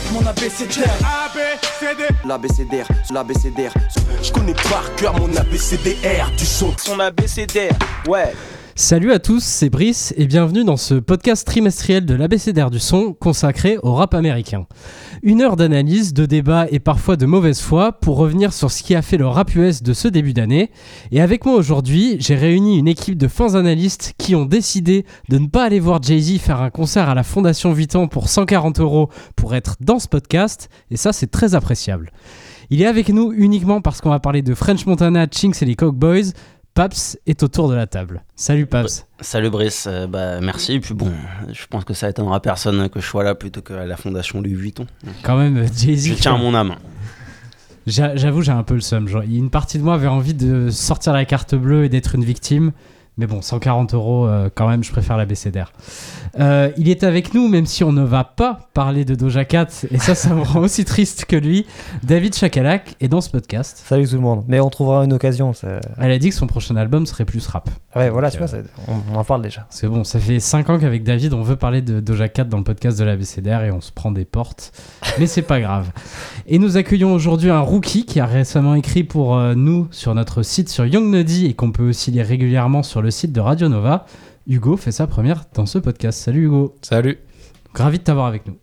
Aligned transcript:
avec 0.00 0.12
mon 0.12 0.26
abécédaire. 0.26 0.98
L'abécédaire, 2.24 2.88
l'abécédaire. 3.10 3.74
Je 4.22 4.32
connais 4.32 4.54
par 4.54 4.94
cœur 4.96 5.18
mon 5.18 5.34
abécédaire 5.36 6.30
du 6.36 6.44
son. 6.44 6.74
Son 6.78 7.00
abécédaire, 7.00 7.72
ouais. 8.06 8.32
Salut 8.80 9.12
à 9.12 9.18
tous, 9.18 9.44
c'est 9.44 9.68
Brice 9.68 10.14
et 10.16 10.26
bienvenue 10.26 10.64
dans 10.64 10.78
ce 10.78 10.94
podcast 10.94 11.46
trimestriel 11.46 12.06
de 12.06 12.14
l'ABCDR 12.14 12.70
du 12.70 12.78
son 12.78 13.12
consacré 13.12 13.76
au 13.82 13.92
rap 13.92 14.14
américain. 14.14 14.66
Une 15.22 15.42
heure 15.42 15.56
d'analyse, 15.56 16.14
de 16.14 16.24
débat 16.24 16.66
et 16.70 16.78
parfois 16.78 17.16
de 17.16 17.26
mauvaise 17.26 17.60
foi 17.60 17.92
pour 17.92 18.16
revenir 18.16 18.54
sur 18.54 18.70
ce 18.70 18.82
qui 18.82 18.94
a 18.94 19.02
fait 19.02 19.18
le 19.18 19.26
rap 19.26 19.54
US 19.54 19.82
de 19.82 19.92
ce 19.92 20.08
début 20.08 20.32
d'année. 20.32 20.70
Et 21.12 21.20
avec 21.20 21.44
moi 21.44 21.56
aujourd'hui, 21.56 22.16
j'ai 22.20 22.36
réuni 22.36 22.78
une 22.78 22.88
équipe 22.88 23.18
de 23.18 23.28
fins 23.28 23.54
analystes 23.54 24.14
qui 24.16 24.34
ont 24.34 24.46
décidé 24.46 25.04
de 25.28 25.36
ne 25.36 25.46
pas 25.46 25.64
aller 25.64 25.78
voir 25.78 26.02
Jay-Z 26.02 26.38
faire 26.38 26.62
un 26.62 26.70
concert 26.70 27.10
à 27.10 27.14
la 27.14 27.22
Fondation 27.22 27.74
Vuitton 27.74 28.08
pour 28.08 28.30
140 28.30 28.80
euros 28.80 29.10
pour 29.36 29.54
être 29.54 29.76
dans 29.80 29.98
ce 29.98 30.08
podcast. 30.08 30.70
Et 30.90 30.96
ça, 30.96 31.12
c'est 31.12 31.30
très 31.30 31.54
appréciable. 31.54 32.12
Il 32.70 32.80
est 32.80 32.86
avec 32.86 33.10
nous 33.10 33.32
uniquement 33.32 33.82
parce 33.82 34.00
qu'on 34.00 34.10
va 34.10 34.20
parler 34.20 34.40
de 34.40 34.54
French 34.54 34.86
Montana, 34.86 35.26
Chinks 35.30 35.60
et 35.60 35.66
les 35.66 35.74
Boys. 35.74 36.30
Paps 36.80 37.18
est 37.26 37.42
autour 37.42 37.68
de 37.68 37.74
la 37.74 37.86
table. 37.86 38.22
Salut 38.36 38.64
Paps. 38.64 39.06
Salut 39.20 39.50
Brice, 39.50 39.86
euh, 39.86 40.06
bah 40.06 40.40
merci. 40.40 40.72
Et 40.72 40.80
puis 40.80 40.94
bon, 40.94 41.12
je 41.52 41.66
pense 41.66 41.84
que 41.84 41.92
ça 41.92 42.08
étonnera 42.08 42.40
personne 42.40 42.88
que 42.88 43.00
je 43.00 43.06
sois 43.06 43.22
là 43.22 43.34
plutôt 43.34 43.60
que 43.60 43.74
à 43.74 43.84
la 43.84 43.98
fondation 43.98 44.40
Louis 44.40 44.54
Vuitton. 44.54 44.86
Quand 45.22 45.36
même, 45.36 45.62
Jay-Z. 45.76 46.06
Je 46.06 46.14
tiens 46.14 46.36
à 46.36 46.38
mon 46.38 46.54
âme. 46.54 46.76
J'avoue, 47.86 48.40
j'ai 48.40 48.52
un 48.52 48.62
peu 48.62 48.72
le 48.72 48.80
seum. 48.80 49.08
Genre, 49.08 49.20
une 49.20 49.50
partie 49.50 49.76
de 49.76 49.82
moi 49.82 49.92
avait 49.92 50.06
envie 50.06 50.32
de 50.32 50.70
sortir 50.70 51.12
la 51.12 51.26
carte 51.26 51.54
bleue 51.54 51.84
et 51.84 51.90
d'être 51.90 52.14
une 52.14 52.24
victime. 52.24 52.72
Mais 53.20 53.26
bon, 53.26 53.42
140 53.42 53.92
euros, 53.92 54.26
euh, 54.26 54.48
quand 54.54 54.66
même, 54.66 54.82
je 54.82 54.90
préfère 54.90 55.18
la 55.18 55.26
BCDR. 55.26 55.74
Euh, 56.38 56.70
il 56.78 56.88
est 56.88 57.04
avec 57.04 57.34
nous, 57.34 57.48
même 57.48 57.66
si 57.66 57.84
on 57.84 57.92
ne 57.92 58.02
va 58.02 58.24
pas 58.24 58.60
parler 58.72 59.04
de 59.04 59.14
Doja 59.14 59.44
Cat, 59.44 59.66
et 59.90 59.98
ça, 59.98 60.14
ça 60.14 60.34
me 60.34 60.40
rend 60.40 60.60
aussi 60.60 60.86
triste 60.86 61.26
que 61.26 61.36
lui. 61.36 61.66
David 62.02 62.34
Chakalak 62.34 62.96
est 62.98 63.08
dans 63.08 63.20
ce 63.20 63.28
podcast. 63.28 63.82
Salut 63.84 64.08
tout 64.08 64.14
le 64.14 64.22
monde, 64.22 64.44
mais 64.48 64.58
on 64.58 64.70
trouvera 64.70 65.04
une 65.04 65.12
occasion. 65.12 65.52
Elle 65.98 66.10
a 66.10 66.18
dit 66.18 66.30
que 66.30 66.34
son 66.34 66.46
prochain 66.46 66.76
album 66.76 67.04
serait 67.04 67.26
plus 67.26 67.46
rap. 67.46 67.68
Ouais, 67.94 68.08
voilà, 68.08 68.30
tu 68.30 68.38
vois, 68.38 68.54
euh, 68.54 68.62
on, 68.88 69.16
en 69.16 69.24
parle 69.24 69.42
déjà. 69.42 69.66
C'est 69.68 69.86
bon, 69.86 70.02
ça 70.02 70.18
fait 70.18 70.40
5 70.40 70.70
ans 70.70 70.78
qu'avec 70.78 71.04
David, 71.04 71.34
on 71.34 71.42
veut 71.42 71.56
parler 71.56 71.82
de 71.82 72.00
Doja 72.00 72.30
Cat 72.30 72.44
dans 72.44 72.56
le 72.56 72.64
podcast 72.64 72.98
de 72.98 73.04
la 73.04 73.16
BCDR 73.16 73.64
et 73.64 73.70
on 73.70 73.82
se 73.82 73.92
prend 73.92 74.12
des 74.12 74.24
portes, 74.24 74.72
mais 75.18 75.26
c'est 75.26 75.42
pas 75.42 75.60
grave. 75.60 75.90
Et 76.46 76.58
nous 76.58 76.78
accueillons 76.78 77.12
aujourd'hui 77.12 77.50
un 77.50 77.60
rookie 77.60 78.06
qui 78.06 78.18
a 78.18 78.24
récemment 78.24 78.76
écrit 78.76 79.04
pour 79.04 79.36
nous 79.54 79.88
sur 79.90 80.14
notre 80.14 80.42
site 80.42 80.70
sur 80.70 80.86
Young 80.86 81.04
Nuddy 81.12 81.46
et 81.46 81.52
qu'on 81.52 81.70
peut 81.70 81.86
aussi 81.86 82.10
lire 82.10 82.24
régulièrement 82.24 82.82
sur 82.82 83.02
le 83.02 83.09
site 83.10 83.32
de 83.32 83.40
Radio 83.40 83.68
Nova. 83.68 84.06
Hugo 84.46 84.76
fait 84.76 84.92
sa 84.92 85.06
première 85.06 85.44
dans 85.54 85.66
ce 85.66 85.78
podcast. 85.78 86.18
Salut 86.20 86.46
Hugo. 86.46 86.74
Salut. 86.82 87.18
ravi 87.74 87.98
de 87.98 88.04
t'avoir 88.04 88.26
avec 88.26 88.46
nous. 88.46 88.56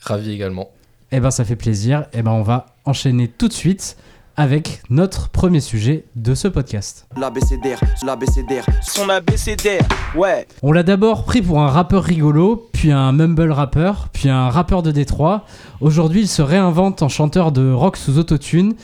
Ravi 0.00 0.32
également. 0.32 0.70
Eh 1.12 1.20
ben 1.20 1.30
ça 1.30 1.44
fait 1.44 1.56
plaisir. 1.56 2.06
Eh 2.12 2.22
ben 2.22 2.32
on 2.32 2.42
va 2.42 2.66
enchaîner 2.84 3.28
tout 3.28 3.48
de 3.48 3.52
suite 3.52 3.96
avec 4.36 4.82
notre 4.90 5.28
premier 5.28 5.60
sujet 5.60 6.04
de 6.16 6.34
ce 6.34 6.48
podcast. 6.48 7.06
L'abécédaire, 7.16 7.80
l'abécédaire. 8.04 8.66
Son 8.82 9.08
abécédaire, 9.08 9.86
ouais. 10.16 10.46
On 10.62 10.72
l'a 10.72 10.82
d'abord 10.82 11.24
pris 11.24 11.40
pour 11.40 11.60
un 11.60 11.68
rappeur 11.68 12.02
rigolo, 12.02 12.68
puis 12.72 12.90
un 12.90 13.12
mumble 13.12 13.52
rappeur, 13.52 14.08
puis 14.12 14.28
un 14.28 14.48
rappeur 14.50 14.82
de 14.82 14.90
Détroit. 14.90 15.44
Aujourd'hui, 15.80 16.22
il 16.22 16.28
se 16.28 16.42
réinvente 16.42 17.02
en 17.02 17.08
chanteur 17.08 17.52
de 17.52 17.70
rock 17.72 17.96
sous 17.96 18.18
autotune. 18.18 18.74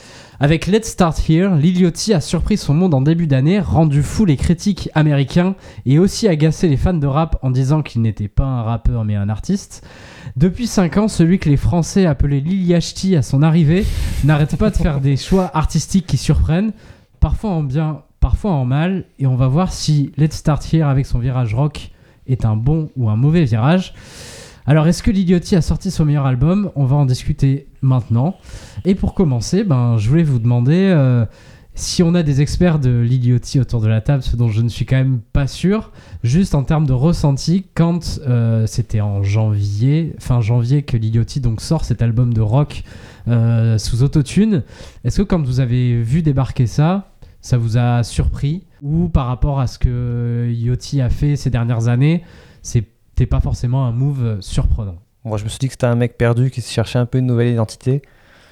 Avec 0.43 0.65
Let's 0.65 0.87
Start 0.87 1.29
Here, 1.29 1.55
Liliotti 1.55 2.15
a 2.15 2.19
surpris 2.19 2.57
son 2.57 2.73
monde 2.73 2.95
en 2.95 3.01
début 3.01 3.27
d'année, 3.27 3.59
rendu 3.59 4.01
fou 4.01 4.25
les 4.25 4.37
critiques 4.37 4.89
américains 4.95 5.53
et 5.85 5.99
aussi 5.99 6.27
agacé 6.27 6.67
les 6.67 6.77
fans 6.77 6.95
de 6.95 7.05
rap 7.05 7.37
en 7.43 7.51
disant 7.51 7.83
qu'il 7.83 8.01
n'était 8.01 8.27
pas 8.27 8.45
un 8.45 8.63
rappeur 8.63 9.05
mais 9.05 9.15
un 9.15 9.29
artiste. 9.29 9.87
Depuis 10.37 10.65
5 10.65 10.97
ans, 10.97 11.07
celui 11.07 11.37
que 11.37 11.47
les 11.47 11.57
Français 11.57 12.07
appelaient 12.07 12.39
Liliachti 12.39 13.15
à 13.15 13.21
son 13.21 13.43
arrivée 13.43 13.85
n'arrête 14.23 14.55
pas 14.55 14.71
de 14.71 14.77
faire 14.77 14.99
des 14.99 15.15
choix 15.15 15.51
artistiques 15.53 16.07
qui 16.07 16.17
surprennent, 16.17 16.71
parfois 17.19 17.51
en 17.51 17.61
bien, 17.61 18.01
parfois 18.19 18.53
en 18.53 18.65
mal, 18.65 19.05
et 19.19 19.27
on 19.27 19.35
va 19.35 19.47
voir 19.47 19.71
si 19.71 20.11
Let's 20.17 20.37
Start 20.37 20.73
Here 20.73 20.89
avec 20.89 21.05
son 21.05 21.19
virage 21.19 21.53
rock 21.53 21.91
est 22.25 22.45
un 22.45 22.55
bon 22.55 22.89
ou 22.97 23.11
un 23.11 23.15
mauvais 23.15 23.43
virage. 23.43 23.93
Alors, 24.67 24.87
est-ce 24.87 25.01
que 25.01 25.09
Liliotti 25.09 25.55
a 25.55 25.61
sorti 25.61 25.89
son 25.89 26.05
meilleur 26.05 26.25
album? 26.25 26.71
On 26.75 26.85
va 26.85 26.95
en 26.95 27.05
discuter 27.05 27.67
maintenant. 27.81 28.35
Et 28.85 28.93
pour 28.93 29.15
commencer, 29.15 29.63
ben, 29.63 29.97
je 29.97 30.07
voulais 30.07 30.23
vous 30.23 30.37
demander 30.37 30.91
euh, 30.95 31.25
si 31.73 32.03
on 32.03 32.13
a 32.13 32.21
des 32.21 32.41
experts 32.41 32.77
de 32.77 32.99
Liliotti 32.99 33.59
autour 33.59 33.81
de 33.81 33.87
la 33.87 34.01
table, 34.01 34.21
ce 34.21 34.35
dont 34.35 34.49
je 34.49 34.61
ne 34.61 34.69
suis 34.69 34.85
quand 34.85 34.97
même 34.97 35.19
pas 35.33 35.47
sûr, 35.47 35.91
juste 36.23 36.53
en 36.53 36.63
termes 36.63 36.85
de 36.85 36.93
ressenti, 36.93 37.65
quand 37.73 38.19
euh, 38.27 38.67
c'était 38.67 39.01
en 39.01 39.23
janvier, 39.23 40.15
fin 40.19 40.41
janvier, 40.41 40.83
que 40.83 40.95
Liliotti 40.95 41.39
donc 41.39 41.59
sort 41.59 41.83
cet 41.83 42.03
album 42.03 42.31
de 42.31 42.41
rock 42.41 42.83
euh, 43.27 43.79
sous 43.79 44.03
autotune, 44.03 44.61
est-ce 45.03 45.23
que 45.23 45.27
quand 45.27 45.41
vous 45.41 45.59
avez 45.59 45.99
vu 46.03 46.21
débarquer 46.21 46.67
ça, 46.67 47.09
ça 47.41 47.57
vous 47.57 47.77
a 47.77 48.03
surpris? 48.03 48.63
Ou 48.83 49.09
par 49.09 49.25
rapport 49.25 49.59
à 49.59 49.65
ce 49.65 49.79
que 49.79 50.45
Liliotti 50.49 51.01
a 51.01 51.09
fait 51.09 51.35
ces 51.35 51.49
dernières 51.49 51.87
années, 51.87 52.23
c'est 52.61 52.85
pas 53.25 53.39
forcément 53.39 53.85
un 53.85 53.91
move 53.91 54.37
surprenant. 54.41 54.97
Moi, 55.23 55.37
je 55.37 55.43
me 55.43 55.49
suis 55.49 55.59
dit 55.59 55.67
que 55.67 55.73
c'était 55.73 55.85
un 55.85 55.95
mec 55.95 56.17
perdu 56.17 56.49
qui 56.49 56.61
se 56.61 56.71
cherchait 56.71 56.99
un 56.99 57.05
peu 57.05 57.19
une 57.19 57.27
nouvelle 57.27 57.49
identité. 57.49 58.01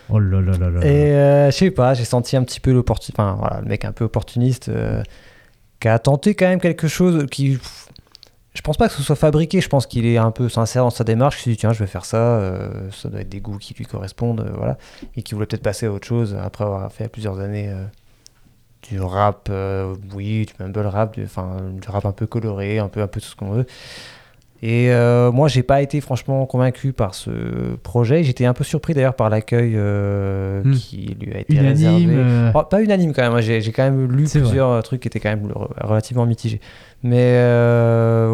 Oh 0.09 0.19
là 0.19 0.41
là 0.41 0.57
là 0.57 0.69
là. 0.69 0.85
Et 0.85 1.13
euh, 1.13 1.51
je 1.51 1.55
sais 1.57 1.71
pas, 1.71 1.93
j'ai 1.93 2.05
senti 2.05 2.35
un 2.35 2.43
petit 2.43 2.59
peu 2.59 2.71
l'opportuniste, 2.71 3.19
enfin 3.19 3.35
voilà, 3.39 3.61
le 3.61 3.67
mec 3.67 3.85
un 3.85 3.91
peu 3.91 4.05
opportuniste 4.05 4.69
euh, 4.69 5.03
qui 5.79 5.87
a 5.87 5.99
tenté 5.99 6.35
quand 6.35 6.47
même 6.47 6.59
quelque 6.59 6.87
chose 6.87 7.25
qui. 7.29 7.59
Je 8.55 8.61
pense 8.61 8.77
pas 8.77 8.87
que 8.87 8.95
ce 8.95 9.03
soit 9.03 9.15
fabriqué, 9.15 9.61
je 9.61 9.69
pense 9.69 9.85
qu'il 9.85 10.05
est 10.07 10.17
un 10.17 10.31
peu 10.31 10.49
sincère 10.49 10.83
dans 10.83 10.89
sa 10.89 11.03
démarche. 11.03 11.39
Il 11.39 11.43
s'est 11.43 11.49
dit, 11.51 11.57
tiens, 11.57 11.71
je 11.71 11.79
vais 11.79 11.87
faire 11.87 12.05
ça, 12.05 12.17
euh, 12.17 12.89
ça 12.91 13.09
doit 13.09 13.21
être 13.21 13.29
des 13.29 13.39
goûts 13.39 13.59
qui 13.59 13.75
lui 13.75 13.85
correspondent, 13.85 14.51
voilà. 14.57 14.77
Et 15.15 15.21
qui 15.21 15.35
voulait 15.35 15.45
peut-être 15.45 15.63
passer 15.63 15.85
à 15.85 15.91
autre 15.91 16.07
chose 16.07 16.35
après 16.43 16.63
avoir 16.63 16.91
fait 16.91 17.07
plusieurs 17.07 17.39
années 17.39 17.71
du 18.89 18.99
rap, 18.99 19.51
oui, 20.13 20.47
du 20.47 20.53
mumble 20.59 20.87
rap, 20.87 21.13
du, 21.13 21.23
enfin, 21.23 21.57
du 21.71 21.87
rap 21.87 22.05
un 22.05 22.11
peu 22.11 22.25
coloré, 22.25 22.79
un 22.79 22.89
peu, 22.89 23.01
un 23.01 23.07
peu 23.07 23.21
tout 23.21 23.27
ce 23.27 23.35
qu'on 23.35 23.51
veut. 23.51 23.67
Et 24.61 24.91
euh, 24.91 25.31
moi, 25.31 25.47
j'ai 25.47 25.63
pas 25.63 25.81
été 25.81 26.01
franchement 26.01 26.45
convaincu 26.45 26.91
par 26.91 27.15
ce 27.15 27.75
projet. 27.77 28.23
J'étais 28.23 28.45
un 28.45 28.53
peu 28.53 28.65
surpris 28.65 28.93
d'ailleurs 28.93 29.15
par 29.15 29.29
l'accueil 29.29 29.73
euh, 29.75 30.61
hmm. 30.63 30.73
qui 30.73 31.15
lui 31.19 31.33
a 31.33 31.39
été 31.39 31.53
unanime, 31.53 31.69
réservé. 31.69 32.05
Euh. 32.09 32.51
Oh, 32.53 32.63
pas 32.63 32.81
unanime 32.81 33.13
quand 33.13 33.21
même. 33.21 33.41
J'ai 33.41 33.71
quand 33.71 33.83
même 33.83 34.11
lu 34.11 34.25
plusieurs 34.25 34.83
trucs 34.83 35.01
qui 35.01 35.07
étaient 35.07 35.21
quand 35.21 35.29
même 35.29 35.49
relativement 35.79 36.25
mitigés. 36.25 36.59
Mais 37.03 37.35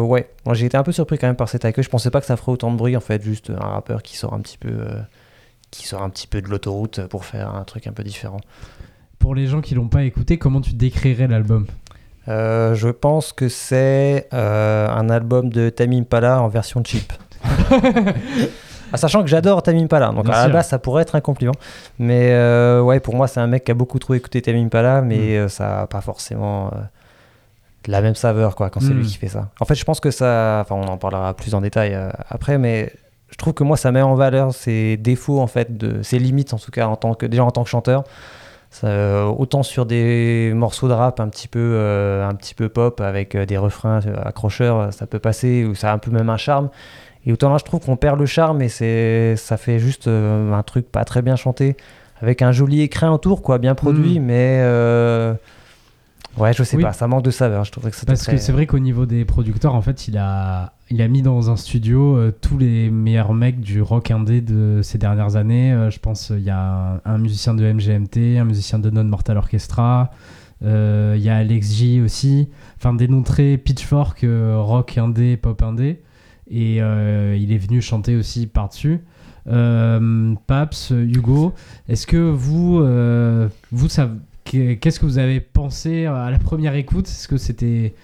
ouais, 0.00 0.28
moi 0.44 0.54
j'ai 0.54 0.66
été 0.66 0.76
un 0.76 0.82
peu 0.82 0.92
surpris 0.92 1.16
quand 1.18 1.28
même 1.28 1.36
par 1.36 1.48
cet 1.48 1.64
accueil. 1.64 1.84
Je 1.84 1.90
pensais 1.90 2.10
pas 2.10 2.20
que 2.20 2.26
ça 2.26 2.36
ferait 2.36 2.52
autant 2.52 2.72
de 2.72 2.76
bruit 2.76 2.96
en 2.96 3.00
fait, 3.00 3.22
juste 3.22 3.50
un 3.50 3.68
rappeur 3.68 4.02
qui 4.02 4.16
sort 4.16 4.34
un 4.34 4.40
petit 4.40 4.58
peu, 4.58 4.72
qui 5.70 5.86
sort 5.86 6.02
un 6.02 6.10
petit 6.10 6.26
peu 6.26 6.42
de 6.42 6.48
l'autoroute 6.48 7.06
pour 7.06 7.24
faire 7.24 7.54
un 7.54 7.62
truc 7.62 7.86
un 7.86 7.92
peu 7.92 8.02
différent. 8.02 8.40
Pour 9.20 9.36
les 9.36 9.46
gens 9.46 9.60
qui 9.60 9.76
l'ont 9.76 9.88
pas 9.88 10.02
écouté, 10.02 10.38
comment 10.38 10.60
tu 10.60 10.74
décrirais 10.74 11.28
l'album? 11.28 11.66
Euh, 12.28 12.74
je 12.74 12.88
pense 12.88 13.32
que 13.32 13.48
c'est 13.48 14.28
euh, 14.32 14.88
un 14.88 15.08
album 15.10 15.50
de 15.50 15.68
Tamim 15.68 16.04
Pala 16.04 16.42
en 16.42 16.48
version 16.48 16.82
cheap. 16.84 17.12
Ah, 18.92 18.98
sachant 18.98 19.22
que 19.22 19.26
j'adore 19.26 19.64
Tamim 19.64 19.88
Pala, 19.88 20.12
donc 20.12 20.28
à 20.28 20.46
la 20.46 20.48
base 20.48 20.68
ça 20.68 20.78
pourrait 20.78 21.02
être 21.02 21.16
un 21.16 21.20
compliment. 21.20 21.56
Mais 21.98 22.30
euh, 22.30 22.80
ouais, 22.80 23.00
pour 23.00 23.16
moi 23.16 23.26
c'est 23.26 23.40
un 23.40 23.48
mec 23.48 23.64
qui 23.64 23.72
a 23.72 23.74
beaucoup 23.74 23.98
trop 23.98 24.14
écouté 24.14 24.40
Tamim 24.40 24.68
Pala, 24.68 25.02
mais 25.02 25.44
mm. 25.44 25.48
ça 25.48 25.66
n'a 25.66 25.86
pas 25.88 26.00
forcément 26.00 26.70
la 27.88 28.00
même 28.00 28.14
saveur 28.14 28.54
quoi 28.54 28.70
quand 28.70 28.78
c'est 28.78 28.94
lui 28.94 29.02
mm. 29.02 29.06
qui 29.06 29.16
fait 29.16 29.28
ça. 29.28 29.50
En 29.58 29.64
fait, 29.64 29.74
je 29.74 29.84
pense 29.84 29.98
que 29.98 30.12
ça, 30.12 30.60
enfin 30.62 30.76
on 30.76 30.86
en 30.86 30.98
parlera 30.98 31.34
plus 31.34 31.52
en 31.56 31.62
détail 31.62 31.98
après, 32.28 32.58
mais 32.58 32.92
je 33.28 33.36
trouve 33.36 33.54
que 33.54 33.64
moi 33.64 33.76
ça 33.76 33.90
met 33.90 34.02
en 34.02 34.14
valeur 34.14 34.54
ses 34.54 34.96
défauts 34.96 35.40
en 35.40 35.48
fait, 35.48 35.76
de 35.76 36.02
ses 36.02 36.20
limites 36.20 36.54
en 36.54 36.58
tout 36.58 36.70
cas 36.70 36.86
en 36.86 36.94
tant 36.94 37.14
que 37.14 37.26
déjà 37.26 37.44
en 37.44 37.50
tant 37.50 37.64
que 37.64 37.68
chanteur. 37.68 38.04
Euh, 38.84 39.24
autant 39.24 39.62
sur 39.62 39.86
des 39.86 40.52
morceaux 40.54 40.88
de 40.88 40.92
rap 40.92 41.20
un 41.20 41.28
petit 41.28 41.48
peu, 41.48 41.58
euh, 41.60 42.26
un 42.26 42.34
petit 42.34 42.54
peu 42.54 42.68
pop 42.68 43.00
avec 43.00 43.34
euh, 43.34 43.46
des 43.46 43.56
refrains 43.56 44.00
accrocheurs, 44.24 44.92
ça 44.92 45.06
peut 45.06 45.18
passer, 45.18 45.64
ou 45.64 45.74
ça 45.74 45.90
a 45.90 45.94
un 45.94 45.98
peu 45.98 46.10
même 46.10 46.30
un 46.30 46.36
charme. 46.36 46.70
Et 47.24 47.32
autant 47.32 47.50
là, 47.50 47.58
je 47.58 47.64
trouve 47.64 47.80
qu'on 47.80 47.96
perd 47.96 48.18
le 48.18 48.26
charme 48.26 48.62
et 48.62 48.68
c'est, 48.68 49.34
ça 49.36 49.56
fait 49.56 49.78
juste 49.78 50.06
un 50.08 50.62
truc 50.62 50.90
pas 50.90 51.04
très 51.04 51.22
bien 51.22 51.34
chanté, 51.34 51.76
avec 52.20 52.40
un 52.40 52.52
joli 52.52 52.82
écrin 52.82 53.10
autour, 53.10 53.42
quoi, 53.42 53.58
bien 53.58 53.74
produit, 53.74 54.20
mm. 54.20 54.24
mais 54.24 55.36
Ouais, 56.36 56.52
je 56.52 56.62
sais 56.62 56.76
pas, 56.78 56.92
ça 56.92 57.06
manque 57.06 57.24
de 57.24 57.30
saveur. 57.30 57.64
Je 57.64 57.72
trouverais 57.72 57.90
que 57.90 58.04
Parce 58.04 58.26
que 58.26 58.36
c'est 58.36 58.52
vrai 58.52 58.66
qu'au 58.66 58.78
niveau 58.78 59.06
des 59.06 59.24
producteurs, 59.24 59.74
en 59.74 59.80
fait, 59.80 60.08
il 60.08 60.18
a, 60.18 60.74
il 60.90 61.00
a 61.00 61.08
mis 61.08 61.22
dans 61.22 61.50
un 61.50 61.56
studio 61.56 62.16
euh, 62.16 62.32
tous 62.40 62.58
les 62.58 62.90
meilleurs 62.90 63.32
mecs 63.32 63.60
du 63.60 63.80
rock 63.80 64.10
indé 64.10 64.40
de 64.40 64.80
ces 64.82 64.98
dernières 64.98 65.36
années. 65.36 65.72
Euh, 65.72 65.90
je 65.90 65.98
pense 65.98 66.30
il 66.30 66.44
y 66.44 66.50
a 66.50 67.00
un, 67.04 67.18
musicien 67.18 67.54
de 67.54 67.64
MGMT, 67.64 68.38
un 68.38 68.44
musicien 68.44 68.78
de 68.78 68.90
Non 68.90 69.04
Mortal 69.04 69.38
Orchestra. 69.38 70.10
Euh, 70.64 71.14
il 71.16 71.22
y 71.22 71.30
a 71.30 71.36
Alex 71.36 71.72
J 71.72 72.00
aussi. 72.02 72.48
Enfin, 72.76 72.92
des 72.92 73.08
noms 73.08 73.22
très 73.22 73.56
pitchfork, 73.56 74.26
rock 74.26 74.98
indé, 74.98 75.36
pop 75.36 75.62
indé. 75.62 76.02
Et 76.48 76.76
il 76.76 77.52
est 77.52 77.58
venu 77.58 77.80
chanter 77.80 78.14
aussi 78.14 78.46
par-dessus. 78.46 79.00
Paps, 79.46 80.90
Hugo, 80.90 81.54
est-ce 81.88 82.06
que 82.06 82.16
vous, 82.16 82.80
vous, 83.72 83.88
ça 83.88 84.10
Qu'est-ce 84.50 85.00
que 85.00 85.06
vous 85.06 85.18
avez 85.18 85.40
pensé 85.40 86.06
à 86.06 86.30
la 86.30 86.38
première 86.38 86.74
écoute? 86.74 87.06
Est-ce 87.06 87.28
que 87.28 87.36
c'était. 87.36 87.94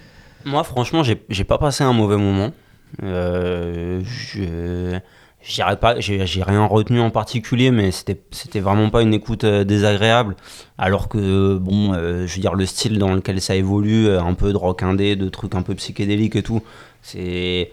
Moi, 0.44 0.64
franchement, 0.64 1.02
j'ai 1.02 1.44
pas 1.44 1.58
passé 1.58 1.84
un 1.84 1.92
mauvais 1.92 2.16
moment. 2.16 2.52
Euh, 3.02 4.00
J'irai 5.44 5.76
pas, 5.76 5.98
j'ai 5.98 6.42
rien 6.44 6.64
retenu 6.66 7.00
en 7.00 7.10
particulier, 7.10 7.72
mais 7.72 7.90
c'était 7.90 8.20
c'était 8.30 8.60
vraiment 8.60 8.90
pas 8.90 9.02
une 9.02 9.12
écoute 9.12 9.42
euh, 9.42 9.64
désagréable. 9.64 10.36
Alors 10.78 11.08
que 11.08 11.56
bon, 11.56 11.94
euh, 11.94 12.28
je 12.28 12.34
veux 12.36 12.40
dire 12.40 12.54
le 12.54 12.64
style 12.64 12.96
dans 12.98 13.12
lequel 13.12 13.40
ça 13.40 13.56
évolue, 13.56 14.08
un 14.08 14.34
peu 14.34 14.52
de 14.52 14.56
rock 14.56 14.84
indé, 14.84 15.16
de 15.16 15.28
trucs 15.28 15.56
un 15.56 15.62
peu 15.62 15.74
psychédéliques 15.74 16.36
et 16.36 16.44
tout, 16.44 16.62
c'est 17.02 17.72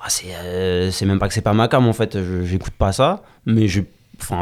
ah, 0.00 0.08
c'est 0.08 1.04
même 1.04 1.18
pas 1.18 1.28
que 1.28 1.34
c'est 1.34 1.42
pas 1.42 1.52
ma 1.52 1.68
cam 1.68 1.86
en 1.86 1.92
fait. 1.92 2.14
Je- 2.22 2.44
J'écoute 2.44 2.72
pas 2.72 2.92
ça, 2.92 3.22
mais 3.44 3.66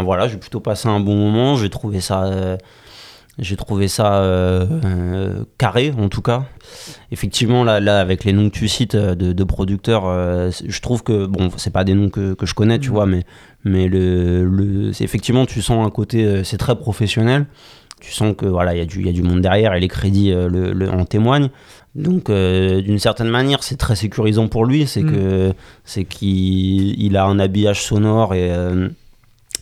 voilà, 0.05 0.29
j'ai 0.29 0.37
plutôt 0.37 0.61
passé 0.61 0.87
un 0.89 1.01
bon 1.01 1.17
moment. 1.17 1.57
J'ai 1.57 1.71
trouvé 1.71 2.01
ça 2.01 2.57
j'ai 3.41 3.57
trouvé 3.57 3.89
ça 3.89 4.23
euh, 4.23 4.67
euh, 4.85 5.45
carré 5.59 5.93
en 5.99 6.09
tout 6.09 6.23
cas. 6.23 6.45
Effectivement, 7.11 7.65
là, 7.65 7.81
là 7.81 8.01
avec 8.01 8.25
les 8.25 8.33
noms 8.33 8.49
que 8.51 8.55
tu 8.55 8.69
cites 8.69 8.95
euh, 8.95 9.15
de, 9.15 9.33
de 9.33 9.45
producteurs, 9.45 10.05
euh, 10.07 10.51
je 10.67 10.81
trouve 10.81 11.03
que, 11.03 11.27
bon, 11.27 11.51
c'est 11.57 11.73
pas 11.73 11.85
des 11.85 11.95
noms 11.95 12.11
que, 12.11 12.35
que 12.35 12.47
je 12.47 12.55
connais, 12.55 12.79
tu 12.79 12.89
Mhm. 12.91 12.95
vois, 12.95 13.07
mais, 13.07 13.25
mais 13.65 13.89
le, 13.89 14.45
le, 14.45 14.91
effectivement, 15.03 15.47
tu 15.47 15.63
sens 15.63 15.85
un 15.85 15.91
côté, 15.91 16.45
c'est 16.45 16.59
très 16.59 16.77
professionnel. 16.77 17.47
Tu 18.01 18.13
sens 18.13 18.35
que 18.35 18.47
voilà, 18.47 18.75
il 18.75 18.79
y, 18.79 18.81
a 18.81 18.87
du- 18.87 19.01
il 19.01 19.07
y 19.07 19.11
a 19.11 19.13
du 19.13 19.23
monde 19.23 19.43
derrière 19.43 19.75
et 19.75 19.81
les 19.81 19.89
crédits 19.89 20.31
le, 20.31 20.73
le- 20.73 20.91
en 20.91 21.05
témoignent. 21.05 21.51
Donc, 21.95 22.31
euh, 22.31 22.81
d'une 22.81 22.99
certaine 22.99 23.29
manière, 23.29 23.63
c'est 23.63 23.77
très 23.77 23.95
sécurisant 23.95 24.49
pour 24.49 24.65
lui. 24.65 24.87
C'est 24.87 25.03
Mhm. 25.03 25.11
que 25.13 25.53
c'est 25.85 26.05
qu'il 26.05 26.99
il 27.03 27.17
a 27.19 27.27
un 27.27 27.39
habillage 27.39 27.83
sonore 27.83 28.33
et, 28.35 28.51
euh, 28.53 28.89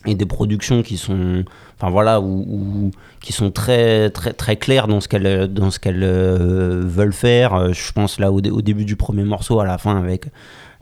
et 0.07 0.15
des 0.15 0.27
productions 0.27 0.83
qui 0.83 0.97
sont, 0.99 1.45
enfin 1.81 1.91
voilà, 1.91 2.21
où- 2.21 2.91
qui 3.21 3.33
sont 3.33 3.51
très 3.51 4.11
très 4.11 4.33
très 4.33 4.57
claires 4.57 4.87
dans 4.89 5.01
ce 5.01 5.09
qu'elles 5.09 5.53
dans 5.53 5.71
ce 5.71 5.79
qu'elles 5.79 6.03
euh, 6.05 6.83
veulent 6.85 7.13
faire. 7.13 7.55
Euh, 7.55 7.73
Je 7.73 7.93
pense 7.93 8.19
là 8.21 8.31
au, 8.33 8.41
dé- 8.41 8.51
au 8.51 8.63
début 8.63 8.85
du 8.85 8.97
premier 8.97 9.25
morceau, 9.25 9.61
à 9.61 9.67
la 9.67 9.79
fin 9.79 9.97
avec 9.99 10.27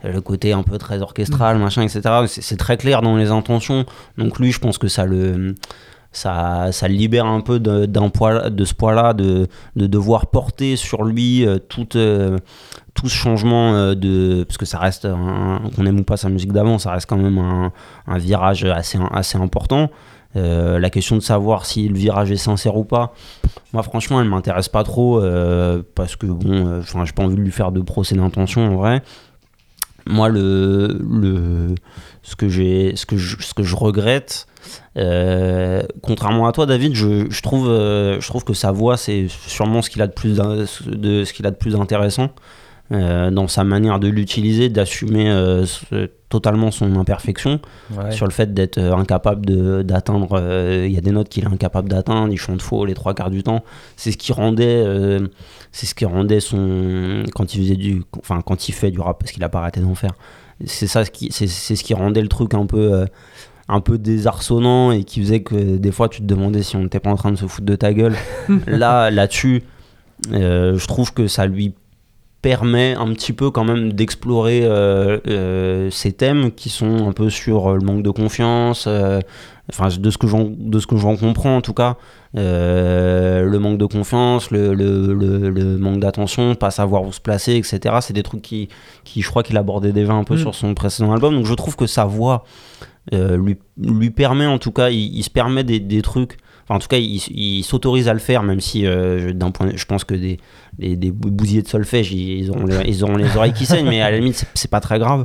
le 0.03 0.21
côté 0.21 0.53
un 0.53 0.61
peu 0.63 0.77
très 0.77 1.01
orchestral, 1.01 1.57
machin, 1.57 1.81
etc. 1.81 2.01
C'est- 2.27 2.55
très 2.57 2.77
clair 2.77 3.01
dans 3.01 3.15
les 3.17 3.31
intentions. 3.31 3.85
Donc 4.17 4.39
lui, 4.39 4.51
je 4.51 4.59
pense 4.59 4.77
que 4.77 4.87
ça 4.87 5.05
le 5.05 5.55
ça, 6.11 6.71
ça 6.71 6.87
libère 6.87 7.25
un 7.25 7.41
peu 7.41 7.59
de, 7.59 7.85
d'un 7.85 8.09
poids, 8.09 8.49
de 8.49 8.65
ce 8.65 8.73
poids-là, 8.73 9.13
de, 9.13 9.47
de 9.75 9.87
devoir 9.87 10.27
porter 10.27 10.75
sur 10.75 11.03
lui 11.03 11.45
euh, 11.45 11.59
tout, 11.59 11.95
euh, 11.95 12.37
tout 12.95 13.07
ce 13.09 13.15
changement 13.15 13.93
de. 13.93 14.43
Parce 14.47 14.57
que 14.57 14.65
ça 14.65 14.79
reste, 14.79 15.07
qu'on 15.75 15.85
aime 15.85 15.99
ou 15.99 16.03
pas 16.03 16.17
sa 16.17 16.29
musique 16.29 16.53
d'avant, 16.53 16.79
ça 16.79 16.91
reste 16.91 17.07
quand 17.07 17.17
même 17.17 17.37
un, 17.37 17.71
un 18.07 18.17
virage 18.17 18.63
assez, 18.65 18.97
assez 19.11 19.37
important. 19.37 19.89
Euh, 20.35 20.77
la 20.77 20.89
question 20.89 21.15
de 21.15 21.21
savoir 21.21 21.65
si 21.65 21.87
le 21.87 21.95
virage 21.95 22.31
est 22.31 22.37
sincère 22.37 22.75
ou 22.75 22.83
pas, 22.83 23.13
moi 23.73 23.81
franchement, 23.81 24.21
elle 24.21 24.27
m'intéresse 24.27 24.69
pas 24.69 24.83
trop 24.83 25.19
euh, 25.19 25.81
parce 25.95 26.15
que 26.15 26.25
bon, 26.27 26.67
euh, 26.67 26.79
enfin, 26.81 27.05
j'ai 27.05 27.13
pas 27.13 27.23
envie 27.23 27.35
de 27.35 27.41
lui 27.41 27.51
faire 27.51 27.71
de 27.71 27.81
procès 27.81 28.15
d'intention 28.15 28.67
en 28.67 28.75
vrai. 28.75 29.01
Moi, 30.09 30.29
le, 30.29 30.99
le, 31.09 31.75
ce, 32.23 32.35
que 32.35 32.47
j'ai, 32.47 32.95
ce, 32.95 33.05
que 33.05 33.17
je, 33.17 33.35
ce 33.41 33.53
que 33.53 33.63
je 33.63 33.75
regrette, 33.75 34.47
euh, 34.97 35.81
contrairement 36.01 36.47
à 36.47 36.53
toi, 36.53 36.65
David, 36.65 36.95
je, 36.95 37.29
je 37.29 37.41
trouve, 37.41 37.67
euh, 37.67 38.21
je 38.21 38.27
trouve 38.27 38.45
que 38.45 38.53
sa 38.53 38.71
voix, 38.71 38.95
c'est 38.95 39.27
sûrement 39.27 39.81
ce 39.81 39.89
qu'il 39.89 40.01
a 40.01 40.07
de 40.07 40.13
plus, 40.13 40.37
de, 40.37 41.23
ce 41.25 41.33
qu'il 41.33 41.45
a 41.45 41.51
de 41.51 41.57
plus 41.57 41.75
intéressant 41.75 42.29
euh, 42.91 43.29
dans 43.31 43.47
sa 43.47 43.63
manière 43.63 43.99
de 43.99 44.07
l'utiliser, 44.07 44.69
d'assumer 44.69 45.29
euh, 45.29 45.65
totalement 46.29 46.71
son 46.71 46.95
imperfection 46.97 47.59
Ouais. 47.95 48.11
sur 48.11 48.25
le 48.25 48.31
fait 48.31 48.53
d'être 48.53 48.77
euh, 48.77 48.93
incapable 48.95 49.45
de- 49.45 49.81
d'atteindre. 49.81 50.29
euh, 50.33 50.85
Il 50.87 50.93
y 50.93 50.97
a 50.97 51.01
des 51.01 51.11
notes 51.11 51.29
qu'il 51.29 51.43
est 51.43 51.47
incapable 51.47 51.89
d'atteindre, 51.89 52.31
il 52.33 52.37
chante 52.37 52.61
faux 52.61 52.85
les 52.85 52.93
trois 52.93 53.13
quarts 53.13 53.29
du 53.29 53.43
temps. 53.43 53.63
C'est 53.95 54.11
ce 54.11 54.17
qui 54.17 54.31
rendait, 54.33 54.83
euh, 54.85 55.27
c'est 55.71 55.85
ce 55.85 55.95
qui 55.95 56.05
rendait 56.05 56.39
son 56.39 57.23
quand 57.35 57.53
il 57.55 57.61
faisait 57.63 57.75
du, 57.75 58.03
enfin 58.19 58.41
quand 58.45 58.67
il 58.69 58.71
fait 58.73 58.91
du 58.91 58.99
rap 58.99 59.19
parce 59.19 59.31
qu'il 59.31 59.43
a 59.43 59.49
pas 59.49 59.59
arrêté 59.59 59.79
d'en 59.81 59.95
faire. 59.95 60.13
C'est 60.65 60.87
ça 60.87 61.05
ce 61.05 61.11
qui, 61.11 61.29
c'est 61.31 61.47
c'est 61.47 61.75
ce 61.75 61.83
qui 61.83 61.93
rendait 61.93 62.21
le 62.21 62.29
truc 62.29 62.53
un 62.53 62.65
peu. 62.65 62.93
euh, 62.93 63.05
un 63.69 63.81
peu 63.81 63.97
désarçonnant 63.97 64.91
et 64.93 65.03
qui 65.03 65.19
faisait 65.19 65.41
que 65.41 65.75
des 65.75 65.91
fois 65.91 66.07
tu 66.07 66.21
te 66.21 66.25
demandais 66.25 66.63
si 66.63 66.77
on 66.77 66.83
n'était 66.83 67.01
pas 67.01 67.09
en 67.09 67.17
train 67.17 67.31
de 67.31 67.35
se 67.35 67.45
foutre 67.47 67.65
de 67.65 67.75
ta 67.75 67.93
gueule. 67.93 68.15
Là, 68.65 69.11
là-dessus, 69.11 69.61
euh, 70.31 70.77
je 70.77 70.87
trouve 70.87 71.13
que 71.13 71.27
ça 71.27 71.45
lui 71.47 71.73
permet 72.41 72.93
un 72.95 73.11
petit 73.13 73.33
peu 73.33 73.49
quand 73.51 73.63
même 73.63 73.93
d'explorer 73.93 74.61
euh, 74.63 75.17
euh, 75.27 75.89
ces 75.89 76.11
thèmes 76.13 76.51
qui 76.51 76.69
sont 76.69 77.07
un 77.07 77.11
peu 77.11 77.29
sur 77.29 77.67
euh, 77.71 77.75
le 77.75 77.81
manque 77.81 78.03
de 78.03 78.09
confiance, 78.11 78.85
euh, 78.87 79.19
enfin 79.71 79.87
de 79.99 80.09
ce 80.11 80.17
que 80.17 80.27
j'en 80.27 80.45
de 80.57 80.79
ce 80.79 80.87
que 80.87 80.95
j'en 80.97 81.17
comprends 81.17 81.57
en 81.57 81.61
tout 81.61 81.73
cas, 81.73 81.97
le 82.35 83.57
manque 83.57 83.77
de 83.77 83.85
confiance, 83.85 84.51
le, 84.51 84.73
le, 84.73 85.13
le- 85.13 85.49
le 85.49 85.77
manque 85.77 85.99
d'attention, 85.99 86.55
pas 86.55 86.71
savoir 86.71 87.03
où 87.03 87.11
se 87.11 87.19
placer, 87.19 87.55
etc. 87.55 87.95
C'est 88.01 88.13
des 88.13 88.23
trucs 88.23 88.41
qui, 88.43 88.69
qui 89.03 89.21
je 89.21 89.29
crois 89.29 89.43
qu'il 89.43 89.57
abordait 89.57 89.91
déjà 89.91 90.13
un 90.13 90.23
peu 90.23 90.35
Mm. 90.35 90.39
sur 90.39 90.55
son 90.55 90.73
précédent 90.73 91.11
album, 91.13 91.35
donc 91.35 91.45
je 91.45 91.53
trouve 91.55 91.75
que 91.75 91.87
sa 91.87 92.05
voix 92.05 92.43
lui, 93.11 93.57
lui 93.81 94.09
permet 94.11 94.45
en 94.45 94.57
tout 94.59 94.71
cas, 94.71 94.89
il, 94.89 95.15
il 95.17 95.23
se 95.23 95.29
permet 95.29 95.63
des, 95.63 95.79
des 95.79 96.01
trucs. 96.01 96.37
Enfin, 96.69 96.75
en 96.75 96.79
tout 96.79 96.87
cas, 96.89 96.97
il, 96.97 97.15
il 97.29 97.63
s'autorise 97.63 98.09
à 98.09 98.13
le 98.13 98.19
faire, 98.19 98.43
même 98.43 98.59
si 98.59 98.85
euh, 98.85 99.19
je- 99.29 99.29
d'un 99.33 99.51
point, 99.51 99.69
je 99.73 99.85
pense 99.85 100.03
que 100.03 100.13
des, 100.15 100.37
des, 100.77 100.97
des 100.97 101.11
bousiers 101.11 101.61
de 101.61 101.67
solfège, 101.67 102.11
ils, 102.11 102.39
ils 102.39 102.49
auront 102.51 102.65
les, 102.65 102.75
ils 102.89 103.03
auront 103.05 103.15
les 103.15 103.35
oreilles 103.37 103.53
qui 103.53 103.65
saignent, 103.65 103.87
mais 103.87 104.01
à 104.01 104.11
la 104.11 104.17
limite, 104.17 104.45
c'est- 104.53 104.67
pas 104.69 104.81
très 104.81 104.99
grave. 104.99 105.23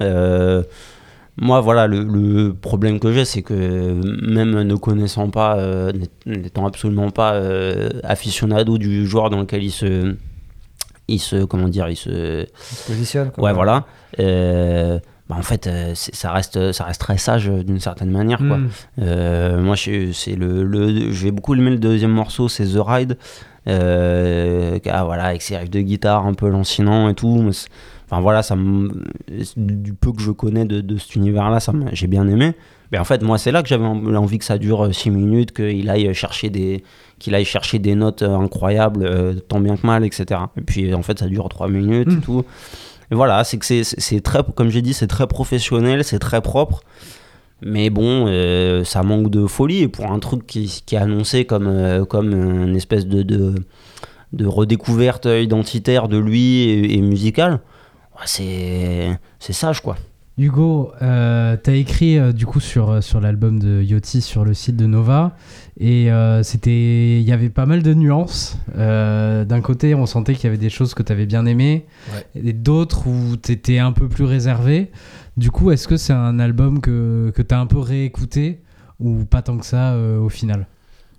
Euh, 0.00 0.62
moi, 1.36 1.60
voilà, 1.62 1.86
le, 1.86 2.02
le 2.04 2.52
problème 2.54 3.00
que 3.00 3.12
j'ai, 3.12 3.24
c'est 3.24 3.40
que 3.42 3.54
même 4.30 4.62
ne 4.62 4.74
connaissant 4.76 5.30
pas, 5.30 5.56
euh, 5.58 5.90
n'étant 6.26 6.66
absolument 6.66 7.10
pas 7.10 7.40
aficionado 8.04 8.76
du 8.78 9.06
joueur 9.06 9.30
dans 9.30 9.40
lequel 9.40 9.64
il 9.64 9.70
se, 9.72 10.14
il 11.08 11.18
se, 11.18 11.44
comment 11.44 11.68
dire, 11.68 11.88
il 11.88 11.96
se, 11.96 12.42
Il 12.42 12.76
se 12.76 12.86
positionne. 12.86 13.30
Ouais, 13.38 13.52
voilà. 13.54 13.86
Bah, 15.28 15.36
en 15.38 15.42
fait, 15.42 15.66
euh, 15.66 15.92
ça 15.94 16.32
reste, 16.32 16.72
ça 16.72 16.84
reste 16.84 17.00
très 17.00 17.16
sage 17.16 17.48
euh, 17.48 17.62
d'une 17.64 17.80
certaine 17.80 18.10
manière. 18.10 18.38
Quoi. 18.38 18.58
Mm. 18.58 18.68
Euh, 19.00 19.62
moi, 19.62 19.74
c'est 19.76 20.36
le, 20.36 20.62
le, 20.64 21.10
j'ai 21.12 21.30
beaucoup 21.30 21.54
aimé 21.54 21.70
le 21.70 21.78
deuxième 21.78 22.10
morceau, 22.12 22.48
c'est 22.48 22.66
The 22.66 22.78
Ride. 22.84 23.16
Euh, 23.66 24.78
ah, 24.90 25.04
voilà, 25.04 25.24
avec 25.24 25.42
ses 25.42 25.56
riffs 25.56 25.70
de 25.70 25.80
guitare 25.80 26.26
un 26.26 26.34
peu 26.34 26.48
lancinant 26.48 27.08
et 27.08 27.14
tout. 27.14 27.42
Enfin 28.06 28.20
voilà, 28.20 28.42
ça 28.42 28.54
du 29.56 29.94
peu 29.94 30.12
que 30.12 30.20
je 30.20 30.30
connais 30.30 30.64
de, 30.66 30.80
de 30.82 30.98
cet 30.98 31.16
univers-là, 31.16 31.60
ça 31.60 31.72
j'ai 31.92 32.06
bien 32.06 32.28
aimé. 32.28 32.52
Mais 32.92 32.98
en 32.98 33.04
fait, 33.04 33.22
moi, 33.22 33.38
c'est 33.38 33.50
là 33.50 33.62
que 33.62 33.68
j'avais 33.68 33.86
en- 33.86 34.14
envie 34.14 34.38
que 34.38 34.44
ça 34.44 34.58
dure 34.58 34.94
6 34.94 35.10
minutes, 35.10 35.52
qu'il 35.52 35.88
aille 35.88 36.12
chercher 36.14 36.50
des, 36.50 36.84
qu'il 37.18 37.34
aille 37.34 37.46
chercher 37.46 37.78
des 37.78 37.94
notes 37.94 38.22
incroyables, 38.22 39.40
tant 39.48 39.58
bien 39.60 39.76
que 39.76 39.86
mal, 39.86 40.04
etc. 40.04 40.42
Et 40.58 40.60
puis 40.60 40.92
en 40.94 41.02
fait, 41.02 41.18
ça 41.18 41.26
dure 41.26 41.48
3 41.48 41.68
minutes 41.68 42.08
et 42.08 42.16
Mm. 42.16 42.20
tout. 42.20 42.44
Et 43.10 43.14
voilà, 43.14 43.44
c'est 43.44 43.58
que 43.58 43.64
c'est- 43.64 44.20
très, 44.22 44.40
comme 44.54 44.70
j'ai 44.70 44.82
dit, 44.82 44.94
c'est 44.94 45.06
très 45.06 45.26
professionnel, 45.26 46.04
c'est 46.04 46.18
très 46.18 46.40
propre. 46.40 46.82
Mais 47.62 47.88
bon, 47.90 48.26
euh, 48.28 48.84
ça 48.84 49.02
manque 49.02 49.30
de 49.30 49.46
folie. 49.46 49.82
Et 49.82 49.88
pour 49.88 50.10
un 50.10 50.18
truc 50.18 50.46
qui, 50.46 50.82
qui 50.84 50.94
est 50.96 50.98
annoncé 50.98 51.44
comme, 51.46 51.66
euh, 51.68 52.04
comme 52.04 52.32
une 52.32 52.76
espèce 52.76 53.06
de, 53.06 53.22
de, 53.22 54.46
redécouverte 54.46 55.26
identitaire 55.26 56.08
de 56.08 56.18
lui 56.18 56.62
et, 56.62 56.94
et 56.96 57.00
musicale, 57.00 57.60
c'est 58.26 59.18
c'est 59.38 59.52
sage 59.52 59.80
quoi. 59.80 59.96
Hugo, 60.36 60.90
euh, 61.00 61.56
t'as 61.56 61.74
écrit 61.74 62.18
euh, 62.18 62.32
du 62.32 62.44
coup 62.44 62.58
sur, 62.58 62.90
euh, 62.90 63.00
sur 63.00 63.20
l'album 63.20 63.60
de 63.60 63.82
Yoti 63.82 64.20
sur 64.20 64.44
le 64.44 64.52
site 64.52 64.74
de 64.76 64.86
Nova 64.86 65.36
et 65.78 66.10
euh, 66.10 66.42
c'était 66.42 67.20
il 67.20 67.22
y 67.22 67.30
avait 67.30 67.50
pas 67.50 67.66
mal 67.66 67.84
de 67.84 67.94
nuances. 67.94 68.58
D'un 68.74 69.60
côté, 69.62 69.94
on 69.94 70.06
sentait 70.06 70.34
qu'il 70.34 70.44
y 70.44 70.46
avait 70.48 70.58
des 70.58 70.70
choses 70.70 70.94
que 70.94 71.04
t'avais 71.04 71.26
bien 71.26 71.46
aimées 71.46 71.86
et 72.34 72.52
d'autres 72.52 73.06
où 73.06 73.36
t'étais 73.36 73.78
un 73.78 73.92
peu 73.92 74.08
plus 74.08 74.24
réservé. 74.24 74.90
Du 75.36 75.50
coup, 75.52 75.70
est-ce 75.70 75.86
que 75.86 75.96
c'est 75.96 76.12
un 76.12 76.38
album 76.40 76.80
que, 76.80 77.32
que 77.34 77.42
t'as 77.42 77.58
un 77.58 77.66
peu 77.66 77.78
réécouté 77.78 78.60
ou 78.98 79.24
pas 79.24 79.42
tant 79.42 79.56
que 79.58 79.66
ça 79.66 79.96
au 79.96 80.28
final? 80.28 80.66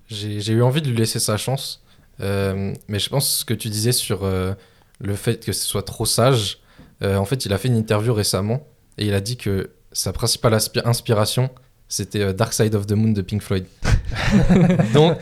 J'ai 0.08 0.40
j'ai 0.40 0.52
eu 0.52 0.62
envie 0.62 0.82
de 0.82 0.88
lui 0.88 0.96
laisser 0.96 1.20
sa 1.20 1.38
chance, 1.38 1.82
mais 2.20 2.98
je 2.98 3.08
pense 3.08 3.44
que 3.44 3.54
tu 3.54 3.68
disais 3.70 3.92
sur 3.92 4.26
le 4.26 5.14
fait 5.14 5.42
que 5.44 5.52
ce 5.52 5.64
soit 5.66 5.82
trop 5.84 6.04
sage. 6.04 6.58
en 7.02 7.24
fait, 7.24 7.46
il 7.46 7.52
a 7.54 7.58
fait 7.58 7.68
une 7.68 7.76
interview 7.76 8.12
récemment 8.12 8.66
et 8.98 9.06
il 9.06 9.14
a 9.14 9.20
dit 9.20 9.36
que 9.36 9.70
sa 9.92 10.12
principale 10.12 10.54
aspi- 10.54 10.82
inspiration 10.84 11.50
c'était 11.88 12.20
euh, 12.20 12.32
Dark 12.32 12.52
Side 12.52 12.74
of 12.74 12.86
the 12.88 12.92
Moon 12.94 13.12
de 13.12 13.22
Pink 13.22 13.40
Floyd. 13.42 13.64
Donc, 14.92 15.16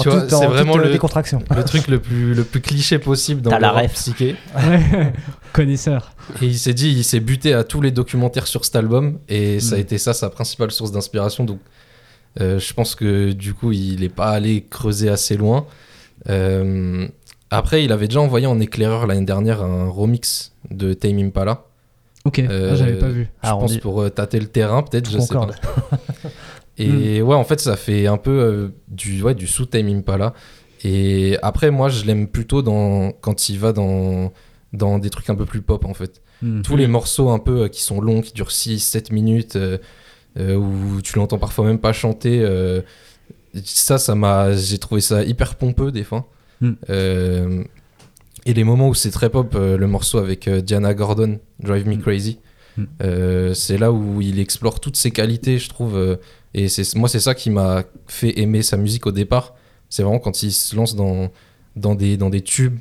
tu 0.00 0.08
vois, 0.08 0.28
c'est 0.28 0.46
vraiment 0.46 0.76
euh, 0.78 0.82
le, 0.92 1.62
truc 1.64 1.86
le 1.86 2.00
plus, 2.00 2.34
le 2.34 2.42
plus 2.42 2.60
cliché 2.60 2.98
possible 2.98 3.40
dans 3.40 3.50
T'as 3.50 3.56
le 3.58 3.62
la 3.62 3.70
rap 3.70 3.84
ref. 3.84 3.92
psyché. 3.94 4.34
Connaisseur. 5.52 6.12
Et 6.42 6.46
il 6.46 6.58
s'est 6.58 6.74
dit, 6.74 6.90
il 6.90 7.04
s'est 7.04 7.20
buté 7.20 7.54
à 7.54 7.62
tous 7.64 7.80
les 7.80 7.90
documentaires 7.92 8.46
sur 8.48 8.64
cet 8.64 8.74
album 8.76 9.18
et 9.28 9.60
ça 9.60 9.76
a 9.76 9.78
Mm. 9.78 9.82
été 9.82 9.98
ça 9.98 10.12
sa 10.12 10.28
principale 10.28 10.70
source 10.72 10.90
d'inspiration. 10.90 11.44
Donc, 11.44 11.60
euh, 12.40 12.58
je 12.58 12.74
pense 12.74 12.94
que 12.96 13.30
du 13.32 13.54
coup, 13.54 13.70
il 13.72 14.00
n'est 14.00 14.08
pas 14.08 14.30
allé 14.30 14.64
creuser 14.68 15.08
assez 15.08 15.36
loin. 15.36 15.66
Euh, 16.28 17.06
après, 17.50 17.84
il 17.84 17.92
avait 17.92 18.08
déjà 18.08 18.20
envoyé 18.20 18.46
en 18.46 18.58
éclaireur 18.58 19.06
l'année 19.06 19.24
dernière 19.24 19.62
un 19.62 19.88
remix 19.88 20.52
de 20.70 20.94
Tame 20.94 21.18
Impala. 21.20 21.62
Ok, 22.26 22.38
Euh, 22.40 22.70
ah, 22.72 22.74
j'avais 22.74 22.98
pas 22.98 23.08
vu. 23.08 23.24
Je 23.24 23.28
Ah, 23.42 23.52
pense 23.52 23.72
dit- 23.72 23.78
pour 23.78 24.02
euh, 24.02 24.08
tâter 24.10 24.38
le 24.40 24.46
terrain, 24.46 24.82
peut-être, 24.82 25.08
je 25.10 25.18
sais 25.18 25.32
pas. 25.34 25.48
Et 26.78 27.22
ouais, 27.22 27.34
en 27.34 27.44
fait, 27.44 27.60
ça 27.60 27.76
fait 27.76 28.06
un 28.06 28.18
peu 28.18 28.30
euh, 28.30 28.68
du, 28.88 29.22
ouais, 29.22 29.34
du 29.34 29.46
sous 29.46 29.64
Tame 29.66 29.88
Impala. 29.88 30.34
Et 30.84 31.38
après, 31.42 31.70
moi, 31.70 31.88
je 31.88 32.04
l'aime 32.04 32.28
plutôt 32.28 32.60
dans, 32.62 33.12
quand 33.12 33.48
il 33.48 33.58
va 33.58 33.72
dans, 33.72 34.32
dans 34.72 34.98
des 34.98 35.08
trucs 35.08 35.30
un 35.30 35.34
peu 35.34 35.46
plus 35.46 35.62
pop, 35.62 35.84
en 35.86 35.94
fait. 35.94 36.20
Hmm. 36.42 36.60
Tous 36.62 36.76
les 36.76 36.86
morceaux 36.86 37.30
un 37.30 37.38
peu 37.38 37.62
euh, 37.62 37.68
qui 37.68 37.80
sont 37.80 38.00
longs, 38.00 38.20
qui 38.20 38.32
durent 38.34 38.50
6-7 38.50 39.10
minutes, 39.12 39.56
euh, 39.56 39.78
euh, 40.38 40.54
où 40.56 41.00
tu 41.02 41.16
l'entends 41.16 41.38
parfois 41.38 41.64
même 41.64 41.78
pas 41.78 41.94
chanter, 41.94 42.40
euh, 42.42 42.82
ça, 43.64 43.96
ça 43.96 44.14
m'a, 44.14 44.54
j'ai 44.54 44.76
trouvé 44.78 45.00
ça 45.00 45.24
hyper 45.24 45.54
pompeux 45.54 45.90
des 45.92 46.04
fois. 46.04 46.28
Mm. 46.60 46.72
Euh, 46.90 47.64
et 48.46 48.54
les 48.54 48.64
moments 48.64 48.88
où 48.88 48.94
c'est 48.94 49.10
très 49.10 49.28
pop, 49.28 49.54
euh, 49.54 49.76
le 49.76 49.86
morceau 49.86 50.18
avec 50.18 50.48
euh, 50.48 50.60
Diana 50.62 50.94
Gordon, 50.94 51.38
Drive 51.60 51.86
Me 51.86 51.96
Mm. 51.96 52.00
Crazy, 52.02 52.38
Mm. 52.78 52.84
euh, 53.02 53.54
c'est 53.54 53.76
là 53.78 53.90
où 53.92 54.20
il 54.22 54.38
explore 54.38 54.80
toutes 54.80 54.96
ses 54.96 55.10
qualités, 55.10 55.58
je 55.58 55.68
trouve. 55.68 56.18
et 56.54 56.68
c'est 56.68 56.94
moi, 56.94 57.08
c'est 57.08 57.20
ça 57.20 57.34
qui 57.34 57.50
m'a 57.50 57.84
fait 58.06 58.38
aimer 58.40 58.62
sa 58.62 58.76
musique 58.76 59.06
au 59.06 59.12
départ. 59.12 59.54
C'est 59.90 60.02
vraiment 60.02 60.18
quand 60.18 60.42
il 60.42 60.52
se 60.52 60.74
lance 60.76 60.94
dans, 60.96 61.30
dans, 61.76 61.94
des, 61.94 62.16
dans 62.16 62.30
des 62.30 62.40
tubes. 62.42 62.78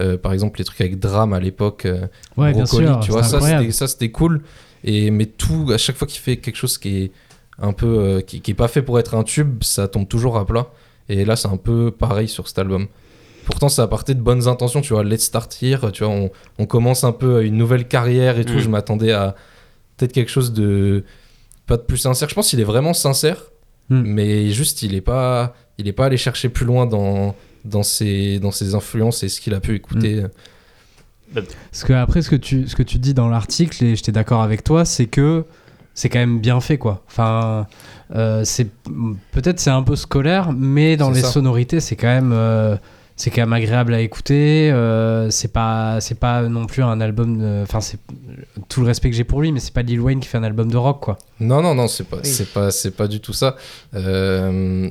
euh, 0.00 0.16
par 0.18 0.32
exemple, 0.32 0.58
les 0.58 0.64
trucs 0.64 0.80
avec 0.80 0.98
Drame 0.98 1.32
à 1.32 1.40
l'époque. 1.40 1.84
euh, 1.86 2.06
Ouais, 2.36 2.52
bien 2.52 2.64
Brocoli, 2.64 2.86
sûr. 2.86 3.00
tu 3.00 3.10
vois, 3.12 3.22
ça 3.22 3.40
c'était, 3.40 3.70
ça 3.72 3.86
c'était 3.86 4.10
cool. 4.10 4.42
Et, 4.82 5.10
mais 5.10 5.26
tout, 5.26 5.70
à 5.72 5.78
chaque 5.78 5.96
fois 5.96 6.06
qu'il 6.08 6.20
fait 6.20 6.36
quelque 6.38 6.56
chose 6.56 6.76
qui 6.78 6.96
est 7.04 7.12
un 7.58 7.72
peu, 7.72 7.86
euh, 7.98 8.20
qui, 8.20 8.40
qui 8.40 8.50
est 8.50 8.54
pas 8.54 8.68
fait 8.68 8.82
pour 8.82 8.98
être 8.98 9.14
un 9.14 9.22
tube, 9.24 9.62
ça 9.62 9.86
tombe 9.88 10.08
toujours 10.08 10.36
à 10.36 10.44
plat. 10.46 10.66
Et 11.08 11.24
là, 11.24 11.36
c'est 11.36 11.48
un 11.48 11.56
peu 11.58 11.90
pareil 11.90 12.28
sur 12.28 12.48
cet 12.48 12.58
album. 12.58 12.86
Pourtant, 13.44 13.68
ça 13.68 13.86
partait 13.86 14.14
de 14.14 14.20
bonnes 14.20 14.48
intentions, 14.48 14.80
tu 14.80 14.92
vois. 14.94 15.04
Let's 15.04 15.24
start 15.24 15.56
here, 15.62 15.90
tu 15.92 16.04
vois. 16.04 16.12
On, 16.12 16.30
on 16.58 16.66
commence 16.66 17.04
un 17.04 17.12
peu 17.12 17.44
une 17.44 17.56
nouvelle 17.56 17.86
carrière 17.86 18.38
et 18.38 18.44
tout. 18.44 18.54
Mm. 18.54 18.60
Je 18.60 18.68
m'attendais 18.68 19.12
à 19.12 19.34
peut-être 19.96 20.12
quelque 20.12 20.30
chose 20.30 20.52
de 20.52 21.04
pas 21.66 21.76
de 21.76 21.82
plus 21.82 21.96
sincère. 21.98 22.28
Je 22.28 22.34
pense 22.34 22.50
qu'il 22.50 22.60
est 22.60 22.64
vraiment 22.64 22.94
sincère, 22.94 23.38
Mm. 23.90 24.02
mais 24.06 24.50
juste, 24.50 24.82
il 24.82 24.94
est 24.94 25.02
pas, 25.02 25.54
il 25.76 25.86
est 25.88 25.92
pas 25.92 26.06
allé 26.06 26.16
chercher 26.16 26.48
plus 26.48 26.64
loin 26.64 26.86
dans 26.86 27.34
dans 27.66 27.82
ses 27.82 28.38
dans 28.38 28.50
ses 28.50 28.74
influences 28.74 29.22
et 29.22 29.28
ce 29.28 29.40
qu'il 29.42 29.52
a 29.54 29.60
pu 29.60 29.74
écouter. 29.74 30.22
Parce 31.34 31.84
que 31.84 31.92
après, 31.92 32.22
ce 32.22 32.30
que 32.30 32.36
tu, 32.36 32.68
ce 32.68 32.76
que 32.76 32.82
tu 32.82 32.98
dis 32.98 33.12
dans 33.14 33.28
l'article, 33.28 33.84
et 33.84 33.96
j'étais 33.96 34.12
d'accord 34.12 34.42
avec 34.42 34.62
toi, 34.62 34.84
c'est 34.84 35.06
que 35.06 35.44
c'est 35.92 36.08
quand 36.08 36.18
même 36.18 36.38
bien 36.40 36.60
fait, 36.60 36.78
quoi. 36.78 37.02
Enfin, 37.08 37.66
euh, 38.14 38.42
c'est 38.44 38.68
peut-être 39.32 39.58
c'est 39.60 39.70
un 39.70 39.82
peu 39.82 39.96
scolaire, 39.96 40.52
mais 40.52 40.96
dans 40.96 41.10
les 41.10 41.22
ça. 41.22 41.30
sonorités, 41.30 41.80
c'est 41.80 41.96
quand 41.96 42.06
même, 42.08 42.32
euh, 42.32 42.76
c'est 43.16 43.30
quand 43.30 43.42
même 43.42 43.52
agréable 43.52 43.94
à 43.94 44.00
écouter. 44.00 44.70
euh, 44.72 45.30
c'est 45.30 45.52
pas, 45.52 46.00
c'est 46.00 46.18
pas 46.18 46.42
non 46.48 46.66
plus 46.66 46.82
un 46.82 47.00
album. 47.00 47.62
Enfin, 47.62 47.80
c'est 47.80 47.98
tout 48.68 48.80
le 48.80 48.86
respect 48.86 49.10
que 49.10 49.16
j'ai 49.16 49.24
pour 49.24 49.40
lui, 49.40 49.52
mais 49.52 49.60
c'est 49.60 49.72
pas 49.72 49.82
Lil 49.82 50.00
Wayne 50.00 50.20
qui 50.20 50.28
fait 50.28 50.38
un 50.38 50.42
album 50.44 50.70
de 50.70 50.76
rock, 50.76 51.00
quoi. 51.00 51.18
Non, 51.40 51.62
non, 51.62 51.74
non, 51.74 51.86
c'est 51.88 52.04
pas, 52.04 52.16
Oui. 52.16 52.26
c'est 52.26 52.52
pas, 52.52 52.70
c'est 52.70 52.90
pas 52.90 53.06
du 53.08 53.20
tout 53.20 53.32
ça. 53.32 53.56
Euh, 53.94 54.90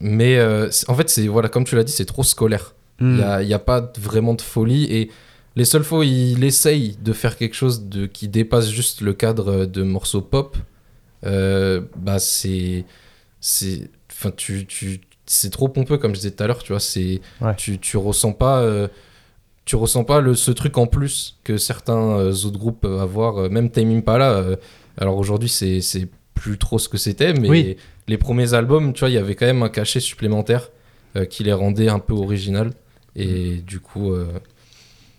mais 0.00 0.38
euh, 0.38 0.68
en 0.88 0.94
fait, 0.94 1.08
c'est 1.10 1.26
voilà, 1.28 1.48
comme 1.48 1.64
tu 1.64 1.76
l'as 1.76 1.84
dit, 1.84 1.92
c'est 1.92 2.04
trop 2.06 2.22
scolaire. 2.22 2.74
Il 3.00 3.06
Hmm. 3.06 3.16
n'y 3.16 3.22
a, 3.22 3.42
il 3.42 3.48
y 3.48 3.54
a 3.54 3.58
pas 3.58 3.90
vraiment 3.98 4.34
de 4.34 4.42
folie 4.42 4.84
et 4.92 5.10
les 5.56 5.64
seules 5.64 5.84
fois 5.84 6.00
où 6.00 6.02
il 6.02 6.44
essaye 6.44 6.96
de 7.02 7.12
faire 7.14 7.36
quelque 7.38 7.54
chose 7.54 7.88
de, 7.88 8.04
qui 8.06 8.28
dépasse 8.28 8.68
juste 8.68 9.00
le 9.00 9.14
cadre 9.14 9.64
de 9.64 9.82
morceaux 9.82 10.20
pop, 10.20 10.56
euh, 11.24 11.80
bah 11.96 12.18
c'est, 12.18 12.84
c'est, 13.40 13.88
enfin 14.12 14.30
tu, 14.36 14.66
tu, 14.66 15.00
c'est 15.32 15.50
trop 15.50 15.68
pompeux 15.68 15.96
comme 15.98 16.12
je 16.14 16.20
disais 16.20 16.30
tout 16.32 16.42
à 16.42 16.46
l'heure, 16.48 16.62
tu 16.62 16.72
vois, 16.72 16.80
c'est, 16.80 17.20
Ouais. 17.40 17.54
tu, 17.56 17.78
tu 17.78 17.96
ressens 17.96 18.32
pas. 18.32 18.60
euh, 18.62 18.88
tu 19.64 19.76
ressens 19.76 20.02
pas 20.04 20.20
le, 20.20 20.34
ce 20.34 20.50
truc 20.50 20.76
en 20.78 20.86
plus 20.88 21.38
que 21.44 21.56
certains 21.56 22.18
euh, 22.18 22.32
autres 22.32 22.58
groupes 22.58 22.80
peuvent 22.80 23.00
avoir, 23.00 23.38
euh, 23.38 23.48
même 23.48 23.70
Tame 23.70 23.90
Impala. 23.96 24.32
euh, 24.32 24.56
alors 24.98 25.16
aujourd'hui, 25.18 25.48
c'est 25.48 25.80
c'est 25.80 26.08
plus 26.34 26.58
trop 26.58 26.78
ce 26.78 26.88
que 26.88 26.98
c'était, 26.98 27.32
mais 27.34 27.48
Oui. 27.48 27.76
les 28.08 28.18
premiers 28.18 28.54
albums, 28.54 28.92
tu 28.92 29.00
vois, 29.00 29.10
il 29.10 29.14
y 29.14 29.18
avait 29.18 29.34
quand 29.36 29.46
même 29.46 29.62
un 29.62 29.68
cachet 29.68 30.00
supplémentaire 30.00 30.70
euh, 31.16 31.24
qui 31.26 31.44
les 31.44 31.52
rendait 31.52 31.88
un 31.88 31.98
peu 32.00 32.14
original. 32.14 32.72
Et 33.14 33.56
du 33.66 33.78
coup, 33.78 34.12
euh, 34.12 34.26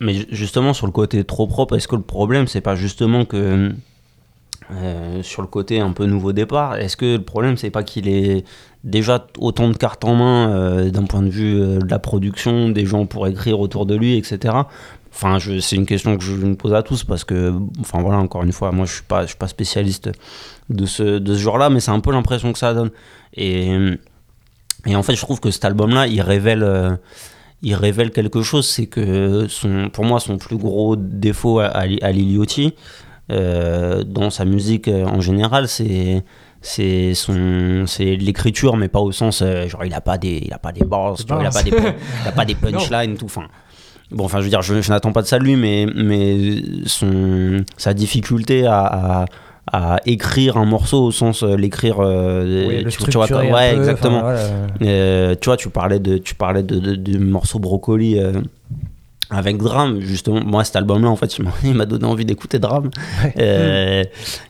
Mais 0.02 0.14
ju- 0.16 0.28
justement, 0.32 0.74
sur 0.74 0.88
le 0.88 0.92
côté 0.92 1.24
trop 1.24 1.48
propre, 1.48 1.76
est-ce 1.78 1.88
que 1.88 1.96
le 1.96 2.02
problème, 2.02 2.48
c'est 2.48 2.62
pas 2.62 2.76
justement 2.76 3.24
que. 3.24 3.72
Euh, 4.74 5.22
sur 5.24 5.42
le 5.42 5.48
côté 5.48 5.80
un 5.80 5.92
peu 5.92 6.06
nouveau 6.06 6.32
départ, 6.32 6.78
est-ce 6.78 6.96
que 6.96 7.18
le 7.18 7.24
problème, 7.24 7.58
c'est 7.58 7.72
pas 7.72 7.84
qu'il 7.84 8.08
ait 8.08 8.44
déjà 8.84 9.28
autant 9.38 9.70
de 9.70 9.76
cartes 9.76 10.06
en 10.06 10.16
main 10.16 10.50
euh, 10.50 10.90
d'un 10.90 11.04
point 11.04 11.22
de 11.22 11.30
vue 11.30 11.60
euh, 11.60 11.80
de 11.80 11.90
la 11.90 12.00
production, 12.00 12.70
des 12.70 12.86
gens 12.86 13.06
pour 13.06 13.28
écrire 13.28 13.60
autour 13.60 13.86
de 13.86 13.96
lui, 13.96 14.18
etc. 14.18 14.56
Enfin, 15.14 15.38
c'est 15.60 15.76
une 15.76 15.86
question 15.86 16.18
que 16.18 16.24
je 16.24 16.34
me 16.34 16.56
pose 16.56 16.74
à 16.74 16.84
tous 16.84 17.04
parce 17.04 17.26
que, 17.26 17.54
enfin 17.82 18.02
voilà, 18.02 18.20
encore 18.20 18.44
une 18.44 18.54
fois, 18.54 18.72
moi 18.72 18.86
je 18.86 18.94
suis 18.94 19.04
pas, 19.04 19.28
suis 19.28 19.36
pas 19.36 19.50
spécialiste 19.50 20.10
de 20.70 20.86
ce, 20.86 21.22
genre-là, 21.36 21.70
mais 21.70 21.82
c'est 21.82 21.92
un 21.92 22.00
peu 22.00 22.12
l'impression 22.12 22.54
que 22.54 22.60
ça 22.60 22.74
donne. 22.74 22.92
Et, 23.36 23.70
en 24.88 25.04
fait, 25.04 25.16
je 25.16 25.22
trouve 25.22 25.42
que 25.42 25.52
cet 25.52 25.66
album-là, 25.66 26.08
il 26.08 26.22
révèle, 26.22 28.12
quelque 28.12 28.42
chose, 28.42 28.66
c'est 28.66 28.86
que 28.86 29.48
pour 29.90 30.06
moi, 30.06 30.22
son 30.22 30.38
plus 30.38 30.58
gros 30.58 30.96
défaut 30.96 31.60
à, 31.60 31.66
à, 31.66 31.86
Li- 31.86 32.00
à 32.02 32.12
Lil 32.14 32.32
Yachty, 32.38 32.68
euh, 32.68 33.11
dans 34.06 34.30
sa 34.30 34.46
musique 34.46 34.88
euh, 34.88 35.06
en 35.06 35.22
général, 35.22 35.68
c'est 35.68 36.24
c'est 36.62 37.14
son 37.16 37.86
c'est 37.88 38.16
l'écriture 38.16 38.78
mais 38.78 38.88
pas 38.88 39.00
au 39.00 39.12
sens 39.12 39.42
euh, 39.42 39.68
genre 39.68 39.84
il 39.86 39.94
a 39.94 40.02
pas 40.02 40.18
des 40.18 40.44
il 40.46 40.54
a 40.54 40.60
pas 40.60 40.72
des 40.72 40.84
bars 40.86 41.16
tu 41.16 41.26
vois, 41.26 41.42
il 41.42 41.48
a 41.48 41.50
pas 41.52 41.64
des 41.64 41.72
il 41.72 42.28
a 42.28 42.32
pas 42.32 42.46
des 42.46 42.56
punchlines 42.56 43.16
tout 43.18 43.26
enfin. 43.26 43.46
Bon 44.12 44.26
enfin 44.26 44.40
je 44.40 44.44
veux 44.44 44.50
dire 44.50 44.62
je, 44.62 44.82
je 44.82 44.90
n'attends 44.92 45.12
pas 45.14 45.22
de 45.24 45.28
ça 45.28 45.40
de 45.40 45.44
lui 45.46 45.56
mais 45.56 45.88
mais 45.96 46.62
son 46.86 47.64
sa 47.78 47.94
difficulté 47.94 48.66
à, 48.68 48.84
à 48.84 49.26
à 49.72 49.98
écrire 50.06 50.58
un 50.58 50.66
morceau 50.66 51.02
au 51.06 51.12
sens 51.12 51.44
euh, 51.44 51.56
l'écrire 51.56 51.98
euh, 52.00 52.68
Oui, 52.68 52.86
tu, 52.90 52.98
tu 53.06 53.12
vois 53.12 53.32
un 53.32 53.52
ouais 53.54 53.72
peu, 53.74 53.78
exactement. 53.80 54.20
voilà. 54.22 54.40
euh, 54.82 55.36
tu 55.40 55.46
vois, 55.46 55.56
tu 55.56 55.70
parlais 55.70 56.00
de, 56.00 56.18
tu 56.18 56.34
parlais 56.36 56.64
de, 56.64 56.78
de- 56.80 56.96
du 56.96 57.20
morceau 57.20 57.60
Brocoli 57.60 58.20
euh, 58.20 58.34
avec 59.32 59.58
Drame, 59.58 60.00
justement. 60.02 60.42
Moi, 60.46 60.64
cet 60.64 60.76
album-là, 60.76 61.10
en 61.10 61.16
fait, 61.16 61.38
il 61.38 61.46
m'a- 61.46 61.54
il 61.64 61.86
donné 61.86 62.06
envie 62.06 62.26
d'écouter 62.26 62.60
Drame. 62.60 62.90
Euh, 63.40 64.04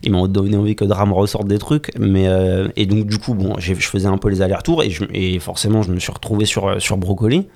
il 0.04 0.12
m'a 0.12 0.28
donné 0.28 0.58
envie 0.58 0.76
que 0.76 0.84
Drame 0.86 1.14
ressorte 1.14 1.48
des 1.48 1.60
trucs. 1.60 1.92
Mais, 2.00 2.28
euh, 2.28 2.68
et 2.76 2.86
donc, 2.86 3.06
du 3.06 3.18
coup, 3.20 3.34
bon, 3.36 3.56
je 3.60 3.74
faisais 3.76 4.08
un 4.08 4.18
peu 4.18 4.30
les 4.30 4.42
allers-retours 4.42 4.84
et, 4.84 4.90
je- 4.90 5.04
et 5.14 5.40
forcément, 5.40 5.82
je 5.84 5.92
me 5.92 6.00
suis 6.00 6.12
retrouvé 6.12 6.46
sur, 6.46 6.82
sur 6.82 6.98
Brocoli. 6.98 7.48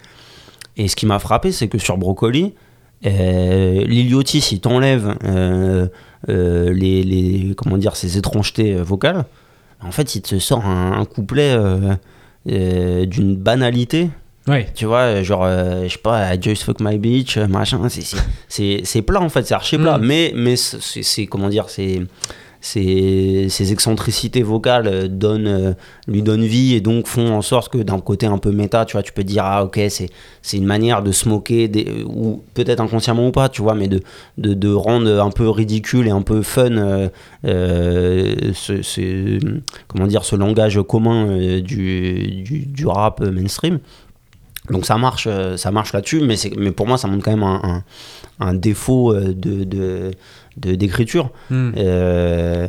Et 0.77 0.87
ce 0.87 0.95
qui 0.95 1.05
m'a 1.05 1.19
frappé, 1.19 1.51
c'est 1.51 1.67
que 1.67 1.77
sur 1.77 1.97
Brocoli, 1.97 2.53
euh, 3.05 3.83
Lil 3.85 4.09
Yachty, 4.11 4.41
s'il 4.41 4.59
t'enlève 4.61 5.15
euh, 5.25 5.87
euh, 6.29 6.73
les, 6.73 7.03
les, 7.03 7.53
comment 7.55 7.77
dire, 7.77 7.95
ses 7.95 8.17
étrangetés 8.17 8.75
euh, 8.75 8.83
vocales, 8.83 9.25
en 9.83 9.91
fait, 9.91 10.15
il 10.15 10.21
te 10.21 10.37
sort 10.39 10.65
un, 10.65 10.93
un 10.99 11.05
couplet 11.05 11.51
euh, 11.55 11.93
euh, 12.51 13.05
d'une 13.05 13.35
banalité. 13.35 14.09
Ouais. 14.47 14.67
Tu 14.75 14.85
vois, 14.85 15.23
genre, 15.23 15.43
euh, 15.45 15.83
je 15.85 15.89
sais 15.93 15.97
pas, 15.97 16.33
I 16.35 16.39
just 16.41 16.63
fuck 16.63 16.79
my 16.79 16.97
bitch, 16.99 17.37
euh, 17.37 17.47
machin. 17.47 17.79
c'est- 17.89 19.01
plat 19.01 19.21
en 19.21 19.29
fait, 19.29 19.43
c'est 19.45 19.53
archi 19.55 19.77
plat. 19.77 19.97
Mm. 19.97 20.05
Mais, 20.05 20.31
mais 20.35 20.55
c'est 20.55 21.25
comment 21.25 21.49
dire, 21.49 21.69
c'est. 21.69 22.01
Ces, 22.61 23.45
ces 23.49 23.71
excentricités 23.73 24.41
vocales 24.41 24.87
euh, 24.87 25.07
donnent, 25.07 25.45
euh, 25.45 25.73
lui 26.07 26.23
donnent 26.23 26.45
vie 26.45 26.73
et 26.73 26.81
donc 26.81 27.05
font 27.05 27.31
en 27.35 27.43
sorte 27.43 27.71
que 27.71 27.77
d'un 27.77 27.99
côté 27.99 28.25
un 28.25 28.39
peu 28.39 28.51
méta, 28.51 28.85
tu 28.85 28.93
vois, 28.93 29.03
tu 29.03 29.13
peux 29.13 29.23
dire 29.23 29.43
ah 29.45 29.63
ok 29.63 29.79
c'est 29.89 30.09
c'est 30.41 30.57
une 30.57 30.65
manière 30.65 31.03
de 31.03 31.11
se 31.11 31.29
moquer 31.29 31.67
des, 31.67 32.03
ou 32.07 32.41
peut-être 32.55 32.79
inconsciemment 32.79 33.27
ou 33.27 33.31
pas, 33.31 33.49
tu 33.49 33.61
vois, 33.61 33.75
mais 33.75 33.87
de, 33.87 33.99
de, 34.39 34.55
de 34.55 34.73
rendre 34.73 35.21
un 35.21 35.29
peu 35.29 35.47
ridicule 35.47 36.07
et 36.07 36.09
un 36.09 36.23
peu 36.23 36.41
fun 36.41 36.71
euh, 36.71 37.07
euh, 37.45 38.33
ce, 38.55 38.81
ce- 38.81 39.37
comment 39.87 40.07
dire 40.07 40.25
ce 40.25 40.35
langage 40.35 40.79
commun 40.89 41.37
du, 41.59 42.41
du, 42.41 42.65
du 42.65 42.87
rap 42.87 43.21
mainstream. 43.21 43.77
Donc 44.69 44.85
ça 44.85 44.97
marche, 44.97 45.27
euh, 45.29 45.57
ça 45.57 45.71
marche 45.71 45.93
là-dessus, 45.93 46.21
mais, 46.21 46.35
mais 46.57 46.71
pour 46.71 46.87
moi 46.87 46.97
ça 46.97 47.07
montre 47.07 47.23
quand 47.23 47.31
même 47.31 47.43
un, 47.43 47.61
un, 47.63 48.47
un 48.47 48.53
défaut 48.53 49.13
euh, 49.13 49.33
de, 49.33 50.11
d'écriture. 50.57 51.29
Hmm. 51.49 51.71
Euh, 51.77 52.67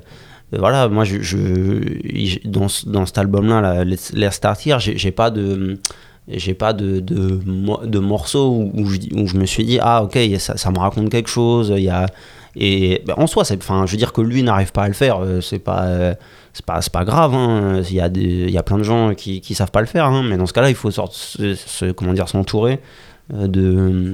voilà, 0.52 0.88
moi, 0.88 1.04
je, 1.04 1.20
je- 1.22 2.46
dans, 2.48 2.66
dans 2.86 3.04
cet 3.04 3.18
album-là, 3.18 3.60
là, 3.60 3.84
Let's, 3.84 4.12
Let's 4.12 4.34
Start 4.34 4.64
Here, 4.64 4.78
j'ai 4.78 5.10
pas 5.10 5.30
de, 5.30 5.78
j'ai 6.28 6.54
pas 6.54 6.72
de, 6.72 7.00
de, 7.00 7.40
de 7.84 7.98
morceaux 7.98 8.50
où, 8.50 8.70
où 8.74 8.86
je, 8.86 8.98
dis- 8.98 9.12
où 9.14 9.26
je 9.26 9.36
me 9.36 9.44
suis 9.44 9.64
dit, 9.64 9.78
ah 9.82 10.04
ok, 10.04 10.16
ça, 10.38 10.56
ça 10.56 10.70
me 10.70 10.78
raconte 10.78 11.10
quelque 11.10 11.28
chose. 11.28 11.72
Il 11.76 11.82
y 11.82 11.88
a, 11.88 12.06
et 12.54 13.02
ben, 13.06 13.14
en 13.16 13.26
soi, 13.26 13.44
c'est, 13.44 13.56
enfin, 13.58 13.86
je 13.86 13.92
veux 13.92 13.98
dire 13.98 14.12
que 14.12 14.20
lui 14.20 14.42
n'arrive 14.44 14.70
pas 14.70 14.84
à 14.84 14.88
le 14.88 14.94
faire, 14.94 15.18
c'est 15.42 15.58
pas, 15.58 16.14
c'est 16.56 16.64
pas, 16.64 16.80
pas 16.92 17.04
grave. 17.04 17.34
hein. 17.34 17.82
Il 17.88 17.94
y 17.94 18.00
a 18.00 18.08
des, 18.08 18.22
il 18.22 18.50
y 18.50 18.56
a 18.56 18.62
plein 18.62 18.78
de 18.78 18.82
gens 18.82 19.14
qui, 19.14 19.40
qui 19.42 19.54
savent 19.54 19.70
pas 19.70 19.80
le 19.82 19.86
faire, 19.86 20.06
hein. 20.06 20.22
mais 20.26 20.38
dans 20.38 20.46
ce 20.46 20.54
cas-là, 20.54 20.70
il 20.70 20.74
faut 20.74 20.90
sorte, 20.90 21.12
se, 21.12 21.54
se- 21.54 21.92
comment 21.92 22.14
dire, 22.14 22.28
s'entourer 22.30 22.80
euh, 23.34 23.46
de 23.46 24.12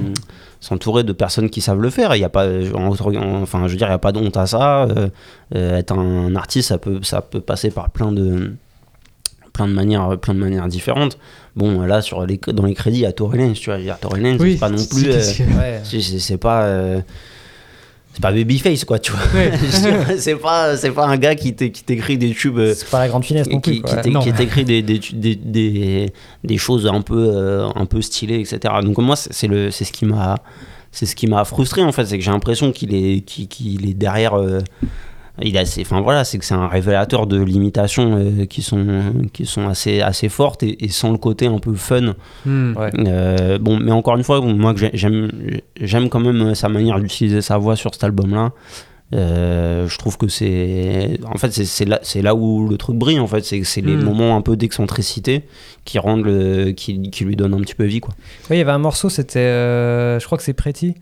s'entourer 0.60 1.04
de 1.04 1.12
personnes 1.12 1.50
qui 1.50 1.60
savent 1.60 1.80
le 1.80 1.90
faire. 1.90 2.16
Il 2.16 2.20
y 2.20 2.24
a 2.24 2.28
pas, 2.28 2.46
en- 2.74 2.88
en- 2.88 3.42
enfin, 3.42 3.62
je 3.66 3.72
veux 3.72 3.76
dire, 3.78 3.86
il 3.86 3.90
y 3.90 3.94
a 3.94 3.98
pas 3.98 4.10
de 4.12 4.18
honte 4.18 4.36
à 4.36 4.46
ça. 4.46 4.84
Euh, 4.84 5.08
euh, 5.54 5.78
être 5.78 5.92
un 5.96 6.34
artiste, 6.34 6.68
ça 6.70 6.78
peut, 6.78 6.98
ça 7.02 7.20
peut 7.20 7.40
passer 7.40 7.70
par 7.70 7.90
plein 7.90 8.10
de, 8.10 8.52
plein 9.52 9.68
de 9.68 9.72
manières, 9.72 10.18
plein 10.18 10.34
de 10.34 10.38
manières 10.40 10.66
différentes. 10.68 11.18
Bon, 11.54 11.82
là, 11.82 12.00
sur 12.00 12.24
les, 12.26 12.38
dans 12.48 12.64
les 12.64 12.74
crédits, 12.74 12.98
il 12.98 13.02
y 13.02 13.06
a 13.06 13.12
Tory 13.12 13.38
Lanez, 13.38 13.52
tu 13.52 13.70
vois. 13.70 13.78
Tory 14.00 14.20
Lanez, 14.20 14.38
Oui, 14.40 14.52
c'est 14.54 14.58
pas 14.60 14.70
non 14.70 14.84
plus, 14.84 15.10
euh, 15.10 15.20
Ouais. 15.58 16.36
pas, 16.38 16.62
euh, 16.62 17.00
c'est 18.12 18.20
pas 18.20 18.30
Babyface, 18.32 18.84
quoi, 18.84 18.98
tu 18.98 19.12
vois. 19.12 19.20
Ouais. 19.34 19.52
c'est 20.18 20.36
pas, 20.36 20.76
c'est 20.76 20.90
pas 20.90 21.06
un 21.06 21.16
gars 21.16 21.34
qui 21.34 21.54
t'é- 21.54 21.70
qui 21.72 21.82
t'écrit 21.82 22.18
des 22.18 22.32
tubes. 22.34 22.58
euh, 22.58 22.74
C'est 22.74 22.88
pas 22.90 22.98
la 23.00 23.08
grande 23.08 23.24
finesse 23.24 23.48
non 23.48 23.60
qui, 23.60 23.80
plus. 23.80 24.02
qui 24.02 24.18
qui 24.20 24.32
t'écrit 24.34 24.64
des, 24.64 24.82
des, 24.82 24.98
des, 25.14 25.34
des, 25.36 26.12
des 26.44 26.58
choses 26.58 26.86
un 26.86 27.00
peu, 27.00 27.30
euh, 27.34 27.68
un 27.74 27.86
peu 27.86 28.02
stylées, 28.02 28.40
etc. 28.40 28.58
Donc 28.82 28.98
moi, 28.98 29.16
c'est 29.16 29.46
le, 29.46 29.70
c'est 29.70 29.84
ce 29.84 29.92
qui 29.92 30.04
m'a, 30.04 30.36
c'est 30.90 31.06
ce 31.06 31.16
qui 31.16 31.26
m'a 31.26 31.44
frustré 31.46 31.82
en 31.82 31.90
fait, 31.92 32.04
c'est 32.04 32.18
que 32.18 32.24
j'ai 32.24 32.30
l'impression 32.30 32.70
qu'il 32.70 32.94
est, 32.94 33.20
qu'il, 33.22 33.48
qu'il 33.48 33.88
est 33.88 33.94
derrière. 33.94 34.34
euh, 34.34 34.60
il 35.40 35.56
assez, 35.56 35.80
enfin 35.80 36.00
voilà, 36.02 36.24
c'est 36.24 36.38
que 36.38 36.44
c'est 36.44 36.54
un 36.54 36.68
révélateur 36.68 37.26
de 37.26 37.40
limitations 37.42 38.16
euh, 38.16 38.44
qui 38.44 38.60
sont 38.60 38.86
qui 39.32 39.46
sont 39.46 39.66
assez 39.66 40.00
assez 40.02 40.28
fortes 40.28 40.62
et, 40.62 40.84
et 40.84 40.88
sans 40.88 41.10
le 41.10 41.16
côté 41.18 41.46
un 41.46 41.58
peu 41.58 41.72
fun. 41.74 42.14
Hmm. 42.44 42.74
Ouais. 42.76 42.90
Euh, 43.06 43.58
bon, 43.58 43.78
mais 43.78 43.92
encore 43.92 44.16
une 44.16 44.24
fois, 44.24 44.40
bon, 44.40 44.52
moi 44.54 44.74
j'aime 44.92 45.30
j'aime 45.80 46.08
quand 46.10 46.20
même 46.20 46.54
sa 46.54 46.68
manière 46.68 47.00
d'utiliser 47.00 47.40
sa 47.40 47.56
voix 47.56 47.76
sur 47.76 47.94
cet 47.94 48.04
album-là. 48.04 48.52
Euh, 49.14 49.88
je 49.88 49.98
trouve 49.98 50.16
que 50.16 50.26
c'est 50.28 51.20
en 51.26 51.36
fait 51.36 51.52
c'est- 51.52 51.84
là 51.84 51.98
c'est 52.02 52.22
là 52.22 52.34
où 52.34 52.66
le 52.66 52.78
truc 52.78 52.96
brille 52.96 53.20
en 53.20 53.26
fait 53.26 53.44
c'est 53.44 53.80
les 53.82 53.94
Mm. 53.96 54.04
moments 54.04 54.36
un 54.38 54.40
peu 54.40 54.56
d'excentricité 54.56 55.42
qui 55.84 55.98
rendent 55.98 56.24
le 56.24 56.70
qui, 56.72 57.10
qui 57.10 57.24
lui 57.26 57.36
donnent 57.36 57.52
un 57.52 57.60
petit 57.60 57.74
peu 57.74 57.84
vie 57.84 58.00
quoi 58.00 58.14
Oui, 58.48 58.56
il 58.56 58.58
y 58.58 58.62
avait 58.62 58.70
un 58.72 58.78
morceau, 58.78 59.10
c'était. 59.10 59.38
euh, 59.40 60.18
je 60.18 60.24
crois 60.24 60.38
que 60.38 60.44
c'est 60.44 60.54
Pretty, 60.54 60.94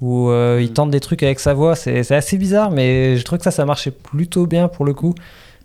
où 0.00 0.28
euh, 0.30 0.60
il 0.62 0.72
tente 0.72 0.90
des 0.90 1.00
trucs 1.00 1.22
avec 1.22 1.40
sa 1.40 1.54
voix. 1.54 1.74
C'est 1.74 2.10
assez 2.12 2.38
bizarre, 2.38 2.70
mais 2.70 3.16
je 3.16 3.24
trouve 3.24 3.38
que 3.38 3.44
ça, 3.44 3.50
ça 3.50 3.64
marchait 3.64 3.90
plutôt 3.90 4.46
bien 4.46 4.68
pour 4.68 4.84
le 4.84 4.94
coup. 4.94 5.14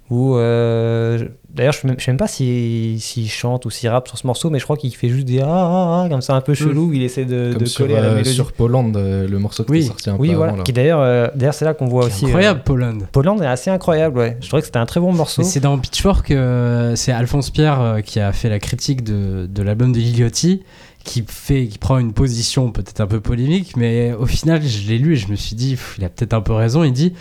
Où, 0.10 0.36
euh, 0.36 1.18
D'ailleurs, 1.54 1.74
je 1.74 1.88
ne 1.88 1.94
sais 2.00 2.10
même 2.12 2.18
pas 2.18 2.28
s'il 2.28 3.00
s'il 3.00 3.30
chante 3.30 3.66
ou 3.66 3.70
s'il 3.70 3.88
rappe 3.88 4.08
sur 4.08 4.18
ce 4.18 4.26
morceau, 4.26 4.50
mais 4.50 4.58
je 4.58 4.64
crois 4.64 4.76
qu'il 4.76 4.94
fait 4.96 5.08
juste 5.08 5.26
des 5.26 5.40
ah, 5.40 5.46
ah, 5.48 6.04
ah, 6.04 6.10
comme 6.10 6.22
ça 6.22 6.34
un 6.34 6.42
peu 6.42 6.56
chelou. 6.56 6.92
Il 6.94 7.04
essaie 7.04 7.26
de, 7.26 7.52
Comme 7.54 7.62
de 7.62 7.66
sur, 7.66 7.86
coller 7.86 7.96
à 7.96 8.02
la 8.02 8.08
euh, 8.08 8.16
mélodie. 8.16 8.34
sur 8.34 8.52
Poland, 8.54 8.92
le 8.94 9.38
morceau 9.38 9.64
qui 9.64 9.72
Oui. 9.72 9.80
est 9.80 9.84
sorti 9.84 10.10
un 10.10 10.16
oui, 10.18 10.30
peu 10.30 10.36
voilà. 10.36 10.52
avant. 10.54 10.58
là. 10.58 10.64
Qui 10.64 10.74
d'ailleurs, 10.74 11.00
euh, 11.00 11.28
d'ailleurs, 11.36 11.54
c'est 11.54 11.66
là 11.66 11.76
qu'on 11.76 11.86
voit 11.86 12.06
aussi. 12.06 12.26
Incroyable, 12.26 12.60
euh, 12.60 12.64
Poland. 12.66 12.98
Poland 13.12 13.40
est 13.40 13.46
assez 13.46 13.70
incroyable, 13.70 14.18
ouais. 14.18 14.38
Je 14.42 14.48
trouvais 14.48 14.62
que 14.62 14.66
c'était 14.66 14.80
un 14.80 14.88
très 14.88 15.00
bon 15.00 15.14
morceau. 15.14 15.44
C'est 15.44 15.60
dans 15.60 15.78
Pitchfork, 15.78 16.32
euh, 16.32 16.96
c'est 16.96 17.12
Alphonse 17.12 17.52
Pierre 17.52 17.80
euh, 17.82 18.02
qui 18.02 18.20
a 18.20 18.32
fait 18.34 18.50
la 18.50 18.58
critique 18.60 19.04
de, 19.04 19.46
de 19.48 19.62
l'album 19.64 19.92
de 19.92 20.00
Liliotti, 20.00 20.64
qui, 21.04 21.24
fait, 21.28 21.68
qui 21.68 21.78
prend 21.78 21.98
une 21.98 22.14
position 22.14 22.72
peut-être 22.72 23.02
un 23.02 23.08
peu 23.08 23.20
polémique, 23.20 23.76
mais 23.76 24.14
au 24.14 24.26
final, 24.26 24.62
je 24.64 24.88
l'ai 24.88 24.98
lu 24.98 25.14
et 25.14 25.16
je 25.16 25.28
me 25.28 25.36
suis 25.36 25.56
dit, 25.56 25.78
il 25.98 26.06
a 26.06 26.10
peut-être 26.10 26.34
un 26.34 26.42
peu 26.42 26.54
raison. 26.54 26.84
Il 26.84 26.94
dit, 26.94 27.14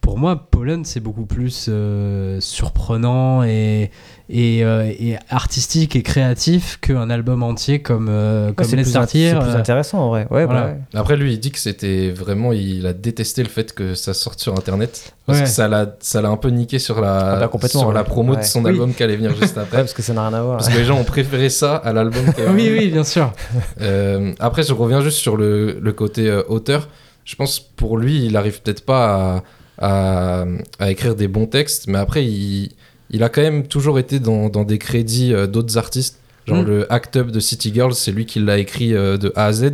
pour 0.00 0.18
moi, 0.18 0.46
Poland, 0.50 0.82
c'est 0.84 1.00
beaucoup 1.00 1.26
plus 1.26 1.66
euh, 1.68 2.40
surprenant 2.40 3.42
et, 3.44 3.90
et, 4.30 4.64
euh, 4.64 4.90
et 4.98 5.16
artistique 5.28 5.94
et 5.94 6.02
créatif 6.02 6.78
qu'un 6.80 7.10
album 7.10 7.42
entier 7.42 7.80
comme, 7.82 8.08
euh, 8.08 8.48
Ouais, 8.48 8.54
comme 8.54 8.66
c'est 8.66 8.76
plus, 8.76 8.96
euh, 8.96 9.56
intéressant 9.56 9.98
en 9.98 10.08
vrai. 10.08 10.26
Ouais, 10.30 10.46
voilà. 10.46 10.60
bah 10.62 10.66
ouais. 10.68 10.98
Après, 11.00 11.16
lui, 11.16 11.34
il 11.34 11.38
dit 11.40 11.50
que 11.50 11.58
c'était 11.58 12.10
vraiment. 12.10 12.52
Il 12.52 12.86
a 12.86 12.92
détesté 12.92 13.42
le 13.42 13.48
fait 13.50 13.72
que 13.74 13.94
ça 13.94 14.14
sorte 14.14 14.40
sur 14.40 14.54
internet. 14.56 15.12
Parce 15.26 15.38
Ouais. 15.40 15.44
que 15.44 15.50
ça 15.50 15.68
l'a 15.68 15.94
ça 16.00 16.22
l'a 16.22 16.28
un 16.30 16.36
peu 16.36 16.48
niqué 16.48 16.78
sur 16.78 17.00
la, 17.00 17.36
Ah 17.42 17.48
bah, 17.48 17.68
sur 17.68 17.92
la 17.92 18.00
ouais. 18.00 18.06
promo 18.06 18.36
de 18.36 18.42
son 18.42 18.64
Oui. 18.64 18.70
album 18.70 18.94
qui 18.94 19.02
allait 19.02 19.16
venir 19.16 19.34
juste 19.36 19.54
Ouais, 19.56 19.62
après. 19.62 19.78
parce 19.78 19.92
que 19.92 20.02
ça 20.02 20.12
n'a 20.14 20.26
rien 20.28 20.38
à 20.38 20.42
voir. 20.42 20.56
Parce 20.58 20.70
que 20.70 20.78
les 20.78 20.84
gens 20.84 20.98
ont 20.98 21.04
préféré 21.04 21.50
ça 21.50 21.76
à 21.76 21.92
l'album. 21.92 22.24
qui 22.32 22.40
allait 22.40 22.50
Oui, 22.52 22.68
venir. 22.68 22.80
oui, 22.82 22.88
bien 22.88 23.04
sûr. 23.04 23.32
Euh, 23.80 24.32
après, 24.40 24.62
je 24.62 24.72
reviens 24.72 25.02
juste 25.02 25.18
sur 25.18 25.36
le, 25.36 25.78
le 25.80 25.92
côté 25.92 26.28
euh, 26.28 26.42
auteur. 26.48 26.88
Je 27.24 27.36
pense 27.36 27.60
pour 27.60 27.96
lui, 27.98 28.24
il 28.26 28.36
arrive 28.36 28.60
peut-être 28.62 28.84
pas 28.84 29.36
à, 29.36 29.42
à, 29.80 30.44
à 30.78 30.90
écrire 30.90 31.16
des 31.16 31.28
bons 31.28 31.46
textes, 31.46 31.86
mais 31.88 31.98
après, 31.98 32.24
il, 32.24 32.70
il 33.10 33.22
a 33.22 33.28
quand 33.28 33.42
même 33.42 33.66
toujours 33.66 33.98
été 33.98 34.20
dans, 34.20 34.48
dans 34.48 34.64
des 34.64 34.78
crédits 34.78 35.32
euh, 35.34 35.46
d'autres 35.46 35.76
artistes. 35.78 36.18
Genre 36.46 36.62
Mm. 36.62 36.66
le 36.66 36.92
Act 36.92 37.16
Up 37.16 37.30
de 37.30 37.38
City 37.38 37.70
Girls, 37.72 37.94
c'est 37.94 38.12
lui 38.12 38.24
qui 38.24 38.40
l'a 38.40 38.56
écrit 38.58 38.94
euh, 38.94 39.18
de 39.18 39.30
A 39.36 39.46
à 39.46 39.52
Z, 39.52 39.72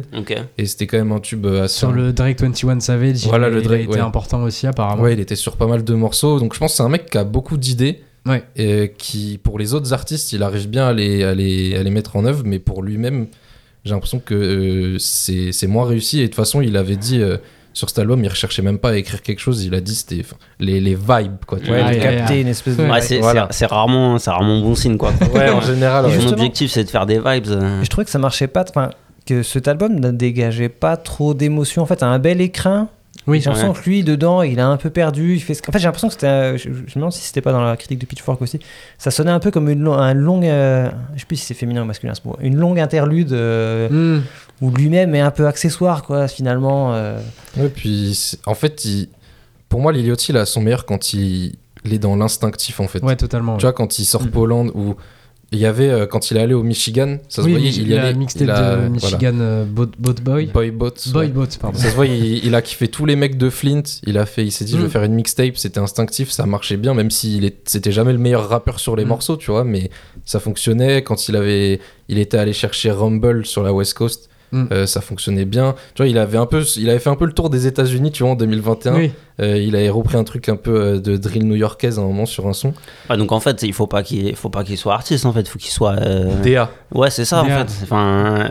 et 0.59 0.67
c'était 0.67 0.87
quand 0.89 0.99
même 0.99 1.13
un 1.13 1.21
tube 1.21 1.47
euh, 1.47 1.65
assez. 1.65 1.79
Sur 1.79 1.93
le 1.93 2.13
Drake 2.13 2.41
21 2.41 2.81
Savage, 2.81 3.25
Voilà, 3.27 3.49
il, 3.49 3.55
le 3.55 3.61
il 3.61 3.65
a 3.65 3.69
Drake, 3.69 3.81
été 3.83 3.93
ouais. 3.93 4.01
important 4.01 4.43
aussi, 4.43 4.67
apparemment. 4.67 5.03
Ouais, 5.03 5.13
il 5.13 5.21
était 5.21 5.37
sur 5.37 5.57
pas 5.57 5.67
mal 5.69 5.85
de 5.85 5.95
morceaux. 5.95 6.41
Donc 6.41 6.55
je 6.55 6.59
pense 6.59 6.73
que 6.73 6.77
c'est 6.79 6.83
un 6.83 6.89
mec 6.89 7.09
qui 7.09 7.19
a 7.19 7.25
beaucoup 7.25 7.57
d'idées. 7.57 8.01
Ouais. 8.27 8.43
Et 8.57 8.93
qui, 8.99 9.39
pour 9.41 9.57
les 9.61 9.73
autres 9.75 9.93
artistes, 9.93 10.33
il 10.33 10.43
arrive 10.43 10.69
bien 10.69 10.89
à 10.89 10.93
les, 10.93 11.23
à 11.23 11.33
les, 11.33 11.77
à 11.77 11.83
les 11.85 11.91
mettre 11.91 12.17
en 12.17 12.25
œuvre. 12.25 12.43
Mais 12.45 12.59
pour 12.59 12.83
lui-même, 12.83 13.29
j'ai 13.85 13.93
l'impression 13.93 14.19
que 14.19 14.35
euh, 14.35 14.99
c'est 14.99 15.53
c'est 15.53 15.69
moins 15.69 15.87
réussi. 15.87 16.19
Et 16.19 16.23
de 16.23 16.27
toute 16.27 16.35
façon, 16.35 16.61
il 16.61 16.77
avait 16.77 16.97
dit 16.97 17.21
euh, 17.21 17.37
sur 17.77 17.91
cet 17.91 17.99
album, 17.99 18.25
il 18.25 18.29
recherchait 18.29 18.63
même 18.63 18.79
pas 18.79 18.91
à 18.91 18.97
écrire 18.97 19.21
quelque 19.23 19.39
chose. 19.41 19.63
Il 19.65 19.75
a 19.75 19.81
dit 19.81 19.95
c'était 19.95 20.23
les, 20.61 20.81
les 20.81 20.95
vibes. 20.95 21.45
Quoi, 21.47 21.61
tu 21.61 21.71
Ouais, 21.71 21.83
vois. 21.83 21.91
de 21.91 21.97
Ouais, 21.97 22.01
capter 22.03 22.33
ouais, 22.35 22.41
une 22.41 22.49
espèce 22.49 22.77
de. 22.77 22.85
Ouais, 22.85 23.01
c'est 23.03 23.19
voilà. 23.19 23.49
rarement 23.69 24.19
c'est 24.19 24.31
rarement 24.31 24.61
bon 24.61 24.75
signe 24.75 24.97
quoi 24.97 25.13
Ouais, 25.35 25.51
en 25.51 25.61
général. 25.61 26.07
Mon 26.07 26.29
objectif 26.33 26.71
c'est 26.71 26.85
de 26.85 26.89
faire 26.91 27.05
des 27.07 27.19
vibes 27.19 27.49
euh. 27.49 27.83
Je 27.83 27.89
trouvais 27.91 28.05
que 28.07 28.11
ça 28.11 28.19
marchait 28.19 28.47
pas. 28.47 28.65
Enfin, 28.69 28.91
que 29.27 29.43
cet 29.43 29.69
album 29.69 29.99
ne 30.01 30.11
dégageait 30.11 30.69
pas 30.71 30.97
trop 30.97 31.35
d'émotion. 31.35 31.83
En 31.83 31.87
fait, 31.87 32.03
un 32.03 32.19
bel 32.19 32.41
écrin. 32.41 32.89
Oui, 33.27 33.41
J'ai 33.41 33.47
l'impression 33.51 33.73
que 33.73 33.83
lui, 33.89 34.05
dedans, 34.05 34.43
il 34.43 34.61
a 34.61 34.69
un 34.69 34.77
peu 34.77 34.89
perdu. 34.89 35.35
Il 35.35 35.41
fait 35.41 35.55
ce... 35.55 35.63
En 35.69 35.73
fait, 35.73 35.81
j'ai 35.81 35.87
l'impression 35.87 36.07
que 36.07 36.15
c'était. 36.15 36.29
un- 36.29 36.57
Je, 36.57 36.65
je 36.65 36.69
me 36.71 36.95
demande 36.95 37.13
si 37.13 37.23
c'était 37.23 37.41
pas 37.41 37.51
dans 37.51 37.61
la 37.65 37.77
critique 37.77 37.99
de 37.99 38.07
Pitchfork 38.07 38.41
aussi. 38.41 38.61
Ça 38.99 39.11
sonnait 39.11 39.33
un 39.33 39.41
peu 39.41 39.51
comme 39.51 39.69
une, 39.69 39.89
un 39.89 40.15
long. 40.15 40.41
euh, 40.45 40.89
Je 41.15 41.21
sais 41.21 41.27
plus 41.27 41.35
si 41.37 41.45
c'est 41.47 41.55
féminin 41.55 41.83
ou 41.83 41.87
masculin 41.87 42.15
ce 42.15 42.21
mot. 42.25 42.37
Une 42.41 42.57
longue 42.57 42.79
interlude 42.79 43.33
euh, 43.33 43.89
Hmm. 43.89 44.23
Où 44.61 44.71
lui-même 44.71 45.15
est 45.15 45.21
un 45.21 45.31
peu 45.31 45.47
accessoire, 45.47 46.03
quoi, 46.03 46.29
finalement. 46.29 46.95
euh. 46.95 47.19
Ouais, 47.57 47.69
puis 47.69 48.19
en 48.47 48.55
fait, 48.55 48.85
il- 48.85 49.09
pour 49.69 49.81
moi, 49.81 49.93
Liliotti, 49.93 50.33
il 50.33 50.37
a 50.39 50.47
son 50.47 50.61
meilleur 50.63 50.87
quand 50.87 51.13
il, 51.13 51.55
il 51.85 51.93
est 51.93 51.99
dans 51.99 52.17
l'instinctif 52.17 52.81
en 52.81 52.89
fait. 52.89 53.03
Ouais, 53.03 53.17
totalement. 53.17 53.57
Tu 53.59 53.63
vois, 53.63 53.73
quand 53.73 53.99
il 53.99 54.05
sort 54.05 54.23
Mm. 54.25 54.31
Poland 54.31 54.67
ou 54.75 54.95
il 55.53 55.61
y 55.61 55.67
avait 55.67 55.89
euh, 55.91 56.07
quand 56.07 56.31
il 56.31 56.37
est 56.37 56.41
allé 56.41 56.55
au 56.55 56.63
Michigan, 56.65 57.19
ça 57.29 57.43
se 57.43 57.47
oui, 57.47 57.53
voyait, 57.53 57.69
Mich- 57.71 57.77
il 57.79 57.89
y 57.89 57.95
la 57.95 58.07
allait, 58.07 58.15
mixtape 58.19 58.43
il 58.43 58.51
a- 58.51 58.71
de 58.73 58.77
voilà. 58.77 58.89
Michigan 58.91 59.35
euh, 59.41 59.65
Boat, 59.65 59.91
Boat 59.99 60.15
Boy. 60.23 60.47
Boy 60.47 60.71
Boat. 60.73 60.91
Boy 61.13 61.27
ouais. 61.27 61.33
Boat, 61.33 61.47
pardon. 61.61 61.79
Ça 61.79 61.91
se 61.91 61.95
voit, 61.95 62.07
il, 62.07 62.45
il 62.45 62.55
a 62.55 62.63
kiffé 62.63 62.89
tous 62.89 63.07
les 63.07 63.15
mecs 63.15 63.37
de 63.39 63.51
Flint. 63.51 63.83
Il 64.05 64.19
a 64.19 64.27
fait, 64.27 64.45
il 64.45 64.51
s'est 64.51 64.65
dit, 64.65 64.73
je 64.73 64.79
Mm. 64.79 64.83
vais 64.83 64.89
faire 64.89 65.05
une 65.05 65.15
mixtape. 65.15 65.57
C'était 65.57 65.79
instinctif, 65.81 66.31
ça 66.31 66.47
marchait 66.47 66.77
bien, 66.77 66.95
même 66.95 67.11
s'il 67.13 67.45
est, 67.45 67.57
c'était 67.69 67.93
jamais 67.93 68.13
le 68.13 68.19
meilleur 68.19 68.49
rappeur 68.49 68.81
sur 68.81 68.97
les 68.97 69.05
Mm. 69.05 69.09
morceaux, 69.09 69.37
tu 69.37 69.51
vois, 69.53 69.63
mais 69.65 69.91
ça 70.25 70.41
fonctionnait. 70.41 71.03
Quand 71.03 71.29
il 71.29 71.37
avait, 71.37 71.81
il 72.09 72.19
était 72.19 72.39
allé 72.39 72.53
chercher 72.53 72.91
Rumble 72.91 73.47
sur 73.47 73.63
la 73.63 73.73
West 73.73 73.95
Coast, 73.95 74.29
Mm. 74.53 74.65
euh, 74.73 74.87
ça 74.87 75.01
fonctionnait 75.01 75.45
bien. 75.45 75.75
Tu 75.95 76.03
vois, 76.03 76.09
il 76.09 76.19
avait 76.19 76.39
un 76.39 76.47
peu, 76.47 76.63
il 76.77 76.89
avait 76.89 76.99
fait 77.01 77.11
un 77.11 77.17
peu 77.17 77.27
le 77.27 77.33
tour 77.33 77.51
des 77.51 77.67
États-Unis, 77.67 78.13
tu 78.13 78.23
vois, 78.23 78.33
en 78.33 78.37
2021. 78.37 78.95
Oui. 78.95 79.11
Euh, 79.41 79.59
il 79.59 79.77
avait 79.77 79.91
repris 79.91 80.17
un 80.17 80.25
truc 80.25 80.49
un 80.49 80.57
peu 80.57 80.75
euh, 80.81 80.99
de 81.01 81.17
drill 81.19 81.45
new-yorkaise 81.47 81.99
à 81.99 82.03
un 82.03 82.07
moment 82.07 82.25
sur 82.27 82.47
un 82.47 82.53
son. 82.55 82.73
Ouais, 83.11 83.19
donc 83.19 83.33
en 83.33 83.41
fait 83.41 83.63
il 83.65 83.75
faut 83.75 83.87
pas 83.87 84.03
qu'il 84.03 84.35
faut 84.35 84.49
pas 84.49 84.65
qu'il 84.65 84.79
soit 84.79 84.95
artiste 84.95 85.27
en 85.27 85.33
fait 85.35 85.41
il 85.43 85.49
faut 85.49 85.59
qu'il 85.59 85.71
soit 85.73 85.97
euh, 86.01 86.33
DA. 86.43 86.71
ouais 86.95 87.11
c'est 87.11 87.27
ça 87.27 87.43
en 87.43 87.45
fait 87.45 87.67
enfin 87.83 88.49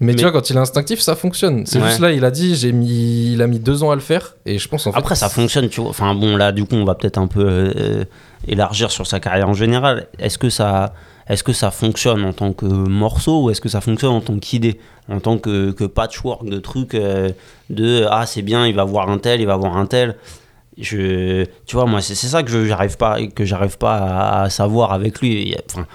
Mais, 0.00 0.06
Mais- 0.06 0.14
tu 0.14 0.22
vois, 0.22 0.32
quand 0.32 0.48
il 0.48 0.56
est 0.56 0.58
instinctif, 0.58 1.00
ça 1.00 1.16
fonctionne. 1.16 1.66
C'est 1.66 1.78
Ouais. 1.80 1.86
juste 1.88 2.00
là, 2.00 2.12
il 2.12 2.24
a 2.24 2.30
dit, 2.30 2.56
j'ai 2.56 2.72
mis, 2.72 3.34
il 3.34 3.42
a 3.42 3.46
mis 3.46 3.58
deux 3.60 3.82
ans 3.84 3.90
à 3.90 3.94
le 3.94 4.00
faire, 4.00 4.34
et 4.46 4.58
je 4.58 4.66
pense 4.68 4.86
en 4.86 4.92
fait. 4.92 4.98
Après, 4.98 5.14
ça 5.14 5.28
fonctionne, 5.28 5.68
tu 5.68 5.80
vois. 5.80 5.90
Enfin, 5.90 6.14
bon, 6.16 6.36
là, 6.36 6.50
du 6.50 6.64
coup, 6.64 6.74
on 6.76 6.84
va 6.84 6.94
peut-être 6.96 7.18
un 7.18 7.28
peu 7.28 7.44
euh, 7.46 8.04
élargir 8.48 8.90
sur 8.90 9.06
sa 9.06 9.20
carrière 9.20 9.48
en 9.48 9.54
général. 9.54 10.06
Est-ce 10.18 10.38
que 10.38 10.48
ça, 10.50 10.92
est-ce 11.28 11.42
que 11.44 11.52
ça 11.52 11.70
fonctionne 11.70 12.24
en 12.24 12.32
tant 12.32 12.52
que 12.52 12.66
morceau 12.66 13.44
ou 13.44 13.50
est-ce 13.50 13.60
que 13.60 13.68
ça 13.68 13.80
fonctionne 13.80 14.12
en 14.12 14.20
tant 14.20 14.38
qu'idée, 14.38 14.78
en 15.08 15.20
tant 15.20 15.38
que, 15.38 15.70
que 15.72 15.84
patchwork 15.84 16.44
de 16.48 16.58
trucs 16.58 16.94
euh, 16.94 17.30
de 17.70 18.06
ah 18.10 18.26
c'est 18.26 18.42
bien, 18.42 18.66
il 18.66 18.74
va 18.74 18.84
voir 18.84 19.08
un 19.10 19.18
tel, 19.18 19.40
il 19.40 19.46
va 19.46 19.56
voir 19.56 19.76
un 19.76 19.86
tel. 19.86 20.16
Je, 20.78 21.44
tu 21.66 21.76
vois, 21.76 21.84
moi, 21.84 22.00
c'est 22.00 22.14
c'est 22.14 22.28
ça 22.28 22.42
que 22.42 22.50
je 22.50 22.64
j'arrive 22.64 22.96
pas, 22.96 23.18
que 23.26 23.44
j'arrive 23.44 23.76
pas 23.76 23.96
à, 23.96 24.42
à 24.44 24.50
savoir 24.50 24.92
avec 24.94 25.20
lui. 25.20 25.54
Enfin, 25.70 25.86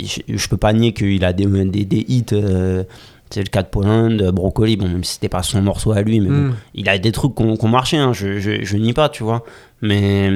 je, 0.00 0.20
je 0.28 0.48
peux 0.48 0.58
pas 0.58 0.72
nier 0.74 0.92
qu'il 0.92 1.24
a 1.24 1.32
des, 1.32 1.46
des, 1.46 1.84
des 1.86 2.04
hits. 2.08 2.24
euh, 2.32 2.84
c'est 3.30 3.40
le 3.42 3.48
cas 3.48 3.62
de 3.62 3.68
Poland, 3.68 4.10
de 4.10 4.30
Brocoli, 4.30 4.76
bon, 4.76 4.88
même 4.88 5.04
si 5.04 5.14
c'était 5.14 5.28
pas 5.28 5.42
son 5.42 5.60
morceau 5.62 5.92
à 5.92 6.00
lui, 6.02 6.20
mais 6.20 6.28
bon, 6.28 6.34
Hmm. 6.48 6.54
il 6.74 6.88
a 6.88 6.98
des 6.98 7.12
trucs 7.12 7.34
qui 7.34 7.42
ont 7.42 7.68
marché, 7.68 7.96
hein, 7.98 8.12
je, 8.14 8.38
je, 8.38 8.64
je 8.64 8.76
nie 8.76 8.92
pas, 8.94 9.08
tu 9.10 9.22
vois. 9.22 9.44
Mais, 9.82 10.30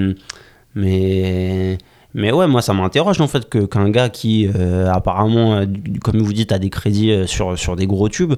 mais, 0.74 1.78
mais 2.14 2.30
ouais, 2.32 2.46
moi 2.46 2.62
ça 2.62 2.72
m'interroge 2.74 3.20
en 3.20 3.28
fait 3.28 3.48
qu'un 3.68 3.88
gars 3.90 4.08
qui 4.08 4.48
euh, 4.54 4.90
apparemment, 4.92 5.54
euh, 5.54 5.66
comme 6.02 6.18
vous 6.20 6.32
dites, 6.32 6.52
a 6.52 6.58
des 6.58 6.70
crédits 6.70 7.10
euh, 7.12 7.26
sur, 7.26 7.58
sur 7.58 7.76
des 7.76 7.86
gros 7.86 8.08
tubes, 8.08 8.34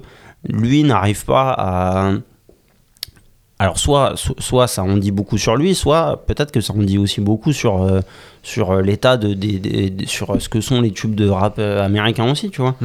lui 0.47 0.83
n'arrive 0.83 1.25
pas 1.25 1.53
à. 1.57 2.11
Alors 3.57 3.79
soit, 3.79 4.13
so- 4.17 4.35
soit 4.37 4.67
ça 4.67 4.83
en 4.83 4.97
dit 4.97 5.11
beaucoup 5.11 5.37
sur 5.37 5.55
lui, 5.55 5.75
soit 5.75 6.25
peut-être 6.27 6.51
que 6.51 6.59
ça 6.59 6.73
en 6.73 6.79
dit 6.83 6.97
aussi 6.97 7.21
beaucoup 7.21 7.53
sur, 7.53 7.83
euh, 7.83 8.01
sur 8.43 8.81
l'état 8.81 9.15
de, 9.15 9.33
des- 9.33 9.93
sur 10.07 10.41
ce 10.41 10.49
que 10.49 10.59
sont 10.59 10.81
les 10.81 10.91
tubes 10.91 11.15
de 11.15 11.29
rap 11.29 11.57
américains 11.59 12.29
aussi, 12.29 12.49
tu 12.49 12.61
vois. 12.61 12.75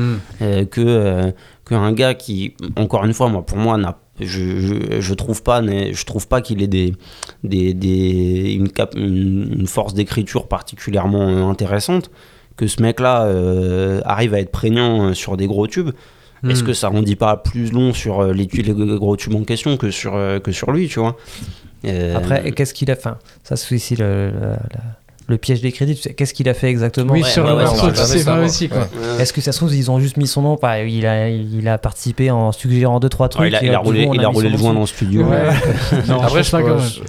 Euh, 0.43 0.65
que 0.67 1.33
qu'un 1.69 1.91
gars 1.93 2.15
qui 2.15 2.55
encore 2.77 3.05
une 3.05 3.15
fois 3.15 3.29
moi 3.29 3.43
pour 3.45 3.59
moi 3.59 3.77
n'a 3.79 3.97
je, 4.21 4.61
je, 4.61 5.01
je 5.01 5.15
trouve 5.15 5.43
pas 5.43 5.63
je 5.63 6.05
trouve 6.05 6.27
pas 6.29 6.41
qu'il 6.41 6.63
ait 6.63 6.67
des, 6.67 6.95
des, 7.45 7.75
des 7.75 8.53
une, 8.53 8.69
cap, 8.71 8.95
une, 8.97 9.57
une 9.61 9.67
force 9.67 9.95
d'écriture 9.95 10.49
particulièrement 10.49 11.29
euh, 11.29 11.45
intéressante. 11.51 12.11
Que 12.57 12.67
ce 12.67 12.83
mec 12.83 13.01
là 13.01 13.23
arrive 14.05 14.35
à 14.35 14.41
être 14.41 14.51
prégnant 14.53 15.09
euh, 15.09 15.15
sur 15.15 15.37
des 15.37 15.47
gros 15.47 15.67
tubes. 15.67 15.91
Est-ce 16.49 16.63
Hmm. 16.63 16.67
que 16.67 16.73
ça 16.73 16.91
en 16.91 17.03
dit 17.03 17.17
pas 17.17 17.37
plus 17.37 17.71
long 17.71 17.93
sur 17.93 18.21
euh, 18.21 18.33
les, 18.33 18.47
les 18.47 18.73
gros 18.97 19.15
tubes 19.17 19.35
en 19.35 19.45
question 19.45 19.77
que 19.77 19.91
sur 19.91 20.15
euh, 20.15 20.39
que 20.41 20.53
sur 20.53 20.71
lui 20.73 20.89
tu 20.89 20.99
vois? 21.01 21.17
Euh, 21.87 22.17
Après, 22.17 22.51
qu'est-ce 22.53 22.73
qu'il 22.75 22.91
a 22.91 22.97
fait 22.97 23.11
Ça, 23.43 23.57
c'est 23.57 23.75
aussi 23.75 23.97
le- 23.97 24.33
le 25.31 25.39
piège 25.39 25.61
des 25.63 25.73
crédits, 25.73 25.95
tu 25.95 26.03
sais, 26.03 26.13
qu'est-ce 26.15 26.35
qu'il 26.35 26.49
a 26.49 26.55
fait 26.55 26.69
exactement 26.69 27.13
Oui, 27.15 27.23
Ouais, 27.23 27.29
sur 27.29 27.45
ouais, 27.45 27.51
le 27.51 27.57
ouais, 27.57 27.65
morceau, 27.65 27.91
tu 27.91 27.97
sais 27.97 28.25
pas 28.25 28.41
aussi, 28.45 28.69
quoi. 28.69 28.87
Est-ce 29.19 29.33
que 29.33 29.41
ça 29.41 29.53
se 29.53 29.59
trouve, 29.59 29.75
ils 29.75 29.91
ont 29.91 29.99
juste 30.01 30.17
mis 30.19 30.27
son 30.27 30.43
nom 30.43 30.59
bah, 30.61 30.81
il, 30.83 31.07
a, 31.07 31.29
il 31.31 31.67
a 31.69 31.79
participé 31.79 32.31
en 32.31 32.53
suggérant 32.53 33.01
deux 33.01 33.09
trois 33.09 33.29
trucs. 33.29 33.43
Ouais, 33.43 33.49
il 33.49 33.55
a, 33.57 33.63
il 33.65 33.77
roulé, 33.77 34.07
on 34.09 34.15
il 34.15 34.25
a 34.25 34.29
roulé 34.29 34.49
le 34.51 34.59
joint 34.59 34.75
dans 34.75 34.81
le 34.81 34.87
studio. 34.87 35.23
Ouais. 35.25 35.49
non, 36.09 36.21
Après, 36.21 36.43
je 36.43 36.51
pas 36.51 36.61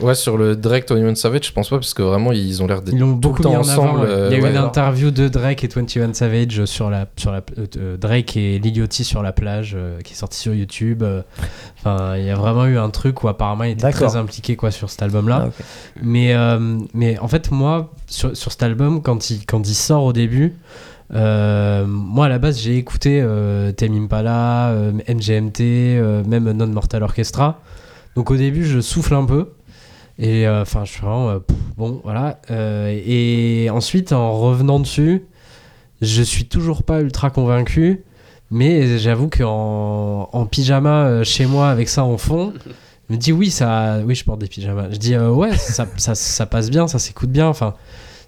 ouais, 0.06 0.16
sur 0.16 0.38
le 0.38 0.56
Drake 0.56 0.90
21 0.90 1.16
Savage, 1.16 1.48
je 1.48 1.52
pense 1.52 1.70
pas, 1.70 1.78
parce 1.78 1.94
que 1.94 2.02
vraiment, 2.04 2.32
ils 2.32 2.62
ont 2.64 2.68
l'air 2.68 2.82
d'être 2.82 2.94
Ils 2.94 3.00
tout 3.00 3.16
beaucoup 3.16 3.38
le 3.40 3.44
temps 3.44 3.50
mis 3.52 3.56
en 3.58 3.60
ensemble. 3.62 4.02
euh, 4.06 4.28
Il 4.30 4.34
y 4.34 4.36
a 4.36 4.40
eu 4.40 4.44
ouais. 4.44 4.52
une 4.52 4.58
interview 4.58 5.12
de 5.12 5.28
Drake 5.28 5.64
et 5.64 5.68
21 5.68 6.14
Savage 6.14 6.66
sur 6.66 6.90
la, 6.90 7.06
sur 7.18 7.32
la, 7.32 7.40
euh, 7.58 7.66
euh, 7.78 7.98
Drake 7.98 8.38
et 8.38 8.60
Lil 8.60 8.78
Yachty 8.78 9.04
sur 9.04 9.24
la 9.24 9.32
plage 9.32 9.74
euh, 9.76 10.00
qui 10.02 10.14
est 10.14 10.18
sorti 10.18 10.38
sur 10.40 10.54
YouTube. 10.54 11.02
euh. 11.04 11.22
Enfin, 11.80 12.16
il 12.18 12.26
y 12.26 12.30
a 12.30 12.36
vraiment 12.36 12.66
eu 12.66 12.78
un 12.78 12.90
truc 12.92 13.24
où 13.24 13.28
apparemment 13.28 13.64
il 13.64 13.72
était 13.72 13.90
très 13.92 14.16
impliqué 14.16 14.56
quoi 14.56 14.70
sur 14.72 14.90
cet 14.90 15.02
album-là. 15.02 15.48
Ah. 15.50 15.64
Mais, 16.04 16.34
euh, 16.34 16.78
mais 16.94 17.18
en 17.20 17.28
fait, 17.28 17.50
moi, 17.52 17.92
sur, 18.12 18.36
cet 18.36 18.64
album, 18.64 19.02
quand 19.02 19.30
il, 19.30 19.76
sort 19.76 20.04
au 20.04 20.14
début, 20.14 20.54
euh, 21.14 21.86
moi 21.88 22.28
à 22.28 22.30
la 22.30 22.40
base, 22.40 22.60
j'ai 22.60 22.78
écouté 22.78 23.22
euh, 23.22 23.72
Impala, 23.82 24.70
euh, 24.70 24.92
MGMT, 25.08 25.62
euh, 25.62 26.24
même 26.26 26.52
Non 26.52 26.68
Mortal 26.68 27.04
Orchestra. 27.04 27.62
Donc 28.16 28.32
au 28.32 28.38
début, 28.38 28.66
je 28.66 28.80
souffle 28.80 29.16
un 29.16 29.26
peu. 29.26 29.50
Et 30.20 30.48
enfin, 30.48 30.86
je 30.86 30.92
suis 30.92 31.02
vraiment. 31.02 31.40
bon, 31.78 32.02
voilà. 32.04 32.40
Et 32.50 33.70
ensuite, 33.72 34.12
en 34.12 34.38
revenant 34.38 34.80
dessus, 34.80 35.24
je 36.02 36.22
suis 36.22 36.46
toujours 36.46 36.84
pas 36.84 37.02
ultra 37.02 37.30
convaincu. 37.32 38.04
Mais 38.52 39.00
j'avoue 39.00 39.30
qu'en 39.30 40.30
en 40.32 40.46
pyjama 40.46 41.24
chez 41.24 41.46
moi 41.46 41.70
avec 41.70 41.88
ça 41.88 42.04
en 42.04 42.18
fond, 42.18 42.54
me 43.12 43.18
dis 43.18 43.32
oui, 43.32 43.50
ça, 43.52 44.00
oui, 44.06 44.16
je 44.16 44.24
porte 44.24 44.40
des 44.40 44.48
pyjamas. 44.48 44.88
Je 44.92 44.98
dis 44.98 45.14
euh, 45.16 45.30
ouais, 45.30 45.56
ça, 45.58 45.86
ça, 45.98 46.16
ça 46.16 46.46
passe 46.46 46.70
bien, 46.70 46.88
ça 46.88 47.00
s'écoute 47.00 47.30
bien. 47.32 47.48
Enfin, 47.48 47.76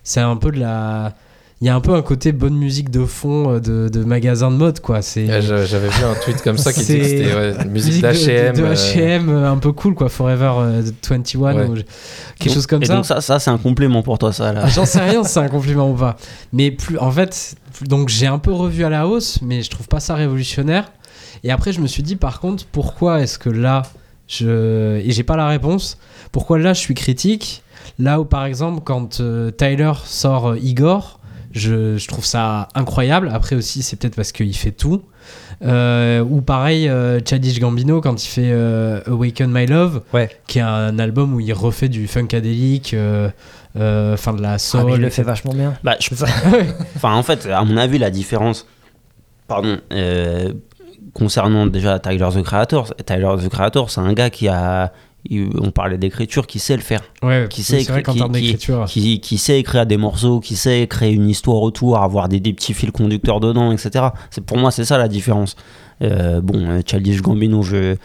c'est 0.03 0.19
un 0.21 0.35
peu 0.37 0.51
de 0.51 0.59
la. 0.59 1.13
Il 1.61 1.67
y 1.67 1.69
a 1.69 1.75
un 1.75 1.79
peu 1.79 1.93
un 1.95 2.01
côté 2.01 2.33
bonne 2.33 2.55
musique 2.57 2.89
de 2.89 3.05
fond 3.05 3.51
euh, 3.53 3.59
de, 3.61 3.87
de 3.87 4.03
magasin 4.03 4.51
de 4.51 4.57
mode, 4.57 4.81
quoi. 4.81 5.01
C'est 5.01 5.25
Ouais, 5.27 5.41
j'a- 5.41 5.63
J'avais 5.65 5.87
vu 5.87 6.03
un 6.03 6.13
tweet 6.15 6.41
comme 6.41 6.57
ça 6.57 6.73
qui 6.73 6.81
disait 6.81 6.99
que 6.99 7.05
c'était 7.05 7.33
ouais, 7.33 7.55
une 7.63 7.71
musique 7.71 8.03
de- 8.03 8.11
d'H&M. 8.11 8.53
de, 8.55 8.61
de 8.63 8.67
H&M 8.73 9.29
euh, 9.29 9.49
un 9.49 9.57
peu 9.57 9.71
cool, 9.71 9.95
quoi. 9.95 10.09
Forever 10.09 10.51
euh, 10.57 10.81
21 11.07 11.39
Ouais. 11.55 11.65
ou 11.67 11.75
quelque 12.37 12.53
chose 12.53 12.67
comme 12.67 12.83
Et 12.83 12.87
ça. 12.87 12.95
donc 12.95 13.05
ça, 13.05 13.21
ça 13.21 13.39
c'est 13.39 13.49
un 13.51 13.57
complément 13.57 14.01
pour 14.03 14.17
toi, 14.19 14.33
ça. 14.33 14.51
Là. 14.51 14.63
Ah, 14.65 14.69
J'en 14.69 14.85
sais 14.85 14.99
rien, 14.99 15.23
si 15.23 15.31
c'est 15.31 15.39
un 15.39 15.47
compliment 15.47 15.89
ou 15.89 15.93
pas. 15.93 16.17
Mais 16.51 16.69
plus, 16.71 16.97
en 16.97 17.11
fait, 17.11 17.55
donc 17.87 18.09
j'ai 18.09 18.27
un 18.27 18.39
peu 18.39 18.51
revu 18.51 18.83
à 18.83 18.89
la 18.89 19.07
hausse, 19.07 19.39
mais 19.41 19.61
je 19.61 19.69
trouve 19.69 19.87
pas 19.87 20.01
ça 20.01 20.15
révolutionnaire. 20.15 20.91
Et 21.45 21.51
après, 21.51 21.71
je 21.71 21.79
me 21.79 21.87
suis 21.87 22.03
dit, 22.03 22.17
par 22.17 22.41
contre, 22.41 22.65
pourquoi 22.73 23.21
est-ce 23.21 23.39
que 23.39 23.49
là, 23.49 23.83
je 24.37 24.97
et 24.99 25.11
j'ai 25.11 25.23
pas 25.23 25.35
la 25.37 25.47
réponse. 25.47 25.97
Pourquoi 26.31 26.57
là, 26.59 26.73
je 26.73 26.79
suis 26.79 26.93
critique? 26.95 27.63
Là 27.99 28.19
où, 28.19 28.25
par 28.25 28.45
exemple, 28.45 28.81
quand 28.83 29.19
euh, 29.19 29.51
Tyler 29.51 29.91
sort 30.05 30.49
euh, 30.51 30.57
Igor, 30.59 31.19
je, 31.51 31.97
je 31.97 32.07
trouve 32.07 32.25
ça 32.25 32.67
incroyable. 32.75 33.29
Après 33.31 33.55
aussi, 33.55 33.83
c'est 33.83 33.95
peut-être 33.97 34.15
parce 34.15 34.31
qu'il 34.31 34.55
fait 34.55 34.71
tout. 34.71 35.03
Euh, 35.63 36.21
ou 36.23 36.41
pareil, 36.41 36.89
euh, 36.89 37.19
Chadish 37.23 37.59
Gambino 37.59 38.01
quand 38.01 38.23
il 38.23 38.27
fait 38.27 38.49
euh, 38.51 39.01
Awaken 39.05 39.51
My 39.51 39.65
Love, 39.67 40.01
Ouais. 40.13 40.29
qui 40.47 40.59
est 40.59 40.63
un 40.63 40.97
album 40.99 41.33
où 41.35 41.39
il 41.39 41.53
refait 41.53 41.87
du 41.89 42.07
funkadelic, 42.07 42.93
euh, 42.93 43.29
euh, 43.77 44.13
enfin 44.15 44.33
de 44.33 44.41
la 44.41 44.53
Ah, 44.53 44.57
soul. 44.57 44.85
mais 44.85 44.93
il 44.95 45.01
le 45.01 45.09
fait 45.09 45.23
vachement 45.23 45.53
bien. 45.53 45.75
Bah, 45.83 45.95
je- 45.99 46.09
Enfin, 46.95 47.13
en 47.13 47.23
fait, 47.23 47.45
à 47.45 47.63
mon 47.63 47.77
avis, 47.77 47.97
la 47.99 48.09
différence, 48.09 48.65
pardon, 49.47 49.77
euh, 49.93 50.51
concernant 51.13 51.65
déjà 51.67 51.99
Tyler 51.99 52.29
the 52.35 52.41
Creator, 52.41 52.93
Tyler 53.05 53.35
the 53.43 53.49
Creator, 53.49 53.89
c'est 53.89 54.01
un 54.01 54.13
gars 54.13 54.29
qui 54.29 54.47
a, 54.47 54.91
on 55.31 55.71
parlait 55.71 55.97
d'écriture, 55.97 56.47
qui 56.47 56.59
sait 56.59 56.75
le 56.75 56.81
faire, 56.81 57.01
Ouais, 57.21 57.47
Qui 57.49 57.63
sait 57.63 57.81
c'est 57.81 57.91
vrai 57.91 58.01
écri- 58.01 58.03
qu'en 58.19 58.29
qui- 58.87 59.19
qui- 59.19 59.37
sait 59.37 59.59
écrire 59.59 59.85
des 59.85 59.97
morceaux, 59.97 60.39
qui 60.39 60.55
sait 60.55 60.85
créer 60.87 61.13
une 61.13 61.29
histoire 61.29 61.61
autour, 61.61 61.97
avoir 61.97 62.27
des, 62.29 62.39
des 62.39 62.51
petits 62.53 62.73
fils 62.73 62.91
conducteurs 62.91 63.39
dedans, 63.39 63.71
etc. 63.71 64.07
C'est 64.31 64.43
pour 64.43 64.57
moi, 64.57 64.71
c'est 64.71 64.85
ça 64.85 64.97
la 64.97 65.07
différence. 65.07 65.55
Euh, 66.01 66.41
bon, 66.41 66.59
euh, 66.67 66.81
Childish 66.85 67.21
Gambino, 67.21 67.61
je 67.61 67.95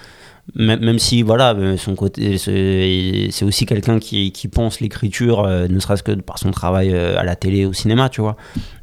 même, 0.54 0.80
même 0.80 0.98
si 0.98 1.20
voilà, 1.22 1.52
euh, 1.54 1.76
son 1.76 1.94
côté, 1.94 2.38
c'est 2.38 3.28
c'est 3.30 3.44
aussi 3.44 3.66
quelqu'un 3.66 3.98
qui, 3.98 4.32
qui 4.32 4.48
pense 4.48 4.80
l'écriture, 4.80 5.44
euh, 5.44 5.66
ne 5.68 5.78
serait-ce 5.80 6.02
que 6.02 6.12
par 6.12 6.38
son 6.38 6.50
travail 6.52 6.90
euh, 6.94 7.18
à 7.18 7.24
la 7.24 7.36
télé, 7.36 7.66
au 7.66 7.72
cinéma, 7.74 8.08
tu 8.08 8.20
vois. 8.22 8.36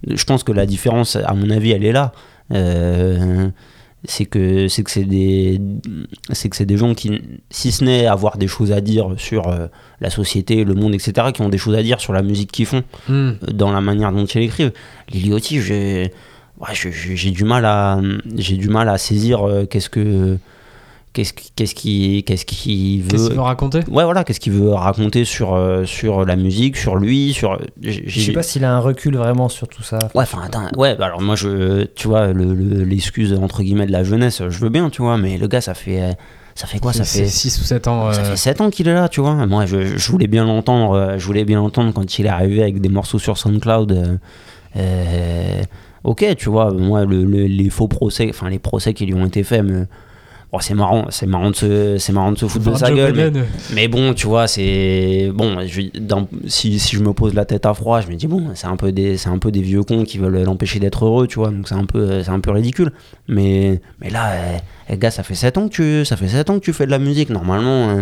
Je 0.08 0.24
pense 0.26 0.44
que 0.44 0.52
la 0.52 0.66
différence, 0.68 1.16
à 1.16 1.34
mon 1.34 1.50
avis, 1.50 1.72
elle 1.72 1.84
est 1.86 1.92
là. 1.94 2.12
C'est 4.08 4.26
que 4.26 4.68
c'est 4.68 4.84
que 4.84 4.92
c'est 4.92 5.04
des 5.04 5.60
c'est 6.32 6.50
que 6.50 6.56
c'est 6.56 6.66
des 6.66 6.78
gens 6.78 6.94
qui 6.94 7.22
si 7.50 7.72
ce 7.72 7.84
n'est 7.84 8.06
avoir 8.08 8.38
des 8.38 8.48
choses 8.48 8.72
à 8.72 8.82
dire 8.82 9.14
sur 9.18 9.48
euh, 9.48 9.68
la 10.00 10.10
société 10.10 10.64
le 10.64 10.74
monde 10.74 10.94
etc 10.94 11.30
qui 11.34 11.42
ont 11.42 11.50
des 11.50 11.58
choses 11.58 11.76
à 11.76 11.84
dire 11.84 12.00
sur 12.00 12.14
la 12.14 12.22
musique 12.22 12.52
qu'ils 12.52 12.66
font 12.66 12.84
Hmm. 13.08 13.14
euh, 13.14 13.36
dans 13.54 13.72
la 13.72 13.82
manière 13.82 14.12
dont 14.12 14.26
ils 14.26 14.42
écrivent 14.44 14.72
Liliotti 15.10 15.62
j'ai 15.62 16.12
ouais, 16.60 16.74
j'ai 16.74 17.32
du 17.32 17.44
mal 17.44 17.66
à 17.66 18.00
j'ai 18.36 18.58
du 18.58 18.70
mal 18.70 18.90
à 18.90 18.98
saisir 18.98 19.44
euh, 19.48 19.66
qu'est-ce 19.66 19.90
que 19.90 20.38
qu'est-ce 21.16 21.34
qu'est-ce 21.56 21.74
qui 21.74 22.24
qu'est-ce 22.26 22.46
qu'il 22.46 23.02
veut 23.02 23.08
Qu'est-ce 23.10 23.28
qu'il 23.28 23.36
veut 23.36 23.42
raconter? 23.42 23.80
Ouais 23.90 24.04
voilà 24.04 24.24
qu'est-ce 24.24 24.40
qu'il 24.40 24.54
veut 24.54 24.70
raconter 24.74 25.26
sur 25.26 25.54
euh, 25.56 25.86
sur 25.86 26.26
la 26.26 26.36
musique 26.36 26.78
sur 26.78 26.96
lui 26.98 27.34
sur 27.34 27.58
Je 27.82 28.20
sais 28.20 28.34
pas 28.34 28.44
s'il 28.44 28.64
a 28.66 28.76
un 28.76 28.80
recul 28.80 29.16
vraiment 29.18 29.50
sur 29.50 29.68
tout 29.68 29.82
ça. 29.84 29.98
Ouais, 30.14 30.24
enfin, 30.24 30.42
attends, 30.44 30.68
ouais, 30.78 30.96
bah 30.96 31.06
alors 31.08 31.22
moi, 31.22 31.36
je, 31.36 31.86
tu 31.96 32.08
vois, 32.08 32.28
le- 32.34 32.54
le- 32.54 32.84
l'excuse 32.84 33.34
entre 33.34 33.64
guillemets 33.64 33.88
de 33.88 33.92
la 33.92 34.04
jeunesse, 34.04 34.44
je 34.48 34.60
veux 34.60 34.70
bien, 34.70 34.90
tu 34.90 35.02
vois, 35.02 35.18
mais 35.18 35.38
le 35.38 35.48
gars, 35.48 35.62
ça 35.62 35.74
fait, 35.74 36.02
euh, 36.02 36.12
ça 36.54 36.68
fait 36.68 36.80
quoi 36.80 36.94
Ça 36.94 37.04
fait, 37.04 37.26
6 37.28 37.60
ou 37.60 37.64
7 37.64 37.88
ans. 37.88 38.12
ça 38.14 38.22
euh, 38.22 38.24
fait 38.32 38.36
7 38.38 38.62
ans 38.62 38.70
qu'il 38.70 38.88
est 38.88 38.94
là, 38.94 39.10
tu 39.10 39.22
vois. 39.22 39.34
Moi, 39.48 39.66
je, 39.66 39.98
je 39.98 40.12
voulais 40.12 40.28
bien 40.28 40.46
l'entendre, 40.46 41.16
je 41.18 41.26
voulais 41.26 41.46
bien 41.46 41.58
l'entendre 41.60 41.92
quand 41.94 42.20
il 42.20 42.26
est 42.26 42.30
arrivé 42.30 42.62
avec 42.62 42.80
des 42.82 42.90
morceaux 42.90 43.20
sur 43.20 43.38
SoundCloud. 43.38 44.20
euh, 44.78 45.62
ok, 46.04 46.36
tu 46.38 46.50
vois, 46.50 46.72
moi, 46.72 47.06
le- 47.06 47.24
le- 47.26 47.46
les 47.48 47.70
faux 47.70 47.88
procès, 47.88 48.28
enfin, 48.30 48.50
les 48.50 48.60
procès 48.60 48.94
qui 48.94 49.06
lui 49.06 49.14
ont 49.14 49.26
été 49.26 49.44
faits, 49.44 49.64
mais. 49.64 49.84
Bon, 50.56 50.60
c'est 50.62 50.74
marrant, 50.74 51.06
c'est 51.10 51.26
marrant 51.26 51.50
de 51.52 51.56
se, 51.56 51.98
c'est 51.98 52.14
marrant 52.14 52.32
de 52.32 52.38
se 52.38 52.46
foutre 52.48 52.66
de 52.72 52.78
sa 52.78 52.88
Joe 52.88 52.98
gueule. 52.98 53.14
Mais, 53.74 53.88
bon, 53.88 54.14
tu 54.14 54.28
vois, 54.28 54.48
c'est 54.48 55.30
bon. 55.34 55.58
Je, 55.68 55.82
dans- 56.00 56.28
si, 56.48 56.80
si 56.80 56.96
je 56.96 57.02
me 57.02 57.14
pose 57.14 57.34
la 57.34 57.46
tête 57.46 57.66
à 57.66 57.74
froid, 57.74 58.02
je 58.02 58.08
me 58.08 58.16
dis 58.16 58.28
bon, 58.28 58.48
c'est 58.56 58.68
un 58.68 58.76
peu 58.78 58.92
des, 58.92 59.18
c'est 59.18 59.30
un 59.30 59.38
peu 59.40 59.52
des 59.52 59.62
vieux 59.62 59.84
cons 59.84 60.04
qui 60.04 60.18
veulent 60.18 60.44
l'empêcher 60.44 60.80
d'être 60.80 61.06
heureux, 61.06 61.28
tu 61.28 61.40
vois. 61.40 61.50
Donc 61.50 61.68
c'est 61.68 61.76
un 61.76 61.86
peu, 61.86 62.24
c'est 62.24 62.30
un 62.32 62.40
peu 62.40 62.52
ridicule. 62.52 62.92
Mais, 63.28 63.82
mais 64.02 64.10
là, 64.10 64.32
euh, 64.32 64.58
eh, 64.90 64.98
gars, 64.98 65.12
ça 65.12 65.24
fait 65.24 65.36
7 65.36 65.58
ans 65.58 65.68
que 65.68 65.74
tu, 65.74 66.06
ça 66.06 66.16
fait 66.16 66.28
7 66.28 66.50
ans 66.50 66.56
que 66.60 66.64
tu 66.66 66.74
fais 66.74 66.86
de 66.86 66.92
la 66.92 67.00
musique. 67.00 67.30
Normalement, 67.30 67.90
euh, 67.90 68.02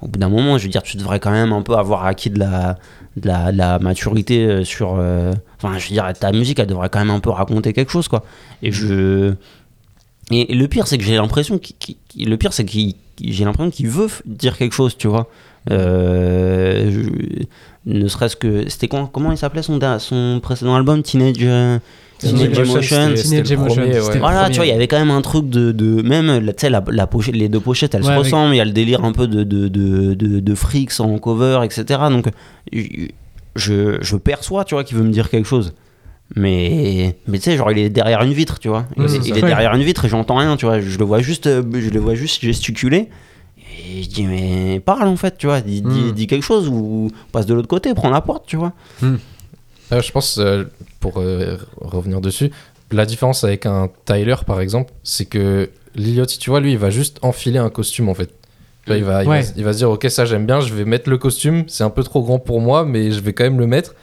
au 0.00 0.08
bout 0.08 0.18
d'un 0.18 0.28
moment, 0.28 0.58
je 0.58 0.64
veux 0.64 0.70
dire, 0.70 0.82
tu 0.82 0.96
devrais 0.96 1.20
quand 1.20 1.30
même 1.30 1.52
un 1.52 1.62
peu 1.62 1.74
avoir 1.74 2.04
acquis 2.06 2.30
de 2.30 2.38
la, 2.38 2.76
de 3.16 3.28
la, 3.28 3.52
de 3.52 3.58
la 3.58 3.78
maturité 3.78 4.44
euh, 4.46 4.64
sur. 4.64 4.96
euh, 4.98 5.32
Enfin, 5.62 5.78
je 5.78 5.88
veux 5.88 5.92
dire, 5.94 6.10
ta 6.18 6.30
musique, 6.32 6.58
elle 6.58 6.66
devrait 6.66 6.90
quand 6.90 6.98
même 6.98 7.10
un 7.10 7.20
peu 7.20 7.30
raconter 7.30 7.72
quelque 7.72 7.90
chose, 7.90 8.08
quoi. 8.08 8.24
Et 8.62 8.70
je. 8.72 9.34
Et, 10.30 10.54
le 10.54 10.68
pire, 10.68 10.86
c'est 10.86 10.98
que 10.98 11.04
j'ai 11.04 11.16
l'impression 11.16 11.58
qu'il, 11.58 11.96
le 12.18 12.36
pire, 12.36 12.52
c'est 12.52 12.64
qu'il, 12.64 12.94
j'ai 13.22 13.44
l'impression 13.44 13.70
qu'il 13.70 13.88
veut 13.88 14.08
dire 14.24 14.56
quelque 14.56 14.72
chose, 14.74 14.96
tu 14.96 15.06
vois. 15.08 15.28
Euh, 15.70 16.90
je- 16.90 17.44
ne 17.86 18.08
serait-ce 18.08 18.36
que, 18.36 18.68
c'était 18.68 18.88
comment 18.88 19.30
il 19.32 19.36
s'appelait 19.38 19.62
son, 19.62 19.78
son 19.98 20.40
précédent 20.42 20.74
album, 20.74 21.02
Teenage, 21.02 21.34
euh, 21.42 21.78
Teenage 22.18 22.58
Emotion. 22.58 23.14
Teenage 23.14 23.54
premier, 23.56 24.00
ouais. 24.00 24.18
Voilà, 24.18 24.40
premier. 24.42 24.50
tu 24.52 24.56
vois, 24.56 24.66
il 24.66 24.70
y 24.70 24.72
avait 24.72 24.88
quand 24.88 24.98
même 24.98 25.10
un 25.10 25.20
truc 25.20 25.50
de, 25.50 25.70
de 25.72 26.00
même, 26.00 26.46
tu 26.46 26.52
sais, 26.58 26.70
la, 26.70 26.82
la 26.88 27.06
pochette, 27.06 27.34
les 27.36 27.50
deux 27.50 27.60
pochettes, 27.60 27.94
elles 27.94 28.00
Ouais, 28.02 28.06
se 28.06 28.12
avec- 28.12 28.24
ressemblent, 28.24 28.54
il 28.54 28.58
y 28.58 28.60
a 28.60 28.64
le 28.64 28.72
délire 28.72 29.04
un 29.04 29.12
peu 29.12 29.26
de, 29.26 29.42
de, 29.44 29.68
de, 29.68 30.14
de, 30.14 30.40
de 30.40 30.54
freaks 30.54 30.98
en 31.00 31.18
cover, 31.18 31.60
etc. 31.64 32.00
Donc, 32.10 32.28
je, 33.56 33.98
je 34.00 34.16
perçois, 34.16 34.64
tu 34.64 34.74
vois, 34.74 34.84
qu'il 34.84 34.96
veut 34.96 35.04
me 35.04 35.12
dire 35.12 35.28
quelque 35.30 35.46
chose. 35.46 35.74
Mais, 36.36 37.16
mais 37.28 37.38
tu 37.38 37.44
sais, 37.44 37.56
genre, 37.56 37.70
il 37.70 37.78
est 37.78 37.88
derrière 37.90 38.22
une 38.22 38.32
vitre, 38.32 38.58
tu 38.58 38.68
vois. 38.68 38.86
Il 38.96 39.04
est 39.04 39.40
derrière 39.40 39.74
une 39.74 39.82
vitre 39.82 40.04
et 40.04 40.08
j'entends 40.08 40.36
rien, 40.36 40.56
tu 40.56 40.66
vois. 40.66 40.80
Je 40.80 40.98
le 40.98 41.04
vois 41.04 41.20
juste, 41.20 41.46
euh, 41.46 41.62
je 41.72 41.90
le 41.90 42.00
vois 42.00 42.14
juste 42.14 42.42
gesticuler. 42.42 43.08
Et 43.88 44.02
je 44.02 44.08
dis, 44.08 44.24
mais 44.24 44.80
parle 44.80 45.06
en 45.08 45.16
fait, 45.16 45.36
tu 45.38 45.46
vois. 45.46 45.60
Dis, 45.60 45.80
dis- 45.82 46.00
Mm. 46.06 46.12
dis 46.12 46.26
quelque 46.26 46.42
chose 46.42 46.68
ou 46.68 47.10
passe 47.32 47.46
de 47.46 47.54
l'autre 47.54 47.68
côté, 47.68 47.94
prends 47.94 48.10
la 48.10 48.20
porte, 48.20 48.46
tu 48.46 48.56
vois. 48.56 48.72
Ah, 49.90 50.00
je 50.00 50.10
pense, 50.10 50.38
euh, 50.38 50.64
pour 51.00 51.18
euh, 51.18 51.56
revenir 51.80 52.20
dessus, 52.20 52.50
la 52.90 53.06
différence 53.06 53.44
avec 53.44 53.66
un 53.66 53.88
Tyler, 54.04 54.36
par 54.46 54.60
exemple, 54.60 54.92
c'est 55.04 55.26
que 55.26 55.70
Liliotti, 55.94 56.38
tu 56.38 56.50
vois, 56.50 56.58
lui, 56.60 56.72
il 56.72 56.78
va 56.78 56.90
juste 56.90 57.18
enfiler 57.22 57.58
un 57.58 57.70
costume, 57.70 58.08
en 58.08 58.14
fait. 58.14 58.30
Il, 58.88 59.02
va, 59.04 59.22
il, 59.22 59.28
Ouais. 59.28 59.42
va, 59.42 59.48
il 59.56 59.64
va 59.64 59.72
se 59.72 59.78
dire, 59.78 59.90
ok, 59.90 60.06
ça 60.10 60.24
j'aime 60.24 60.46
bien, 60.46 60.60
je 60.60 60.74
vais 60.74 60.84
mettre 60.84 61.08
le 61.08 61.16
costume, 61.16 61.64
c'est 61.68 61.84
un 61.84 61.90
peu 61.90 62.02
trop 62.02 62.22
grand 62.22 62.38
pour 62.38 62.60
moi, 62.60 62.84
mais 62.84 63.12
je 63.12 63.20
vais 63.20 63.32
quand 63.32 63.44
même 63.44 63.58
le 63.60 63.66
mettre. 63.66 63.94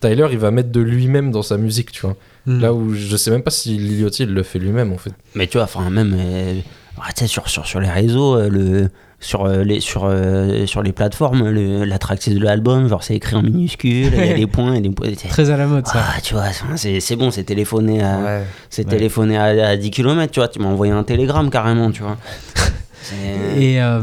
Tyler, 0.00 0.26
il 0.32 0.38
va 0.38 0.50
mettre 0.50 0.70
de 0.70 0.80
lui-même 0.80 1.30
dans 1.30 1.42
sa 1.42 1.56
musique, 1.56 1.92
tu 1.92 2.02
vois. 2.02 2.16
Hmm. 2.46 2.60
Là 2.60 2.72
où 2.72 2.94
je 2.94 3.16
sais 3.16 3.30
même 3.30 3.42
pas 3.42 3.50
si 3.50 3.76
Liliotti 3.76 4.22
il 4.22 4.32
le 4.32 4.42
fait 4.42 4.58
lui-même, 4.58 4.92
en 4.92 4.98
fait. 4.98 5.12
Mais 5.34 5.46
tu 5.46 5.58
vois, 5.58 5.64
enfin, 5.64 5.88
même 5.90 6.14
euh, 6.18 6.54
ouais, 6.54 7.04
tu 7.14 7.20
sais, 7.22 7.26
sur, 7.26 7.48
sur, 7.48 7.66
sur 7.66 7.80
les 7.80 7.90
réseaux, 7.90 8.36
euh, 8.36 8.48
le, 8.48 8.88
sur, 9.20 9.44
euh, 9.44 9.62
les, 9.62 9.80
sur, 9.80 10.04
euh, 10.06 10.64
sur 10.64 10.82
les 10.82 10.92
plateformes, 10.92 11.48
le- 11.50 11.84
la 11.84 11.98
tracklist 11.98 12.38
de 12.38 12.42
l'album, 12.42 12.88
genre 12.88 13.02
c'est 13.02 13.14
écrit 13.14 13.36
en 13.36 13.42
minuscule, 13.42 14.10
il 14.14 14.26
y 14.26 14.30
a 14.30 14.34
des 14.34 14.46
points 14.56 14.72
et 14.72 14.80
des 14.80 14.88
points. 14.88 15.08
Très 15.28 15.50
à 15.50 15.58
la 15.58 15.66
mode, 15.66 15.86
ça. 15.86 16.02
Ah, 16.16 16.20
tu 16.22 16.32
vois, 16.32 16.44
c'est 16.76 17.00
c'est 17.00 17.16
bon, 17.16 17.30
c'est 17.30 17.44
téléphoné 17.44 18.02
à, 18.02 18.18
Ouais. 18.18 18.44
c'est 18.70 18.84
Ouais. 18.86 18.90
téléphoné 18.90 19.36
à, 19.36 19.44
à 19.68 19.76
10 19.76 19.90
km, 19.90 20.32
tu 20.32 20.40
vois, 20.40 20.48
tu 20.48 20.58
m'as 20.60 20.68
envoyé 20.68 20.92
un 20.94 21.02
télégramme 21.02 21.50
carrément, 21.50 21.90
tu 21.90 22.02
vois. 22.02 22.16
Et, 23.58 23.80
euh, 23.82 24.00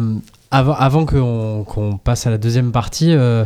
avant, 0.51 0.73
avant 0.73 1.05
qu'on 1.05 1.63
qu'on 1.65 1.97
passe 1.97 2.27
à 2.27 2.29
la 2.29 2.37
deuxième 2.37 2.71
partie, 2.71 3.13
euh, 3.13 3.45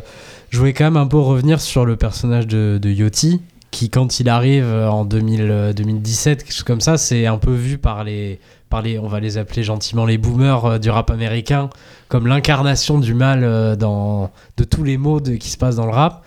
je 0.51 0.59
voulais 0.59 0.73
quand 0.73 0.83
même 0.83 0.97
un 0.97 1.07
peu 1.07 1.17
revenir 1.17 1.61
sur 1.61 1.85
le 1.85 1.95
personnage 1.95 2.45
de, 2.45 2.79
Yachty, 2.83 3.41
qui 3.71 3.89
quand 3.89 4.19
il 4.19 4.27
arrive 4.27 4.65
euh, 4.65 4.89
en 4.89 5.05
2000, 5.05 5.41
euh, 5.49 5.73
2017, 5.73 6.43
quelque 6.43 6.53
chose 6.53 6.63
comme 6.63 6.81
ça, 6.81 6.97
c'est 6.97 7.25
un 7.25 7.37
peu 7.37 7.53
vu 7.53 7.77
par 7.77 8.03
les, 8.03 8.41
par 8.69 8.81
les, 8.81 8.99
on 8.99 9.07
va 9.07 9.21
les 9.21 9.37
appeler 9.37 9.63
gentiment 9.63 10.05
les 10.05 10.17
boomers 10.17 10.65
euh, 10.65 10.77
du 10.77 10.89
rap 10.89 11.09
américain, 11.09 11.69
comme 12.09 12.27
l'incarnation 12.27 12.99
du 12.99 13.13
mal 13.13 13.77
dans, 13.77 14.29
de 14.57 14.63
tous 14.65 14.83
les 14.83 14.97
de- 14.97 15.37
qui 15.37 15.49
se 15.49 15.57
passent 15.57 15.77
dans 15.77 15.85
le 15.85 15.93
rap. 15.93 16.25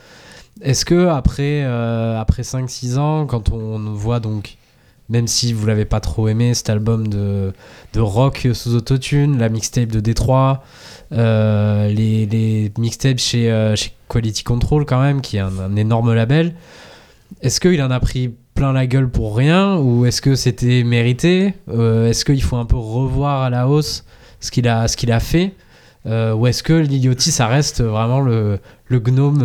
Est-ce 0.63 0.87
que 0.87 1.09
après, 1.09 1.63
après 1.63 2.43
5-6 2.43 2.97
ans, 2.97 3.27
quand 3.27 3.51
on 3.53 3.93
voit 3.93 4.21
donc, 4.21 4.57
même 5.09 5.27
si 5.27 5.53
vous 5.53 5.67
l'avez 5.67 5.85
pas 5.85 6.01
trop 6.01 6.29
aimé, 6.29 6.55
cet 6.55 6.71
album 6.71 7.09
de, 7.09 7.53
de 7.93 8.01
rock 8.01 8.49
sous 8.55 8.75
autotune, 8.75 9.39
la 9.39 9.49
mixtape 9.49 9.89
de 9.91 10.01
Détroit, 10.01 10.63
euh, 11.13 11.89
les, 11.89 12.27
les 12.27 12.73
mixtapes 12.79 13.19
chez, 13.19 13.51
euh, 13.51 13.77
chez 13.77 13.93
Quality 14.09 14.45
Control 14.45 14.87
quand 14.87 15.01
même, 15.01 15.21
qui 15.21 15.37
est 15.37 15.41
un, 15.41 15.77
énorme 15.77 16.15
label, 16.15 16.55
est-ce 17.43 17.61
qu'il 17.61 17.83
en 17.83 17.91
a 17.91 18.01
pris 18.01 18.35
plein 18.55 18.73
la 18.73 18.87
gueule 18.87 19.11
pour 19.11 19.37
rien 19.37 19.77
ou 19.77 20.07
est-ce 20.07 20.23
que 20.23 20.37
c'était 20.37 20.85
mérité? 20.85 21.55
Euh, 21.69 22.09
Est-ce 22.09 22.25
qu'il 22.25 22.43
faut 22.43 22.57
un 22.57 22.65
peu 22.65 22.77
revoir 22.77 23.43
à 23.43 23.51
la 23.51 23.69
hausse 23.69 24.05
ce 24.41 24.51
qu'il 24.51 24.69
a, 24.69 24.89
ce 24.89 25.11
a 25.11 25.21
fait? 25.21 25.55
Ou 26.07 26.47
est-ce 26.47 26.63
que 26.63 26.75
Lil 26.75 27.03
Yachty, 27.03 27.33
ça 27.33 27.47
reste 27.47 27.83
vraiment 27.83 28.21
le, 28.21 28.59
le 28.89 29.01
gnome 29.01 29.43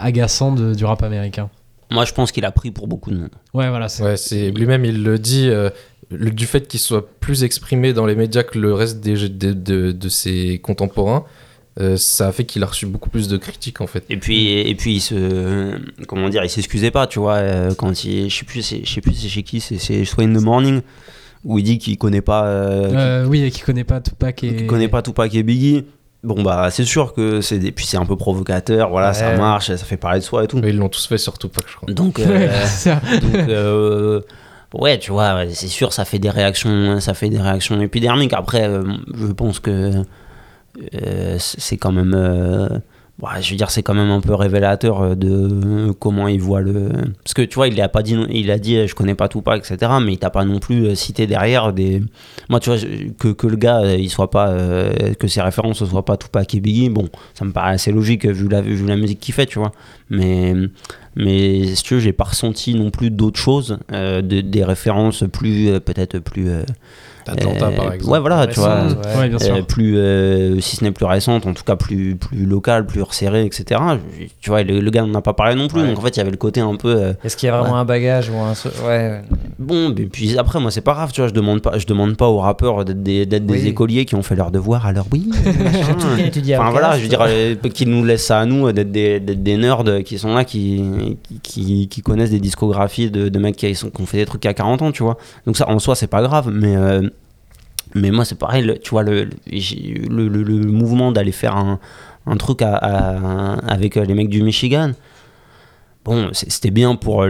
agaçant 0.00 0.52
du 0.52 0.84
rap 0.84 1.04
américain? 1.04 1.50
Moi, 1.90 2.04
je 2.04 2.12
pense 2.12 2.32
qu'il 2.32 2.44
a 2.44 2.52
pris 2.52 2.70
pour 2.70 2.86
beaucoup 2.86 3.10
de 3.10 3.16
monde. 3.16 3.30
Ouais, 3.54 3.68
voilà. 3.68 3.88
c'est- 3.88 4.02
Ouais, 4.02 4.16
c'est 4.16 4.50
lui-même, 4.50 4.84
il 4.84 5.02
le 5.02 5.18
dit, 5.18 5.48
euh, 5.48 5.70
le- 6.10 6.30
du 6.30 6.46
fait 6.46 6.66
qu'il 6.68 6.80
soit 6.80 7.08
plus 7.20 7.44
exprimé 7.44 7.92
dans 7.92 8.06
les 8.06 8.14
médias 8.14 8.42
que 8.42 8.58
le 8.58 8.74
reste 8.74 9.00
des, 9.00 9.28
de, 9.28 9.52
de- 9.52 9.92
de 9.92 10.08
ses 10.08 10.58
contemporains, 10.58 11.24
euh, 11.80 11.96
ça 11.96 12.28
a 12.28 12.32
fait 12.32 12.44
qu'il 12.44 12.62
a 12.62 12.66
reçu 12.66 12.86
beaucoup 12.86 13.08
plus 13.08 13.28
de 13.28 13.36
critiques 13.36 13.80
en 13.80 13.86
fait. 13.86 14.04
Et 14.10 14.16
puis, 14.16 14.50
et 14.52 14.74
puis 14.74 14.94
il 14.96 15.00
se, 15.00 15.78
comment 16.06 16.28
dire, 16.28 16.42
il 16.44 16.50
s'excusait 16.50 16.90
pas, 16.90 17.06
tu 17.06 17.18
vois, 17.20 17.36
euh, 17.36 17.74
quand 17.74 18.04
il, 18.04 18.28
je 18.28 18.36
sais 18.36 18.44
plus, 18.44 18.62
c'est- 18.62 18.84
je 18.84 18.92
sais 18.92 19.00
plus 19.00 19.14
c'est 19.14 19.28
chez 19.28 19.42
qui, 19.42 19.60
c'est 19.60 19.78
c'est 19.78 20.04
soit 20.04 20.24
in 20.24 20.32
the 20.34 20.42
morning 20.42 20.80
où 21.44 21.58
il 21.58 21.62
dit 21.62 21.78
qu'il 21.78 21.96
connaît 21.96 22.20
pas, 22.20 22.46
euh, 22.46 22.90
Euh, 22.92 23.26
oui, 23.26 23.42
et 23.44 23.50
qui 23.50 23.60
connaît 23.60 23.84
pas 23.84 24.00
Tupac 24.00 24.42
et. 24.44 24.56
qu'il 24.56 24.66
connaît 24.66 24.88
pas 24.88 25.02
Tupac 25.02 25.32
et 25.34 25.42
Biggie. 25.42 25.84
Bon 26.24 26.42
bah 26.42 26.68
c'est 26.70 26.84
sûr 26.84 27.14
que 27.14 27.40
c'est 27.40 27.58
des, 27.60 27.70
puis 27.70 27.86
c'est 27.86 27.96
un 27.96 28.04
peu 28.04 28.16
provocateur, 28.16 28.90
voilà, 28.90 29.14
ça 29.14 29.36
marche, 29.36 29.68
ça 29.68 29.76
fait 29.76 29.96
parler 29.96 30.18
de 30.18 30.24
soi 30.24 30.44
et 30.44 30.46
tout. 30.48 30.58
Mais 30.58 30.70
ils 30.70 30.76
l'ont 30.76 30.88
tous 30.88 31.06
fait 31.06 31.18
sur 31.18 31.38
Tupac, 31.38 31.64
je 31.68 31.76
crois. 31.76 31.92
Donc, 31.92 32.18
Ouais, 32.26 32.50
euh, 32.50 33.20
donc, 33.20 33.34
euh, 33.48 34.20
ouais, 34.74 34.98
tu 34.98 35.12
vois, 35.12 35.44
c'est 35.52 35.68
sûr, 35.68 35.92
ça 35.92 36.04
fait 36.04 36.18
des 36.18 36.30
réactions, 36.30 36.98
ça 36.98 37.14
fait 37.14 37.28
des 37.28 37.40
réactions 37.40 37.80
épidermiques. 37.80 38.32
Après, 38.32 38.68
euh, 38.68 38.82
je 39.14 39.26
pense 39.26 39.60
que 39.60 39.92
euh, 40.94 41.36
c'est 41.38 41.60
c'est 41.60 41.76
quand 41.76 41.92
même, 41.92 42.14
euh, 42.16 42.68
ouais, 43.22 43.42
je 43.42 43.50
veux 43.50 43.56
dire, 43.56 43.70
c'est 43.70 43.82
quand 43.82 43.94
même 43.94 44.10
un 44.10 44.20
peu 44.20 44.34
révélateur 44.34 45.02
euh, 45.02 45.14
de 45.14 45.92
comment 45.92 46.28
il 46.28 46.40
voit 46.40 46.60
le. 46.60 46.88
Parce 47.24 47.34
que 47.34 47.42
tu 47.42 47.56
vois, 47.56 47.68
il 47.68 47.80
a 47.80 47.88
pas 47.88 48.02
dit, 48.02 48.16
il 48.30 48.50
a 48.50 48.58
dit, 48.58 48.76
euh, 48.76 48.86
je 48.86 48.94
connais 48.94 49.14
pas 49.14 49.28
tout 49.28 49.42
pas, 49.42 49.56
etc. 49.56 49.76
Mais 50.02 50.12
il 50.14 50.18
t'a 50.18 50.30
pas 50.30 50.44
non 50.44 50.58
plus 50.58 50.86
euh, 50.86 50.94
cité 50.94 51.26
derrière 51.26 51.72
des. 51.72 52.02
Moi, 52.48 52.60
tu 52.60 52.70
vois, 52.70 52.78
que, 53.18 53.28
que 53.28 53.46
le 53.46 53.56
gars, 53.56 53.80
euh, 53.80 53.96
il 53.96 54.10
soit 54.10 54.30
pas, 54.30 54.48
euh, 54.48 55.14
que 55.14 55.28
ses 55.28 55.42
références 55.42 55.84
soient 55.84 56.04
pas 56.04 56.16
Tupac 56.16 56.54
et 56.54 56.60
Biggie. 56.60 56.88
Bon, 56.88 57.08
ça 57.34 57.44
me 57.44 57.52
paraît 57.52 57.72
assez 57.74 57.92
logique 57.92 58.24
euh, 58.24 58.32
vu 58.32 58.48
la, 58.48 58.60
vu 58.62 58.86
la 58.86 58.96
musique 58.96 59.20
qu'il 59.20 59.34
fait, 59.34 59.46
tu 59.46 59.58
vois. 59.58 59.72
Mais 60.10 60.54
mais 61.16 61.66
si 61.74 61.82
tu 61.82 61.94
veux, 61.94 62.00
j'ai 62.00 62.12
pas 62.12 62.24
ressenti 62.24 62.74
non 62.74 62.90
plus 62.90 63.10
d'autres 63.10 63.40
choses, 63.40 63.78
euh, 63.92 64.22
de- 64.22 64.40
des 64.40 64.64
références 64.64 65.24
plus, 65.32 65.68
euh, 65.70 65.80
peut-être 65.80 66.18
plus. 66.18 66.48
euh, 66.48 66.62
Atlanta 67.30 67.66
euh, 67.66 67.76
par 67.76 67.92
exemple. 67.92 68.10
Ouais, 68.14 68.20
voilà, 68.20 68.46
tu 68.46 68.58
vois. 68.58 68.84
Récentes, 68.84 69.04
ouais. 69.04 69.18
Ouais, 69.20 69.28
bien 69.28 69.38
sûr. 69.38 69.66
plus, 69.66 69.98
euh, 69.98 70.60
si 70.60 70.76
ce 70.76 70.84
n'est 70.84 70.92
plus 70.92 71.04
récente, 71.04 71.46
en 71.46 71.52
tout 71.52 71.62
cas 71.62 71.76
plus, 71.76 72.16
plus 72.16 72.46
locale, 72.46 72.86
plus 72.86 73.02
resserrée, 73.02 73.44
etc. 73.44 73.78
Tu 74.40 74.48
vois, 74.48 74.62
le, 74.62 74.80
le 74.80 74.90
gars 74.90 75.02
n'en 75.02 75.12
a 75.14 75.20
pas 75.20 75.34
parlé 75.34 75.54
non 75.54 75.68
plus, 75.68 75.82
Ouais. 75.82 75.88
donc 75.88 75.98
en 75.98 76.00
fait, 76.00 76.16
il 76.16 76.16
y 76.16 76.20
avait 76.22 76.30
le 76.30 76.38
côté 76.38 76.60
un 76.62 76.74
peu. 76.76 76.88
euh, 76.88 77.12
Est-ce 77.22 77.36
qu'il 77.36 77.46
y 77.48 77.52
a 77.52 77.58
vraiment 77.60 77.76
un 77.76 77.84
bagage 77.84 78.30
ou 78.30 78.36
un. 78.38 78.54
Ouais. 78.88 79.20
Bon, 79.58 79.90
et 79.94 80.06
puis 80.06 80.38
après, 80.38 80.58
moi, 80.58 80.70
c'est 80.70 80.80
pas 80.80 80.94
grave, 80.94 81.12
tu 81.12 81.20
vois, 81.20 81.28
je 81.28 81.34
demande 81.34 81.60
pas, 81.60 81.76
je 81.76 81.84
demande 81.84 82.16
pas 82.16 82.28
aux 82.28 82.38
rappeurs 82.38 82.86
d'être 82.86 83.02
des, 83.02 83.26
d'être 83.26 83.44
des 83.44 83.60
Oui. 83.62 83.68
écoliers 83.68 84.06
qui 84.06 84.14
ont 84.14 84.22
fait 84.22 84.34
leur 84.36 84.50
devoir, 84.50 84.86
alors 84.86 85.04
oui. 85.12 85.28
Enfin 86.58 86.70
voilà, 86.70 86.96
je 86.96 87.02
veux 87.02 87.08
dire, 87.08 87.22
euh, 87.28 87.54
qu'ils 87.74 87.90
nous 87.90 88.04
laissent 88.06 88.24
ça 88.26 88.40
à 88.40 88.46
nous, 88.46 88.72
d'être 88.72 88.90
des, 88.90 89.20
d'être 89.20 89.42
des 89.42 89.56
nerds 89.58 89.84
qui 90.04 90.18
sont 90.18 90.34
là, 90.34 90.44
qui, 90.44 91.07
qui, 91.42 91.88
qui 91.88 92.02
connaissent 92.02 92.30
des 92.30 92.40
discographies 92.40 93.10
de, 93.10 93.28
de 93.28 93.38
mecs 93.38 93.56
qui, 93.56 93.74
sont, 93.74 93.90
qui 93.90 94.02
ont 94.02 94.06
fait 94.06 94.18
des 94.18 94.26
trucs 94.26 94.44
à 94.46 94.54
40 94.54 94.82
ans, 94.82 94.92
tu 94.92 95.02
vois. 95.02 95.16
Donc 95.46 95.56
ça, 95.56 95.68
en 95.68 95.78
soi, 95.78 95.94
c'est 95.94 96.06
pas 96.06 96.22
grave, 96.22 96.50
mais, 96.52 96.76
euh, 96.76 97.08
mais 97.94 98.10
moi, 98.10 98.24
c'est 98.24 98.38
pareil, 98.38 98.64
le- 98.64 98.78
tu 98.78 98.90
vois, 98.90 99.02
le, 99.02 99.28
le, 99.46 100.28
le- 100.28 100.42
le 100.42 100.54
mouvement 100.66 101.12
d'aller 101.12 101.32
faire 101.32 101.56
un, 101.56 101.78
un 102.26 102.36
truc 102.36 102.62
à- 102.62 102.76
à- 102.76 103.54
avec 103.72 103.96
euh, 103.96 104.04
les 104.04 104.14
mecs 104.14 104.28
du 104.28 104.42
Michigan. 104.42 104.92
Bon, 106.04 106.30
c'était 106.32 106.70
bien 106.70 106.94
pour, 106.96 107.24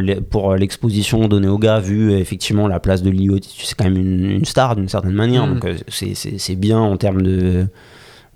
l'exposition 0.56 1.26
donnée 1.26 1.48
au 1.48 1.58
gars, 1.58 1.80
vu 1.80 2.12
effectivement 2.12 2.68
la 2.68 2.78
place 2.78 3.02
de 3.02 3.10
Lio. 3.10 3.36
C'est 3.42 3.74
quand 3.76 3.84
même 3.84 3.96
une, 3.96 4.30
une 4.30 4.44
star 4.44 4.76
d'une 4.76 4.88
certaine 4.88 5.14
manière, 5.14 5.46
Mm. 5.46 5.54
donc 5.54 5.64
euh, 5.64 5.76
c'est- 5.88 6.14
bien 6.56 6.78
en 6.78 6.96
termes 6.96 7.22
de, 7.22 7.66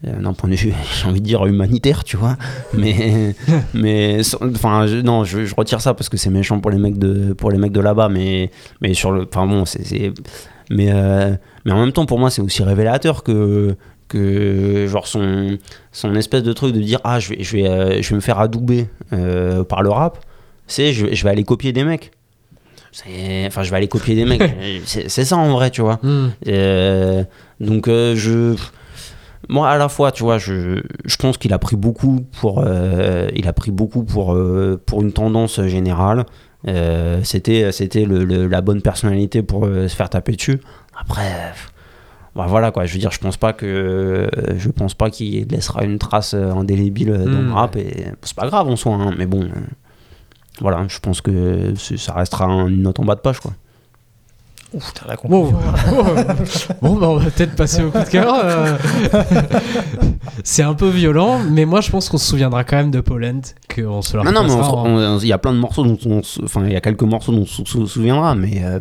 d'un 0.03 0.33
point 0.33 0.51
de 0.51 0.55
vue, 0.57 0.73
j'ai 1.01 1.09
envie 1.09 1.21
de 1.21 1.27
dire 1.27 1.45
humanitaire, 1.47 2.05
tu 2.05 2.17
vois. 2.17 2.37
Mais, 2.75 3.35
mais 3.75 4.21
enfin, 4.41 4.87
je- 4.87 4.97
non, 4.97 5.25
je, 5.25 5.45
je 5.45 5.55
retire 5.55 5.81
ça 5.81 5.95
parce 5.95 6.09
que 6.09 6.17
c'est 6.17 6.31
méchant 6.31 6.59
pour 6.61 6.71
les 6.71 6.79
mecs 6.79 6.99
de, 6.99 7.33
pour 7.35 7.51
les 7.51 7.59
mecs 7.59 7.73
de 7.73 7.81
là-bas. 7.81 8.09
Mais, 8.09 8.51
mais 8.81 8.95
sur 8.95 9.13
le, 9.13 9.27
enfin 9.33 9.47
bon, 9.47 9.65
c'est, 9.65 10.13
mais, 10.71 10.89
euh, 10.93 11.33
mais 11.65 11.73
en 11.73 11.79
même 11.81 11.93
temps, 11.93 12.07
pour 12.07 12.19
moi, 12.19 12.31
c'est 12.31 12.43
aussi 12.43 12.63
révélateur 12.63 13.23
que, 13.23 13.77
que 14.09 14.87
genre 14.89 15.07
son, 15.07 15.57
son 15.93 16.15
espèce 16.17 16.43
de 16.43 16.53
truc 16.53 16.75
de 16.75 16.81
dire 16.81 17.01
ah, 17.05 17.21
je 17.21 17.31
vais, 17.31 17.43
je 17.43 17.57
vais, 17.57 17.69
euh, 17.69 18.03
je 18.03 18.09
vais 18.11 18.17
me 18.17 18.21
faire 18.21 18.41
adouber 18.41 18.89
euh, 19.13 19.63
par 19.65 19.83
le 19.83 19.91
rap. 19.91 20.19
C'est, 20.67 20.93
je, 20.93 21.07
vais- 21.07 21.15
je 21.15 21.23
vais 21.25 21.31
aller 21.31 21.45
copier 21.45 21.73
des 21.73 21.85
mecs. 21.85 22.11
Enfin, 23.47 23.63
je 23.63 23.71
vais 23.71 23.77
aller 23.77 23.89
copier 23.89 24.15
des 24.15 24.25
mecs. 24.25 24.43
c'est, 24.85 25.09
ça 25.09 25.37
en 25.37 25.51
vrai, 25.53 25.71
tu 25.71 25.81
vois. 25.81 25.99
Hmm. 26.03 26.29
Euh, 26.49 27.25
donc 27.61 27.89
euh, 27.89 28.15
je 28.17 28.55
moi 29.49 29.69
à 29.71 29.77
la 29.79 29.89
fois 29.89 30.13
tu 30.13 30.23
vois 30.23 30.39
je, 30.39 30.83
je 31.05 31.17
pense 31.17 31.37
qu'il 31.39 31.53
a 31.53 31.59
pris 31.59 31.77
beaucoup 31.77 32.25
pour 32.41 32.63
euh, 32.65 33.29
il 33.35 33.47
a 33.49 33.53
pris 33.53 33.71
beaucoup 33.71 34.05
pour 34.05 34.35
euh, 34.35 34.81
pour 34.87 35.03
une 35.03 35.13
tendance 35.13 35.61
générale. 35.67 36.25
Euh, 36.69 37.21
c'était 37.25 37.73
c'était 37.73 38.05
le- 38.05 38.25
le- 38.25 38.47
la 38.47 38.61
bonne 38.61 38.83
personnalité 38.83 39.43
pour 39.43 39.65
se 39.67 39.89
faire 39.89 40.09
taper 40.09 40.33
dessus. 40.37 40.61
Après 40.99 41.29
bah, 42.37 42.47
voilà 42.49 42.71
quoi. 42.71 42.87
Je 42.87 42.93
veux 42.95 42.99
dire 43.01 43.11
je 43.11 43.19
pense 43.19 43.37
pas 43.37 43.53
que 43.53 44.29
je 44.57 44.69
pense 44.71 44.95
pas 44.95 45.11
qu'il 45.11 45.47
laissera 45.49 45.85
une 45.85 45.99
trace 45.99 46.35
indélébile 46.35 47.13
dans 47.13 47.25
le 47.41 47.49
Mm. 47.49 47.53
rap 47.53 47.77
et 47.77 48.07
c'est 48.23 48.37
pas 48.37 48.47
grave 48.47 48.69
en 48.69 48.77
soi 48.77 48.95
hein, 48.95 49.13
mais 49.19 49.27
bon 49.27 49.49
voilà 50.61 50.85
je 50.89 50.99
pense 51.01 51.21
que 51.21 51.75
ça 51.77 52.13
restera 52.15 52.47
une 52.47 52.83
note 52.83 53.01
en 53.01 53.05
bas 53.05 53.15
de 53.17 53.21
page 53.21 53.41
quoi 53.41 53.53
Ouf, 54.75 54.93
t'as 54.95 55.07
la 55.09 55.17
Bon, 55.29 55.53
conclusion. 55.53 56.75
bon 56.83 56.95
bah, 56.97 57.09
on 57.11 57.17
va 57.17 57.31
peut-être 57.31 57.55
passer 57.57 57.83
au 57.83 57.91
coup 57.91 57.99
de 57.99 58.05
cœur. 58.09 58.35
euh. 58.45 58.77
c'est 60.45 60.63
un 60.63 60.75
peu 60.75 60.89
violent, 60.89 61.41
mais 61.51 61.65
moi 61.65 61.81
je 61.81 61.91
pense 61.91 62.09
qu'on 62.09 62.19
se 62.19 62.27
souviendra 62.27 62.65
quand 62.65 62.77
même 62.77 62.91
de 62.91 63.01
Poland, 63.01 63.41
qu'on 63.75 64.01
se 64.03 64.17
la 64.17 64.23
Non, 64.25 64.33
non, 64.33 64.45
mais 64.45 64.53
on- 64.53 65.19
il 65.19 65.27
y 65.27 65.33
a 65.33 65.39
plein 65.39 65.53
de 65.53 65.59
morceaux 65.59 65.85
dont 65.85 65.99
on 66.07 66.23
se- 66.23 66.43
Enfin, 66.43 66.63
il 66.67 66.73
y 66.73 66.77
a 66.77 66.81
quelques 66.81 67.03
morceaux 67.03 67.33
dont 67.33 67.43
on 67.43 67.47
se 67.47 67.65
sou- 67.65 67.87
souviendra, 67.87 68.35
mais. 68.35 68.63
euh, 68.65 68.81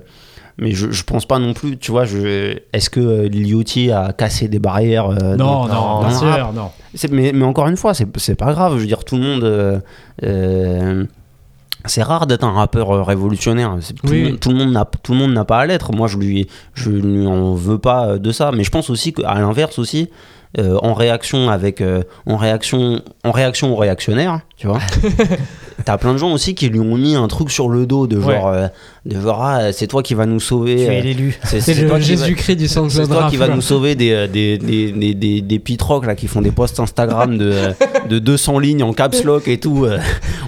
mais 0.58 0.74
je, 0.74 0.92
je 0.92 1.04
pense 1.04 1.26
pas 1.26 1.40
non 1.40 1.54
plus, 1.54 1.78
tu 1.78 1.92
vois, 1.92 2.06
je, 2.06 2.56
est-ce 2.74 2.90
que 2.90 3.00
euh, 3.00 3.28
Liotti 3.30 3.90
a 3.90 4.14
cassé 4.14 4.48
des 4.48 4.60
barrières 4.60 5.08
euh, 5.10 5.36
Non, 5.36 5.66
dans- 5.66 5.68
non, 5.68 5.74
dans 6.02 6.08
bien 6.08 6.18
sûr, 6.18 6.54
non. 6.54 6.70
C'est- 6.94 7.12
mais, 7.12 7.32
mais 7.34 7.46
encore 7.46 7.68
une 7.68 7.78
fois, 7.78 7.94
c'est, 7.94 8.06
c'est 8.18 8.36
pas 8.36 8.52
grave, 8.54 8.74
je 8.76 8.82
veux 8.82 8.86
dire, 8.88 9.04
tout 9.04 9.16
le 9.18 9.22
monde. 9.24 9.82
C'est 11.86 12.04
rare 12.04 12.28
d'être 12.28 12.44
un 12.44 12.52
rappeur 12.52 12.92
euh, 12.92 13.04
révolutionnaire. 13.04 13.76
Tout, 14.04 14.08
Oui. 14.12 14.22
le 14.24 14.30
monde, 14.30 14.40
tout, 14.40 14.50
le 14.50 14.56
monde 14.56 14.72
n'a, 14.72 14.86
tout 14.86 15.12
le 15.14 15.18
monde 15.18 15.34
n'a 15.34 15.46
pas 15.46 15.60
à 15.60 15.66
l'être. 15.66 15.92
Moi, 15.94 16.08
je 16.08 16.18
lui, 16.18 16.48
je 16.74 16.90
lui 16.90 17.26
en 17.28 17.54
veux 17.54 17.78
pas 17.80 18.08
euh, 18.08 18.18
de 18.18 18.32
ça. 18.32 18.52
Mais 18.52 18.64
je 18.64 18.72
pense 18.72 18.90
aussi 18.90 19.14
qu'à 19.14 19.34
l'inverse 19.36 19.80
aussi, 19.80 20.10
euh, 20.60 20.78
en 20.84 20.94
réaction 20.94 21.50
avec, 21.50 21.80
euh, 21.80 22.04
en 22.26 22.36
réaction, 22.36 23.02
en 23.24 23.32
réaction 23.32 23.72
aux 23.72 23.78
réactionnaires, 23.78 24.42
tu 24.58 24.68
vois. 24.68 24.80
T'as 25.86 25.98
plein 25.98 26.14
de 26.14 26.18
gens 26.18 26.32
aussi 26.34 26.56
qui 26.56 26.70
lui 26.70 26.80
ont 26.80 26.96
mis 26.98 27.16
un 27.16 27.28
truc 27.28 27.50
sur 27.52 27.70
le 27.70 27.86
dos 27.86 28.08
de 28.08 28.20
genre, 28.20 28.48
euh, 28.48 28.68
de 29.06 29.20
genre 29.20 29.42
ah, 29.44 29.72
c'est 29.74 29.88
toi 29.88 30.04
qui 30.04 30.14
va 30.14 30.26
nous 30.26 30.40
sauver. 30.40 30.76
Tu 30.76 30.82
euh, 30.84 30.92
es 30.94 31.02
l'élu. 31.02 31.38
c'est, 31.44 31.62
C'est 31.62 31.74
c'est 31.76 31.82
le 31.84 32.00
Jésus-Christ 32.00 32.56
du 32.56 32.68
c'est 32.68 32.74
SoundCloud 32.76 33.08
toi 33.10 33.28
qui 33.30 33.38
va 33.38 33.48
nous 33.48 33.62
sauver 33.62 33.96
des, 33.96 34.12
euh, 34.12 34.28
des, 34.28 34.58
des, 34.58 34.92
des, 34.92 35.14
des, 35.14 35.42
des 35.42 35.60
pitrocs 35.60 36.06
là, 36.06 36.16
qui 36.16 36.28
font 36.28 36.42
des 36.42 36.52
posts 36.52 36.80
Instagram 36.80 37.38
de, 37.38 37.52
euh, 37.52 37.74
de 38.10 38.20
200 38.20 38.60
lignes 38.60 38.84
en 38.84 38.94
caps 38.94 39.24
lock 39.24 39.48
et 39.48 39.58
tout. 39.60 39.86
euh, 39.86 39.98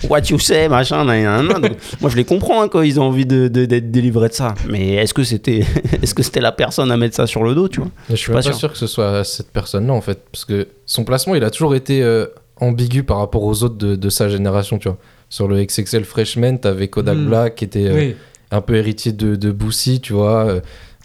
what 0.10 0.22
you 0.30 0.40
say, 0.40 0.68
machin. 0.68 1.06
nan, 1.06 1.24
nan, 1.24 1.48
nan. 1.48 1.62
Donc, 1.62 1.72
moi, 2.02 2.10
je 2.10 2.16
les 2.16 2.26
comprends 2.26 2.62
hein, 2.62 2.68
quand 2.68 2.82
ils 2.82 3.00
ont 3.00 3.04
envie 3.04 3.26
de, 3.26 3.48
de- 3.48 3.66
d'être 3.66 3.92
délivrés 3.92 4.30
de 4.30 4.34
ça. 4.34 4.56
Mais 4.70 4.96
est-ce 4.96 5.14
que 5.14 5.24
c'était 5.24 5.66
est-ce 6.02 6.14
que 6.14 6.24
c'était 6.24 6.42
la 6.42 6.52
personne 6.52 6.92
à 6.92 6.98
mettre 6.98 7.16
ça 7.16 7.28
sur 7.28 7.44
le 7.44 7.56
dos, 7.56 7.68
tu 7.68 7.80
vois? 7.80 7.90
Je 8.10 8.16
suis 8.16 8.30
pas 8.32 8.36
pas, 8.38 8.42
sûr. 8.42 8.56
sûr. 8.56 8.72
que 8.72 8.78
ce 8.78 8.88
soit 8.88 9.24
cette 9.24 9.52
personne-là 9.52 9.94
en 9.94 10.02
fait, 10.02 10.20
parce 10.32 10.46
que 10.46 10.68
son 10.86 11.04
placement 11.04 11.36
il 11.36 11.44
a 11.44 11.50
toujours 11.50 11.76
été 11.76 12.02
euh, 12.04 12.26
ambigu 12.60 13.04
par 13.04 13.18
rapport 13.18 13.44
aux 13.44 13.64
autres 13.64 13.78
de, 13.78 13.96
de 13.96 14.10
sa 14.10 14.30
génération, 14.30 14.78
tu 14.78 14.88
vois. 14.90 14.98
Sur 15.34 15.48
le 15.48 15.64
XXL 15.66 16.04
Freshman, 16.06 16.58
t'avais 16.58 16.90
Kodak 16.90 17.18
Mm. 17.18 17.26
Black 17.26 17.56
qui 17.56 17.66
était 17.66 17.88
euh, 17.88 17.96
Oui. 17.96 18.16
un 18.52 18.62
peu 18.62 18.76
héritier 18.76 19.14
de, 19.14 19.36
de 19.36 19.52
Boosie, 19.52 20.00
tu 20.00 20.14
vois. 20.14 20.46
Euh, 20.46 20.60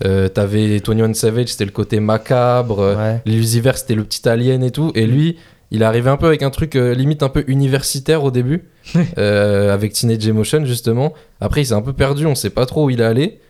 euh, 0.05 0.29
T'avais 0.29 0.77
21 0.87 1.15
Savage, 1.15 1.49
c'était 1.49 1.65
le 1.65 1.71
côté 1.71 1.99
macabre. 1.99 2.81
euh, 2.81 2.95
Ouais. 3.25 3.73
C'était 3.75 3.95
le 3.95 4.05
petit 4.05 4.29
alien 4.29 4.63
et 4.63 4.71
tout. 4.71 4.93
Et 4.95 5.07
lui, 5.07 5.39
il 5.71 5.81
est 5.81 5.85
arrivé 5.87 6.11
un 6.11 6.19
peu 6.19 6.27
avec 6.27 6.43
un 6.43 6.51
truc 6.51 6.77
euh, 6.77 6.93
limite 6.95 7.23
un 7.23 7.31
peu 7.31 7.43
universitaire 7.47 8.23
au 8.23 8.31
début, 8.31 8.65
euh, 9.17 9.73
avec 9.73 9.95
Teenage 9.95 10.29
Emotion 10.29 10.63
justement. 10.67 11.15
Après, 11.41 11.63
il 11.63 11.67
s'est 11.67 11.73
un 11.73 11.81
peu 11.81 11.95
perdu, 11.95 12.27
on 12.27 12.35
sait 12.35 12.51
pas 12.51 12.67
trop 12.67 12.85
où 12.85 12.91
il 12.91 13.01
est 13.01 13.05
allé. 13.05 13.41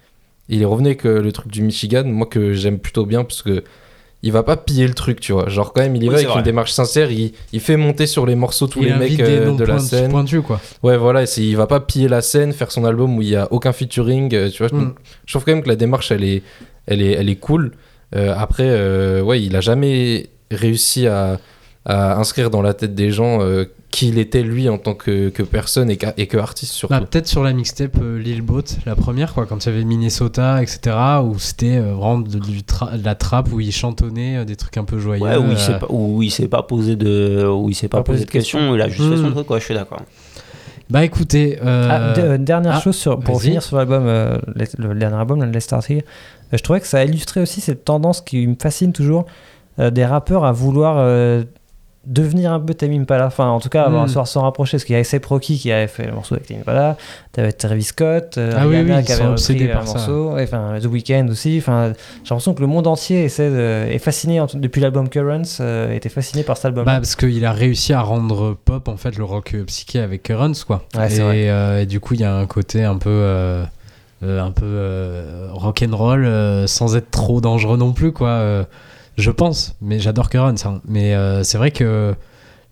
Il 0.49 0.63
est 0.63 0.65
revenu 0.65 0.87
avec 0.91 1.03
le 1.03 1.33
truc 1.33 1.51
du 1.51 1.61
Michigan, 1.63 2.05
moi 2.05 2.27
que 2.29 2.53
j'aime 2.53 2.79
plutôt 2.79 3.05
bien 3.05 3.25
parce 3.25 3.43
que 3.43 3.65
il 4.23 4.33
va 4.33 4.43
pas 4.43 4.57
piller 4.57 4.87
le 4.89 4.95
truc, 4.95 5.21
tu 5.21 5.33
vois. 5.33 5.49
Genre 5.49 5.73
quand 5.73 5.81
même, 5.83 5.95
il 5.97 6.03
y 6.03 6.07
Oui, 6.07 6.13
va 6.13 6.17
avec 6.17 6.29
vrai. 6.29 6.39
une 6.39 6.45
démarche 6.45 6.73
sincère. 6.73 7.11
Il, 7.13 7.33
il 7.53 7.61
fait 7.61 7.77
monter 7.77 8.07
sur 8.07 8.27
les 8.27 8.35
morceaux 8.35 8.67
tous 8.67 8.81
Il 8.81 8.87
les 8.87 8.95
mecs 8.95 9.21
euh, 9.21 9.53
de 9.55 9.65
la 9.65 9.75
point- 9.75 9.79
scène. 9.79 10.11
pointus, 10.11 10.43
quoi. 10.45 10.61
Ouais, 10.83 10.97
voilà, 10.97 11.25
il 11.37 11.57
va 11.57 11.67
pas 11.67 11.79
piller 11.81 12.09
la 12.09 12.21
scène, 12.21 12.53
faire 12.53 12.73
son 12.73 12.85
album 12.85 13.17
où 13.17 13.23
il 13.23 13.29
y 13.29 13.37
a 13.37 13.47
aucun 13.53 13.73
featuring, 13.73 14.35
euh, 14.35 14.51
tu 14.51 14.65
vois. 14.67 14.77
Mm. 14.77 14.95
Je 15.27 15.33
trouve 15.33 15.45
quand 15.45 15.53
même 15.53 15.63
que 15.63 15.69
la 15.69 15.77
démarche, 15.77 16.11
elle 16.11 16.25
est, 16.25 16.43
elle 16.87 17.01
est, 17.03 17.13
elle 17.13 17.29
est 17.29 17.37
cool. 17.37 17.73
Euh, 18.17 18.35
après, 18.37 18.67
euh, 18.67 19.21
ouais, 19.23 19.41
il 19.43 19.55
a 19.55 19.61
jamais 19.61 20.31
réussi 20.51 21.07
à, 21.07 21.39
à 21.89 22.17
inscrire 22.19 22.51
dans 22.51 22.63
la 22.63 22.75
tête 22.75 22.95
des 22.95 23.11
gens 23.11 23.41
euh, 23.41 23.65
qui 23.91 24.09
il 24.09 24.19
était 24.19 24.43
lui 24.43 24.69
en 24.69 24.77
tant 24.77 24.95
que, 24.95 25.31
que 25.31 25.43
personne 25.43 25.91
et, 25.91 25.97
que 25.97 26.37
artiste 26.37 26.73
surtout. 26.73 26.93
Bah, 26.95 27.01
peut-être 27.01 27.27
sur 27.27 27.43
la 27.43 27.53
mixtape 27.55 27.97
euh, 28.03 28.19
Lil 28.19 28.43
Boat, 28.43 28.65
la 28.85 28.95
première, 28.95 29.33
quoi, 29.33 29.47
quand 29.47 29.65
il 29.65 29.71
y 29.71 29.75
avait 29.75 29.85
Minnesota, 29.85 30.63
etc., 30.63 30.95
où 31.25 31.39
c'était 31.39 31.79
euh, 31.79 31.95
vraiment 31.95 32.19
de, 32.19 32.39
du 32.39 32.61
tra- 32.61 32.97
de 32.99 33.05
la 33.05 33.15
trappe 33.15 33.51
où 33.51 33.61
il 33.61 33.73
chantonnait 33.73 34.37
euh, 34.37 34.45
des 34.45 34.57
trucs 34.57 34.77
un 34.77 34.85
peu 34.85 34.99
joyeux. 34.99 35.23
Ouais, 35.25 35.37
où 35.39 35.51
il 35.51 35.59
s'est 35.59 35.79
pas, 35.79 35.87
où 35.89 36.23
il 36.23 36.31
s'est 36.31 36.49
pas 36.49 36.63
posé 36.63 36.97
de, 36.97 37.47
où 37.47 37.71
il 37.71 37.75
s'est 37.75 37.89
pas, 37.89 37.99
Pas 37.99 38.05
posé 38.05 38.21
de 38.21 38.27
de 38.27 38.31
questions. 38.31 38.75
Il 38.75 38.83
a 38.83 38.89
juste 38.89 39.09
fait 39.09 39.17
son 39.17 39.31
Mm. 39.31 39.33
truc, 39.33 39.47
quoi. 39.47 39.59
Je 39.59 39.65
suis 39.65 39.75
d'accord. 39.75 40.03
Bah 40.91 41.05
écoutez, 41.05 41.59
euh, 41.65 41.89
Ah, 41.91 42.13
de- 42.21 42.37
dernière 42.39 42.77
ah, 42.77 42.81
chose 42.81 42.97
sur, 42.97 43.19
pour 43.21 43.41
finir 43.43 43.63
sur 43.63 43.77
l'album, 43.77 44.05
euh, 44.07 44.39
le, 44.55 44.89
le 44.89 44.95
dernier 44.95 45.17
album, 45.17 45.43
Let's 45.45 45.65
Start 45.65 45.89
Here, 45.91 46.01
euh, 46.53 46.57
je 46.57 46.63
trouvais 46.63 46.81
que 46.81 46.87
ça 46.87 47.05
illustrait 47.05 47.41
aussi 47.43 47.61
cette 47.61 47.85
tendance 47.85 48.21
qui 48.23 48.47
me 48.47 48.55
fascine 48.61 48.93
toujours 48.95 49.27
euh, 49.79 49.91
des 49.91 50.05
rappeurs 50.07 50.45
à 50.47 50.53
vouloir 50.53 50.97
euh, 50.99 51.43
devenir 52.07 52.53
un 52.53 52.61
peu 52.61 52.73
Tame 52.73 52.93
Impala, 52.93 53.27
enfin 53.27 53.49
en 53.49 53.61
tout 53.61 53.69
cas 53.69 53.83
avoir 53.83 54.07
Mm. 54.07 54.25
s'en 54.25 54.43
rapprocher, 54.43 54.73
parce 54.79 54.85
qu'il 54.85 54.95
y 54.95 54.99
avait 54.99 55.07
A$AP 55.07 55.27
Rocky 55.27 55.59
qui 55.59 55.71
avait 55.71 55.89
fait 55.89 56.07
le 56.07 56.13
morceau 56.13 56.35
avec 56.37 56.47
Tame 56.47 56.59
Impala, 56.61 56.97
t'avais 57.33 57.53
Travis 57.53 57.83
Scott, 57.83 58.37
euh, 58.39 58.53
Ah 58.57 58.67
oui, 58.67 58.77
oui, 58.79 59.05
qui 59.05 59.13
avait 59.13 59.27
repris 59.27 59.71
un 59.71 59.75
par 59.75 59.87
ça. 59.87 59.95
morceau, 59.99 60.39
et, 60.39 60.45
enfin 60.45 60.79
The 60.81 60.87
Weeknd 60.87 61.27
aussi, 61.29 61.59
enfin 61.59 61.93
j'ai 62.25 62.31
l'impression 62.31 62.55
que 62.55 62.61
le 62.61 62.67
monde 62.67 62.87
entier 62.87 63.25
essaie 63.25 63.51
de- 63.51 63.87
est 63.91 63.99
fasciné 63.99 64.41
depuis 64.55 64.81
l'album 64.81 65.09
Currents, 65.11 65.43
euh, 65.61 65.93
était 65.95 66.09
fasciné 66.09 66.45
par 66.45 66.57
cet 66.57 66.67
album. 66.67 66.85
Bah, 66.87 66.97
parce 66.97 67.15
qu'il 67.17 67.45
a 67.45 67.53
réussi 67.53 67.93
à 67.93 68.01
rendre 68.01 68.57
pop 68.65 68.89
en 68.89 68.97
fait 68.97 69.17
le 69.19 69.25
rock 69.25 69.53
euh, 69.55 69.65
psyché 69.65 69.99
avec 70.01 70.23
Currents 70.23 70.53
quoi. 70.67 70.85
Ouais, 70.97 71.13
et, 71.15 71.21
vrai. 71.21 71.51
euh, 71.51 71.83
et 71.83 71.87
du 71.87 72.01
coup 72.01 72.15
il 72.15 72.21
y 72.21 72.25
a 72.25 72.35
un 72.35 72.47
côté 72.47 72.85
un 72.85 72.97
peu 72.97 73.11
euh, 73.11 73.65
euh, 74.23 74.41
un 74.43 74.51
peu 74.51 74.65
euh, 74.67 75.49
rock 75.53 75.85
and 75.87 75.97
roll 75.97 76.25
euh, 76.25 76.67
sans 76.67 76.97
être 76.97 77.11
trop 77.11 77.41
dangereux 77.41 77.77
non 77.77 77.93
plus 77.93 78.13
quoi. 78.13 78.29
Je 79.19 79.31
pense, 79.31 79.77
mais 79.81 79.99
j'adore 79.99 80.31
Currents. 80.31 80.55
hein. 80.65 80.81
Mais 80.87 81.15
euh, 81.15 81.43
c'est 81.43 81.59
vrai 81.59 81.73
que 81.73 82.15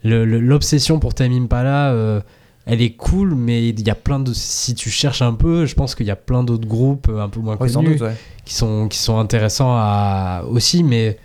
l'obsession 0.05 1.01
pour 1.01 1.13
Tame 1.13 1.33
Impala, 1.33 1.91
euh, 1.91 2.21
elle 2.65 2.81
est 2.81 2.93
cool, 2.93 3.35
mais 3.35 3.69
il 3.69 3.87
y 3.87 3.91
a 3.91 3.97
plein 3.97 4.21
de 4.21 4.33
si 4.33 4.75
tu 4.75 4.89
cherches 4.89 5.23
un 5.23 5.35
peu, 5.35 5.67
je 5.67 5.75
pense 5.75 5.95
qu'il 5.95 6.07
y 6.07 6.11
a 6.11 6.17
plein 6.17 6.45
d'autres 6.45 6.69
groupes 6.69 7.09
euh, 7.09 7.21
un 7.21 7.29
peu 7.29 7.41
moins 7.41 7.57
connus 7.57 7.73
doute, 7.73 8.01
ouais. 8.01 8.15
qui 8.45 8.55
sont, 8.55 8.89
qui 8.89 8.99
sont 8.99 9.19
intéressants 9.19 9.73
à, 9.73 10.45
aussi, 10.49 10.85
mais, 10.85 11.19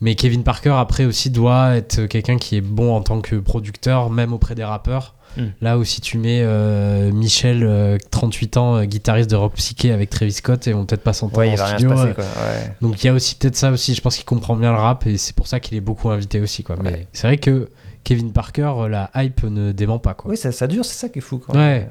mais 0.00 0.16
Kevin 0.16 0.42
Parker, 0.42 0.74
après 0.76 1.04
aussi, 1.04 1.30
doit 1.30 1.76
être 1.76 2.06
quelqu'un 2.06 2.36
qui 2.36 2.56
est 2.56 2.60
bon 2.60 2.94
en 2.94 3.00
tant 3.00 3.20
que 3.20 3.36
producteur, 3.36 4.10
même 4.10 4.32
auprès 4.32 4.56
des 4.56 4.64
rappeurs. 4.64 5.14
Mm. 5.38 5.52
Là 5.60 5.78
où 5.78 5.84
si 5.84 6.00
tu 6.00 6.18
mets 6.18 6.40
euh, 6.42 7.10
Michel, 7.12 7.62
euh, 7.64 7.96
38 8.10 8.56
ans, 8.56 8.76
euh, 8.76 8.84
guitariste 8.84 9.30
de 9.30 9.36
rock 9.36 9.54
psyché 9.54 9.92
avec 9.92 10.10
Travis 10.10 10.32
Scott, 10.32 10.66
ils 10.66 10.74
vont 10.74 10.84
peut-être 10.84 11.02
pas 11.02 11.12
s'entendre 11.12 11.38
Ouais, 11.38 11.60
en 11.60 11.66
studio. 11.66 11.90
passer 11.90 12.08
euh, 12.08 12.14
quoi. 12.14 12.24
ouais. 12.24 12.72
donc 12.80 13.02
il 13.02 13.06
y 13.06 13.10
a 13.10 13.12
aussi 13.12 13.34
peut-être 13.36 13.56
ça 13.56 13.70
aussi, 13.70 13.94
je 13.94 14.00
pense 14.00 14.16
qu'il 14.16 14.24
comprend 14.24 14.56
bien 14.56 14.72
le 14.72 14.78
rap 14.78 15.06
et 15.06 15.16
c'est 15.16 15.34
pour 15.34 15.46
ça 15.46 15.60
qu'il 15.60 15.76
est 15.76 15.80
beaucoup 15.80 16.10
invité 16.10 16.40
aussi. 16.40 16.62
Quoi. 16.64 16.76
Mais 16.82 17.06
c'est 17.12 17.26
vrai 17.26 17.36
que 17.38 17.70
Kevin 18.04 18.32
Parker, 18.32 18.72
euh, 18.78 18.88
la 18.88 19.10
hype 19.14 19.42
ne 19.44 19.72
dément 19.72 19.98
pas. 19.98 20.14
Quoi. 20.14 20.30
Oui, 20.32 20.36
ça, 20.36 20.50
ça 20.52 20.66
dure, 20.66 20.84
c'est 20.84 20.96
ça 20.98 21.08
qui 21.08 21.18
est 21.18 21.22
fou. 21.22 21.38
Quoi. 21.38 21.54
Ouais. 21.56 21.88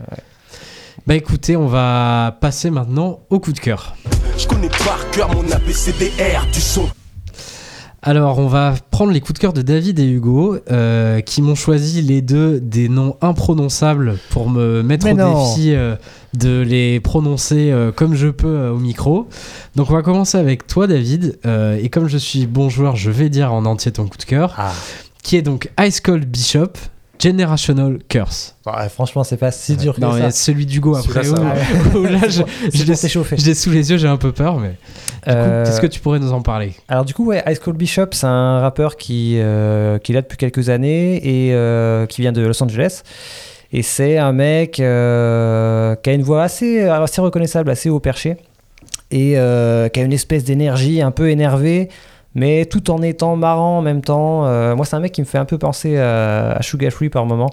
Bah 1.05 1.15
écoutez, 1.15 1.55
on 1.55 1.67
va 1.67 2.35
passer 2.41 2.69
maintenant 2.69 3.19
au 3.29 3.39
coup 3.39 3.53
de 3.53 3.59
cœur. 3.59 3.95
Je 4.37 4.47
connais 4.47 4.67
par 4.69 5.09
cœur 5.11 5.33
mon 5.33 5.49
ABCDR 5.51 6.45
du 6.51 6.59
son. 6.59 6.89
Alors, 8.09 8.39
on 8.39 8.47
va 8.47 8.73
prendre 8.89 9.11
les 9.11 9.19
coups 9.19 9.33
de 9.33 9.39
cœur 9.39 9.51
de 9.51 9.61
David 9.61 9.99
et 9.99 10.07
Hugo, 10.09 10.55
euh, 10.71 11.19
qui 11.19 11.41
m'ont 11.41 11.55
choisi 11.55 12.01
les 12.01 12.21
deux 12.21 12.61
des 12.61 12.87
noms 12.87 13.17
imprononçables 13.21 14.17
pour 14.29 14.49
me 14.49 14.81
mettre 14.81 15.05
Mais 15.07 15.11
au 15.11 15.17
non. 15.17 15.53
défi 15.53 15.73
euh, 15.75 15.97
de 16.33 16.61
les 16.61 17.01
prononcer 17.01 17.69
euh, 17.69 17.91
comme 17.91 18.15
je 18.15 18.29
peux 18.29 18.47
euh, 18.47 18.71
au 18.71 18.77
micro. 18.77 19.27
Donc, 19.75 19.89
on 19.89 19.93
va 19.93 20.03
commencer 20.03 20.37
avec 20.37 20.67
toi, 20.67 20.87
David. 20.87 21.37
euh, 21.45 21.77
et 21.81 21.89
comme 21.89 22.07
je 22.07 22.17
suis 22.17 22.47
bon 22.47 22.69
joueur, 22.69 22.95
je 22.95 23.11
vais 23.11 23.27
dire 23.27 23.51
en 23.51 23.65
entier 23.65 23.91
ton 23.91 24.07
coup 24.07 24.17
de 24.17 24.23
cœur, 24.23 24.55
Ah. 24.57 24.71
qui 25.21 25.35
est 25.35 25.41
donc 25.41 25.69
Ice 25.81 25.99
Cold 25.99 26.23
Bishop. 26.25 26.71
Generational 27.19 27.99
Curse. 28.09 28.55
Ouais, 28.65 28.89
franchement, 28.89 29.23
c'est 29.23 29.37
pas 29.37 29.51
si 29.51 29.75
dur 29.77 29.95
que 29.95 30.01
Non, 30.01 30.11
ça. 30.13 30.19
mais 30.19 30.31
celui 30.31 30.65
d'Hugo 30.65 30.95
après. 30.95 31.23
Celui-là, 31.23 31.53
où- 31.95 32.03
là, 32.03 32.19
je, 32.29 32.41
je 32.73 32.83
l'ai 32.83 32.95
s'échauffer. 32.95 33.37
je 33.37 33.45
l'ai 33.45 33.53
sous 33.55 33.71
les 33.71 33.89
yeux, 33.91 33.97
j'ai 33.97 34.07
un 34.07 34.17
peu 34.17 34.31
peur, 34.31 34.59
mais. 34.59 34.73
Euh, 35.27 35.65
Qu'est-ce 35.65 35.81
que 35.81 35.87
tu 35.87 35.99
pourrais 35.99 36.19
nous 36.19 36.31
en 36.33 36.41
parler? 36.41 36.73
Alors 36.87 37.03
du 37.05 37.13
coup, 37.13 37.25
ouais, 37.25 37.43
Ice 37.47 37.59
Cold 37.59 37.77
Bishop, 37.77 38.07
c'est 38.11 38.27
un 38.27 38.59
rappeur 38.59 38.95
qui, 38.95 39.35
euh, 39.39 39.97
qui 39.99 40.11
est 40.11 40.15
là 40.15 40.21
depuis 40.21 40.37
quelques 40.37 40.69
années 40.69 41.15
et 41.47 41.53
euh, 41.53 42.05
qui 42.05 42.21
vient 42.21 42.31
de 42.31 42.41
Los 42.45 42.61
Angeles. 42.63 43.01
Et 43.73 43.81
c'est 43.83 44.17
un 44.17 44.31
mec 44.31 44.79
euh, 44.79 45.95
qui 45.95 46.09
a 46.09 46.13
une 46.13 46.23
voix 46.23 46.43
assez, 46.43 46.81
assez 46.83 47.19
reconnaissable, 47.19 47.69
assez 47.69 47.89
haut 47.89 47.99
perché. 47.99 48.37
Et 49.11 49.33
euh, 49.37 49.89
qui 49.89 49.99
a 49.99 50.03
une 50.03 50.13
espèce 50.13 50.43
d'énergie 50.43 51.01
un 51.01 51.11
peu 51.11 51.29
énervée, 51.29 51.89
mais 52.35 52.65
tout 52.65 52.91
en 52.91 53.01
étant 53.01 53.35
marrant 53.35 53.79
en 53.79 53.81
même 53.81 54.01
temps. 54.01 54.45
Euh, 54.45 54.75
moi, 54.75 54.85
c'est 54.85 54.95
un 54.95 54.99
mec 54.99 55.11
qui 55.11 55.21
me 55.21 55.25
fait 55.25 55.37
un 55.37 55.45
peu 55.45 55.57
penser 55.57 55.97
à, 55.97 56.51
à 56.51 56.61
Sugar 56.61 56.91
Free 56.91 57.09
par 57.09 57.25
moment. 57.25 57.49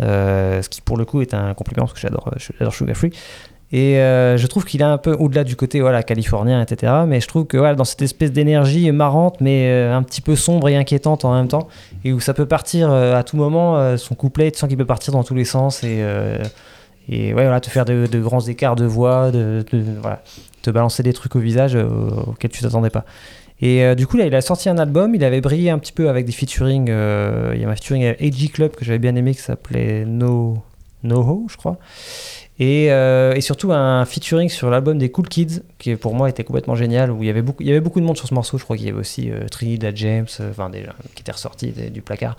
Euh, 0.00 0.62
ce 0.62 0.68
qui 0.68 0.80
pour 0.80 0.96
le 0.96 1.04
coup 1.04 1.20
est 1.20 1.34
un 1.34 1.52
compliment 1.52 1.84
parce 1.84 1.92
que 1.92 2.00
j'adore 2.00 2.30
j'adore 2.38 2.72
Sugar. 2.72 2.96
Et 3.72 3.98
euh, 3.98 4.36
je 4.36 4.46
trouve 4.48 4.64
qu'il 4.64 4.80
est 4.80 4.84
un 4.84 4.98
peu 4.98 5.12
au-delà 5.12 5.44
du 5.44 5.54
côté 5.54 5.80
voilà, 5.80 6.02
californien, 6.02 6.60
etc. 6.60 6.92
Mais 7.06 7.20
je 7.20 7.28
trouve 7.28 7.46
que 7.46 7.56
voilà, 7.56 7.76
dans 7.76 7.84
cette 7.84 8.02
espèce 8.02 8.32
d'énergie 8.32 8.90
marrante, 8.90 9.36
mais 9.40 9.68
euh, 9.70 9.94
un 9.94 10.02
petit 10.02 10.20
peu 10.20 10.34
sombre 10.34 10.68
et 10.68 10.76
inquiétante 10.76 11.24
en 11.24 11.34
même 11.34 11.46
temps, 11.46 11.68
et 12.04 12.12
où 12.12 12.18
ça 12.18 12.34
peut 12.34 12.46
partir 12.46 12.90
euh, 12.90 13.16
à 13.16 13.22
tout 13.22 13.36
moment, 13.36 13.76
euh, 13.76 13.96
son 13.96 14.16
couplet, 14.16 14.50
tu 14.50 14.58
sens 14.58 14.68
qu'il 14.68 14.76
peut 14.76 14.84
partir 14.84 15.12
dans 15.12 15.22
tous 15.22 15.36
les 15.36 15.44
sens 15.44 15.84
et, 15.84 15.98
euh, 16.00 16.42
et 17.08 17.28
ouais, 17.28 17.44
voilà, 17.44 17.60
te 17.60 17.70
faire 17.70 17.84
de, 17.84 18.20
grands 18.20 18.40
écarts 18.40 18.76
de 18.76 18.84
voix, 18.84 19.30
te 19.30 20.70
balancer 20.70 21.02
des 21.02 21.12
trucs 21.12 21.34
au 21.36 21.40
visage 21.40 21.74
euh, 21.74 21.88
auxquels 22.26 22.50
tu 22.50 22.62
t'attendais 22.62 22.90
pas. 22.90 23.04
Et 23.62 23.84
euh, 23.84 23.94
du 23.94 24.06
coup, 24.06 24.16
là, 24.16 24.26
il 24.26 24.34
a 24.34 24.40
sorti 24.40 24.68
un 24.68 24.78
album, 24.78 25.14
il 25.14 25.22
avait 25.24 25.40
brillé 25.42 25.70
un 25.70 25.78
petit 25.78 25.92
peu 25.92 26.08
avec 26.08 26.24
des 26.26 26.32
featuring. 26.32 26.88
euh, 26.88 27.52
il 27.54 27.60
y 27.60 27.64
a 27.64 27.68
un 27.68 27.74
featuring 27.74 28.04
avec 28.04 28.22
AG 28.22 28.50
Club 28.52 28.72
que 28.74 28.84
j'avais 28.84 28.98
bien 28.98 29.14
aimé 29.16 29.34
qui 29.34 29.40
s'appelait 29.42 30.04
No, 30.06 30.58
Noho, 31.02 31.46
je 31.50 31.56
crois. 31.56 31.76
Et, 32.58 32.88
euh, 32.92 33.34
et 33.34 33.40
surtout 33.40 33.72
un 33.72 34.04
featuring 34.04 34.50
sur 34.50 34.68
l'album 34.68 34.98
des 34.98 35.10
Cool 35.10 35.28
Kids, 35.28 35.62
qui 35.78 35.96
pour 35.96 36.14
moi 36.14 36.28
était 36.28 36.44
complètement 36.44 36.74
génial, 36.74 37.10
où 37.10 37.22
il 37.22 37.26
y 37.26 37.30
avait 37.30 37.40
beaucoup, 37.40 37.62
il 37.62 37.68
y 37.68 37.70
avait 37.70 37.80
beaucoup 37.80 38.00
de 38.00 38.04
monde 38.04 38.18
sur 38.18 38.28
ce 38.28 38.34
morceau. 38.34 38.58
Je 38.58 38.64
crois 38.64 38.76
qu'il 38.76 38.84
y 38.86 38.90
avait 38.90 38.98
aussi 38.98 39.30
euh, 39.30 39.46
Trinidad 39.50 39.96
James, 39.96 40.26
enfin 40.50 40.68
déjà, 40.68 40.92
qui 41.14 41.22
était 41.22 41.32
ressorti 41.32 41.68
des- 41.70 41.88
du 41.88 42.02
placard. 42.02 42.36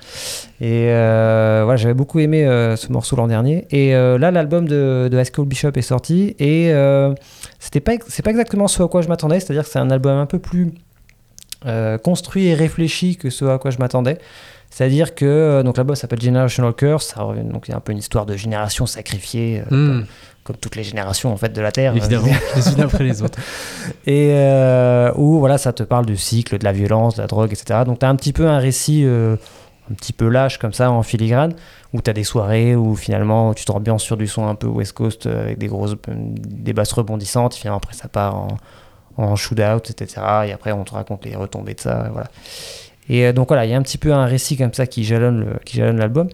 Et 0.60 0.86
voilà, 0.86 1.76
j'avais 1.76 1.96
beaucoup 1.96 2.20
aimé 2.20 2.44
ce 2.78 2.92
morceau 2.92 3.16
l'an 3.16 3.28
dernier. 3.28 3.66
Et 3.72 3.94
là, 3.94 4.30
l'album 4.32 4.68
de, 4.68 5.08
de 5.12 5.24
School 5.24 5.48
Bishop 5.48 5.72
est 5.76 5.82
sorti, 5.82 6.36
et 6.40 6.72
c'était 7.60 7.80
pas, 7.80 7.94
c'est 8.08 8.22
pas 8.24 8.30
exactement 8.32 8.68
ce 8.68 8.84
à 8.84 8.88
quoi 8.88 9.02
je 9.02 9.08
m'attendais. 9.08 9.40
C'est-à-dire 9.40 9.64
que 9.64 9.70
c'est 9.70 9.80
un 9.80 9.90
album 9.90 10.18
un 10.20 10.28
peu 10.28 10.38
plus 10.40 10.72
euh, 11.66 11.98
construit 11.98 12.48
et 12.48 12.54
réfléchi 12.54 13.18
que 13.18 13.30
ce 13.30 13.46
à 13.46 13.58
quoi 13.58 13.72
je 13.72 13.78
m'attendais. 13.78 14.18
C'est-à-dire 14.72 15.14
que 15.16 15.26
euh, 15.26 15.64
donc 15.64 15.76
l'album 15.76 15.96
s'appelle 15.98 16.22
Generational 16.22 16.74
Curse, 16.74 17.08
ça 17.08 17.28
donc 17.44 17.68
il 17.68 17.72
y 17.72 17.74
a 17.74 17.78
un 17.78 17.82
peu 17.82 17.92
une 17.92 17.98
histoire 17.98 18.26
de 18.26 18.38
génération 18.38 18.86
sacrifiée, 18.86 19.60
euh, 19.60 19.64
Hmm, 19.70 19.88
comme, 19.88 20.06
comme 20.46 20.56
toutes 20.56 20.78
les 20.78 20.84
générations 20.84 21.32
en 21.32 21.36
fait 21.36 21.50
de 21.50 21.60
la 21.62 21.74
Terre. 21.74 21.94
Évidemment, 21.96 22.28
les 22.56 22.72
unes 22.72 22.82
après 22.82 23.04
les 23.04 23.22
autres. 23.22 23.38
Et 24.08 24.32
euh, 24.32 25.12
où 25.18 25.40
voilà, 25.40 25.58
ça 25.58 25.74
te 25.74 25.84
parle 25.84 26.06
du 26.06 26.16
cycle, 26.16 26.58
de 26.58 26.64
la 26.64 26.72
violence, 26.72 27.18
de 27.18 27.22
la 27.22 27.28
drogue, 27.28 27.52
etc. 27.52 27.82
Donc 27.86 28.00
tu 28.00 28.06
as 28.06 28.10
un 28.10 28.16
petit 28.16 28.32
peu 28.32 28.48
un 28.48 28.60
récit 28.60 29.04
euh, 29.04 29.36
un 29.92 29.94
petit 29.94 30.14
peu 30.14 30.30
lâche 30.30 30.58
comme 30.58 30.74
ça 30.74 30.90
en 30.90 31.04
filigrane, 31.04 31.54
où 31.92 32.02
tu 32.02 32.10
as 32.10 32.14
des 32.14 32.24
soirées 32.24 32.74
où 32.74 32.96
finalement 32.96 33.54
tu 33.54 33.66
t'ambiances 33.66 34.04
sur 34.04 34.16
du 34.16 34.28
son 34.28 34.48
un 34.48 34.56
peu 34.56 34.68
West 34.68 34.94
Coast 34.94 35.26
avec 35.26 35.58
des 35.58 35.68
grosses 35.68 35.96
des 36.08 36.72
basses 36.72 36.94
rebondissantes, 36.94 37.56
et 37.56 37.60
finalement 37.60 37.80
après 37.80 37.94
ça 37.94 38.08
part 38.08 38.38
en, 38.38 38.48
en 39.18 39.36
shootout, 39.36 39.90
etc. 39.90 40.22
Et 40.48 40.52
après 40.52 40.72
on 40.72 40.84
te 40.84 40.94
raconte 40.94 41.26
les 41.26 41.36
retombées 41.36 41.74
de 41.74 41.80
ça, 41.82 42.10
voilà. 42.12 42.30
Et 43.10 43.26
euh, 43.26 43.34
donc 43.34 43.48
voilà, 43.50 43.66
il 43.66 43.72
y 43.72 43.74
a 43.74 43.78
un 43.78 43.82
petit 43.82 43.98
peu 43.98 44.14
un 44.14 44.26
récit 44.26 44.58
comme 44.58 44.74
ça 44.74 44.88
qui 44.88 45.04
jalonne 45.04 45.58
l'album. 45.76 46.28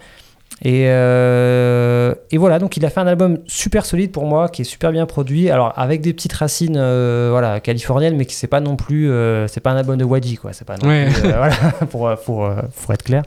Et, 0.64 0.86
euh, 0.88 2.16
et 2.32 2.38
voilà, 2.38 2.58
donc 2.58 2.78
il 2.78 2.86
a 2.86 2.90
fait 2.90 3.00
un 3.00 3.06
album 3.08 3.38
super 3.46 3.86
solide 3.86 4.12
pour 4.12 4.26
moi, 4.26 4.50
qui 4.50 4.64
est 4.64 4.66
super 4.66 4.92
bien 4.92 5.06
produit. 5.06 5.50
Alors 5.52 5.74
avec 5.78 6.02
des 6.02 6.14
petites 6.14 6.34
racines, 6.34 6.78
euh, 6.78 7.28
voilà, 7.32 7.60
californiennes, 7.60 8.16
mais 8.18 8.26
qui 8.26 8.34
c'est 8.34 8.48
pas 8.48 8.60
non 8.60 8.76
plus, 8.76 9.12
euh, 9.12 9.48
c'est 9.48 9.60
pas 9.60 9.72
un 9.72 9.78
album 9.78 9.98
de 9.98 10.04
Wadji, 10.04 10.38
quoi. 10.38 10.54
C'est 10.54 10.66
pas 10.66 10.78
non 10.78 10.88
Ouais. 10.88 11.10
plus, 11.12 11.22
voilà, 11.30 11.56
pour, 11.90 12.10
pour, 12.26 12.50
pour 12.82 12.94
être 12.94 13.04
clair. 13.04 13.24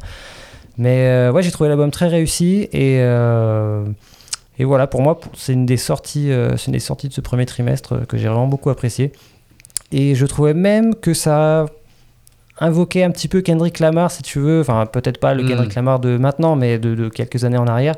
Mais 0.77 1.29
ouais, 1.33 1.43
j'ai 1.43 1.51
trouvé 1.51 1.69
l'album 1.69 1.91
très 1.91 2.09
réussi 2.09 2.69
et 2.73 2.97
Et 4.59 4.65
voilà, 4.65 4.87
pour 4.87 5.01
moi, 5.03 5.21
c'est 5.35 5.53
une 5.53 5.67
des 5.67 5.77
sorties, 5.77 6.33
c'est 6.57 6.67
une 6.67 6.73
des 6.73 6.81
sorties 6.81 7.09
de 7.09 7.15
ce 7.15 7.21
premier 7.21 7.47
trimestre 7.47 8.07
que 8.07 8.17
j'ai 8.19 8.29
vraiment 8.29 8.47
beaucoup 8.49 8.71
apprécié. 8.71 9.13
Et 9.93 10.15
je 10.15 10.27
trouvais 10.27 10.55
même 10.55 10.95
que 10.95 11.15
ça 11.15 11.67
invoquait 12.59 13.03
un 13.05 13.11
petit 13.11 13.27
peu 13.29 13.41
Kendrick 13.41 13.79
Lamar, 13.81 14.11
si 14.11 14.23
tu 14.23 14.39
veux. 14.39 14.61
Enfin, 14.61 14.87
peut-être 14.87 15.19
pas 15.19 15.35
le 15.35 15.43
Mm. 15.43 15.49
Kendrick 15.49 15.75
Lamar 15.75 15.99
de 16.01 16.17
maintenant, 16.19 16.57
mais 16.57 16.79
de, 16.79 16.95
de 16.95 17.09
quelques 17.09 17.45
années 17.45 17.59
en 17.59 17.67
arrière, 17.67 17.95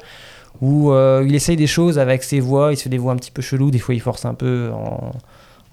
où 0.61 0.93
euh, 0.93 1.24
il 1.26 1.34
essaye 1.34 1.57
des 1.57 1.66
choses 1.66 1.99
avec 1.99 2.22
ses 2.22 2.40
voix. 2.40 2.72
Il 2.72 2.76
se 2.76 2.84
fait 2.84 2.90
des 2.90 2.99
voix 2.99 3.12
un 3.12 3.16
petit 3.16 3.30
peu 3.32 3.43
cheloues. 3.43 3.70
Des 3.70 3.78
fois, 3.78 3.95
il 3.95 4.01
force 4.01 4.24
un 4.24 4.34
peu 4.34 4.70
en, 4.72 5.12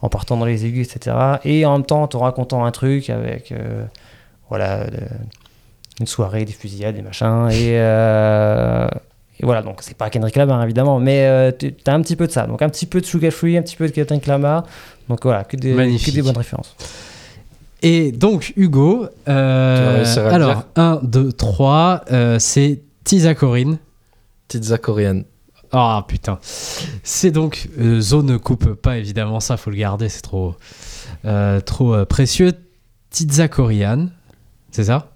en 0.02 0.10
partant 0.10 0.38
dans 0.38 0.46
les 0.46 0.66
aigus, 0.66 0.88
etc. 0.94 1.16
Et 1.46 1.66
en 1.66 1.74
même 1.78 1.86
temps, 1.86 2.04
en 2.04 2.08
te 2.08 2.18
racontant 2.18 2.66
un 2.66 2.72
truc 2.72 3.10
avec, 3.10 3.52
euh, 3.52 3.84
voilà, 4.50 4.86
de- 4.86 4.98
une 6.00 6.08
soirée, 6.08 6.46
des 6.46 6.54
fusillades, 6.54 6.96
des 6.96 7.02
machins. 7.02 7.50
Et, 7.52 7.74
euh, 7.78 8.88
et 9.40 9.46
voilà, 9.46 9.62
donc 9.62 9.78
c'est 9.82 9.96
pas 9.96 10.10
Kendrick 10.10 10.36
Lamar 10.36 10.64
évidemment, 10.64 11.00
mais 11.00 11.26
euh, 11.26 11.52
tu 11.58 11.74
as 11.86 11.94
un 11.94 12.02
petit 12.02 12.16
peu 12.16 12.28
de 12.28 12.32
ça. 12.32 12.46
Donc 12.46 12.62
un 12.62 12.70
petit 12.70 12.86
peu 12.86 13.02
de 13.02 13.06
Sugar 13.06 13.32
Free, 13.32 13.58
un 13.58 13.62
petit 13.62 13.76
peu 13.76 13.88
de 13.88 13.92
Kendrick 13.94 14.26
Lamar. 14.28 14.66
Donc 15.08 15.24
voilà, 15.24 15.44
que 15.44 15.56
des, 15.58 15.74
que 15.74 16.12
des 16.12 16.22
bonnes 16.22 16.38
références. 16.38 16.76
Et 17.82 18.12
donc, 18.12 18.52
Hugo, 18.58 19.08
euh, 19.30 20.06
alors, 20.30 20.50
dire 20.50 20.64
1, 20.76 21.00
2, 21.04 21.32
3, 21.32 22.04
c'est 22.40 22.82
Tisa 23.06 23.34
Corinne. 23.34 23.78
Pizza 24.50 24.78
coréenne. 24.78 25.24
Ah 25.72 26.04
putain. 26.08 26.40
C'est 27.04 27.32
donc. 27.32 27.70
euh, 27.80 28.02
Zo 28.02 28.24
ne 28.24 28.38
coupe 28.38 28.74
pas 28.74 28.98
évidemment 28.98 29.40
ça, 29.40 29.56
faut 29.58 29.70
le 29.70 29.76
garder, 29.76 30.10
c'est 30.10 30.22
trop, 30.22 30.56
euh, 31.26 31.62
trop 31.62 31.94
euh, 31.94 32.06
précieux. 32.06 32.54
Tizza 33.12 33.48
Korean, 33.48 34.08
c'est 34.72 34.86
ça? 34.86 35.12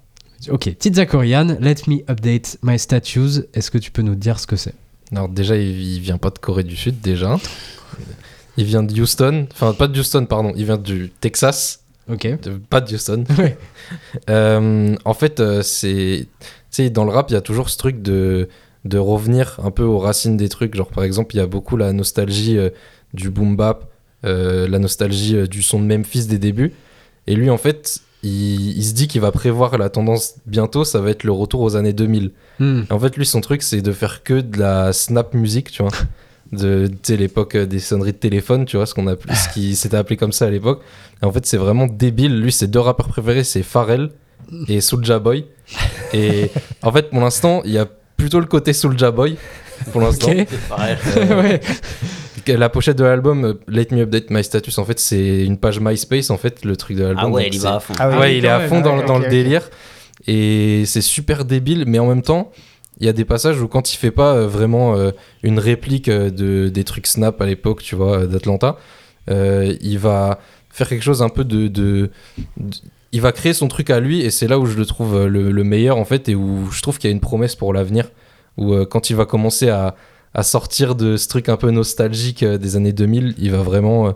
Ok, 0.50 0.76
Tizza 0.78 1.06
Korean, 1.06 1.58
let 1.60 1.76
me 1.88 1.98
update 2.10 2.58
my 2.64 2.78
statues. 2.78 3.44
Est-ce 3.54 3.72
que 3.72 3.78
tu 3.78 3.92
peux 3.92 4.02
nous 4.02 4.16
dire 4.16 4.40
ce 4.40 4.48
que 4.48 4.56
c'est? 4.56 4.74
Alors 5.12 5.30
déjà, 5.30 5.56
il, 5.58 5.80
il 5.96 6.00
vient 6.00 6.18
pas 6.18 6.30
de 6.30 6.40
Corée 6.40 6.64
du 6.64 6.76
Sud, 6.76 7.02
déjà. 7.02 7.38
Il 8.58 8.66
vient 8.66 8.84
de 8.84 9.00
Houston. 9.00 9.48
Enfin, 9.52 9.74
pas 9.74 9.88
de 9.88 10.00
Houston, 10.00 10.26
pardon. 10.26 10.54
Il 10.56 10.66
vient 10.66 10.78
du 10.78 11.12
Texas. 11.22 11.82
Ok. 12.12 12.28
de- 12.42 12.58
pas 12.70 12.82
de 12.82 12.94
Houston. 12.94 13.24
Ouais. 13.38 13.58
Euh, 14.30 14.96
en 15.06 15.14
fait, 15.14 15.40
euh, 15.40 15.62
c'est. 15.62 16.28
Tu 16.40 16.48
sais, 16.72 16.90
dans 16.90 17.04
le 17.06 17.12
rap, 17.12 17.30
il 17.30 17.34
y 17.34 17.38
a 17.38 17.42
toujours 17.42 17.70
ce 17.70 17.78
truc 17.78 18.02
de, 18.02 18.50
de 18.86 18.98
revenir 18.98 19.60
un 19.64 19.72
peu 19.72 19.84
aux 19.84 20.00
racines 20.00 20.38
des 20.38 20.50
trucs. 20.50 20.76
Genre, 20.76 20.90
par 20.90 21.04
exemple, 21.04 21.36
il 21.36 21.38
y 21.40 21.42
a 21.42 21.48
beaucoup 21.48 21.78
la 21.78 21.94
nostalgie 21.94 22.58
euh, 22.58 22.70
du 23.14 23.30
boom 23.30 23.56
bap, 23.56 23.86
la 24.24 24.80
nostalgie 24.80 25.48
du 25.48 25.62
son 25.62 25.80
de 25.82 25.86
Memphis 25.86 26.26
des 26.28 26.38
débuts. 26.40 26.74
Et 27.28 27.36
lui, 27.36 27.50
en 27.50 27.58
fait, 27.58 28.00
il, 28.24 28.78
il 28.78 28.84
se 28.84 28.94
dit 28.94 29.08
qu'il 29.08 29.22
va 29.22 29.32
prévoir 29.32 29.78
la 29.78 29.90
tendance 29.90 30.36
bientôt, 30.46 30.84
ça 30.84 31.02
va 31.02 31.12
être 31.12 31.24
le 31.24 31.32
retour 31.32 31.62
aux 31.62 31.76
années 31.76 31.94
2000. 31.94 32.32
Hmm. 32.60 32.82
En 32.90 33.00
fait, 33.00 33.18
lui, 33.18 33.26
son 33.26 33.42
truc, 33.42 33.62
c'est 33.62 33.82
de 33.82 33.92
faire 33.92 34.24
que 34.24 34.42
de 34.42 34.58
la 34.58 34.94
snap 34.94 35.34
music, 35.34 35.72
tu 35.72 35.84
vois. 35.84 35.92
De 36.52 36.88
l'époque 37.10 37.56
euh, 37.56 37.66
des 37.66 37.80
sonneries 37.80 38.12
de 38.12 38.18
téléphone, 38.18 38.66
tu 38.66 38.78
vois, 38.78 38.86
ce 38.86 38.94
qu'on 38.94 39.08
a 39.08 39.16
ce 39.16 39.52
qui 39.52 39.76
s'était 39.76 39.98
appelé 39.98 40.18
comme 40.18 40.32
ça 40.32 40.46
à 40.46 40.52
l'époque. 40.52 40.82
En 41.24 41.32
fait, 41.32 41.48
c'est 41.48 41.58
vraiment 41.58 41.88
débile. 41.88 42.40
Lui, 42.40 42.52
ses 42.52 42.68
deux 42.68 42.80
rappeurs 42.80 43.08
préférés, 43.08 43.44
c'est 43.44 43.64
Pharrell 43.64 44.12
et 44.68 44.80
Soulja 44.80 45.18
Boy. 45.18 45.46
Et 46.14 46.52
en 46.84 46.92
fait, 46.92 47.10
pour 47.10 47.22
l'instant, 47.22 47.64
il 47.66 47.72
y 47.72 47.80
a 47.80 47.88
plutôt 48.18 48.40
le 48.40 48.46
côté 48.46 48.72
Soulja 48.72 49.10
Boy. 49.10 49.36
Pour 49.92 50.02
l'instant. 50.02 50.30
Ok. 50.30 50.48
Euh, 51.18 51.42
ouais. 51.42 51.60
La 52.48 52.70
pochette 52.70 52.98
de 52.98 53.04
l'album, 53.04 53.46
euh, 53.46 53.54
Let 53.68 53.88
Me 53.92 54.02
Update 54.02 54.30
My 54.30 54.44
Status, 54.44 54.78
en 54.78 54.86
fait, 54.86 55.00
c'est 55.00 55.46
une 55.46 55.58
page 55.58 55.80
MySpace, 55.80 56.30
en 56.30 56.38
fait, 56.38 56.66
le 56.66 56.76
truc 56.76 56.98
de 56.98 57.04
l'album. 57.04 57.26
Ah 57.28 57.30
ouais, 57.30 57.48
il 57.48 57.56
y 57.56 57.60
va 57.60 57.76
à 57.76 57.80
fond. 57.80 57.94
Ah 58.00 58.20
ouais, 58.20 58.38
il 58.38 58.46
est 58.46 58.50
à 58.50 58.62
fond 58.68 58.82
dans, 58.82 58.96
le 58.96 59.04
ok. 59.26 59.30
délire. 59.30 59.70
Et 60.28 60.84
c'est 60.86 61.02
super 61.02 61.46
débile, 61.46 61.86
mais 61.88 62.00
en 62.00 62.08
même 62.08 62.22
temps, 62.22 62.52
il 63.00 63.06
y 63.06 63.10
a 63.10 63.14
des 63.14 63.26
passages 63.26 63.62
où 63.62 63.68
quand 63.68 63.94
il 63.94 63.98
fait 63.98 64.12
pas 64.12 64.34
euh, 64.34 64.48
vraiment 64.48 64.96
euh, 64.96 65.12
une 65.42 65.60
réplique 65.60 66.10
de, 66.10 66.70
des 66.70 66.84
trucs 66.84 67.08
Snap 67.08 67.42
à 67.42 67.46
l'époque, 67.46 67.82
tu 67.82 67.96
vois, 67.96 68.26
d'Atlanta, 68.28 68.78
euh, 69.30 69.74
il 69.82 69.98
va 70.00 70.40
faire 70.70 70.88
quelque 70.90 71.04
chose 71.04 71.22
un 71.22 71.30
peu 71.30 71.44
de, 71.44 71.68
de- 71.68 72.10
de- 72.58 72.76
Il 73.12 73.22
va 73.22 73.32
créer 73.32 73.54
son 73.54 73.68
truc 73.68 73.90
à 73.90 74.00
lui, 74.00 74.22
et 74.22 74.32
c'est 74.32 74.48
là 74.48 74.60
où 74.60 74.66
je 74.66 74.78
le 74.78 74.86
trouve 74.86 75.26
le, 75.28 75.52
le 75.52 75.64
meilleur, 75.64 75.98
en 75.98 76.06
fait, 76.06 76.30
et 76.30 76.36
où 76.36 76.70
je 76.72 76.82
trouve 76.82 76.98
qu'il 76.98 77.10
y 77.10 77.14
a 77.14 77.16
une 77.16 77.20
promesse 77.22 77.56
pour 77.56 77.74
l'avenir. 77.74 78.10
Où 78.58 78.74
euh, 78.74 78.86
quand 78.86 79.10
il 79.10 79.16
va 79.16 79.26
commencer 79.26 79.70
à, 79.70 79.96
à 80.34 80.44
sortir 80.44 80.96
de 80.96 81.18
ce 81.18 81.28
truc 81.28 81.50
un 81.50 81.58
peu 81.58 81.72
nostalgique 81.72 82.44
euh, 82.44 82.58
des 82.58 82.76
années 82.76 82.94
2000, 82.94 83.36
il 83.38 83.52
va 83.52 83.62
vraiment 83.62 84.08
euh, 84.08 84.12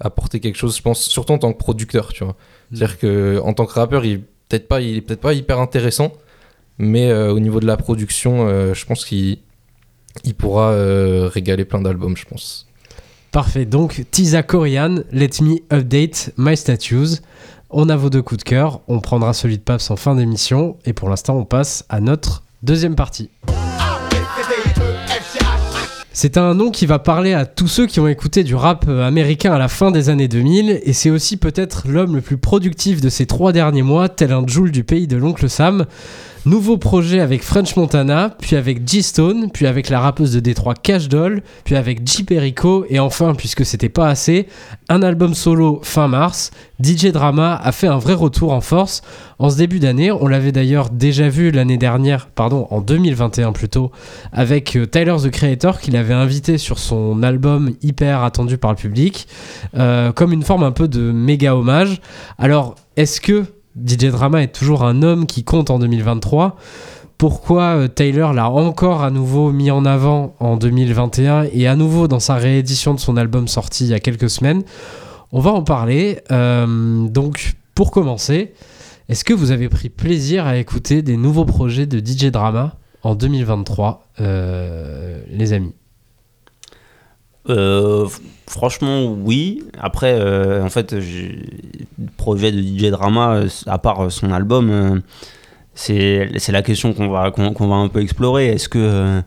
apporter 0.00 0.40
quelque 0.40 0.56
chose, 0.56 0.76
je 0.76 0.82
pense, 0.82 1.02
surtout 1.02 1.32
en 1.32 1.38
tant 1.38 1.52
que 1.52 1.58
producteur, 1.58 2.12
tu 2.12 2.24
vois. 2.24 2.36
C'est-à-dire 2.72 2.98
que 2.98 3.40
en 3.44 3.52
tant 3.52 3.66
que 3.66 3.72
rappeur, 3.72 4.04
il 4.04 4.22
peut-être 4.50 4.68
pas, 4.68 4.80
il 4.80 4.96
est 4.96 5.00
peut-être 5.00 5.20
pas 5.20 5.34
hyper 5.34 5.60
intéressant, 5.60 6.12
mais 6.78 7.10
euh, 7.10 7.32
au 7.32 7.40
niveau 7.40 7.60
de 7.60 7.66
la 7.66 7.76
production, 7.76 8.48
euh, 8.48 8.74
je 8.74 8.84
pense 8.84 9.04
qu'il 9.04 9.38
il 10.24 10.34
pourra 10.34 10.70
euh, 10.70 11.28
régaler 11.32 11.64
plein 11.64 11.80
d'albums, 11.80 12.16
je 12.16 12.24
pense. 12.24 12.66
Parfait. 13.30 13.64
Donc, 13.64 14.04
Tisa 14.10 14.42
Korean, 14.42 15.02
let 15.12 15.30
me 15.40 15.58
update 15.72 16.32
my 16.36 16.56
statues. 16.56 17.20
On 17.70 17.88
a 17.88 17.96
vos 17.96 18.10
deux 18.10 18.22
coups 18.22 18.42
de 18.42 18.48
cœur. 18.48 18.80
On 18.88 18.98
prendra 18.98 19.32
celui 19.32 19.58
de 19.58 19.62
Paps 19.62 19.88
en 19.90 19.96
fin 19.96 20.16
d'émission. 20.16 20.76
Et 20.84 20.92
pour 20.92 21.08
l'instant, 21.08 21.36
on 21.36 21.44
passe 21.44 21.84
à 21.88 22.00
notre 22.00 22.42
deuxième 22.64 22.96
partie. 22.96 23.30
C'est 26.22 26.36
un 26.36 26.52
nom 26.52 26.70
qui 26.70 26.84
va 26.84 26.98
parler 26.98 27.32
à 27.32 27.46
tous 27.46 27.66
ceux 27.66 27.86
qui 27.86 27.98
ont 27.98 28.06
écouté 28.06 28.44
du 28.44 28.54
rap 28.54 28.84
euh, 28.86 29.08
américain 29.08 29.54
à 29.54 29.58
la 29.58 29.68
fin 29.68 29.90
des 29.90 30.10
années 30.10 30.28
2000 30.28 30.82
et 30.82 30.92
c'est 30.92 31.08
aussi 31.08 31.38
peut-être 31.38 31.88
l'homme 31.88 32.14
le 32.14 32.20
plus 32.20 32.36
productif 32.36 33.00
de 33.00 33.08
ces 33.08 33.24
trois 33.24 33.52
derniers 33.52 33.80
mois, 33.80 34.10
tel 34.10 34.32
un 34.32 34.46
Joule 34.46 34.70
du 34.70 34.84
pays 34.84 35.06
de 35.06 35.16
l'oncle 35.16 35.48
Sam. 35.48 35.86
Nouveau 36.46 36.78
projet 36.78 37.20
avec 37.20 37.42
French 37.42 37.76
Montana, 37.76 38.34
puis 38.40 38.56
avec 38.56 38.88
G-Stone, 38.88 39.50
puis 39.52 39.66
avec 39.66 39.90
la 39.90 40.00
rappeuse 40.00 40.32
de 40.32 40.40
Détroit 40.40 40.72
Cash 40.72 41.06
Doll, 41.06 41.42
puis 41.64 41.76
avec 41.76 42.08
J. 42.08 42.24
Perico, 42.24 42.86
et 42.88 42.98
enfin, 42.98 43.34
puisque 43.34 43.66
c'était 43.66 43.90
pas 43.90 44.08
assez, 44.08 44.46
un 44.88 45.02
album 45.02 45.34
solo 45.34 45.80
fin 45.82 46.08
mars. 46.08 46.50
DJ 46.82 47.08
Drama 47.08 47.60
a 47.62 47.72
fait 47.72 47.88
un 47.88 47.98
vrai 47.98 48.14
retour 48.14 48.54
en 48.54 48.62
force 48.62 49.02
en 49.38 49.50
ce 49.50 49.58
début 49.58 49.80
d'année. 49.80 50.10
On 50.10 50.26
l'avait 50.28 50.50
d'ailleurs 50.50 50.88
déjà 50.88 51.28
vu 51.28 51.50
l'année 51.50 51.76
dernière, 51.76 52.28
pardon, 52.28 52.66
en 52.70 52.80
2021 52.80 53.52
plutôt, 53.52 53.90
avec 54.32 54.76
euh, 54.76 54.86
Tyler 54.86 55.16
the 55.22 55.30
Creator 55.30 55.78
qu'il 55.78 55.94
avait 55.94 56.14
invité 56.14 56.56
sur 56.56 56.78
son 56.78 57.22
album 57.22 57.74
hyper 57.82 58.24
attendu 58.24 58.56
par 58.56 58.70
le 58.70 58.78
public, 58.78 59.28
euh, 59.76 60.10
comme 60.12 60.32
une 60.32 60.42
forme 60.42 60.62
un 60.62 60.72
peu 60.72 60.88
de 60.88 61.12
méga 61.12 61.54
hommage. 61.54 62.00
Alors, 62.38 62.76
est-ce 62.96 63.20
que 63.20 63.44
DJ 63.84 64.06
Drama 64.06 64.42
est 64.42 64.54
toujours 64.54 64.84
un 64.84 65.02
homme 65.02 65.26
qui 65.26 65.44
compte 65.44 65.70
en 65.70 65.78
2023 65.78 66.56
pourquoi 67.20 67.76
euh, 67.76 67.86
Taylor 67.86 68.32
l'a 68.32 68.48
encore 68.48 69.04
à 69.04 69.10
nouveau 69.10 69.52
mis 69.52 69.70
en 69.70 69.84
avant 69.84 70.34
en 70.40 70.56
2021 70.56 71.48
et 71.52 71.68
à 71.68 71.76
nouveau 71.76 72.08
dans 72.08 72.18
sa 72.18 72.36
réédition 72.36 72.94
de 72.94 72.98
son 72.98 73.18
album 73.18 73.46
sorti 73.46 73.84
il 73.84 73.90
y 73.90 73.94
a 73.94 74.00
quelques 74.00 74.30
semaines? 74.30 74.62
On 75.30 75.40
va 75.40 75.50
en 75.50 75.62
parler. 75.62 76.20
Euh, 76.30 77.06
donc, 77.08 77.56
pour 77.74 77.90
commencer, 77.90 78.54
est-ce 79.10 79.22
que 79.22 79.34
vous 79.34 79.50
avez 79.50 79.68
pris 79.68 79.90
plaisir 79.90 80.46
à 80.46 80.56
écouter 80.56 81.02
des 81.02 81.18
nouveaux 81.18 81.44
projets 81.44 81.84
de 81.84 81.98
DJ 81.98 82.30
Drama 82.30 82.78
en 83.02 83.14
2023, 83.14 84.08
euh, 84.22 85.22
les 85.28 85.52
amis? 85.52 85.74
Euh, 87.48 88.06
franchement, 88.46 89.04
oui. 89.06 89.64
Après, 89.80 90.12
euh, 90.14 90.62
en 90.62 90.68
fait, 90.68 90.92
le 90.92 91.36
projet 92.16 92.52
de 92.52 92.60
DJ 92.60 92.90
Drama, 92.90 93.34
euh, 93.36 93.48
à 93.66 93.78
part 93.78 94.12
son 94.12 94.30
album, 94.32 95.00
c'est 95.74 96.28
la 96.48 96.62
question 96.62 96.92
qu'on 96.92 97.08
va, 97.08 97.30
qu'on 97.30 97.68
va 97.68 97.76
un 97.76 97.88
peu 97.88 98.00
explorer. 98.00 98.48
Est-ce 98.48 98.68
que. 98.68 99.22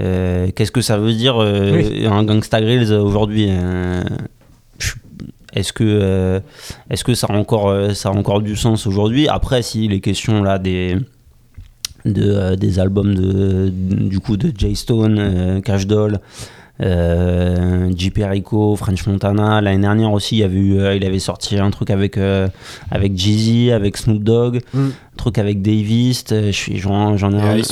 euh, 0.00 0.48
Qu'est-ce 0.56 0.72
que 0.72 0.80
ça 0.80 0.96
veut 0.96 1.12
dire 1.12 1.36
Oui. 1.36 2.06
un 2.06 2.24
Gangsta 2.24 2.60
Grills 2.62 2.92
aujourd'hui 2.94 3.50
Est-ce 5.52 5.72
que, 5.74 6.40
est-ce 6.88 7.04
que 7.04 7.12
ça, 7.14 7.26
a 7.28 7.34
encore, 7.36 7.94
ça 7.94 8.08
a 8.08 8.12
encore 8.12 8.40
du 8.40 8.56
sens 8.56 8.86
aujourd'hui? 8.86 9.28
Après, 9.28 9.60
si 9.60 9.86
les 9.88 10.00
questions 10.00 10.42
là 10.42 10.58
des, 10.58 10.96
de, 12.06 12.54
des 12.54 12.78
albums 12.78 13.14
de, 13.14 13.68
du 13.70 14.18
coup 14.18 14.38
de 14.38 14.50
Jay 14.56 14.74
Stone, 14.74 15.60
Cash 15.62 15.86
Doll, 15.86 16.20
euh. 16.82 17.90
Perico, 18.14 18.76
French 18.76 19.06
Montana. 19.06 19.60
L'année 19.60 19.80
dernière 19.82 20.12
aussi, 20.12 20.36
il, 20.36 20.38
y 20.40 20.42
avait 20.44 20.58
eu, 20.58 20.78
euh, 20.78 20.94
il 20.94 21.04
avait 21.04 21.18
sorti 21.18 21.58
un 21.58 21.70
truc 21.70 21.90
avec, 21.90 22.18
euh, 22.18 22.48
avec 22.90 23.16
Jeezy, 23.16 23.70
avec 23.70 23.96
Snoop 23.96 24.22
Dogg, 24.22 24.60
Mm. 24.74 24.78
un 24.88 25.16
truc 25.16 25.38
avec 25.38 25.62
Davis. 25.62 26.24
euh, 26.32 26.50
J'en 26.52 27.16
ai 27.16 27.40
un. 27.40 27.62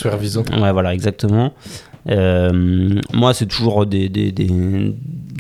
Ouais, 0.63 0.73
voilà, 0.73 0.95
exactement. 0.95 1.53
Moi, 2.07 3.35
c'est 3.35 3.47
toujours 3.47 3.87
des, 3.87 4.09
des, 4.09 4.33
des, 4.33 4.49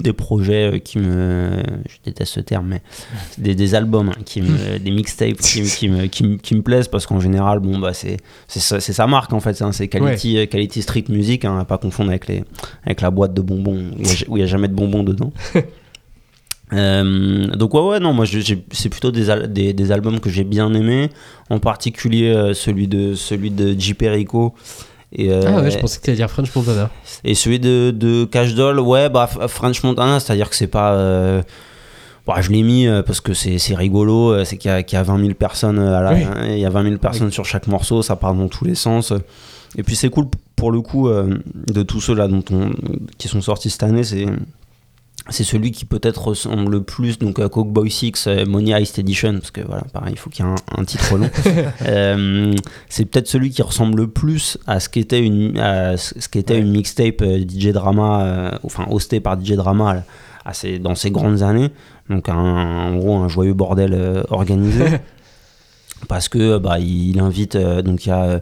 des 0.03 0.13
projets 0.13 0.73
euh, 0.75 0.79
qui 0.79 0.99
me. 0.99 1.51
Je 1.89 1.97
déteste 2.05 2.35
ce 2.35 2.41
terme, 2.41 2.67
mais 2.69 2.83
des, 3.39 3.55
des 3.55 3.75
albums, 3.75 4.09
hein, 4.11 4.21
qui 4.25 4.43
me, 4.43 4.79
des 4.85 4.91
mixtapes 4.91 5.37
qui, 5.39 5.63
me- 5.63 5.67
qui, 5.77 5.89
me, 5.89 6.07
qui, 6.07 6.25
me, 6.25 6.37
qui 6.37 6.55
me 6.55 6.63
plaisent 6.63 6.89
parce 6.89 7.07
qu'en 7.07 7.21
général, 7.21 7.61
bon, 7.61 7.79
bah, 7.79 7.93
c'est 7.95 8.17
sa, 8.49 9.07
marque 9.07 9.33
en 9.33 9.41
fait. 9.41 9.61
hein, 9.63 9.73
c'est 9.73 9.89
quality, 9.89 10.39
euh, 10.39 10.47
quality 10.47 10.83
Street 10.83 11.05
Music, 11.09 11.45
hein, 11.45 11.59
à 11.59 11.65
pas 11.65 11.79
confondre 11.79 12.11
avec, 12.11 12.27
les, 12.27 12.45
avec 12.85 13.01
la 13.01 13.11
boîte 13.11 13.35
de 13.35 13.43
bonbons 13.43 13.77
où 13.97 13.97
il 13.99 14.09
a- 14.09 14.35
n'y 14.37 14.43
a, 14.43 14.47
jamais 14.47 14.69
de 14.69 14.75
bonbons 14.75 15.03
dedans. 15.03 15.33
Euh, 16.73 17.49
donc 17.49 17.75
ouais 17.75 17.81
ouais 17.81 17.99
non 17.99 18.13
moi 18.13 18.25
c'est 18.71 18.89
plutôt 18.89 19.11
des, 19.11 19.29
al- 19.29 19.53
des, 19.53 19.73
des 19.73 19.91
albums 19.91 20.21
que 20.21 20.31
j'ai 20.31 20.45
bien 20.45 20.73
aimés 20.73 21.11
en 21.49 21.59
particulier 21.59 22.29
euh, 22.29 22.55
celui 22.55 22.87
de 22.87 23.15
celui 23.17 23.51
de 23.51 23.75
J 23.77 23.95
Perico 23.95 24.55
Et, 25.13 25.31
euh, 25.33 25.43
Ah 25.47 25.61
ouais, 25.61 25.71
je 25.71 25.79
pensais 25.79 25.99
que 25.99 26.05
tu 26.05 26.11
allais 26.11 26.17
dire 26.17 26.31
French 26.31 26.55
Montana. 26.55 26.89
et 27.25 27.35
celui 27.35 27.59
de, 27.59 27.91
de 27.91 28.25
Cash 28.25 28.55
Doll, 28.55 28.79
ouais, 28.79 29.09
bah 29.09 29.27
French 29.49 29.83
Montana, 29.83 30.21
c'est-à-dire 30.21 30.49
que 30.49 30.55
c'est 30.57 30.67
pas. 30.69 30.93
euh, 30.95 31.43
bah, 32.27 32.37
je 32.41 32.51
l'ai 32.51 32.63
mis 32.63 32.87
euh, 32.87 33.03
parce 33.03 33.21
que 33.21 33.35
c'est 33.35 33.59
rigolo, 33.75 34.31
euh, 34.33 34.45
c'est 34.45 34.57
qu'il 34.57 34.71
y, 34.71 34.75
a- 34.75 34.83
qu'il 34.85 34.97
y 34.97 35.01
a 35.01 35.03
20 35.03 35.19
000 35.19 35.35
personnes, 35.35 35.79
à 35.81 36.01
la- 36.01 36.13
Oui. 36.13 36.23
hein, 36.23 36.47
il 36.47 36.59
y 36.59 36.65
a 36.67 36.71
20 36.71 36.85
000 36.85 36.99
personnes 36.99 37.33
sur 37.33 37.45
chaque 37.45 37.67
morceau, 37.67 38.03
ça 38.03 38.15
part 38.15 38.35
dans 38.35 38.47
tous 38.49 38.65
les 38.65 38.75
sens. 38.77 39.13
Et 39.77 39.83
puis 39.83 39.97
c'est 39.97 40.11
cool 40.11 40.27
pour 40.55 40.71
le 40.71 40.81
coup 40.81 41.09
euh, 41.09 41.39
de 41.73 41.83
tous 41.83 42.01
ceux 42.01 42.15
là 42.15 42.29
dont 42.29 42.45
on, 42.53 42.71
qui 43.19 43.27
sont 43.29 43.41
sortis 43.41 43.71
cette 43.71 43.83
année, 43.83 44.05
c'est 44.05 44.27
c'est 45.31 45.45
celui 45.45 45.71
qui 45.71 45.85
peut-être 45.85 46.29
ressemble 46.29 46.71
le 46.73 46.83
plus 46.83 47.19
donc 47.19 47.39
à 47.39 47.49
Coke 47.49 47.69
Boy 47.73 47.91
6 47.91 48.27
euh, 48.27 48.47
Money 48.47 48.73
Heist 48.73 48.99
Edition 48.99 49.33
parce 49.35 49.51
que 49.51 49.61
voilà 49.63 49.83
pareil 49.93 50.13
il 50.15 50.19
faut 50.19 50.29
qu'il 50.31 50.45
y 50.45 50.49
ait 50.49 50.51
un, 50.53 50.81
un 50.81 50.85
titre 50.85 51.17
long. 51.17 51.31
Euh, 51.87 52.55
c'est 52.89 53.05
peut-être 53.07 53.29
celui 53.29 53.51
qui 53.51 53.63
ressemble 53.63 53.97
le 53.99 54.07
plus 54.09 54.59
à 54.67 54.81
ce 54.81 54.89
qu'était 54.89 55.21
une 55.21 55.59
à 55.59 55.97
ce 55.97 56.29
qu'était 56.29 56.59
une 56.59 56.71
mixtape 56.73 57.23
euh, 57.23 57.39
DJ 57.41 57.69
Drama 57.69 58.23
euh, 58.23 58.51
enfin 58.65 58.87
hostée 58.91 59.21
par 59.21 59.41
DJ 59.41 59.53
Drama 59.53 60.03
à- 60.45 60.49
à 60.51 60.53
ses- 60.55 60.79
dans 60.79 60.95
ses 60.95 61.11
grandes 61.11 61.43
années. 61.43 61.71
Donc 62.09 62.29
un, 62.29 62.35
en 62.35 62.97
gros 62.97 63.17
un 63.19 63.29
joyeux 63.29 63.55
bordel 63.55 63.93
euh, 63.95 64.23
organisé. 64.31 64.85
Parce 66.09 66.29
que 66.29 66.59
bah 66.59 66.79
il 66.79 67.21
invite 67.21 67.57
donc 67.57 68.07
il 68.07 68.09
y 68.09 68.13
a 68.13 68.41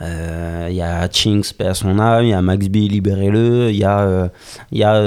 il 0.00 0.74
y 0.74 0.82
a 0.82 1.08
Chinks, 1.10 1.54
son 1.74 1.98
âme, 1.98 2.24
il 2.24 2.30
y 2.30 2.32
a 2.34 2.42
Max 2.42 2.68
B, 2.68 2.76
libérez-le, 2.76 3.70
il 3.70 3.76
y 3.76 3.84
a, 3.84 4.00
euh, 4.00 4.28
il 4.72 4.78
y 4.78 4.84
a 4.84 5.00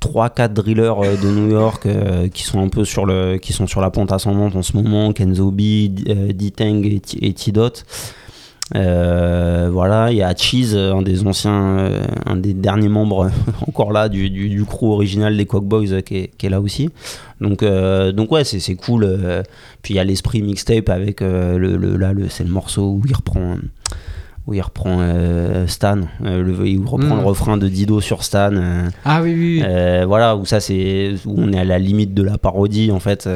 3-4 0.00 0.52
drillers 0.52 0.92
euh, 1.02 1.16
de 1.16 1.28
New 1.28 1.50
York 1.50 1.86
euh, 1.86 2.28
qui 2.28 2.44
sont 2.44 2.60
un 2.60 2.68
peu 2.68 2.84
sur, 2.84 3.06
le, 3.06 3.38
qui 3.38 3.52
sont 3.52 3.66
sur 3.66 3.80
la 3.80 3.90
pente 3.90 4.12
ascendante 4.12 4.54
en 4.54 4.62
ce 4.62 4.76
moment, 4.76 5.12
Kenzo 5.12 5.50
B, 5.50 5.60
euh, 6.08 6.32
D-Tang 6.32 6.84
et, 6.86 7.32
T-Dot. 7.32 7.84
Euh, 8.74 9.68
voilà, 9.72 10.10
il 10.10 10.16
y 10.18 10.22
a 10.22 10.34
Cheese, 10.34 10.76
un 10.76 11.02
des 11.02 11.24
anciens, 11.24 11.78
euh, 11.78 12.04
un 12.26 12.36
des 12.36 12.52
derniers 12.52 12.88
membres 12.88 13.30
encore 13.68 13.92
là 13.92 14.08
du, 14.08 14.28
du, 14.28 14.64
crew 14.64 14.86
original 14.92 15.36
des 15.36 15.46
Cock 15.46 15.64
Boys 15.64 15.92
euh, 15.92 16.00
qui, 16.00 16.16
est, 16.16 16.30
qui 16.36 16.46
est 16.46 16.50
là 16.50 16.60
aussi. 16.60 16.90
Donc, 17.40 17.62
euh, 17.62 18.10
donc 18.10 18.32
ouais, 18.32 18.42
c'est 18.42 18.74
cool. 18.74 19.04
euh. 19.04 19.42
Puis 19.82 19.94
il 19.94 19.96
y 19.98 20.00
a 20.00 20.04
l'esprit 20.04 20.42
mixtape 20.42 20.88
avec 20.88 21.22
euh, 21.22 21.58
le, 21.58 21.76
le- 21.76 21.96
là, 21.96 22.12
le, 22.12 22.28
c'est 22.28 22.42
le 22.42 22.50
morceau 22.50 22.90
où 22.90 23.02
il 23.06 23.14
reprend, 23.14 23.54
où 24.46 24.54
il 24.54 24.60
reprend 24.62 24.98
euh, 25.00 25.66
Stan, 25.66 25.98
euh, 26.24 26.42
le, 26.42 26.66
il 26.68 26.78
reprend 26.84 27.16
Mm. 27.16 27.20
le 27.20 27.24
refrain 27.24 27.56
de 27.56 27.66
Dido 27.68 28.00
sur 28.00 28.22
Stan. 28.22 28.52
euh. 28.54 28.88
Ah 29.04 29.20
oui, 29.22 29.34
oui, 29.34 29.62
oui. 29.66 30.04
Voilà, 30.06 30.36
où 30.36 30.44
ça 30.44 30.60
c'est 30.60 31.14
où 31.24 31.34
on 31.36 31.52
est 31.52 31.58
à 31.58 31.64
la 31.64 31.78
limite 31.78 32.14
de 32.14 32.22
la 32.22 32.38
parodie 32.38 32.90
en 32.92 33.00
fait. 33.00 33.28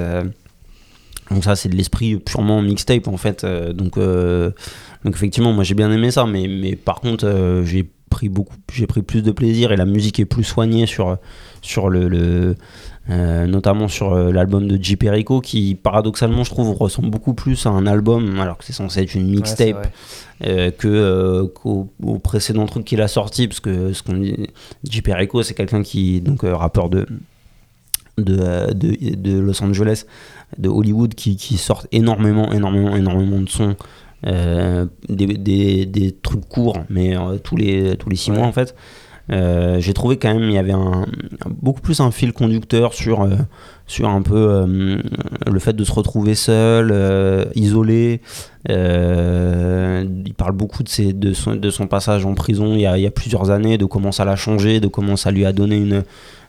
donc 1.31 1.45
ça 1.45 1.57
c'est 1.57 1.69
de 1.69 1.77
l'esprit 1.77 2.17
purement 2.17 2.63
mixtape 2.63 3.09
en 3.09 3.17
fait. 3.17 3.45
donc 3.75 3.99
donc 3.99 5.15
effectivement 5.15 5.53
moi 5.53 5.65
j'ai 5.65 5.75
bien 5.75 5.91
aimé 5.93 6.11
ça, 6.11 6.27
mais 6.27 6.47
mais 6.49 6.77
par 6.77 7.01
contre 7.01 7.63
j'ai 7.65 7.89
pris 8.11 8.29
beaucoup, 8.29 8.57
j'ai 8.73 8.87
pris 8.89 9.03
plus 9.03 9.23
de 9.23 9.31
plaisir 9.31 9.71
et 9.73 9.77
la 9.77 9.85
musique 9.87 10.19
est 10.21 10.25
plus 10.25 10.43
soignée 10.45 10.87
sur 10.87 11.17
sur 11.63 11.89
le, 11.89 12.09
le 12.09 12.57
euh, 13.11 13.47
notamment 13.47 13.89
sur 13.89 14.13
euh, 14.13 14.31
l'album 14.31 14.69
de 14.69 14.81
J. 14.83 14.97
Perico 14.97 15.41
qui 15.41 15.75
paradoxalement 15.75 16.45
je 16.45 16.51
trouve 16.51 16.71
ressemble 16.77 17.11
beaucoup 17.11 17.35
plus 17.35 17.67
à 17.67 17.71
un 17.71 17.87
album 17.87 18.39
alors 18.39 18.57
que 18.59 18.65
c'est 18.65 18.73
censé 18.73 19.01
être 19.03 19.15
une 19.15 19.29
mixtape 19.31 19.93
euh, 20.47 20.71
que 20.71 21.45
qu'au 21.55 21.89
au 22.03 22.19
précédent 22.19 22.67
truc 22.67 22.85
qu'il 22.85 23.01
a 23.01 23.09
sorti 23.09 23.49
parce 23.49 23.61
que 23.61 23.93
ce 23.93 24.03
qu'on 24.03 24.15
dit 24.19 24.37
JP 24.89 25.09
Rico 25.13 25.43
c'est 25.43 25.55
quelqu'un 25.55 25.83
qui 25.83 26.21
donc 26.21 26.43
rappeur 26.45 26.89
de 26.89 27.07
de, 28.19 28.73
de 28.75 29.15
de 29.17 29.39
Los 29.39 29.63
Angeles 29.63 30.05
de 30.59 30.69
Hollywood 30.69 31.15
qui, 31.15 31.37
qui 31.37 31.57
sort 31.57 31.87
énormément 31.93 32.53
énormément 32.53 32.95
énormément 32.97 33.41
de 33.41 33.49
sons 33.49 33.77
des, 34.25 35.27
des, 35.39 35.87
des 35.87 36.13
trucs 36.13 36.47
courts 36.49 36.79
mais 36.91 37.15
tous 37.43 37.57
les 37.57 37.97
tous 37.97 38.11
les 38.11 38.17
six 38.17 38.31
Ouais. 38.31 38.37
mois 38.39 38.47
en 38.47 38.53
fait 38.53 38.75
Euh, 39.31 39.79
j'ai 39.81 39.93
trouvé 39.93 40.17
quand 40.17 40.35
même 40.35 40.45
il 40.45 40.55
y 40.55 40.59
avait 40.59 40.75
beaucoup 41.47 41.81
plus 41.81 42.01
un 42.01 42.11
fil 42.11 42.33
conducteur 42.33 42.95
sur 42.95 43.23
euh, 43.23 43.37
sur 43.87 44.09
un 44.09 44.23
peu 44.23 44.35
euh, 44.35 45.01
le 45.47 45.59
fait 45.61 45.73
de 45.73 45.85
se 45.85 45.93
retrouver 45.93 46.35
seul, 46.35 46.93
isolé. 47.55 48.21
Il 48.69 50.35
parle 50.37 50.53
beaucoup 50.53 50.83
de, 50.83 50.89
ses, 50.89 51.13
de, 51.13 51.33
son, 51.33 51.57
de 51.57 51.71
son 51.71 51.87
passage 51.87 52.25
en 52.25 52.35
prison 52.35 52.75
il 52.75 52.81
y, 52.81 52.87
a, 52.87 53.11
plusieurs 53.11 53.51
années, 53.51 53.79
de 53.79 53.85
comment 53.85 54.13
ça 54.13 54.25
l'a 54.25 54.37
changé, 54.37 54.81
de 54.81 54.87
comment 54.87 55.17
ça 55.17 55.31
lui 55.31 55.45
a 55.45 55.53
donné 55.53 55.77
une, 55.77 56.05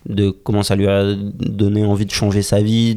de 0.07 0.29
comment 0.29 0.61
ça 0.63 0.75
lui 0.75 0.87
a 0.87 1.15
donné 1.15 1.83
envie 1.83 2.05
de 2.05 2.11
changer 2.11 2.43
sa 2.43 2.61
vie. 2.61 2.95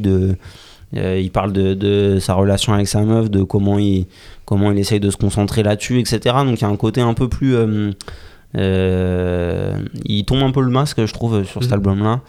Il 0.93 1.31
parle 1.31 1.51
de, 1.51 2.17
sa 2.19 2.35
relation 2.35 2.73
avec 2.73 2.87
sa 2.87 3.01
meuf, 3.01 3.31
de 3.31 3.41
comment 3.41 3.79
il, 3.79 4.05
comment 4.45 4.71
il 4.71 4.77
essaye 4.77 4.99
de 4.99 5.09
se 5.09 5.17
concentrer 5.17 5.63
là-dessus, 5.63 5.99
etc. 5.99 6.19
Donc 6.45 6.59
il 6.59 6.61
y 6.61 6.65
a 6.65 6.69
un 6.69 6.77
côté 6.77 7.01
un 7.01 7.15
peu 7.15 7.29
plus 7.29 7.55
il 8.57 10.23
tombe 10.25 10.43
un 10.43 10.51
peu 10.51 10.61
le 10.61 10.71
masque, 10.71 11.05
je 11.05 11.13
trouve, 11.13 11.43
sur 11.45 11.61
cet 11.61 11.71
Mhm. 11.71 11.77
album-là. 11.77 12.21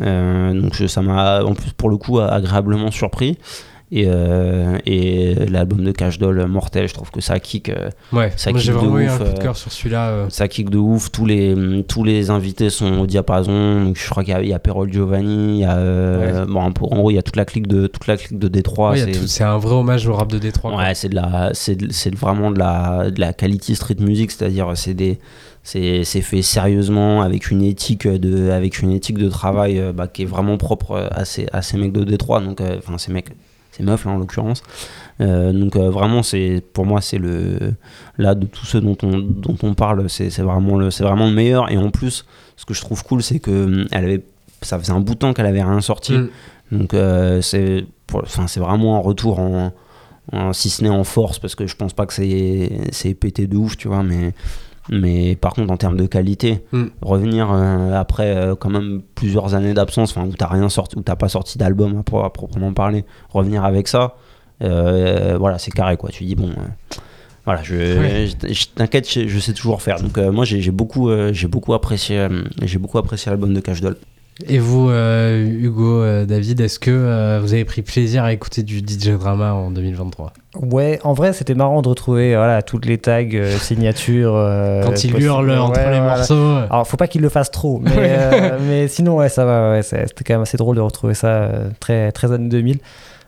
Euh, 0.00 0.58
donc 0.60 0.74
je- 0.74 0.86
ça 0.86 1.02
m'a, 1.02 1.42
en 1.44 1.54
plus, 1.54 1.70
pour 1.72 1.90
le 1.90 1.96
coup, 1.96 2.18
agréablement 2.18 2.90
surpris. 2.90 3.38
Et, 3.94 4.06
euh, 4.06 4.78
et 4.86 5.34
l'album 5.50 5.84
de 5.84 5.92
Cash 5.92 6.16
Doll, 6.18 6.46
Mortel, 6.46 6.88
je 6.88 6.94
trouve 6.94 7.10
que 7.10 7.20
ça 7.20 7.38
kick, 7.38 7.68
euh, 7.68 7.90
Ouais, 8.10 8.32
ça 8.36 8.50
moi 8.50 8.58
j'ai 8.58 8.72
kick 8.72 8.80
de 8.80 8.86
vraiment 8.86 8.98
eu 9.00 9.06
un 9.06 9.12
ouf, 9.12 9.18
coup 9.18 9.24
de 9.24 9.28
euh, 9.38 9.42
cœur 9.42 9.54
sur 9.58 9.70
celui-là. 9.70 10.08
euh. 10.08 10.26
ça 10.30 10.48
kick 10.48 10.70
de 10.70 10.78
ouf. 10.78 11.12
Tous 11.12 11.26
les, 11.26 11.84
tous 11.86 12.02
les 12.02 12.30
invités 12.30 12.70
sont 12.70 13.00
au 13.00 13.06
diapason. 13.06 13.84
Donc 13.84 13.98
je 13.98 14.08
crois 14.08 14.24
qu'il 14.24 14.32
y 14.32 14.36
a, 14.36 14.40
il 14.42 14.48
y 14.48 14.54
a 14.54 14.58
Perol 14.58 14.90
Giovanni, 14.90 15.56
il 15.56 15.60
y 15.60 15.64
a, 15.66 15.76
euh, 15.76 16.46
bon, 16.46 16.60
en 16.62 16.70
gros, 16.70 17.10
il 17.10 17.16
y 17.16 17.18
a 17.18 17.22
toute 17.22 17.36
la 17.36 17.44
clique 17.44 17.66
de, 17.66 17.86
toute 17.86 18.06
la 18.06 18.16
clique 18.16 18.38
de 18.38 18.48
Détroit. 18.48 18.92
Ouais, 18.92 18.98
c'est- 19.00 19.12
tout- 19.12 19.26
c'est 19.26 19.44
un 19.44 19.58
vrai 19.58 19.74
hommage 19.74 20.06
au 20.08 20.14
rap 20.14 20.32
de 20.32 20.38
Détroit. 20.38 20.70
quoi. 20.70 20.80
Ouais, 20.84 20.94
c'est 20.94 21.10
de 21.10 21.14
la, 21.16 21.50
c'est 21.52 21.74
de- 21.74 21.92
c'est 21.92 22.14
vraiment 22.16 22.50
de 22.50 22.58
la, 22.58 23.10
de 23.10 23.20
la 23.20 23.34
quality 23.34 23.74
street 23.76 23.96
music, 24.00 24.30
c'est-à-dire 24.30 24.72
c'est 24.74 24.94
des, 24.94 25.18
c'est, 25.62 26.04
fait 26.04 26.42
sérieusement 26.42 27.22
avec 27.22 27.50
une 27.50 27.62
éthique 27.62 28.06
de, 28.08 28.50
avec 28.50 28.80
une 28.80 28.90
éthique 28.92 29.18
de 29.18 29.28
travail 29.28 29.78
euh, 29.78 29.92
bah, 29.92 30.08
qui 30.08 30.22
est 30.22 30.26
vraiment 30.26 30.56
propre 30.58 30.92
euh, 30.92 31.08
à 31.12 31.24
ces, 31.24 31.46
à 31.52 31.62
ces 31.62 31.78
mecs 31.78 31.92
de 31.92 32.04
Détroit, 32.04 32.40
donc 32.40 32.60
euh, 32.60 32.76
enfin 32.78 32.98
ces 32.98 33.12
mecs, 33.12 33.30
ces 33.70 33.82
meufs 33.82 34.04
là 34.04 34.10
en 34.12 34.18
l'occurrence. 34.18 34.62
Euh, 35.20 35.52
donc 35.52 35.76
euh, 35.76 35.88
vraiment 35.90 36.22
c'est, 36.22 36.62
pour 36.72 36.84
moi 36.84 37.00
c'est 37.00 37.18
le, 37.18 37.74
là 38.18 38.34
de 38.34 38.46
tous 38.46 38.66
ceux 38.66 38.80
dont 38.80 38.96
on, 39.02 39.18
dont 39.18 39.56
on 39.62 39.74
parle, 39.74 40.08
c'est, 40.10 40.28
vraiment 40.40 40.76
le, 40.76 40.90
c'est 40.90 41.04
vraiment 41.04 41.26
le 41.26 41.34
meilleur. 41.34 41.70
Et 41.70 41.76
en 41.76 41.90
plus, 41.90 42.26
ce 42.56 42.64
que 42.64 42.74
je 42.74 42.80
trouve 42.80 43.02
cool, 43.04 43.22
c'est 43.22 43.38
que 43.38 43.64
hum, 43.64 43.86
elle 43.92 44.04
avait, 44.04 44.24
ça 44.62 44.78
faisait 44.78 44.92
un 44.92 45.00
bout 45.00 45.14
de 45.14 45.18
temps 45.20 45.32
qu'elle 45.32 45.46
avait 45.46 45.62
rien 45.62 45.80
sorti. 45.80 46.14
Mm. 46.14 46.28
Donc 46.72 46.94
euh, 46.94 47.40
c'est 47.40 47.84
enfin, 48.12 48.46
c'est 48.46 48.60
vraiment 48.60 48.96
un 48.96 49.00
retour 49.00 49.38
en, 49.38 49.72
en- 50.32 50.52
si 50.52 50.70
ce 50.70 50.82
n'est 50.82 50.90
en 50.90 51.04
force 51.04 51.38
parce 51.38 51.54
que 51.54 51.66
je 51.66 51.76
pense 51.76 51.92
pas 51.92 52.06
que 52.06 52.14
c'est 52.14 52.72
c'est 52.90 53.14
pété 53.14 53.46
de 53.46 53.56
ouf, 53.56 53.76
tu 53.76 53.88
vois, 53.88 54.02
mais 54.02 54.32
mais 54.90 55.36
par 55.36 55.54
contre 55.54 55.72
en 55.72 55.76
termes 55.76 55.96
de 55.96 56.06
qualité, 56.06 56.64
Mm. 56.72 56.84
revenir 57.02 57.50
euh, 57.52 57.92
après 57.94 58.34
euh, 58.36 58.54
quand 58.56 58.70
même 58.70 59.02
plusieurs 59.14 59.54
années 59.54 59.74
d'absence, 59.74 60.10
enfin 60.16 60.26
où 60.26 60.32
t'as 60.32 60.48
rien 60.48 60.68
sorti, 60.68 60.96
où 60.98 61.02
t'as 61.02 61.16
pas 61.16 61.28
sorti 61.28 61.58
d'album 61.58 61.98
à, 61.98 62.02
pro- 62.02 62.24
à 62.24 62.32
proprement 62.32 62.72
parler, 62.72 63.04
revenir 63.30 63.64
avec 63.64 63.88
ça, 63.88 64.16
euh, 64.62 65.36
voilà 65.38 65.58
c'est 65.58 65.70
carré 65.70 65.96
quoi. 65.96 66.10
Tu 66.10 66.24
dis 66.24 66.34
bon. 66.34 66.50
voilà, 67.44 67.62
je, 67.62 67.74
Ouais. 67.98 68.26
je- 68.48 68.52
je 68.52 68.66
t'inquiète, 68.74 69.10
je, 69.10 69.26
je 69.26 69.38
sais 69.40 69.52
toujours 69.52 69.82
faire. 69.82 70.00
Donc 70.00 70.16
moi 70.18 70.44
j'ai 70.44 70.70
beaucoup, 70.70 71.10
j'ai 71.32 71.48
beaucoup 71.48 71.74
apprécié, 71.74 72.26
j'ai 72.62 72.78
beaucoup 72.78 72.98
apprécié 72.98 73.30
l'album 73.30 73.52
de 73.54 73.60
Cash 73.60 73.80
Doll. 73.80 73.96
Et 74.48 74.58
vous, 74.58 74.88
euh, 74.88 75.44
Hugo, 75.44 76.02
euh, 76.02 76.24
David, 76.24 76.60
est-ce 76.62 76.78
que 76.78 76.90
euh, 76.90 77.38
vous 77.42 77.52
avez 77.52 77.66
pris 77.66 77.82
plaisir 77.82 78.24
à 78.24 78.32
écouter 78.32 78.62
du 78.62 78.78
DJ 78.78 79.10
Drama 79.10 79.52
en 79.52 79.70
2023 79.70 80.32
Ouais, 80.62 80.98
en 81.04 81.12
vrai, 81.12 81.34
c'était 81.34 81.54
marrant 81.54 81.82
de 81.82 81.88
retrouver 81.88 82.34
voilà, 82.34 82.62
toutes 82.62 82.86
les 82.86 82.96
tags, 82.96 83.24
signatures. 83.60 84.32
Quand 84.84 85.04
il 85.04 85.20
hurle 85.22 85.50
entre 85.52 85.78
Ouais, 85.78 85.90
les 85.92 85.98
voilà. 86.00 86.16
morceaux. 86.16 86.56
Alors, 86.70 86.88
faut 86.88 86.96
pas 86.96 87.08
qu'il 87.08 87.20
le 87.20 87.28
fasse 87.28 87.50
trop, 87.50 87.80
mais, 87.80 88.88
sinon, 88.88 89.16
ouais, 89.18 89.28
ça 89.28 89.44
va. 89.44 89.72
ouais, 89.72 89.82
C'était 89.82 90.24
quand 90.24 90.34
même 90.34 90.42
assez 90.42 90.56
drôle 90.56 90.76
de 90.76 90.80
retrouver 90.80 91.14
ça 91.14 91.50
très, 91.78 92.10
très 92.10 92.32
années 92.32 92.48
2000. 92.48 92.78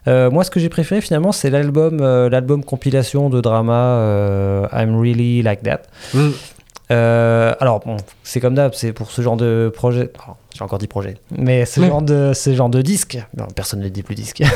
Euh, 0.07 0.31
moi, 0.31 0.43
ce 0.45 0.51
que 0.51 0.59
j'ai 0.61 0.69
préféré 0.69 1.01
finalement, 1.01 1.33
c'est 1.33 1.51
l'album, 1.51 1.99
l'album 2.29 2.65
compilation 2.65 3.29
de 3.29 3.41
drama 3.43 4.69
I'm 4.73 4.99
Really 4.99 5.43
Like 5.43 5.63
That. 5.63 5.83
Mm. 6.15 6.31
Alors 6.91 7.81
bon, 7.85 7.99
c'est 8.23 8.41
comme 8.41 8.55
d'hab, 8.55 8.73
c'est 8.75 8.93
pour 8.95 9.11
ce 9.11 9.21
genre 9.21 9.37
de 9.37 9.71
projet. 9.75 10.11
J'ai 10.57 10.63
encore 10.63 10.79
dit 10.79 10.87
projet, 10.87 11.17
mais 11.37 11.67
ce 11.67 11.81
Ouais. 11.81 11.89
genre 11.89 12.01
de 12.01 12.31
ce 12.33 12.55
genre 12.55 12.69
de 12.69 12.81
disque. 12.81 13.19
Non, 13.37 13.47
personne 13.57 13.81
ne 13.81 13.89
dit 13.89 14.03
plus 14.05 14.15
disque. 14.15 14.43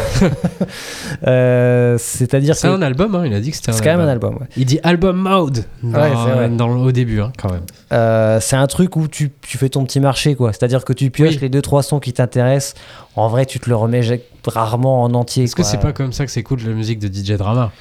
Euh, 1.26 1.96
C'est-à-dire 1.98 2.54
que 2.54 2.60
C'est 2.60 2.68
un 2.68 2.82
album, 2.82 3.14
hein, 3.14 3.24
il 3.26 3.34
a 3.34 3.40
dit 3.40 3.50
que 3.50 3.56
c'était 3.56 3.70
un 3.70 3.72
c'est 3.72 3.82
quand 3.82 3.90
même 3.90 4.00
un 4.06 4.08
album. 4.08 4.34
ouais. 4.36 4.46
Il 4.56 4.64
dit 4.66 4.78
album 4.82 5.16
mode 5.16 5.64
dans, 5.82 6.00
Ouais, 6.00 6.10
vrai. 6.10 6.48
dans 6.50 6.68
au 6.68 6.92
début, 6.92 7.20
hein, 7.20 7.32
quand 7.38 7.50
même. 7.50 7.62
Euh, 7.92 8.38
c'est 8.40 8.56
un 8.56 8.66
truc 8.66 8.96
où 8.96 9.08
tu, 9.08 9.30
tu 9.40 9.58
fais 9.58 9.68
ton 9.68 9.84
petit 9.84 10.00
marché, 10.00 10.34
quoi. 10.34 10.52
C'est-à-dire 10.52 10.84
que 10.84 10.92
tu 10.92 11.10
pioches 11.10 11.34
Oui. 11.34 11.38
les 11.42 11.48
deux 11.48 11.62
trois 11.62 11.82
sons 11.82 11.98
qui 12.00 12.12
t'intéressent. 12.12 12.74
En 13.16 13.28
vrai, 13.28 13.46
tu 13.46 13.58
te 13.58 13.68
le 13.68 13.74
remets 13.76 14.02
rarement 14.46 15.02
en 15.02 15.12
entier. 15.14 15.44
Est-ce 15.44 15.56
que 15.56 15.62
c'est 15.64 15.78
pas 15.78 15.92
comme 15.92 16.12
ça 16.12 16.24
que 16.24 16.30
s'écoute 16.30 16.62
la 16.64 16.72
musique 16.72 16.98
de 17.00 17.08
DJ 17.08 17.32
Drama? 17.36 17.72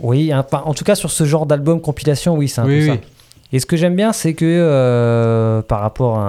Oui, 0.00 0.32
hein, 0.32 0.46
en 0.64 0.74
tout 0.74 0.84
cas 0.84 0.94
sur 0.94 1.10
ce 1.10 1.24
genre 1.24 1.44
d'album 1.44 1.80
compilation, 1.80 2.36
oui, 2.36 2.48
c'est 2.48 2.60
un 2.60 2.66
Oui, 2.66 2.86
peu 2.86 2.92
oui. 2.92 2.96
ça. 2.98 3.02
Et 3.50 3.60
ce 3.60 3.66
que 3.66 3.76
j'aime 3.78 3.96
bien, 3.96 4.12
c'est 4.12 4.34
que 4.34 4.44
euh, 4.46 5.62
par 5.62 5.80
rapport 5.80 6.18
à 6.18 6.20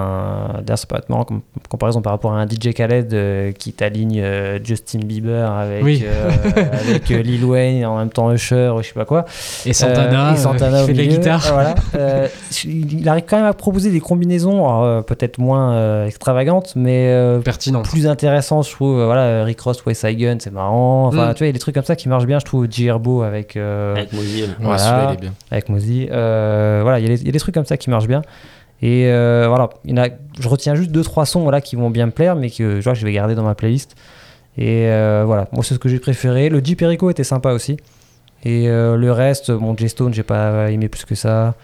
un. 0.56 0.62
D'ailleurs, 0.62 0.78
être 0.96 1.08
marrant 1.10 1.24
comme 1.24 1.42
comparaison 1.68 2.00
par 2.00 2.12
rapport 2.12 2.32
à 2.32 2.40
un 2.40 2.46
DJ 2.48 2.72
Khaled 2.74 3.12
euh, 3.12 3.52
qui 3.52 3.72
t'aligne 3.74 4.20
euh, 4.22 4.58
Justin 4.64 5.00
Bieber 5.00 5.50
avec, 5.52 5.84
Oui. 5.84 6.02
euh, 6.04 6.30
avec 6.80 7.10
euh, 7.10 7.20
Lil 7.22 7.44
Wayne, 7.44 7.84
en 7.84 7.98
même 7.98 8.08
temps 8.08 8.32
Usher, 8.32 8.70
ou 8.74 8.80
je 8.82 8.88
sais 8.88 8.94
pas 8.94 9.04
quoi. 9.04 9.26
Et 9.66 9.72
Santana, 9.74 10.30
Euh, 10.30 10.32
et 10.34 10.36
Santana 10.36 10.78
euh, 10.78 10.84
au 10.84 10.86
qui 10.86 10.86
fait 10.86 10.92
de 10.94 10.98
la 10.98 11.04
milieu, 11.04 11.18
guitare. 11.18 11.46
voilà. 11.52 11.74
Euh, 11.96 12.28
il 12.64 13.06
arrive 13.08 13.24
quand 13.28 13.36
même 13.36 13.46
à 13.46 13.52
proposer 13.52 13.90
des 13.90 14.00
combinaisons, 14.00 14.82
euh, 14.84 15.02
peut-être 15.02 15.38
moins 15.38 15.72
euh, 15.74 16.06
extravagantes, 16.06 16.72
mais 16.76 17.08
euh, 17.10 17.40
Pertinent. 17.40 17.82
plus 17.82 18.06
intéressantes, 18.06 18.66
je 18.66 18.72
trouve. 18.72 19.04
Voilà, 19.04 19.44
Rick 19.44 19.60
Ross, 19.60 19.84
West 19.84 20.06
Side 20.06 20.18
Gun, 20.18 20.36
c'est 20.38 20.52
marrant. 20.52 21.06
Enfin, 21.08 21.30
Mm. 21.30 21.34
tu 21.34 21.38
vois, 21.38 21.46
il 21.46 21.48
y 21.48 21.50
a 21.50 21.52
des 21.52 21.58
trucs 21.58 21.74
comme 21.74 21.84
ça 21.84 21.96
qui 21.96 22.08
marchent 22.08 22.26
bien, 22.26 22.38
je 22.38 22.44
trouve. 22.46 22.66
J. 22.70 22.86
Herbo 22.86 23.22
avec. 23.22 23.56
euh, 23.56 23.94
Avec. 23.96 24.12
Ouais, 24.12 24.18
Voilà. 24.60 24.78
celui-là, 24.78 25.06
il 25.10 25.14
est 25.14 25.20
bien. 25.20 25.32
avec 25.50 25.68
Mozy. 25.68 26.08
Euh, 26.10 26.80
voilà, 26.82 26.98
il 27.00 27.06
y, 27.06 27.09
a 27.09 27.09
il 27.14 27.26
y 27.26 27.28
a 27.28 27.32
des 27.32 27.38
trucs 27.38 27.54
comme 27.54 27.66
ça 27.66 27.76
qui 27.76 27.90
marchent 27.90 28.08
bien. 28.08 28.22
Et 28.82 29.06
euh, 29.08 29.44
voilà, 29.48 29.70
il 29.84 29.90
y 29.90 29.92
en 30.00 30.02
a, 30.02 30.08
je 30.38 30.48
retiens 30.48 30.74
juste 30.74 30.90
deux 30.90 31.02
trois 31.02 31.26
sons 31.26 31.42
voilà, 31.42 31.60
qui 31.60 31.76
vont 31.76 31.90
bien 31.90 32.06
me 32.06 32.12
plaire, 32.12 32.34
mais 32.34 32.50
que 32.50 32.76
je 32.76 32.84
vois 32.84 32.94
que 32.94 32.98
je 32.98 33.04
vais 33.04 33.12
garder 33.12 33.34
dans 33.34 33.42
ma 33.42 33.54
playlist. 33.54 33.94
Et 34.56 34.86
euh, 34.86 35.24
voilà, 35.26 35.48
moi 35.52 35.62
c'est 35.62 35.74
ce 35.74 35.78
que 35.78 35.88
j'ai 35.88 35.98
préféré. 35.98 36.48
Le 36.48 36.64
Jeep 36.64 36.78
Perico 36.78 37.10
était 37.10 37.24
sympa 37.24 37.52
aussi. 37.52 37.76
Et 38.42 38.68
euh, 38.68 38.96
le 38.96 39.12
reste, 39.12 39.50
bon, 39.50 39.76
J-Stone, 39.76 40.14
j'ai 40.14 40.22
pas 40.22 40.70
aimé 40.70 40.88
plus 40.88 41.04
que 41.04 41.14
ça. 41.14 41.54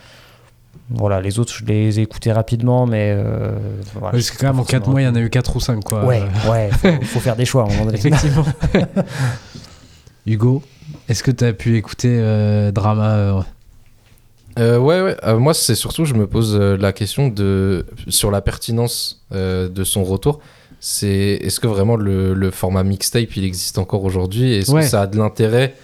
Voilà, 0.91 1.23
les 1.23 1.39
autres, 1.39 1.55
je 1.55 1.65
les 1.65 1.99
ai 1.99 2.03
écoutés 2.03 2.33
rapidement, 2.33 2.87
mais. 2.87 3.17
Voilà, 3.95 4.11
Parce 4.11 4.31
que 4.31 4.39
quand 4.39 4.49
même, 4.49 4.61
en 4.61 4.65
4 4.65 4.89
mois, 4.89 5.01
il 5.01 5.05
y 5.05 5.09
en 5.09 5.15
a 5.15 5.21
eu 5.21 5.31
4 5.31 5.57
ou 5.57 5.61
5, 5.61 5.83
quoi. 5.83 6.05
Ouais, 6.05 6.23
ouais, 6.49 6.69
faut, 6.71 6.89
faut 7.05 7.21
faire 7.21 7.35
des 7.35 7.47
choix 7.47 7.63
à 7.63 7.67
un 7.67 7.71
moment 7.71 7.87
donné. 7.87 7.99
Effectivement. 7.99 8.45
Hugo, 10.27 10.63
est-ce 11.09 11.23
que 11.23 11.31
tu 11.31 11.45
as 11.45 11.55
pu 11.55 11.77
écouter 11.77 12.21
Drama 12.73 13.45
euh, 14.59 14.79
ouais, 14.79 15.03
ouais. 15.03 15.17
Euh, 15.25 15.39
moi, 15.39 15.55
c'est 15.55 15.75
surtout, 15.75 16.05
je 16.05 16.15
me 16.15 16.27
pose 16.27 16.57
euh, 16.59 16.77
la 16.77 16.93
question 16.93 17.29
de 17.29 17.85
sur 18.09 18.31
la 18.31 18.41
pertinence 18.41 19.23
euh, 19.35 19.69
de 19.69 19.85
son 19.85 20.05
retour. 20.05 20.41
C'est 20.81 21.39
est-ce 21.43 21.59
que 21.61 21.67
vraiment 21.67 21.97
le, 21.97 22.35
le 22.35 22.51
format 22.51 22.85
mixtape 22.85 23.37
il 23.37 23.45
existe 23.45 23.79
encore 23.79 24.05
aujourd'hui? 24.05 24.55
Est-ce 24.55 24.71
Ouais. 24.73 24.83
que 24.83 24.87
ça 24.89 25.03
a 25.03 25.07
de 25.07 25.17
l'intérêt 25.17 25.75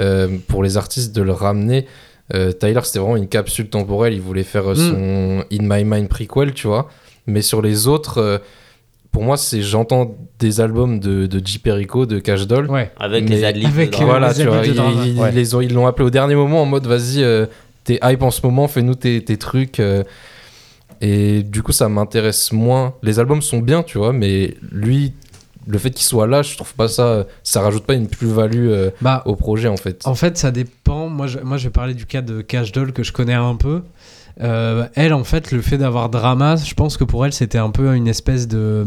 euh, 0.00 0.28
pour 0.48 0.62
les 0.62 0.76
artistes 0.76 1.14
de 1.14 1.22
le 1.22 1.32
ramener? 1.32 1.86
Euh, 2.34 2.52
Tyler, 2.52 2.80
c'était 2.84 2.98
vraiment 3.00 3.16
une 3.16 3.28
capsule 3.28 3.68
temporelle. 3.68 4.12
Il 4.14 4.20
voulait 4.20 4.44
faire 4.44 4.70
euh, 4.70 4.74
son 4.74 5.44
In 5.52 5.62
My 5.62 5.84
Mind 5.84 6.08
prequel, 6.08 6.52
tu 6.54 6.66
vois. 6.66 6.88
Mais 7.26 7.42
sur 7.42 7.62
les 7.62 7.86
autres, 7.88 8.18
euh, 8.18 8.38
pour 9.12 9.22
moi, 9.24 9.36
c'est 9.36 9.62
j'entends 9.62 10.14
des 10.38 10.60
albums 10.60 11.00
de, 11.00 11.26
de 11.26 11.44
J. 11.44 11.58
Perico, 11.58 12.06
de 12.06 12.18
Cash 12.20 12.46
Doll. 12.46 12.70
Ouais. 12.70 12.92
Avec 12.98 13.28
les 13.28 13.42
adlibs. 13.44 13.66
avec. 13.66 13.96
Voilà, 14.00 14.28
les 14.28 14.34
tu 14.34 14.44
vois, 14.46 14.58
habits 14.58 14.68
de 14.68 14.72
ils, 14.72 14.76
drama. 14.76 15.06
ils- 15.06 15.18
Ouais. 15.18 15.32
les 15.32 15.54
ont- 15.54 15.60
ils 15.60 15.72
l'ont 15.72 15.86
appelé 15.86 16.06
au 16.06 16.10
dernier 16.10 16.34
moment 16.36 16.62
en 16.62 16.66
mode 16.66 16.86
vas-y, 16.86 17.22
euh, 17.22 17.46
t'es 17.98 17.98
hype 18.02 18.22
en 18.22 18.30
ce 18.30 18.40
moment, 18.44 18.68
fais-nous 18.68 18.94
tes, 18.94 19.22
tes 19.24 19.36
trucs. 19.36 19.80
euh. 19.80 20.02
et 21.00 21.42
du 21.42 21.62
coup, 21.62 21.72
ça 21.72 21.88
m'intéresse 21.88 22.52
moins. 22.52 22.94
Les 23.02 23.18
albums 23.18 23.42
sont 23.42 23.58
bien, 23.60 23.82
tu 23.82 23.98
vois, 23.98 24.12
mais 24.12 24.54
lui, 24.70 25.12
le 25.66 25.78
fait 25.78 25.90
qu'il 25.90 26.04
soit 26.04 26.26
là, 26.26 26.42
je 26.42 26.56
trouve 26.56 26.74
pas 26.74 26.88
ça. 26.88 27.26
Ça 27.42 27.60
rajoute 27.62 27.84
pas 27.84 27.94
une 27.94 28.06
plus-value 28.08 28.68
euh, 28.68 28.90
Bah, 29.00 29.22
au 29.26 29.34
projet 29.36 29.68
en 29.68 29.76
fait. 29.76 30.02
En 30.06 30.14
fait, 30.14 30.36
ça 30.38 30.50
dépend. 30.50 31.08
Moi, 31.08 31.26
je, 31.26 31.38
moi, 31.38 31.56
je 31.56 31.64
vais 31.64 31.70
parler 31.70 31.94
du 31.94 32.06
cas 32.06 32.22
de 32.22 32.42
Cash 32.42 32.72
Doll 32.72 32.92
que 32.92 33.02
je 33.02 33.12
connais 33.12 33.34
un 33.34 33.54
peu. 33.56 33.82
Euh, 34.42 34.86
elle, 34.94 35.12
en 35.12 35.24
fait, 35.24 35.52
le 35.52 35.60
fait 35.60 35.76
d'avoir 35.76 36.08
drama, 36.08 36.56
je 36.56 36.72
pense 36.74 36.96
que 36.96 37.04
pour 37.04 37.26
elle, 37.26 37.32
c'était 37.32 37.58
un 37.58 37.70
peu 37.70 37.94
une 37.94 38.08
espèce 38.08 38.48
de 38.48 38.84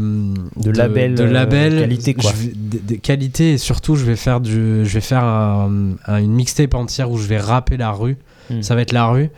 De 0.56 0.70
label, 0.72 1.14
de 1.14 1.22
euh, 1.24 1.30
label 1.30 1.78
qualité, 1.80 2.14
quoi. 2.14 2.32
Vais- 2.32 2.52
de, 2.56 2.94
de 2.94 3.00
qualité 3.00 3.52
et 3.52 3.58
surtout, 3.58 3.94
je 3.94 4.04
vais 4.04 4.16
faire 4.16 4.40
du, 4.40 4.84
je 4.84 4.94
vais 4.94 5.00
faire 5.00 5.22
un- 5.22 5.92
un- 6.06 6.16
une 6.18 6.32
mixtape 6.32 6.74
entière 6.74 7.10
où 7.10 7.18
je 7.18 7.26
vais 7.28 7.38
rapper 7.38 7.76
la 7.76 7.92
rue. 7.92 8.16
Mm. 8.50 8.62
Ça 8.62 8.74
va 8.74 8.82
être 8.82 8.92
la 8.92 9.06
rue 9.06 9.30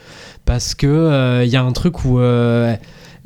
parce 0.45 0.75
que 0.75 0.87
euh, 0.87 1.45
il 1.45 1.51
y 1.51 1.57
a 1.57 1.63
un 1.63 1.73
truc 1.73 2.05
où 2.05 2.19
euh, 2.21 2.75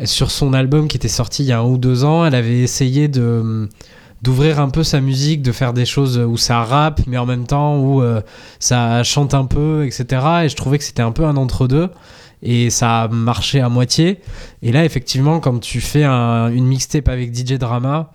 sur 0.04 0.30
son 0.30 0.52
album 0.52 0.88
qui 0.88 0.96
était 0.96 1.08
sorti 1.08 1.42
il 1.42 1.46
y 1.46 1.52
a 1.52 1.60
un 1.60 1.64
ou 1.64 1.78
deux 1.78 2.04
ans, 2.04 2.24
elle 2.24 2.34
avait 2.34 2.60
essayé 2.60 3.08
de 3.08 3.68
d'ouvrir 4.22 4.60
un 4.60 4.68
peu 4.68 4.84
sa 4.84 5.00
musique, 5.00 5.40
de 5.40 5.50
faire 5.50 5.72
des 5.72 5.86
choses 5.86 6.18
où 6.18 6.36
ça 6.36 6.62
rappe, 6.62 7.00
mais 7.06 7.16
en 7.16 7.24
même 7.24 7.46
temps 7.46 7.78
où 7.78 8.02
euh, 8.02 8.20
ça 8.58 9.02
chante 9.02 9.32
un 9.32 9.46
peu, 9.46 9.86
etc. 9.86 10.04
Et 10.44 10.48
je 10.50 10.56
trouvais 10.56 10.76
que 10.76 10.84
c'était 10.84 11.00
un 11.02 11.12
peu 11.12 11.24
un 11.24 11.36
entre-deux. 11.38 11.88
Et 12.42 12.68
ça 12.70 13.02
a 13.02 13.08
marché 13.08 13.60
à 13.60 13.68
moitié. 13.70 14.20
Et 14.62 14.72
là, 14.72 14.84
effectivement, 14.84 15.40
quand 15.40 15.58
tu 15.58 15.80
fais 15.80 16.04
un- 16.04 16.48
une 16.48 16.66
mixtape 16.66 17.08
avec 17.08 17.34
DJ 17.34 17.54
Drama, 17.58 18.12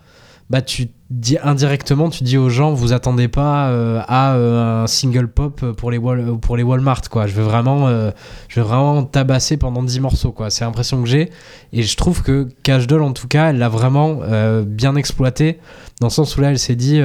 bah 0.50 0.62
tu 0.62 0.88
dis 1.10 1.38
indirectement, 1.42 2.08
tu 2.08 2.24
dis 2.24 2.36
aux 2.38 2.48
gens, 2.48 2.72
vous 2.72 2.92
attendez 2.92 3.28
pas 3.28 3.68
euh, 3.68 4.00
à 4.08 4.34
euh, 4.34 4.82
un 4.84 4.86
single 4.86 5.28
pop 5.28 5.64
pour 5.72 5.90
les, 5.90 5.98
Wal- 5.98 6.38
pour 6.40 6.56
les 6.56 6.62
Walmart, 6.62 7.02
quoi. 7.10 7.26
Je 7.26 7.34
veux 7.34 7.42
vraiment, 7.44 7.88
euh, 7.88 8.10
je 8.48 8.60
veux 8.60 8.66
vraiment 8.66 9.02
tabasser 9.04 9.56
pendant 9.56 9.82
10 9.82 10.00
morceaux, 10.00 10.32
quoi. 10.32 10.50
C'est 10.50 10.64
l'impression 10.64 11.02
que 11.02 11.08
j'ai. 11.08 11.30
Et 11.72 11.82
je 11.82 11.96
trouve 11.96 12.22
que 12.22 12.48
Cash 12.62 12.86
Doll, 12.86 13.02
en 13.02 13.12
tout 13.12 13.28
cas, 13.28 13.50
elle 13.50 13.58
l'a 13.58 13.68
vraiment 13.68 14.18
bien 14.64 14.94
exploité, 14.96 15.58
dans 16.00 16.06
le 16.08 16.12
sens 16.12 16.36
où 16.36 16.40
là, 16.40 16.50
elle 16.50 16.58
s'est 16.58 16.76
dit, 16.76 16.96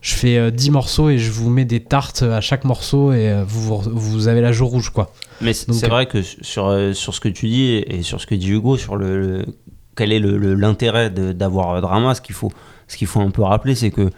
je 0.00 0.14
fais 0.14 0.36
euh, 0.38 0.50
10 0.50 0.70
morceaux 0.70 1.08
et 1.10 1.18
je 1.18 1.30
vous 1.32 1.50
mets 1.50 1.64
des 1.64 1.80
tartes 1.80 2.22
à 2.22 2.40
chaque 2.40 2.64
morceau 2.64 3.12
et 3.12 3.42
vous, 3.46 3.78
vous, 3.78 3.90
vous 3.92 4.28
avez 4.28 4.40
la 4.40 4.52
joue 4.52 4.66
rouge, 4.66 4.90
quoi. 4.90 5.10
Mais 5.40 5.52
c'est 5.74 5.88
vrai 5.88 6.06
que 6.06 6.22
sur, 6.22 6.94
sur 6.94 7.14
ce 7.14 7.20
que 7.20 7.28
tu 7.28 7.46
dis 7.48 7.64
et 7.86 8.02
sur 8.02 8.20
ce 8.20 8.26
que 8.26 8.34
dit 8.34 8.50
Hugo, 8.50 8.76
sur 8.76 8.96
le, 8.96 9.20
le- 9.20 9.46
quel 9.98 10.12
est 10.12 10.20
l'intérêt 10.20 11.10
d'avoir 11.10 11.70
euh, 11.74 11.80
Drama, 11.80 12.14
ce 12.14 12.20
qu'il 12.20 12.34
faut, 12.34 12.52
ce 12.86 13.04
faut 13.04 13.20
un 13.20 13.30
peu 13.30 13.42
rappeler, 13.42 13.74
c'est 13.74 13.90
que 13.90 14.10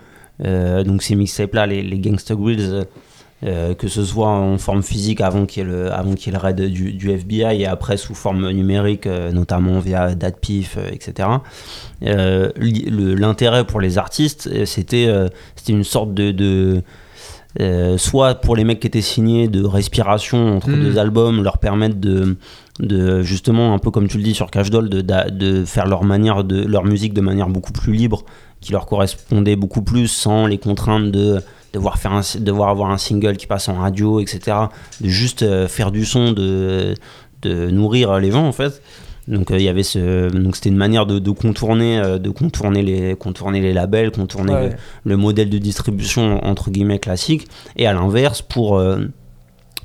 euh, 0.45 0.85
donc 0.85 1.03
ces 1.03 1.17
mixtapes-là, 1.17 1.67
les, 1.67 1.83
les 1.83 1.99
Gangsta 1.99 2.35
Grills, 2.35 2.85
euh, 3.43 3.75
que 3.75 3.89
ce 3.89 4.05
soit 4.05 4.29
en 4.29 4.59
forme 4.59 4.83
physique 4.83 5.23
avant 5.23 5.47
qu'il 5.47 5.63
y 5.63 5.67
ait 5.67 5.71
le, 5.71 6.39
raid 6.39 6.61
du, 6.61 7.11
FBI 7.11 7.63
et 7.63 7.67
après 7.67 7.97
sous 7.97 8.15
forme 8.15 8.51
numérique, 8.51 9.07
notamment 9.07 9.79
via 9.79 10.15
DatPiff, 10.15 10.77
euh, 10.77 10.91
etc. 10.93 11.29
L'intérêt 12.03 13.65
pour 13.65 13.81
les 13.81 13.97
artistes, 13.97 14.67
c'était 14.67 15.09
c'était 15.57 15.73
une 15.73 15.85
sorte 15.85 16.13
de 16.13 16.83
euh, 17.59 17.99
soit 17.99 18.37
pour 18.37 18.55
les 18.55 18.65
mecs 18.65 18.81
qui 18.81 18.87
étaient 18.87 19.01
signés 19.01 19.49
de 19.49 19.65
respiration 19.65 20.57
entre 20.57 20.71
Mm. 20.71 20.83
deux 20.83 20.99
albums, 20.99 21.43
leur 21.43 21.59
permettre 21.59 21.97
de, 21.97 22.37
de 22.79 23.23
justement 23.23 23.75
un 23.75 23.79
peu 23.79 23.91
comme 23.91 24.07
tu 24.07 24.19
le 24.19 24.23
dis 24.23 24.35
sur 24.35 24.51
Cash 24.51 24.71
Doll, 24.71 24.89
de, 24.89 25.65
faire 25.65 25.87
leur 25.87 26.05
manière 26.05 26.45
de 26.45 26.65
leur 26.65 26.85
musique 26.85 27.13
de 27.13 27.21
manière 27.21 27.49
beaucoup 27.49 27.73
plus 27.73 27.93
libre, 27.93 28.25
qui 28.61 28.73
leur 28.73 28.87
correspondait 28.87 29.57
beaucoup 29.57 29.83
plus 29.83 30.07
sans 30.07 30.47
les 30.47 30.59
contraintes 30.59 31.11
de 31.11 31.41
devoir 31.73 31.99
faire 31.99 32.13
un, 32.13 32.23
devoir 32.39 32.69
avoir 32.69 32.91
un 32.91 32.99
single 32.99 33.37
qui 33.37 33.47
passe 33.47 33.69
en 33.69 33.75
radio, 33.75 34.21
etc. 34.21 34.57
De 35.01 35.09
juste 35.09 35.43
euh, 35.43 35.67
faire 35.67 35.91
du 35.91 36.05
son, 36.05 36.33
de, 36.33 36.95
de 37.43 37.71
nourrir 37.71 38.19
les 38.19 38.31
gens 38.31 38.47
en 38.47 38.53
fait. 38.53 38.81
Donc 39.31 39.51
euh, 39.51 39.57
il 39.59 39.63
y 39.63 39.69
avait 39.69 39.83
ce, 39.85 40.29
donc 40.29 40.57
c'était 40.57 40.69
une 40.69 40.77
manière 40.77 41.07
de, 41.07 41.19
de 41.19 41.31
contourner, 41.31 41.99
euh, 41.99 42.19
de 42.19 42.29
contourner 42.31 42.83
les, 42.83 43.15
contourner 43.15 43.61
les 43.61 43.73
labels, 43.73 44.11
contourner 44.11 44.53
Ouais. 44.53 44.69
le, 45.05 45.13
le 45.13 45.17
modèle 45.17 45.49
de 45.49 45.59
distribution 45.59 46.45
entre 46.45 46.71
guillemets 46.71 46.99
classique. 46.99 47.47
Et 47.77 47.87
à 47.87 47.93
l'inverse, 47.93 48.43
pour 48.43 48.77
euh, 48.79 48.99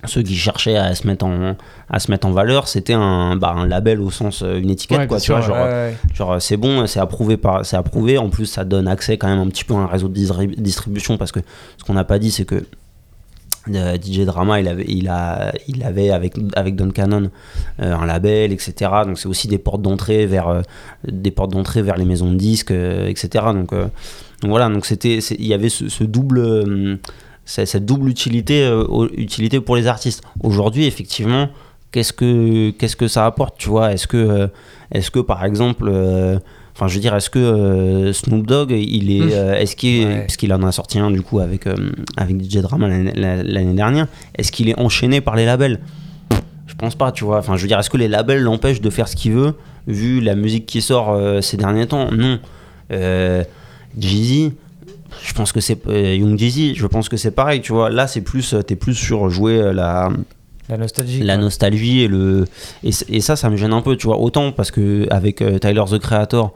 ceux 0.05 0.21
qui 0.23 0.35
cherchaient 0.35 0.77
à 0.77 0.93
se 0.95 1.07
mettre 1.07 1.25
en, 1.25 1.55
à 1.89 1.99
se 1.99 2.11
mettre 2.11 2.27
en 2.27 2.31
valeur, 2.31 2.67
c'était 2.67 2.93
un, 2.93 3.35
bah, 3.37 3.53
un 3.55 3.65
label 3.67 4.01
au 4.01 4.11
sens 4.11 4.41
une 4.41 4.69
étiquette 4.69 4.97
Ouais, 4.99 5.07
quoi. 5.07 5.19
Tu 5.19 5.31
vois, 5.31 5.41
genre, 5.41 5.55
Ouais, 5.57 5.63
ouais. 5.71 5.95
Genre 6.13 6.41
c'est 6.41 6.57
bon, 6.57 6.85
c'est 6.87 6.99
approuvé 6.99 7.37
par, 7.37 7.65
c'est 7.65 7.77
approuvé. 7.77 8.17
En 8.17 8.29
plus, 8.29 8.45
ça 8.47 8.65
donne 8.65 8.87
accès 8.87 9.17
quand 9.17 9.27
même 9.27 9.39
un 9.39 9.47
petit 9.47 9.63
peu 9.63 9.73
à 9.73 9.77
un 9.77 9.87
réseau 9.87 10.07
de 10.07 10.13
distribution 10.59 11.17
parce 11.17 11.31
que 11.31 11.39
ce 11.77 11.83
qu'on 11.83 11.93
n'a 11.93 12.03
pas 12.03 12.19
dit, 12.19 12.31
c'est 12.31 12.45
que 12.45 12.65
DJ 13.68 14.22
Drama, 14.26 14.59
il 14.59 14.68
avait, 14.68 14.86
il 14.88 15.07
a, 15.09 15.51
il 15.68 15.84
avait 15.84 16.11
avec 16.11 16.36
avec 16.55 16.76
Don 16.76 16.91
Cannon 16.91 17.30
euh, 17.82 17.95
un 17.95 18.05
label, 18.05 18.51
etc. 18.51 18.91
Donc 19.05 19.18
c'est 19.18 19.28
aussi 19.28 19.47
des 19.47 19.57
portes 19.57 19.82
d'entrée 19.82 20.26
vers 20.26 20.47
euh, 20.47 20.61
des 21.07 21.32
portes 21.32 21.51
d'entrée 21.51 21.82
vers 21.82 21.97
les 21.97 22.05
maisons 22.05 22.32
de 22.32 22.38
disques, 22.38 22.72
euh, 22.72 23.07
etc. 23.07 23.45
Donc, 23.53 23.74
euh, 23.74 23.88
donc 24.41 24.49
voilà, 24.51 24.70
donc 24.70 24.86
c'était, 24.86 25.18
il 25.18 25.45
y 25.45 25.53
avait 25.53 25.70
ce, 25.70 26.03
double, 26.03 26.99
cette 27.45 27.86
double 27.86 28.09
utilité, 28.09 28.70
utilité 29.13 29.59
pour 29.61 29.76
les 29.76 29.88
artistes. 29.88 30.24
Aujourd'hui, 30.43 30.86
effectivement, 30.86 31.49
qu'est-ce 31.91 32.13
que 32.13 32.72
qu'est-ce 32.72 32.95
que 32.95 33.07
ça 33.07 33.26
apporte, 33.26 33.57
tu 33.57 33.70
vois? 33.70 33.93
Est-ce 33.93 34.07
que 34.07 34.49
est-ce 34.91 35.09
que 35.09 35.20
par 35.20 35.45
exemple 35.45 35.89
Enfin, 36.76 36.88
je 36.89 36.95
veux 36.95 36.99
dire, 36.99 37.15
est-ce 37.15 37.30
que 37.30 37.39
euh, 37.39 38.11
Snoop 38.11 38.45
Dogg, 38.45 38.71
il 38.71 39.09
est, 39.09 39.21
Mm. 39.26 39.30
euh, 39.32 39.55
est-ce 39.55 39.76
qu'il, 39.78 40.05
Ouais. 40.05 40.19
parce 40.21 40.36
qu'il 40.36 40.53
en 40.53 40.61
a 40.63 40.71
sorti 40.73 40.99
un 40.99 41.09
du 41.09 41.21
coup 41.21 41.39
avec 41.39 41.67
euh, 41.67 41.76
avec 42.17 42.36
DJ 42.43 42.57
Drama 42.57 42.88
l'année, 42.89 43.73
dernière, 43.73 44.07
est-ce 44.38 44.51
qu'il 44.51 44.67
est 44.67 44.78
enchaîné 44.78 45.21
par 45.21 45.36
les 45.38 45.45
labels? 45.45 45.80
Je 46.67 46.73
pense 46.76 46.95
pas, 46.95 47.13
tu 47.13 47.23
vois. 47.23 47.38
Enfin, 47.39 47.55
je 47.55 47.61
veux 47.61 47.67
dire, 47.69 47.80
est-ce 47.80 47.89
que 47.89 47.95
les 47.97 48.09
labels 48.09 48.41
l'empêchent 48.41 48.82
de 48.82 48.89
faire 48.89 49.07
ce 49.07 49.15
qu'il 49.15 49.32
veut 49.32 49.53
vu 49.88 50.19
la 50.19 50.36
musique 50.36 50.65
qui 50.65 50.82
sort 50.82 51.17
ces 51.41 51.55
derniers 51.55 51.88
temps? 51.88 52.11
Non. 52.11 52.39
Jeezy, 53.97 54.53
je 55.23 55.34
pense 55.34 55.51
que 55.51 55.61
c'est 55.61 55.80
Young 55.88 56.38
Jeezy, 56.38 56.76
je 56.76 56.86
pense 56.88 57.07
que 57.07 57.17
c'est 57.17 57.32
pareil, 57.32 57.61
tu 57.61 57.71
vois. 57.71 57.89
Là, 57.89 58.07
c'est 58.07 58.21
plus, 58.21 58.53
t'es 58.67 58.76
plus 58.76 58.93
sur 58.95 59.30
jouer 59.30 59.71
la 59.73 60.09
La 60.67 60.78
nostalgie. 60.78 61.21
la 61.21 61.36
quoi. 61.36 61.43
nostalgie 61.45 62.01
et 62.01 62.07
le 62.07 62.45
et 62.84 63.21
ça 63.21 63.36
ça 63.36 63.49
me 63.49 63.55
gêne 63.55 63.71
un 63.73 63.82
peu 63.82 63.95
tu 63.95 64.07
vois 64.07 64.17
autant 64.19 64.51
parce 64.51 64.71
que 64.71 65.07
avec 65.11 65.41
euh, 65.41 65.59
Tyler 65.59 65.84
the 65.89 65.99
Creator 65.99 66.53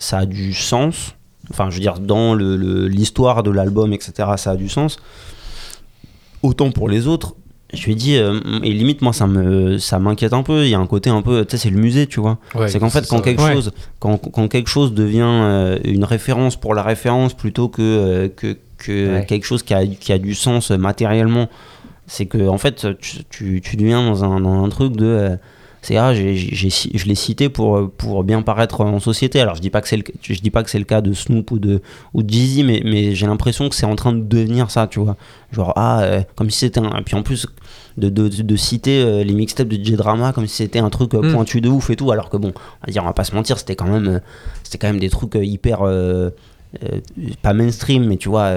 ça 0.00 0.18
a 0.18 0.26
du 0.26 0.52
sens 0.52 1.14
enfin 1.52 1.70
je 1.70 1.76
veux 1.76 1.80
dire 1.80 2.00
dans 2.00 2.34
le- 2.34 2.56
le- 2.56 2.88
l'histoire 2.88 3.42
de 3.44 3.50
l'album 3.52 3.92
etc 3.92 4.30
ça 4.36 4.50
a 4.52 4.56
du 4.56 4.68
sens 4.68 4.96
autant 6.42 6.70
pour 6.70 6.88
les 6.88 7.06
autres 7.06 7.34
je 7.72 7.84
lui 7.84 7.92
ai 7.92 7.94
dit, 7.94 8.16
euh, 8.16 8.40
et 8.64 8.72
limite, 8.72 9.00
moi, 9.00 9.12
ça 9.12 9.28
me 9.28 9.78
ça 9.78 10.00
m'inquiète 10.00 10.32
un 10.32 10.42
peu. 10.42 10.64
Il 10.64 10.70
y 10.70 10.74
a 10.74 10.78
un 10.80 10.88
côté 10.88 11.08
un 11.08 11.22
peu, 11.22 11.44
tu 11.44 11.52
sais, 11.52 11.56
c'est 11.56 11.70
le 11.70 11.78
musée, 11.78 12.08
tu 12.08 12.18
vois. 12.18 12.38
Ouais, 12.56 12.66
c'est 12.66 12.80
qu'en 12.80 12.90
fait, 12.90 13.06
quand 13.06 13.18
ça, 13.18 13.22
quelque, 13.22 13.42
ouais. 13.44 13.52
chose, 13.52 13.70
quand, 14.00 14.18
quand 14.18 14.48
quelque 14.48 14.66
chose 14.68 14.92
devient 14.92 15.20
euh, 15.22 15.78
une 15.84 16.02
référence 16.02 16.56
pour 16.56 16.74
la 16.74 16.82
référence 16.82 17.32
plutôt 17.32 17.68
que, 17.68 17.80
euh, 17.80 18.28
que, 18.28 18.56
que 18.76 19.18
Ouais. 19.18 19.24
quelque 19.24 19.44
chose 19.44 19.62
qui 19.62 19.72
a, 19.72 19.86
qui 19.86 20.12
a 20.12 20.18
du 20.18 20.34
sens 20.34 20.72
matériellement, 20.72 21.48
c'est 22.08 22.26
que, 22.26 22.48
en 22.48 22.58
fait, 22.58 22.88
tu, 23.00 23.18
tu, 23.30 23.60
tu 23.60 23.76
deviens 23.76 24.02
dans 24.04 24.24
un, 24.24 24.40
dans 24.40 24.64
un 24.64 24.68
truc 24.68 24.96
de. 24.96 25.38
C'est 25.82 25.96
ah, 25.96 26.12
j'ai- 26.14 26.34
je 26.36 27.06
l'ai 27.06 27.14
cité 27.14 27.48
pour, 27.48 27.90
pour 27.90 28.22
bien 28.24 28.42
paraître 28.42 28.80
en 28.82 29.00
société. 29.00 29.40
Alors 29.40 29.54
je 29.54 29.60
dis 29.60 29.70
pas 29.70 29.80
que 29.80 29.88
c'est 29.88 29.96
le, 29.96 30.04
je 30.22 30.40
dis 30.40 30.50
pas 30.50 30.62
que 30.62 30.70
c'est 30.70 30.78
le 30.78 30.84
cas 30.84 31.00
de 31.00 31.12
Snoop 31.12 31.50
ou 31.52 31.58
de 31.58 31.80
ou 32.14 32.22
de 32.22 32.30
Jeezy, 32.32 32.64
mais, 32.64 32.82
mais 32.84 33.14
j'ai 33.14 33.26
l'impression 33.26 33.68
que 33.68 33.74
c'est 33.74 33.86
en 33.86 33.96
train 33.96 34.12
de 34.12 34.22
devenir 34.22 34.70
ça, 34.70 34.86
tu 34.86 35.00
vois. 35.00 35.16
Genre 35.52 35.72
ah, 35.76 36.02
euh, 36.02 36.22
comme 36.36 36.50
si 36.50 36.58
c'était 36.60 36.80
un. 36.80 36.98
Et 36.98 37.02
puis 37.02 37.14
en 37.16 37.22
plus 37.22 37.46
de, 37.96 38.08
de, 38.08 38.28
de 38.28 38.56
citer 38.56 39.02
euh, 39.02 39.24
les 39.24 39.32
mixtapes 39.34 39.68
de 39.68 39.76
DJ 39.82 39.92
Drama 39.96 40.32
comme 40.32 40.46
si 40.46 40.56
c'était 40.56 40.78
un 40.78 40.90
truc 40.90 41.14
euh, 41.14 41.22
Mm. 41.22 41.32
pointu 41.34 41.60
de 41.60 41.68
ouf 41.68 41.90
et 41.90 41.96
tout, 41.96 42.10
alors 42.12 42.28
que 42.30 42.36
bon, 42.36 42.52
on 42.54 42.86
va 42.86 42.92
dire, 42.92 43.02
on 43.02 43.06
va 43.06 43.12
pas 43.12 43.24
se 43.24 43.34
mentir, 43.34 43.58
c'était 43.58 43.74
quand 43.76 43.88
même, 43.88 44.20
c'était 44.62 44.78
quand 44.78 44.86
même 44.88 45.00
des 45.00 45.10
trucs 45.10 45.34
hyper 45.40 45.80
pas 47.42 47.52
mainstream, 47.52 48.06
mais 48.06 48.16
tu 48.16 48.28
vois. 48.28 48.52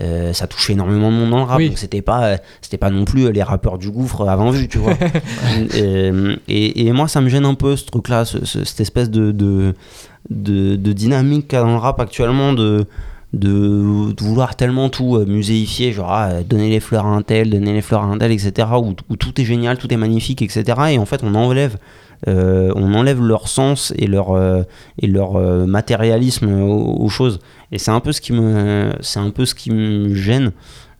Euh, 0.00 0.04
euh, 0.30 0.32
ça 0.32 0.46
touchait 0.46 0.74
énormément 0.74 1.10
de 1.10 1.16
monde 1.16 1.30
dans 1.30 1.38
le 1.38 1.42
rap, 1.44 1.58
Oui. 1.58 1.68
donc 1.68 1.78
c'était 1.78 2.02
pas, 2.02 2.24
euh, 2.24 2.36
c'était 2.60 2.76
pas 2.78 2.90
non 2.90 3.04
plus 3.04 3.26
euh, 3.26 3.30
les 3.32 3.42
rappeurs 3.42 3.78
du 3.78 3.90
gouffre 3.90 4.28
avant 4.28 4.50
vue, 4.50 4.68
tu 4.68 4.78
vois. 4.78 4.92
et, 5.74 6.10
et, 6.48 6.86
et 6.86 6.92
moi, 6.92 7.08
ça 7.08 7.20
me 7.20 7.28
gêne 7.28 7.44
un 7.44 7.54
peu 7.54 7.76
ce 7.76 7.84
truc-là, 7.86 8.24
ce- 8.24 8.44
ce- 8.44 8.64
cette 8.64 8.80
espèce 8.80 9.10
de, 9.10 9.32
de, 9.32 9.74
de, 10.30 10.76
de 10.76 10.92
dynamique 10.92 11.48
qu'il 11.48 11.58
y 11.58 11.60
a 11.60 11.64
dans 11.64 11.72
le 11.72 11.78
rap 11.78 12.00
actuellement, 12.00 12.52
de, 12.52 12.86
de, 13.32 14.12
de 14.12 14.22
vouloir 14.24 14.56
tellement 14.56 14.88
tout 14.88 15.16
euh, 15.16 15.24
muséifier, 15.26 15.92
genre 15.92 16.10
ah, 16.12 16.28
euh, 16.30 16.42
donner 16.42 16.68
les 16.70 16.80
fleurs 16.80 17.06
à 17.06 17.10
un 17.10 17.22
tel, 17.22 17.50
donner 17.50 17.72
les 17.72 17.82
fleurs 17.82 18.02
à 18.02 18.06
un 18.06 18.18
tel, 18.18 18.32
etc., 18.32 18.68
où, 18.78 18.94
où 19.10 19.16
tout 19.16 19.40
est 19.40 19.44
génial, 19.44 19.78
tout 19.78 19.92
est 19.92 19.96
magnifique, 19.98 20.42
etc. 20.42 20.64
Et 20.90 20.98
en 20.98 21.06
fait, 21.06 21.22
on 21.22 21.34
enlève, 21.34 21.76
euh, 22.28 22.72
on 22.76 22.94
enlève 22.94 23.20
leur 23.22 23.48
sens 23.48 23.92
et 23.98 24.06
leur, 24.06 24.32
euh, 24.32 24.62
et 25.00 25.06
leur 25.06 25.36
euh, 25.36 25.66
matérialisme 25.66 26.50
aux, 26.62 26.96
aux 26.98 27.08
choses. 27.08 27.40
Et 27.72 27.78
c'est 27.78 27.90
un 27.90 28.00
peu 28.00 28.12
ce 28.12 28.20
qui 28.20 28.32
me, 28.32 28.92
c'est 29.00 29.18
un 29.20 29.30
peu 29.30 29.44
ce 29.46 29.54
qui 29.54 29.70
me 29.70 30.14
gêne. 30.14 30.52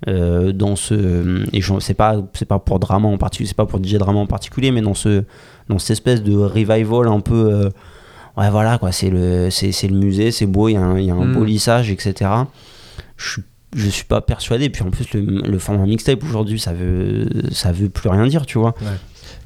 euh, 0.09 0.53
dans 0.53 0.77
ce 0.77 1.45
et 1.55 1.63
je- 1.63 1.81
c'est 1.81 1.95
pas 1.95 2.17
c'est 2.35 2.45
pas 2.45 2.59
pour 2.59 2.79
drama 2.79 3.09
en 3.09 3.17
particulier 3.17 3.49
c'est 3.49 3.57
pas 3.57 3.65
pour 3.65 3.83
DJ 3.83 3.95
drama 3.95 4.19
en 4.21 4.27
particulier 4.27 4.71
mais 4.71 4.83
dans 4.83 4.93
ce 4.93 5.25
dans 5.71 5.79
cette 5.79 5.93
espèce 5.93 6.23
de 6.23 6.35
revival 6.37 7.09
un 7.09 7.21
peu 7.21 7.51
euh, 7.51 7.71
ouais 8.37 8.51
voilà 8.51 8.77
quoi 8.77 8.93
c'est 8.93 9.09
le 9.09 9.49
c'est 9.51 9.73
c'est 9.73 9.89
le 9.89 9.97
musée 9.97 10.33
c'est 10.33 10.45
beau 10.45 10.69
il 10.69 10.75
y 10.75 10.77
a 10.77 10.83
un, 10.83 10.99
y 11.01 11.11
a 11.11 11.15
un 11.15 11.25
Mm. 11.25 11.33
beau 11.35 11.45
lissage 11.45 11.91
etc 11.91 12.31
je 13.17 13.31
suis 13.31 13.43
je 13.75 13.89
suis 13.89 14.05
pas 14.05 14.21
persuadé 14.21 14.69
puis 14.69 14.83
en 14.83 14.91
plus 14.91 15.11
le, 15.15 15.21
le 15.23 15.59
format 15.59 15.87
mixtape 15.87 16.23
aujourd'hui 16.25 16.61
ça 16.61 16.75
veut 16.75 17.27
ça 17.51 17.73
veut 17.73 17.89
plus 17.89 18.11
rien 18.11 18.27
dire 18.27 18.45
tu 18.45 18.59
vois 18.59 18.75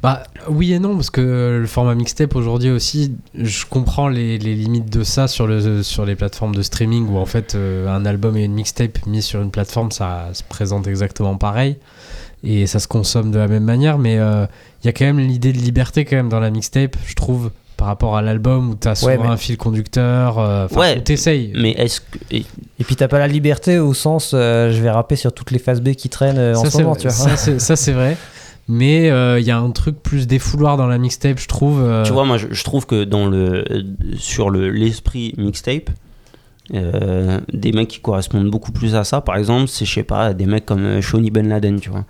Bah 0.02 0.22
oui 0.48 0.72
et 0.72 0.78
non, 0.78 0.94
parce 0.94 1.10
que 1.10 1.58
le 1.60 1.66
format 1.66 1.94
mixtape 1.94 2.34
aujourd'hui 2.34 2.70
aussi, 2.70 3.12
je 3.34 3.66
comprends 3.66 4.08
les, 4.08 4.38
les 4.38 4.54
limites 4.54 4.88
de 4.90 5.04
ça 5.04 5.28
sur, 5.28 5.46
le, 5.46 5.82
sur 5.82 6.06
les 6.06 6.16
plateformes 6.16 6.54
de 6.54 6.62
streaming 6.62 7.06
où 7.08 7.18
en 7.18 7.26
fait 7.26 7.54
euh, 7.54 7.86
un 7.86 8.06
album 8.06 8.34
et 8.38 8.44
une 8.44 8.54
mixtape 8.54 9.04
mis 9.06 9.20
sur 9.20 9.42
une 9.42 9.50
plateforme, 9.50 9.92
ça 9.92 10.28
se 10.32 10.42
présente 10.42 10.86
exactement 10.86 11.36
pareil 11.36 11.76
et 12.42 12.66
ça 12.66 12.78
se 12.78 12.88
consomme 12.88 13.30
de 13.30 13.38
la 13.38 13.46
même 13.48 13.64
manière, 13.64 13.98
mais 13.98 14.18
euh, 14.18 14.46
il 14.82 14.86
y 14.86 14.88
a 14.88 14.94
quand 14.94 15.04
même 15.04 15.18
l'idée 15.18 15.52
de 15.52 15.58
liberté 15.58 16.06
quand 16.06 16.16
même 16.16 16.30
dans 16.30 16.40
la 16.40 16.48
mixtape, 16.48 16.96
je 17.06 17.14
trouve, 17.14 17.50
par 17.76 17.86
rapport 17.88 18.16
à 18.16 18.22
l'album 18.22 18.70
où 18.70 18.74
t'as 18.76 18.94
souvent 18.94 19.12
Ouais, 19.12 19.18
mais- 19.18 19.28
un 19.28 19.36
fil 19.36 19.58
conducteur, 19.58 20.38
euh, 20.38 20.64
enfin, 20.64 20.80
Ouais, 20.80 20.96
où 20.98 21.00
t'essayes. 21.02 21.52
mais 21.58 21.72
est-ce 21.72 22.00
que 22.00 22.06
et- 22.30 22.46
Et 22.78 22.84
puis 22.84 22.96
t'as 22.96 23.08
pas 23.08 23.18
la 23.18 23.28
liberté 23.28 23.78
au 23.78 23.92
sens 23.92 24.30
euh, 24.32 24.72
je 24.72 24.80
vais 24.80 24.90
rapper 24.90 25.16
sur 25.16 25.34
toutes 25.34 25.50
les 25.50 25.58
phases 25.58 25.82
B 25.82 25.90
qui 25.90 26.08
traînent 26.08 26.38
euh, 26.38 26.54
en 26.56 26.64
ce 26.64 26.78
moment, 26.78 26.92
vrai, 26.92 27.00
tu 27.02 27.08
vois. 27.08 27.36
ça, 27.36 27.76
c'est 27.76 27.92
vrai. 27.92 28.16
Mais 28.72 29.10
euh, 29.10 29.40
il 29.40 29.46
y 29.46 29.50
a 29.50 29.58
un 29.58 29.70
truc 29.72 30.00
plus 30.02 30.26
défouloir 30.28 30.76
dans 30.76 30.86
la 30.86 30.96
mixtape, 30.98 31.38
je 31.38 31.48
trouve. 31.48 31.80
euh, 31.82 32.04
Tu 32.04 32.12
vois, 32.12 32.24
moi, 32.24 32.36
je, 32.38 32.46
je 32.50 32.62
trouve 32.64 32.86
que 32.86 33.02
dans 33.04 33.26
le, 33.26 33.64
euh, 33.70 33.82
sur 34.16 34.48
le, 34.50 34.70
l'esprit 34.70 35.34
mixtape, 35.38 35.90
euh, 36.74 37.40
des 37.52 37.72
mecs 37.72 37.88
qui 37.88 38.00
correspondent 38.00 38.48
beaucoup 38.50 38.70
plus 38.72 38.94
à 38.94 39.02
ça, 39.04 39.20
par 39.20 39.36
exemple, 39.36 39.66
c'est, 39.68 39.84
je 39.84 39.92
sais 39.92 40.02
pas, 40.04 40.32
des 40.34 40.46
mecs 40.46 40.66
comme 40.66 40.84
euh, 40.84 41.00
Shawnee 41.00 41.30
Ben 41.30 41.48
Laden, 41.48 41.80
tu 41.80 41.90
vois. 41.90 42.04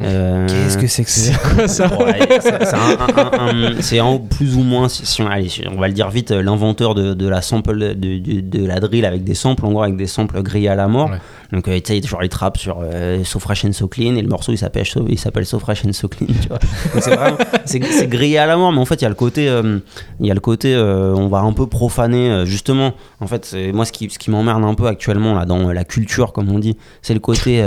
Euh, 0.00 0.48
Qu'est-ce 0.48 0.78
que 0.78 0.86
c'est 0.88 1.04
que 1.04 1.10
C'est 1.10 1.32
c'est 1.32 1.38
quoi 1.54 1.68
ça 1.68 1.86
Ouais, 1.98 3.76
c'est 3.80 4.00
plus 4.36 4.56
ou 4.56 4.62
moins, 4.62 4.88
si 4.88 5.06
si 5.06 5.22
on, 5.22 5.28
allez, 5.28 5.48
on 5.70 5.78
va 5.78 5.86
le 5.88 5.94
dire 5.94 6.10
vite, 6.10 6.30
euh, 6.32 6.42
l'inventeur 6.42 6.94
de, 6.94 7.14
de 7.14 7.28
la 7.28 7.40
sample, 7.40 7.78
de, 7.78 7.92
de- 8.18 8.40
de 8.40 8.66
la 8.66 8.80
drill 8.80 9.04
avec 9.04 9.22
des 9.22 9.34
samples, 9.34 9.64
en 9.64 9.70
gros 9.72 9.82
avec 9.82 9.96
des 9.96 10.06
samples 10.06 10.42
grillés 10.42 10.68
à 10.68 10.74
la 10.74 10.88
mort. 10.88 11.10
Ouais. 11.10 11.18
Donc 11.52 11.68
euh, 11.68 11.78
tu 11.80 11.92
sais, 11.92 12.02
genre 12.02 12.22
il 12.22 12.28
trappe 12.28 12.56
sur 12.56 12.82
So 13.24 13.38
Fresh 13.38 13.64
and 13.66 13.72
So 13.72 13.86
Clean 13.86 14.14
et 14.16 14.22
le 14.22 14.28
morceau 14.28 14.52
il 14.52 14.58
s'appelle 14.58 14.86
So, 14.86 15.04
il 15.08 15.18
s'appelle 15.18 15.44
So 15.46 15.58
Fresh 15.58 15.84
and 15.84 15.92
So 15.92 16.08
Clean. 16.08 16.28
Tu 16.40 16.48
vois. 16.48 16.58
C'est 17.00 17.14
vraiment, 17.14 17.36
c'est, 17.66 17.84
c'est 17.84 18.06
grillé 18.08 18.38
à 18.38 18.46
la 18.46 18.56
mort, 18.56 18.72
mais 18.72 18.78
en 18.78 18.84
fait 18.86 18.94
il 18.96 19.02
y 19.02 19.06
a 19.06 19.10
le 19.10 19.14
côté, 19.14 19.48
euh, 19.48 19.78
il 20.20 20.26
y 20.26 20.30
a 20.30 20.34
le 20.34 20.40
côté, 20.40 20.74
euh, 20.74 21.14
on 21.14 21.28
va 21.28 21.40
un 21.40 21.52
peu 21.52 21.66
profaner 21.66 22.44
justement. 22.46 22.94
En 23.20 23.26
fait, 23.26 23.44
c'est, 23.44 23.72
moi 23.72 23.84
ce 23.84 23.92
qui, 23.92 24.08
ce 24.10 24.18
qui 24.18 24.30
m'emmerde 24.30 24.64
un 24.64 24.74
peu 24.74 24.86
actuellement 24.86 25.34
là 25.34 25.44
dans 25.44 25.70
la 25.72 25.84
culture 25.84 26.32
comme 26.32 26.50
on 26.50 26.58
dit, 26.58 26.76
c'est 27.02 27.14
le 27.14 27.20
côté, 27.20 27.62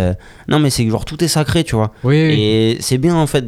non 0.47 0.59
mais 0.59 0.69
c'est 0.71 0.87
genre 0.89 1.05
tout 1.05 1.23
est 1.23 1.27
sacré, 1.27 1.63
tu 1.63 1.75
vois. 1.75 1.91
Oui, 2.03 2.15
oui. 2.27 2.33
Et 2.41 2.77
c'est 2.79 2.97
bien 2.97 3.15
en 3.15 3.27
fait. 3.27 3.45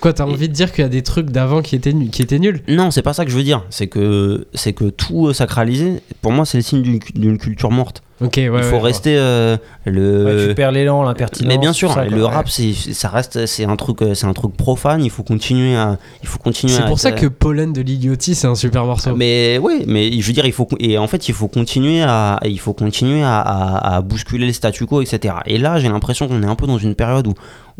Quoi, 0.00 0.12
t'as 0.12 0.26
Et- 0.26 0.30
envie 0.30 0.48
de 0.48 0.54
dire 0.54 0.72
qu'il 0.72 0.82
y 0.82 0.86
a 0.86 0.90
des 0.90 1.02
trucs 1.02 1.30
d'avant 1.30 1.60
qui 1.62 1.74
étaient, 1.74 1.92
nu- 1.92 2.08
qui 2.08 2.22
étaient 2.22 2.38
nuls? 2.38 2.62
Non, 2.68 2.90
c'est 2.90 3.02
pas 3.02 3.12
ça 3.14 3.24
que 3.24 3.30
je 3.30 3.36
veux 3.36 3.42
dire. 3.42 3.64
C'est 3.70 3.88
que, 3.88 4.46
c'est 4.54 4.72
que 4.72 4.84
tout 4.90 5.32
sacralisé, 5.32 6.02
pour 6.20 6.30
moi, 6.32 6.44
c'est 6.46 6.58
le 6.58 6.62
signe 6.62 6.82
d'une 7.14 7.38
culture 7.38 7.70
morte. 7.70 8.02
Ok, 8.22 8.34
ouais. 8.36 8.50
Il 8.58 8.62
faut 8.62 8.78
rester 8.80 9.16
euh, 9.18 9.56
le. 9.84 10.46
Tu 10.48 10.54
perds 10.54 10.72
l'élan, 10.72 11.02
l'impertinence. 11.02 11.48
mais 11.48 11.58
bien 11.58 11.72
sûr, 11.72 11.92
ça, 11.92 12.04
le 12.04 12.24
rap, 12.24 12.48
c'est, 12.48 12.72
ça 12.72 13.08
reste, 13.08 13.46
c'est 13.46 13.64
un 13.64 13.76
truc, 13.76 14.02
euh, 14.02 14.14
c'est 14.14 14.26
un 14.26 14.32
truc 14.32 14.56
profane. 14.56 15.04
Il 15.04 15.10
faut 15.10 15.22
continuer 15.22 15.76
à, 15.76 15.96
il 16.22 16.28
faut 16.28 16.38
continuer. 16.38 16.72
C'est 16.72 16.86
pour 16.86 16.98
ça 16.98 17.12
que 17.12 17.26
Pollen 17.26 17.72
de 17.72 17.80
l'Idiotie, 17.82 18.34
c'est 18.34 18.46
un 18.46 18.54
super 18.54 18.84
morceau. 18.84 19.14
Mais 19.16 19.58
oui, 19.60 19.84
mais 19.86 20.12
je 20.20 20.26
veux 20.26 20.32
dire, 20.32 20.46
il 20.46 20.52
faut 20.52 20.68
et 20.78 20.98
en 20.98 21.06
fait, 21.06 21.28
il 21.28 21.34
faut 21.34 21.48
continuer 21.48 22.02
à, 22.02 22.38
il 22.44 22.58
faut 22.60 22.72
continuer 22.72 23.22
à, 23.22 23.40
à- 23.40 23.96
à 23.96 24.00
bousculer 24.02 24.46
le 24.46 24.52
statu 24.52 24.86
quo, 24.86 25.02
etc. 25.02 25.34
Et 25.46 25.58
là, 25.58 25.78
j'ai 25.78 25.88
l'impression 25.88 26.28
qu'on 26.28 26.42
est 26.42 26.46
un 26.46 26.54
peu 26.56 26.66
dans 26.66 26.78
une 26.78 26.94
période 26.94 27.26
où, 27.26 27.34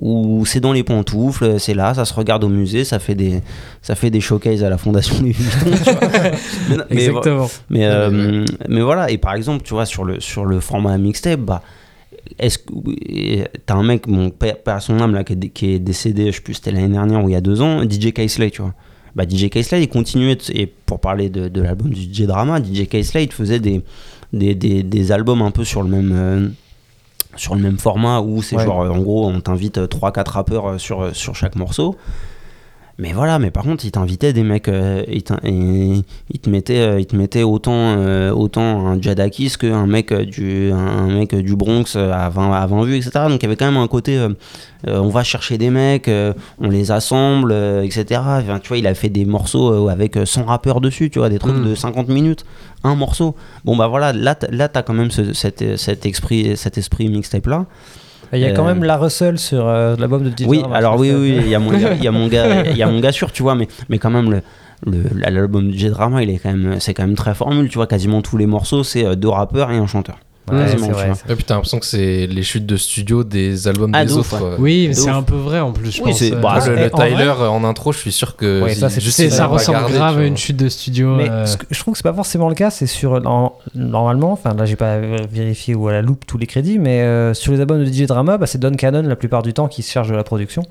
où 0.05 0.45
c'est 0.47 0.59
dans 0.59 0.73
les 0.73 0.83
pantoufles, 0.83 1.61
c'est 1.61 1.75
là, 1.75 1.95
ça 1.95 2.05
se 2.05 2.13
regarde 2.13 2.43
au 2.43 2.49
musée, 2.49 2.85
ça 2.85 2.99
fait 2.99 3.15
des, 3.15 3.41
ça 3.83 3.95
fait 3.95 4.11
des 4.11 4.21
showcases 4.21 4.65
à 4.65 4.69
la 4.69 4.77
Fondation 4.77 5.15
Louis 5.21 5.31
Vuitton. 5.33 5.71
mais, 6.69 6.77
non, 6.77 6.85
mais- 6.91 6.97
Exactement. 7.07 7.49
mais, 7.71 7.87
euh, 7.87 8.45
mais 8.69 8.81
voilà, 8.83 9.11
et 9.13 9.19
par 9.19 9.35
exemple, 9.35 9.63
tu 9.65 9.75
vois, 9.75 9.87
sur 9.87 10.03
le, 10.05 10.19
sur 10.19 10.45
le 10.45 10.59
format 10.59 10.99
mixtape, 10.99 11.39
bah, 11.41 11.63
est-ce 12.39 12.59
que 12.59 12.65
et 13.09 13.45
t'as 13.65 13.75
un 13.75 13.83
mec, 13.85 14.07
mon 14.09 14.31
père, 14.31 14.57
son 14.81 14.99
âme, 15.01 15.15
là, 15.15 15.23
qui 15.23 15.35
est, 15.35 15.37
dé- 15.37 15.49
qui 15.51 15.71
est 15.75 15.79
décédé, 15.79 16.27
je 16.33 16.37
sais 16.37 16.43
plus, 16.43 16.55
c'était 16.55 16.73
l'année 16.73 16.89
dernière 16.93 17.23
ou 17.25 17.29
il 17.29 17.33
y 17.33 17.37
a 17.37 17.41
deux 17.41 17.63
ans, 17.63 17.83
DJ 17.89 18.13
Kaisley, 18.13 18.51
tu 18.51 18.63
vois. 18.63 18.75
Bah, 19.15 19.25
DJ 19.29 19.51
Kaisley, 19.51 19.83
il 19.83 19.89
continuait, 19.89 20.39
et 20.53 20.67
pour 20.67 20.99
parler 20.99 21.29
de, 21.29 21.49
de 21.49 21.61
l'album 21.63 21.91
du 21.91 22.01
DJ 22.13 22.23
Drama, 22.23 22.59
DJ 22.61 22.89
Kaisley, 22.89 23.25
il 23.25 23.33
faisait 23.33 23.61
des, 23.61 23.83
des, 24.33 24.55
des, 24.55 24.83
des 24.83 25.13
albums 25.13 25.43
un 25.43 25.51
peu 25.53 25.65
sur 25.65 25.83
le 25.83 25.89
même. 25.91 26.13
euh, 26.13 26.49
sur 27.37 27.55
le 27.55 27.61
même 27.63 27.79
format 27.79 28.21
où 28.21 28.43
c'est 28.43 28.57
Ouais. 28.57 28.65
genre 28.65 28.83
euh, 28.83 28.91
en 28.91 28.99
gros 28.99 29.27
on 29.29 29.41
t'invite 29.41 29.79
3-4 29.79 30.31
rappeurs 30.31 30.67
euh, 30.71 30.79
sur, 30.79 31.03
euh, 31.03 31.13
sur 31.13 31.35
chaque 31.35 31.57
morceau 31.57 31.97
mais 32.99 33.13
voilà 33.13 33.39
mais 33.39 33.51
par 33.51 33.65
contre 33.65 33.85
il 33.85 33.91
t'invitait 33.91 34.33
des 34.33 34.43
mecs 34.43 34.69
euh, 34.69 35.03
te 36.39 36.51
mettait 36.51 36.79
euh, 36.81 37.01
il 37.01 37.07
te 37.07 37.17
mettait 37.17 37.43
autant 37.43 37.73
euh, 37.97 38.31
autant 38.33 38.87
un 38.87 39.01
Jadakis 39.01 39.55
qu'un 39.59 39.87
mec 39.87 40.13
euh, 40.13 40.25
du 40.25 40.71
un, 40.73 41.07
mec 41.09 41.35
du 41.35 41.57
Bronx 41.57 41.97
euh, 41.97 42.13
à 42.13 42.29
20 42.29 42.53
à 42.53 42.67
20 42.67 42.85
vues 42.85 42.97
etc 42.97 43.11
donc 43.29 43.43
il 43.43 43.45
y 43.45 43.47
avait 43.47 43.57
quand 43.57 43.65
même 43.65 43.79
un 43.81 43.89
côté 43.89 44.25
on 44.87 45.09
va 45.09 45.23
chercher 45.25 45.59
des 45.59 45.71
mecs 45.71 46.11
on 46.59 46.69
les 46.69 46.91
assemble 46.91 47.53
etc 47.83 48.21
Enfin, 48.23 48.59
tu 48.61 48.69
vois 48.69 48.79
il 48.79 48.87
a 48.87 48.95
fait 48.95 49.09
des 49.09 49.25
morceaux 49.25 49.89
avec 49.89 50.17
euh, 50.17 50.27
100 50.27 50.45
rappeurs 50.45 50.81
dessus 50.81 51.09
tu 51.11 51.19
vois 51.19 51.29
des 51.29 51.39
trucs 51.39 51.57
Mm. 51.57 51.65
de 51.71 51.75
50 51.75 52.09
minutes 52.09 52.45
un 52.85 52.95
morceau. 52.97 53.37
Bon 53.65 53.77
bah 53.77 53.87
voilà 53.87 54.13
là 54.13 54.37
là 54.51 54.69
t'as 54.69 54.83
quand 54.83 54.95
même 54.95 55.11
ce- 55.13 55.33
cet, 55.35 55.77
cet 55.77 56.05
esprit 56.05 56.57
cet 56.57 56.79
esprit 56.79 57.09
mixtape 57.09 57.47
là 57.47 57.67
Il 58.33 58.39
y 58.39 58.45
a 58.45 58.53
quand 58.53 58.65
Euh, 58.65 58.75
même 58.75 58.85
la 58.85 58.97
Russell 58.97 59.39
sur 59.39 59.67
euh, 59.69 59.95
l'album 59.99 60.23
de 60.23 60.31
DJ 60.31 60.47
oui, 60.47 60.59
Drama, 60.61 60.77
alors 60.77 60.99
oui, 60.99 61.11
oui, 61.15 61.37
il 61.43 61.49
y 61.49 61.55
a 61.55 61.59
mon, 61.59 61.73
y 61.73 61.85
a- 61.85 61.95
il 61.95 62.03
y 62.03 62.09
a 62.09 62.13
mon 62.13 62.29
gars, 62.29 62.65
il 62.71 62.77
y 62.77 62.83
a 62.83 62.87
mon 62.87 62.99
gars 63.01 63.13
sûr, 63.13 63.31
tu 63.33 63.43
vois, 63.43 63.55
mais, 63.55 63.69
mais 63.91 63.99
quand 63.99 64.11
même 64.11 64.31
le, 64.31 64.41
le- 64.87 65.05
l'album 65.31 65.71
de 65.71 65.77
J-Drama, 65.77 66.23
il 66.23 66.31
est 66.31 66.39
quand 66.39 66.53
même, 66.53 66.81
c'est 66.81 66.95
quand 66.95 67.07
même 67.07 67.15
très 67.17 67.35
formule, 67.35 67.69
tu 67.69 67.77
vois, 67.77 67.87
quasiment 67.87 68.23
tous 68.23 68.37
les 68.39 68.47
morceaux, 68.47 68.85
c'est 68.85 69.05
euh, 69.05 69.15
deux 69.17 69.29
rappeurs 69.29 69.71
et 69.71 69.77
un 69.77 69.87
chanteur. 69.87 70.17
Ouais, 70.51 70.75
tu 70.75 70.77
vrai, 70.79 71.13
Et 71.29 71.35
puis 71.37 71.45
t'as 71.45 71.55
l'impression 71.55 71.79
que 71.79 71.87
c'est 71.87 72.27
les 72.27 72.43
chutes 72.43 72.67
de 72.67 72.77
studio 72.77 73.23
des 73.23 73.69
albums 73.69 73.93
Ah, 73.95 74.05
des 74.05 74.13
autres. 74.17 74.43
ouais. 74.43 74.57
Oui, 74.59 74.85
mais 74.89 74.95
c'est 74.95 75.09
un 75.09 75.23
peu 75.23 75.37
vrai 75.37 75.61
en 75.61 75.71
plus, 75.73 75.93
je 75.93 76.03
Oui, 76.03 76.11
pense. 76.11 76.23
euh, 76.23 76.31
bah, 76.41 76.59
le, 76.67 76.75
le 76.75 76.93
en 76.93 76.97
vrai- 76.97 77.09
Tyler 77.11 77.33
euh, 77.41 77.47
en 77.49 77.63
intro, 77.63 77.93
je 77.93 77.99
suis 77.99 78.11
sûr 78.11 78.35
que 78.35 78.61
Ouais, 78.63 78.75
ça, 78.75 78.89
juste 78.89 79.29
ça 79.31 79.47
ressemble 79.47 79.93
grave 79.93 80.19
à 80.19 80.25
une 80.27 80.37
chute 80.37 80.57
de 80.57 80.69
studio. 80.69 81.15
Mais 81.15 81.31
euh, 81.31 81.47
ce 81.47 81.57
que- 81.57 81.67
je 81.71 81.79
trouve 81.79 81.93
que 81.95 81.99
c'est 81.99 82.03
pas 82.03 82.13
forcément 82.13 82.49
le 82.49 82.57
cas, 82.57 82.71
c'est 82.71 82.87
sur 82.89 83.21
normalement, 83.75 84.33
enfin 84.33 84.55
là 84.55 84.65
j'ai 84.65 84.77
pas 84.77 84.99
vérifié 84.99 85.75
ou 85.75 85.89
à 85.89 85.93
la 85.93 86.03
loupe 86.03 86.25
tous 86.27 86.39
les 86.39 86.47
crédits, 86.47 86.79
mais 86.79 87.01
euh, 87.03 87.35
sur 87.35 87.53
les 87.53 87.61
albums 87.61 87.79
de 87.79 87.91
DJ 87.91 88.07
Drama, 88.07 88.37
bah, 88.37 88.47
c'est 88.47 88.59
Don 88.59 88.73
Cannon 88.73 89.03
la 89.03 89.17
plupart 89.17 89.43
du 89.43 89.53
temps 89.53 89.69
qui 89.69 89.83
se 89.83 89.93
charge 89.93 90.09
de 90.11 90.15
la 90.17 90.25
production. 90.25 90.63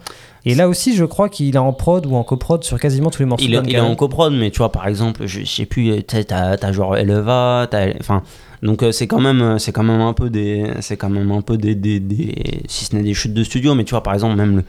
Et 0.45 0.55
là 0.55 0.67
aussi, 0.67 0.95
je 0.95 1.05
crois 1.05 1.29
qu'il 1.29 1.55
est 1.55 1.59
en 1.59 1.71
prod 1.71 2.05
ou 2.05 2.15
en 2.15 2.23
coprod 2.23 2.63
sur 2.63 2.79
quasiment 2.79 3.09
tous 3.09 3.19
les 3.21 3.25
morceaux. 3.27 3.45
Il, 3.45 3.53
est- 3.55 3.61
il 3.67 3.75
est 3.75 3.79
en 3.79 3.95
coprod, 3.95 4.33
mais 4.33 4.49
tu 4.51 4.57
vois, 4.57 4.71
par 4.71 4.87
exemple, 4.87 5.21
je, 5.27 5.41
je 5.41 5.45
sais 5.45 5.65
plus, 5.65 6.03
t'as, 6.03 6.71
genre 6.71 6.97
Eleva, 6.97 7.67
t'as, 7.69 7.87
enfin, 7.99 8.23
donc 8.63 8.83
euh, 8.83 8.91
c'est 8.91 9.07
quand 9.07 9.19
même, 9.21 9.57
c'est 9.59 9.71
quand 9.71 9.83
même 9.83 10.01
un 10.01 10.13
peu 10.13 10.29
des, 10.29 10.65
c'est 10.81 10.97
quand 10.97 11.09
même 11.09 11.31
un 11.31 11.41
peu 11.41 11.57
des, 11.57 11.75
des, 11.75 11.99
des- 11.99 12.61
si 12.67 12.85
ce 12.85 12.95
n'est 12.95 13.03
des 13.03 13.13
chutes 13.13 13.33
de 13.33 13.43
studio, 13.43 13.73
mais 13.75 13.83
tu 13.83 13.91
vois, 13.91 14.03
par 14.03 14.13
exemple, 14.13 14.35
même 14.35 14.57
le, 14.57 14.63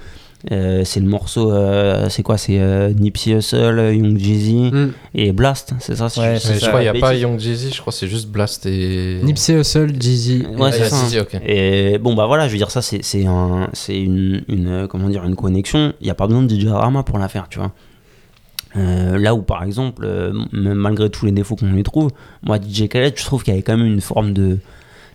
Euh, 0.51 0.83
c'est 0.85 0.99
le 0.99 1.07
morceau, 1.07 1.53
euh, 1.53 2.09
c'est 2.09 2.25
quoi 2.25 2.37
C'est 2.37 2.59
euh, 2.59 2.93
Nipsey 2.93 3.31
Hussle, 3.31 3.93
Young 3.95 4.19
Jeezy 4.19 4.73
Mm. 4.73 4.91
et 5.15 5.31
Blast, 5.31 5.73
c'est 5.79 5.95
ça 5.95 6.07
Ouais, 6.07 6.35
je- 6.35 6.41
c'est 6.41 6.49
Mais 6.49 6.55
je 6.57 6.61
ça, 6.61 6.67
crois 6.69 6.81
qu'il 6.83 6.91
n'y 6.91 6.99
a 6.99 7.01
pas. 7.01 7.15
Young 7.15 7.39
Jeezy, 7.39 7.71
je 7.73 7.81
crois 7.81 7.93
que 7.93 7.99
c'est 8.01 8.09
juste 8.09 8.27
Blast 8.29 8.67
et. 8.67 9.21
Nipsey 9.23 9.55
Hussle, 9.61 9.93
Jeezy. 10.01 10.43
Ouais, 10.59 10.71
Ah, 10.71 10.73
c'est 10.73 10.89
ça. 10.89 10.97
Jeezy, 11.05 11.21
ok. 11.21 11.37
Et 11.47 11.97
bon, 11.99 12.15
bah 12.17 12.27
voilà, 12.27 12.49
je 12.49 12.53
veux 12.55 12.59
dire, 12.59 12.73
ça, 12.73 12.83
c'est 12.83 13.05
c'est 13.05 13.25
un, 13.25 13.69
c'est 13.73 13.97
une, 14.01 14.43
une, 14.49 14.67
euh, 14.67 14.87
comment 14.89 15.09
dire, 15.09 15.23
une 15.25 15.37
connexion. 15.37 15.93
Il 16.01 16.07
n'y 16.07 16.11
a 16.11 16.17
pas 16.17 16.27
besoin 16.27 16.43
de 16.43 16.53
DJ 16.53 16.67
Rama 16.67 17.05
pour 17.05 17.19
la 17.21 17.29
faire, 17.29 17.47
tu 17.49 17.61
vois. 17.61 17.71
Euh, 18.77 19.19
là 19.19 19.35
où, 19.35 19.43
par 19.43 19.63
exemple, 19.65 20.05
euh, 20.05 20.33
malgré 20.53 21.11
tous 21.11 21.27
les 21.27 21.33
défauts 21.33 21.57
qu'on 21.57 21.67
lui 21.67 21.83
trouve, 21.83 22.11
moi, 22.43 22.59
DJ 22.59 22.89
Khaled, 22.89 23.15
je 23.17 23.25
trouve 23.25 23.43
qu'il 23.43 23.53
y 23.53 23.57
avait 23.57 23.63
quand 23.63 23.77
même 23.77 23.87
une 23.87 24.01
forme 24.01 24.33
de. 24.33 24.59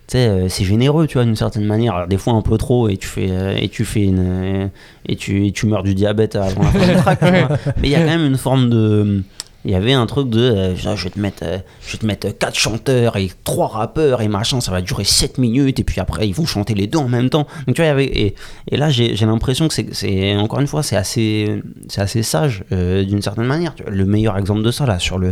Tu 0.08 0.14
sais, 0.14 0.28
euh, 0.28 0.48
c'est 0.48 0.64
généreux, 0.64 1.08
tu 1.08 1.16
vois, 1.16 1.26
d'une 1.26 1.36
certaine 1.36 1.66
manière. 1.66 1.96
Alors, 1.96 2.08
des 2.08 2.18
fois, 2.18 2.34
un 2.34 2.42
peu 2.42 2.58
trop, 2.58 2.88
et 2.88 2.98
tu 2.98 3.08
fais, 3.08 3.64
et 3.64 3.68
tu 3.70 3.84
fais 3.84 4.04
une. 4.04 4.70
et, 5.06 5.16
tu, 5.16 5.48
et 5.48 5.52
tu 5.52 5.66
meurs 5.66 5.84
du 5.84 5.96
diabète 5.96 6.36
avant 6.36 6.64
la 6.64 6.72
fin 6.72 6.88
du 6.88 6.96
track. 6.96 7.22
Mais 7.82 7.88
il 7.88 7.90
y 7.90 7.96
a 7.96 8.00
quand 8.00 8.06
même 8.06 8.26
une 8.26 8.38
forme 8.38 8.70
de. 8.70 9.24
Il 9.66 9.72
y 9.72 9.76
avait 9.76 9.94
un 9.94 10.06
truc 10.06 10.30
de. 10.30 10.40
euh, 10.40 10.76
je 10.76 11.04
vais 11.04 11.10
te 11.10 11.20
mettre. 11.20 11.44
euh, 11.44 11.58
je 11.86 11.92
vais 11.94 11.98
te 11.98 12.06
mettre 12.06 12.30
quatre 12.38 12.58
chanteurs 12.58 13.18
et 13.18 13.30
trois 13.44 13.68
rappeurs 13.68 14.22
et 14.22 14.28
machin, 14.28 14.62
ça 14.62 14.72
va 14.72 14.82
durer 14.82 15.04
7 15.04 15.38
minutes, 15.40 15.80
et 15.80 15.84
puis 15.84 16.00
après, 16.00 16.28
ils 16.28 16.34
vont 16.34 16.46
chanter 16.46 16.74
les 16.74 16.88
deux 16.88 17.00
en 17.00 17.10
même 17.10 17.30
temps. 17.30 17.48
Donc, 17.66 17.76
tu. 17.76 17.82
Et, 17.84 18.36
là, 18.72 18.90
j'ai 18.90 19.14
l'impression 19.26 19.68
que 19.68 19.74
c'est-. 19.74 20.36
Encore 20.38 20.60
une 20.62 20.68
fois, 20.68 20.84
c'est 20.84 20.96
assez. 20.96 21.62
C'est 21.90 22.02
assez 22.02 22.24
sage, 22.24 22.64
euh, 22.72 23.04
d'une 23.04 23.22
certaine 23.22 23.46
manière. 23.46 23.74
Le 23.88 24.06
meilleur 24.06 24.38
exemple 24.38 24.62
de 24.62 24.72
ça, 24.72 24.86
là, 24.86 25.00
sur 25.00 25.18
le 25.18 25.32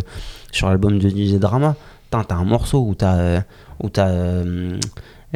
sur 0.52 0.68
l'album 0.68 1.00
de 1.00 1.10
DJ 1.10 1.36
Drama, 1.40 1.76
t'as 2.10 2.26
un 2.36 2.44
morceau 2.46 2.80
où 2.80 2.96
t'as. 2.96 3.16
euh, 3.18 3.40
où 3.82 3.90
t'as. 3.90 4.08
euh, 4.10 4.78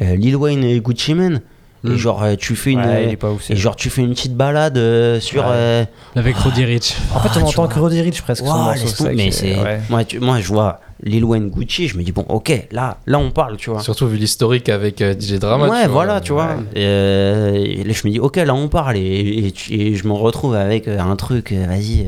euh, 0.02 0.16
Lil 0.16 0.36
Wayne 0.36 0.64
et 0.64 0.80
Gucci 0.80 1.14
Mane. 1.14 1.42
Et 1.86 1.90
Mm. 1.92 1.96
genre, 1.96 2.24
euh, 2.24 2.36
tu 2.36 2.56
fais 2.58 2.72
une. 2.72 2.80
Ouais, 2.82 3.06
il 3.06 3.12
est 3.12 3.16
pas 3.16 3.30
ouf, 3.32 3.42
et 3.44 3.54
c'est- 3.54 3.56
genre, 3.56 3.76
tu 3.76 3.90
fais 3.90 4.02
une 4.02 4.10
petite 4.14 4.36
balade 4.36 4.78
euh, 4.78 5.20
sur. 5.22 5.44
Ouais. 5.44 5.50
euh, 5.54 5.86
Avec 6.16 6.36
Roddy 6.36 6.66
Rich. 6.66 6.96
En 7.16 7.20
fait, 7.22 7.30
Ah, 7.32 7.38
on 7.38 7.40
tu 7.40 7.46
entend 7.46 7.64
vois. 7.64 7.74
que 7.74 7.80
Roddy 7.80 8.02
Rich 8.02 8.22
presque 8.22 8.44
qui 8.44 9.16
mais 9.16 9.28
est- 9.28 9.32
c'est. 9.32 9.56
ouais. 9.62 9.80
Moi, 9.90 10.04
tu- 10.04 10.20
moi, 10.20 10.40
je 10.42 10.48
vois 10.50 10.82
Lil 11.04 11.24
Wayne 11.24 11.50
Gucci, 11.50 11.88
je 11.88 11.98
me 11.98 12.04
dis, 12.04 12.12
bon, 12.12 12.26
ok, 12.28 12.68
là, 12.74 12.98
là 13.08 13.18
on 13.20 13.32
parle, 13.32 13.56
tu 13.56 13.70
vois. 13.70 13.80
Surtout 13.80 14.08
vu 14.08 14.18
l'historique 14.18 14.68
avec 14.68 15.02
euh, 15.02 15.14
DJ 15.18 15.40
Drama. 15.40 15.70
ouais, 15.70 15.70
tu 15.70 15.76
vois. 15.86 15.88
voilà, 15.94 16.20
tu 16.20 16.34
vois. 16.34 16.48
Ouais. 16.48 16.82
Et, 16.82 16.84
euh, 16.86 17.54
et 17.56 17.84
là, 17.86 17.94
je 17.94 18.06
me 18.06 18.12
dis, 18.12 18.20
ok, 18.20 18.36
là, 18.36 18.54
on 18.54 18.68
parle. 18.68 18.98
Et, 18.98 19.54
et 19.70 19.96
je 19.96 20.06
me 20.06 20.12
retrouve 20.14 20.56
avec 20.56 20.90
euh, 20.90 21.00
un 21.00 21.16
truc, 21.16 21.54
euh, 21.54 21.66
vas-y. 21.66 22.08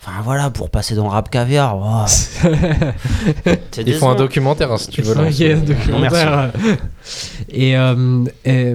Enfin, 0.00 0.20
voilà, 0.22 0.50
pour 0.50 0.70
passer 0.70 0.94
dans 0.94 1.08
Rap 1.08 1.30
Caviar. 1.30 2.06
C'est 2.08 3.82
Ils 3.86 3.94
font 3.94 4.10
un 4.10 4.14
documentaire 4.14 4.72
hein, 4.72 4.78
si 4.78 4.88
tu 4.88 5.02
veux. 5.02 5.12
Ok, 5.12 5.24
lancer. 5.24 5.52
un 5.52 5.58
documentaire. 5.58 6.52
Et 7.48 7.76
euh, 7.76 8.24
et, 8.44 8.74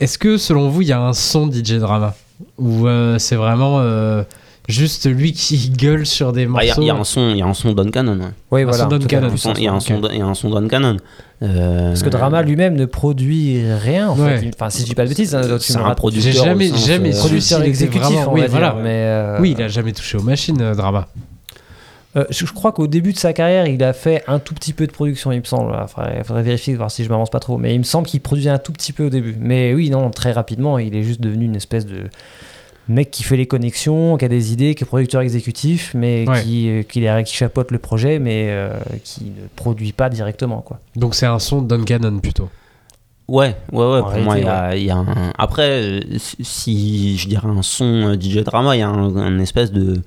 est-ce 0.00 0.18
que 0.18 0.36
selon 0.36 0.68
vous, 0.68 0.82
il 0.82 0.88
y 0.88 0.92
a 0.92 1.00
un 1.00 1.12
son 1.12 1.50
DJ 1.50 1.74
Drama? 1.74 2.14
Ou 2.58 2.88
euh, 2.88 3.18
c'est 3.18 3.36
vraiment 3.36 3.78
euh, 3.78 4.24
juste 4.68 5.08
lui 5.10 5.32
qui 5.32 5.70
gueule 5.76 6.06
sur 6.06 6.32
des 6.32 6.46
Bah, 6.46 6.60
Il 6.62 6.68
y 6.68 6.70
a- 6.70 6.74
morceaux 6.74 6.82
il 6.82 6.86
y, 6.86 6.90
a 6.90 6.94
un 6.96 7.04
son, 7.04 7.30
il 7.30 7.38
y 7.38 7.42
a 7.42 7.46
un 7.46 7.54
son 7.54 7.72
Don 7.72 7.90
Cannon. 7.90 8.18
ouais. 8.18 8.26
Oui, 8.50 8.62
Un 8.62 8.64
voilà. 8.66 8.88
son 9.36 9.52
Il 9.54 9.62
y 9.62 9.68
a 9.68 9.72
un 9.72 9.80
son, 9.80 10.00
il 10.10 10.18
y 10.18 10.20
a 10.22 10.26
un 10.26 10.34
son 10.34 10.50
Don 10.50 10.68
Cannon. 10.68 10.96
Euh, 11.42 11.88
Parce 11.88 12.02
que 12.04 12.08
Drama 12.08 12.42
lui-même 12.42 12.74
ne 12.76 12.84
produit 12.86 13.60
rien, 13.82 14.10
en 14.10 14.18
Ouais. 14.18 14.38
fait. 14.38 14.46
Il- 14.46 14.52
Enfin, 14.54 14.70
si 14.70 14.82
je 14.82 14.86
dis 14.86 14.94
pas 14.94 15.02
de 15.04 15.08
bêtises, 15.08 15.34
hein, 15.34 15.42
c'est 15.58 15.76
un 15.76 15.94
producteur. 15.94 16.32
J'ai 16.32 16.38
jamais- 16.38 16.70
jamais 16.76 17.10
euh, 17.14 17.20
su 17.20 17.40
s'il 17.40 17.62
exécutif, 17.64 18.02
vraiment- 18.08 18.30
on 18.30 18.34
oui, 18.34 18.40
va 18.42 18.46
voilà. 18.46 18.70
dire. 18.70 18.80
Mais, 18.82 18.90
euh, 18.90 19.38
Oui, 19.40 19.54
il 19.58 19.62
a 19.62 19.66
jamais 19.68 19.92
touché 19.92 20.18
aux 20.18 20.22
machines, 20.22 20.60
euh, 20.62 20.74
Drama. 20.76 21.08
euh, 22.16 22.24
je, 22.30 22.46
je 22.46 22.52
crois 22.52 22.70
qu'au 22.70 22.86
début 22.86 23.12
de 23.12 23.18
sa 23.18 23.32
carrière, 23.32 23.66
il 23.66 23.82
a 23.82 23.92
fait 23.92 24.22
un 24.28 24.38
tout 24.38 24.54
petit 24.54 24.72
peu 24.72 24.86
de 24.86 24.92
production, 24.92 25.32
il 25.32 25.40
me 25.40 25.44
semble. 25.44 25.72
Il 25.82 25.88
faudrait, 25.88 26.22
faudrait 26.24 26.42
vérifier, 26.44 26.76
voir 26.76 26.92
si 26.92 27.02
je 27.02 27.08
m'avance 27.08 27.30
pas 27.30 27.40
trop. 27.40 27.58
Mais 27.58 27.74
il 27.74 27.78
me 27.78 27.84
semble 27.84 28.06
qu'il 28.06 28.20
produisait 28.20 28.50
un 28.50 28.58
tout 28.58 28.72
petit 28.72 28.92
peu 28.92 29.06
au 29.06 29.10
début. 29.10 29.34
Mais 29.40 29.74
oui, 29.74 29.90
non, 29.90 30.10
très 30.10 30.30
rapidement, 30.30 30.78
il 30.78 30.94
est 30.94 31.02
juste 31.02 31.20
devenu 31.20 31.46
une 31.46 31.56
espèce 31.56 31.86
de 31.86 32.04
mec 32.92 33.10
qui 33.10 33.22
fait 33.22 33.36
les 33.36 33.46
connexions, 33.46 34.16
qui 34.16 34.24
a 34.24 34.28
des 34.28 34.52
idées, 34.52 34.74
qui 34.74 34.84
est 34.84 34.86
producteur 34.86 35.20
exécutif, 35.20 35.92
mais 35.94 36.24
Ouais. 36.28 36.42
qui, 36.42 36.68
euh, 36.68 37.22
qui, 37.22 37.34
chapeaute 37.34 37.70
le 37.70 37.78
projet, 37.78 38.18
mais 38.18 38.46
euh, 38.48 38.72
qui 39.02 39.24
ne 39.24 39.46
produit 39.56 39.92
pas 39.92 40.08
directement. 40.08 40.60
Quoi. 40.60 40.80
Donc 40.96 41.14
c'est 41.14 41.26
un 41.26 41.38
son 41.38 41.62
Don 41.62 41.82
Cannon 41.84 42.18
plutôt. 42.20 42.48
Ouais, 43.28 43.56
ouais, 43.72 43.78
ouais. 43.78 44.00
En 44.00 44.10
pour 44.10 44.18
moi, 44.20 44.38
il 44.38 44.44
y, 44.44 44.48
a, 44.48 44.76
il 44.76 44.84
y 44.84 44.90
a 44.90 44.96
un. 44.96 45.32
Après, 45.38 45.68
euh, 45.82 46.00
si, 46.18 47.16
je 47.16 47.28
dirais 47.28 47.48
un 47.48 47.62
son 47.62 48.14
DJ 48.20 48.38
Drama, 48.44 48.76
il 48.76 48.80
y 48.80 48.82
a 48.82 48.88
un, 48.88 49.16
un 49.16 49.38
espèce 49.38 49.72
de. 49.72 50.02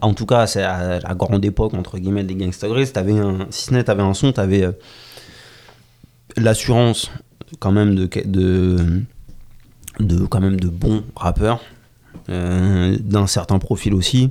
En 0.00 0.14
tout 0.14 0.26
cas, 0.26 0.46
c'est 0.46 0.62
à 0.62 1.00
la 1.00 1.14
grande 1.14 1.44
époque, 1.44 1.74
entre 1.74 1.98
guillemets, 1.98 2.22
des 2.22 2.34
Gangsta 2.34 2.68
Grace, 2.68 2.92
t'avais 2.92 3.18
un. 3.18 3.46
Si 3.50 3.66
ce 3.66 3.74
n'est, 3.74 3.84
t'avais 3.84 4.02
un 4.02 4.14
son, 4.14 4.32
t'avais 4.32 4.62
euh, 4.62 4.72
l'assurance, 6.36 7.10
quand 7.58 7.72
même, 7.72 7.94
de, 7.96 8.08
de. 8.24 9.02
De 10.00 10.24
quand 10.26 10.40
même 10.40 10.58
de 10.60 10.68
bons 10.68 11.02
rappeurs, 11.16 11.60
euh, 12.28 12.96
d'un 13.00 13.26
certain 13.26 13.58
profil 13.58 13.94
aussi. 13.94 14.30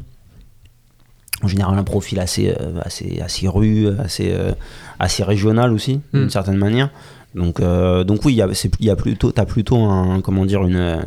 En 1.41 1.47
général, 1.47 1.77
un 1.77 1.83
profil 1.83 2.19
assez, 2.19 2.49
euh, 2.49 2.79
assez, 2.81 3.21
assez 3.21 3.47
rue, 3.47 3.87
assez, 3.99 4.31
euh, 4.31 4.51
assez 4.99 5.23
régional 5.23 5.71
aussi, 5.71 6.01
d'une 6.13 6.25
Mm. 6.25 6.29
certaine 6.29 6.57
manière. 6.57 6.89
Donc, 7.35 7.59
euh, 7.61 8.03
donc 8.03 8.25
oui, 8.25 8.33
il 8.33 8.85
y 8.85 8.89
a, 8.89 8.95
plutôt, 8.95 9.31
t'as 9.31 9.45
plutôt 9.45 9.77
un, 9.85 10.19
comment 10.21 10.45
dire, 10.45 10.63
une, 10.63 11.05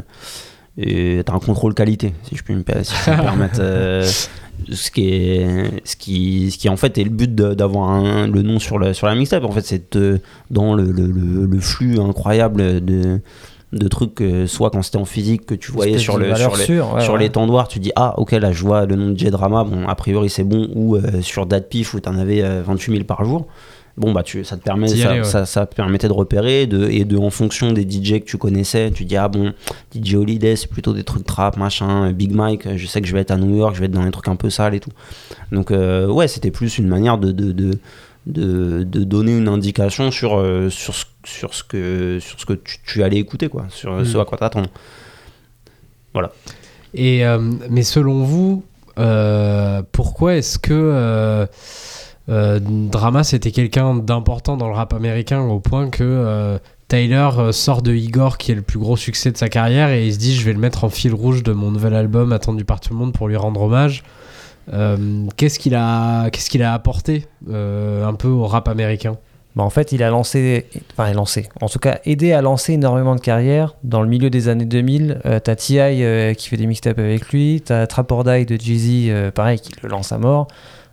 t'as 0.78 1.34
un 1.34 1.38
contrôle 1.38 1.74
qualité, 1.74 2.14
si 2.22 2.36
je 2.36 2.42
puis 2.42 2.54
me, 2.54 2.62
si 2.82 2.94
je 3.06 3.10
me 3.10 3.16
permettre. 3.22 3.56
ce 4.70 4.90
qui 4.92 5.08
est, 5.08 5.82
ce 5.84 5.96
qui, 5.96 6.50
ce 6.52 6.56
qui 6.56 6.68
en 6.68 6.76
fait 6.76 6.96
est 6.96 7.04
le 7.04 7.10
but 7.10 7.34
d'avoir 7.34 8.00
le 8.26 8.42
nom 8.42 8.58
sur 8.60 8.78
la, 8.78 8.94
sur 8.94 9.08
la 9.08 9.14
mixtape. 9.16 9.44
En 9.44 9.50
fait, 9.50 9.66
c'est 9.66 9.98
dans 10.50 10.74
le, 10.74 10.84
le- 10.92 11.46
le 11.46 11.60
flux 11.60 11.98
incroyable 12.00 12.82
de, 12.84 13.20
de 13.72 13.88
trucs, 13.88 14.20
euh, 14.20 14.46
soit 14.46 14.70
quand 14.70 14.82
c'était 14.82 14.98
en 14.98 15.04
physique 15.04 15.46
que 15.46 15.54
tu 15.54 15.72
voyais 15.72 15.98
sur, 15.98 16.18
le, 16.18 16.34
sur 16.34 16.56
les, 16.56 16.64
sûre, 16.64 16.94
ouais, 16.94 17.00
sur 17.00 17.14
ouais. 17.14 17.64
tu 17.68 17.78
dis 17.78 17.92
ah 17.96 18.14
ok 18.18 18.32
là 18.32 18.52
je 18.52 18.62
vois 18.62 18.84
le 18.84 18.96
nom 18.96 19.10
de 19.10 19.18
J-Drama, 19.18 19.64
bon 19.64 19.88
a 19.88 19.94
priori 19.94 20.28
c'est 20.28 20.44
bon, 20.44 20.68
ou 20.74 20.96
euh, 20.96 21.22
sur 21.22 21.46
Datpif 21.46 21.94
où 21.94 22.00
t'en 22.00 22.18
avais 22.18 22.42
euh, 22.42 22.62
28 22.64 22.92
000 22.92 23.04
par 23.04 23.24
jour. 23.24 23.46
Bon 23.98 24.12
bah 24.12 24.22
tu, 24.22 24.42
ça 24.42 24.56
te 24.56 24.62
permet, 24.62 24.88
ça, 24.88 25.10
aller, 25.10 25.18
ouais. 25.20 25.24
ça, 25.24 25.44
ça 25.44 25.66
permettait 25.66 26.08
de 26.08 26.14
repérer 26.14 26.66
de, 26.66 26.88
et 26.88 27.04
de 27.04 27.18
en 27.18 27.28
fonction 27.28 27.72
des 27.72 27.82
DJ 27.82 28.20
que 28.20 28.24
tu 28.24 28.38
connaissais, 28.38 28.90
tu 28.90 29.04
dis 29.04 29.16
ah 29.16 29.28
bon 29.28 29.52
DJ 29.94 30.14
Holiday 30.14 30.56
c'est 30.56 30.68
plutôt 30.68 30.94
des 30.94 31.04
trucs 31.04 31.26
trap 31.26 31.58
machin, 31.58 32.08
euh, 32.08 32.12
Big 32.12 32.32
Mike, 32.32 32.66
euh, 32.66 32.76
je 32.78 32.86
sais 32.86 33.02
que 33.02 33.06
je 33.06 33.12
vais 33.12 33.20
être 33.20 33.32
à 33.32 33.36
New 33.36 33.54
York, 33.54 33.74
je 33.74 33.80
vais 33.80 33.86
être 33.86 33.92
dans 33.92 34.04
des 34.04 34.10
trucs 34.10 34.28
un 34.28 34.36
peu 34.36 34.48
sales 34.48 34.74
et 34.74 34.80
tout. 34.80 34.92
Donc 35.50 35.70
euh, 35.70 36.06
ouais 36.06 36.26
c'était 36.26 36.50
plus 36.50 36.78
une 36.78 36.88
manière 36.88 37.18
de, 37.18 37.32
de, 37.32 37.52
de, 37.52 37.78
de, 38.26 38.84
de 38.84 39.04
donner 39.04 39.36
une 39.36 39.48
indication 39.48 40.10
sur, 40.10 40.38
euh, 40.38 40.70
sur, 40.70 40.94
ce, 40.94 41.04
sur 41.24 41.54
ce 41.54 41.64
que, 41.64 42.18
sur 42.20 42.38
ce 42.40 42.46
que 42.46 42.52
tu, 42.52 42.76
tu 42.84 43.02
allais 43.02 43.18
écouter 43.18 43.48
quoi, 43.48 43.66
sur 43.68 43.92
Mm. 43.92 44.04
ce 44.04 44.18
à 44.18 44.24
quoi 44.24 44.38
t'attendre. 44.38 44.68
Et, 46.94 47.24
euh, 47.24 47.38
mais 47.70 47.82
selon 47.82 48.22
vous, 48.22 48.64
euh, 48.98 49.82
pourquoi 49.92 50.36
est-ce 50.36 50.58
que 50.58 51.46
Drama 52.28 53.24
c'était 53.24 53.50
quelqu'un 53.50 53.96
d'important 53.96 54.56
dans 54.56 54.68
le 54.68 54.74
rap 54.74 54.92
américain 54.92 55.40
au 55.40 55.58
point 55.58 55.90
que 55.90 56.58
Tyler 56.88 57.30
sort 57.52 57.82
de 57.82 57.92
Igor 57.94 58.38
qui 58.38 58.52
est 58.52 58.54
le 58.54 58.62
plus 58.62 58.78
gros 58.78 58.96
succès 58.96 59.32
de 59.32 59.36
sa 59.36 59.48
carrière 59.48 59.88
et 59.90 60.06
il 60.06 60.12
se 60.14 60.18
dit 60.18 60.34
je 60.34 60.44
vais 60.44 60.52
le 60.52 60.58
mettre 60.58 60.84
en 60.84 60.90
fil 60.90 61.14
rouge 61.14 61.42
de 61.42 61.52
mon 61.52 61.70
nouvel 61.70 61.94
album 61.94 62.32
attendu 62.32 62.64
par 62.64 62.80
tout 62.80 62.92
le 62.92 62.98
monde 62.98 63.12
pour 63.12 63.26
lui 63.28 63.36
rendre 63.36 63.62
hommage. 63.62 64.04
Euh, 64.72 65.26
qu'est-ce 65.36 65.58
qu'il 65.58 65.74
a, 65.74 66.30
qu'est-ce 66.30 66.50
qu'il 66.50 66.62
a 66.62 66.74
apporté 66.74 67.26
euh, 67.50 68.04
un 68.04 68.14
peu 68.14 68.28
au 68.28 68.46
rap 68.46 68.68
américain? 68.68 69.16
Bah, 69.54 69.64
en 69.64 69.70
fait, 69.70 69.92
il 69.92 70.02
a 70.02 70.08
lancé, 70.08 70.66
enfin, 70.92 71.12
lancé, 71.12 71.48
en 71.60 71.68
tout 71.68 71.78
cas, 71.78 72.00
aidé 72.06 72.32
à 72.32 72.40
lancer 72.40 72.72
énormément 72.72 73.14
de 73.14 73.20
carrières. 73.20 73.74
Dans 73.84 74.00
le 74.00 74.08
milieu 74.08 74.30
des 74.30 74.48
années 74.48 74.64
2000, 74.64 75.20
euh, 75.26 75.40
t'as 75.40 75.56
T.I. 75.56 76.02
euh, 76.02 76.34
qui 76.34 76.48
fait 76.48 76.56
des 76.56 76.66
mixtapes 76.66 76.98
avec 76.98 77.28
lui, 77.28 77.62
t'as 77.62 77.86
Trap 77.86 78.10
or 78.12 78.24
Die 78.24 78.46
de 78.46 78.56
Jeezy, 78.56 79.10
pareil, 79.34 79.60
qui 79.60 79.72
le 79.82 79.88
lance 79.88 80.12
à 80.12 80.18
mort. 80.18 80.48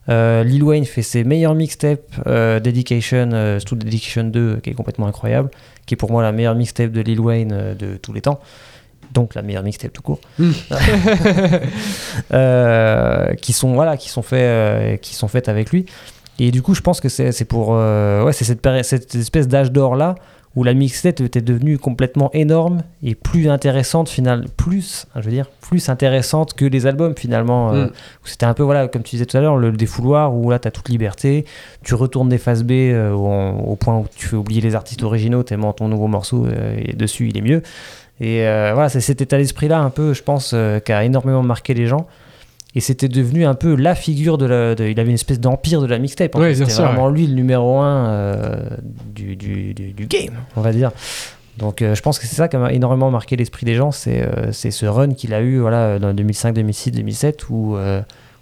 Lil 0.09 0.63
Wayne 0.63 0.85
fait 0.85 1.03
ses 1.03 1.23
meilleurs 1.23 1.53
mixtapes, 1.55 2.15
Dedication, 2.25 3.27
Dedication 3.71 4.23
2, 4.23 4.39
euh, 4.39 4.59
qui 4.59 4.71
est 4.71 4.73
complètement 4.73 5.07
incroyable, 5.07 5.51
qui 5.85 5.93
est 5.93 5.97
pour 5.97 6.11
moi 6.11 6.23
la 6.23 6.31
meilleure 6.31 6.55
mixtape 6.55 6.91
de 6.91 7.01
Lil 7.01 7.19
Wayne 7.19 7.75
de 7.77 7.95
tous 7.97 8.11
les 8.11 8.21
temps. 8.21 8.39
Donc 9.13 9.35
la 9.35 9.41
meilleure 9.41 9.63
mixtape 9.63 9.93
tout 9.93 10.01
court. 10.01 10.19
Mm. 10.37 10.51
Euh, 12.33 13.33
qui 13.35 13.53
sont 13.53 13.73
voilà, 13.73 13.97
qui 13.97 14.09
sont 14.09 14.21
faits, 14.21 14.39
euh, 14.39 14.97
qui 14.97 15.15
sont 15.15 15.27
faites 15.27 15.49
avec 15.49 15.71
lui. 15.71 15.85
Et 16.37 16.51
du 16.51 16.61
coup, 16.61 16.73
je 16.73 16.81
pense 16.81 17.01
que 17.01 17.09
c'est 17.09 17.31
c'est 17.31 17.45
pour 17.45 17.69
euh, 17.71 18.23
ouais, 18.23 18.33
c'est 18.33 18.45
cette, 18.45 18.65
cette 18.83 19.15
espèce 19.15 19.47
d'âge 19.47 19.71
d'or 19.71 19.95
là 19.95 20.15
où 20.55 20.63
la 20.63 20.73
mixtape 20.73 21.21
était 21.21 21.41
devenue 21.41 21.77
complètement 21.77 22.31
énorme 22.33 22.81
et 23.03 23.13
plus 23.13 23.49
intéressante 23.49 24.09
final 24.09 24.45
plus 24.57 25.05
je 25.15 25.21
veux 25.21 25.29
dire 25.31 25.45
plus 25.61 25.89
intéressante 25.89 26.53
que 26.55 26.65
les 26.65 26.87
albums 26.87 27.13
finalement 27.15 27.71
euh, 27.71 27.85
Mm. 27.85 27.89
où 27.89 28.27
c'était 28.27 28.45
un 28.47 28.55
peu 28.55 28.63
voilà 28.63 28.87
comme 28.87 29.03
tu 29.03 29.11
disais 29.11 29.27
tout 29.27 29.37
à 29.37 29.41
l'heure 29.41 29.57
le 29.57 29.71
défouloir 29.71 30.35
où 30.35 30.49
là 30.49 30.57
tu 30.57 30.67
as 30.67 30.71
toute 30.71 30.89
liberté 30.89 31.45
tu 31.83 31.93
retournes 31.93 32.29
des 32.29 32.39
phases 32.39 32.63
B 32.63 32.71
euh, 32.71 33.11
au, 33.11 33.71
au 33.71 33.75
point 33.75 33.95
où 33.99 34.07
tu 34.15 34.25
fais 34.27 34.35
oublier 34.35 34.59
les 34.59 34.73
artistes 34.73 35.03
originaux 35.03 35.43
tellement 35.43 35.71
ton 35.71 35.87
nouveau 35.87 36.07
morceau 36.07 36.47
euh, 36.47 36.77
est 36.79 36.95
dessus 36.95 37.29
il 37.29 37.37
est 37.37 37.41
mieux 37.41 37.61
et 38.21 38.45
euh, 38.47 38.71
voilà 38.73 38.89
c'est 38.89 39.01
cet 39.01 39.21
état 39.21 39.37
d'esprit 39.37 39.67
là 39.67 39.79
un 39.79 39.89
peu 39.89 40.13
je 40.13 40.23
pense 40.23 40.51
euh, 40.53 40.79
qui 40.79 40.91
a 40.91 41.03
énormément 41.03 41.41
marqué 41.43 41.73
les 41.73 41.87
gens 41.87 42.07
et 42.75 42.81
c'était 42.81 43.07
devenu 43.07 43.45
un 43.45 43.55
peu 43.55 43.75
la 43.75 43.95
figure 43.95 44.37
de 44.37 44.45
la. 44.45 44.75
de- 44.75 44.85
il 44.85 44.99
avait 44.99 45.09
une 45.09 45.15
espèce 45.15 45.39
d'empire 45.39 45.81
de 45.81 45.87
la 45.87 45.97
mixtape. 45.97 46.35
en 46.35 46.39
Ouais, 46.39 46.49
fait. 46.49 46.55
bien 46.57 46.65
C'était 46.65 46.75
sûr, 46.75 46.85
vraiment 46.85 47.09
lui 47.09 47.25
le 47.25 47.33
numéro 47.33 47.79
un 47.79 48.09
euh, 48.09 48.69
du, 49.05 49.35
du, 49.35 49.73
du- 49.73 49.91
du 49.93 50.05
game, 50.05 50.35
on 50.55 50.61
va 50.61 50.71
dire. 50.71 50.91
Donc 51.57 51.79
je 51.81 52.01
pense 52.01 52.19
que 52.19 52.25
c'est 52.27 52.35
ça 52.35 52.47
qui 52.47 52.55
a 52.55 52.71
énormément 52.71 53.09
marqué 53.11 53.35
l'esprit 53.35 53.65
des 53.65 53.73
gens, 53.75 53.91
c'est 53.91 54.25
c'est 54.51 54.71
ce 54.71 54.85
run 54.85 55.13
qu'il 55.13 55.33
a 55.33 55.41
eu 55.41 55.57
voilà, 55.59 55.97
dans 55.99 56.13
2005, 56.13 56.53
2006, 56.53 56.91
2007 56.91 57.49
où, 57.49 57.75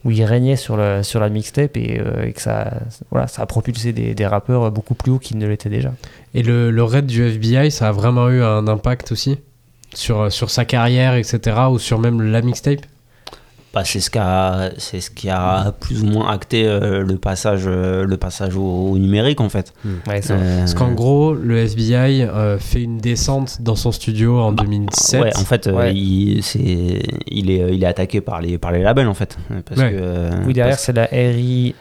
où 0.05 0.11
il 0.11 0.23
régnait 0.23 0.55
sur, 0.57 0.78
le, 0.78 1.01
sur 1.03 1.19
la 1.19 1.30
mixtape 1.30 1.78
et, 1.78 1.99
et, 2.25 2.32
que 2.34 2.41
ça, 2.41 2.73
voilà, 3.09 3.25
ça 3.28 3.41
a 3.41 3.45
propulsé 3.47 3.91
des, 3.93 4.13
des 4.13 4.28
rappeurs 4.28 4.71
beaucoup 4.71 4.93
plus 4.93 5.11
haut 5.13 5.19
qu'ils 5.19 5.38
ne 5.39 5.47
l'étaient 5.47 5.69
déjà. 5.69 5.91
Et 6.36 6.43
le, 6.43 6.69
le 6.69 6.84
raid 6.84 7.05
du 7.07 7.23
FBI, 7.25 7.71
ça 7.71 7.88
a 7.88 7.91
vraiment 7.91 8.30
eu 8.30 8.43
un 8.43 8.67
impact 8.67 9.11
aussi? 9.11 9.39
Sur, 9.93 10.31
sur 10.31 10.49
sa 10.49 10.65
carrière, 10.65 11.15
etc. 11.15 11.57
ou 11.71 11.79
sur 11.79 11.99
même 11.99 12.21
la 12.21 12.41
mixtape 12.41 12.85
bah, 13.77 13.83
c'est 13.85 13.99
ce 13.99 14.09
qui 14.09 14.17
a 14.17 14.71
c'est 14.79 15.01
ce 15.01 15.11
qui 15.11 15.29
a 15.29 15.71
plus 15.79 16.01
ou 16.01 16.07
moins 16.07 16.31
acté 16.31 16.65
euh, 16.65 17.03
le 17.03 17.17
passage 17.17 17.65
euh, 17.67 18.05
le 18.05 18.17
passage 18.17 18.55
au, 18.55 18.97
numérique 18.97 19.39
en 19.39 19.49
fait. 19.49 19.71
Hmm. 19.85 19.97
euh, 20.07 20.57
parce 20.59 20.73
qu'en 20.73 20.93
gros 20.93 21.35
le 21.35 21.57
FBI 21.57 22.27
fait 22.59 22.81
une 22.81 22.97
descente 22.97 23.61
dans 23.61 23.75
son 23.75 23.91
studio 23.91 24.39
en 24.39 24.51
2007 24.51 25.19
bah, 25.19 25.25
ouais 25.27 25.38
en 25.38 25.45
fait 25.45 25.69
il 25.93 26.41
c'est 26.41 27.03
il 27.27 27.51
est 27.51 27.75
il 27.75 27.83
est 27.83 27.88
attaqué 27.88 28.19
par 28.19 28.41
les 28.41 28.57
par 28.57 28.71
les 28.71 28.81
labels 28.81 29.07
en 29.07 29.13
fait. 29.13 29.38
Parce 29.65 29.81
que 29.81 30.45
oui 30.45 30.53
derrière 30.53 30.79
c'est 30.79 30.93
la 30.93 31.05
RIA 31.05 31.73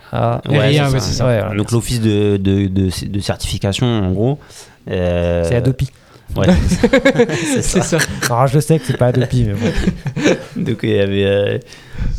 RIA 0.45 0.91
c'est 0.91 1.01
ça, 1.01 1.55
donc 1.55 1.71
l'office 1.71 2.03
de, 2.03 2.37
de, 2.37 2.67
de, 2.67 2.91
de, 3.07 3.21
certification 3.21 3.87
en 3.87 4.13
gros 4.13 4.39
c'est 4.87 5.55
Adopi 5.55 5.89
Ouais, 6.35 6.47
c'est 7.63 7.83
ça. 7.83 7.99
Alors, 8.29 8.47
je 8.47 8.59
sais 8.59 8.79
que 8.79 8.87
c'est 8.87 8.97
pas 8.97 9.07
Adopi, 9.07 9.45
mais 9.45 9.55
bon. 9.55 10.33
Donc, 10.57 10.81
il 10.83 10.91
y 10.91 10.99
avait, 10.99 11.25
euh, 11.25 11.59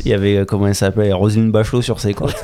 il 0.04 0.10
y 0.10 0.14
avait 0.14 0.38
euh, 0.38 0.44
comment 0.44 0.66
elle 0.66 0.74
s'appelait? 0.74 1.12
Roselyne 1.12 1.50
Bachelot 1.50 1.82
sur 1.82 2.00
ses 2.00 2.14
côtes. 2.14 2.36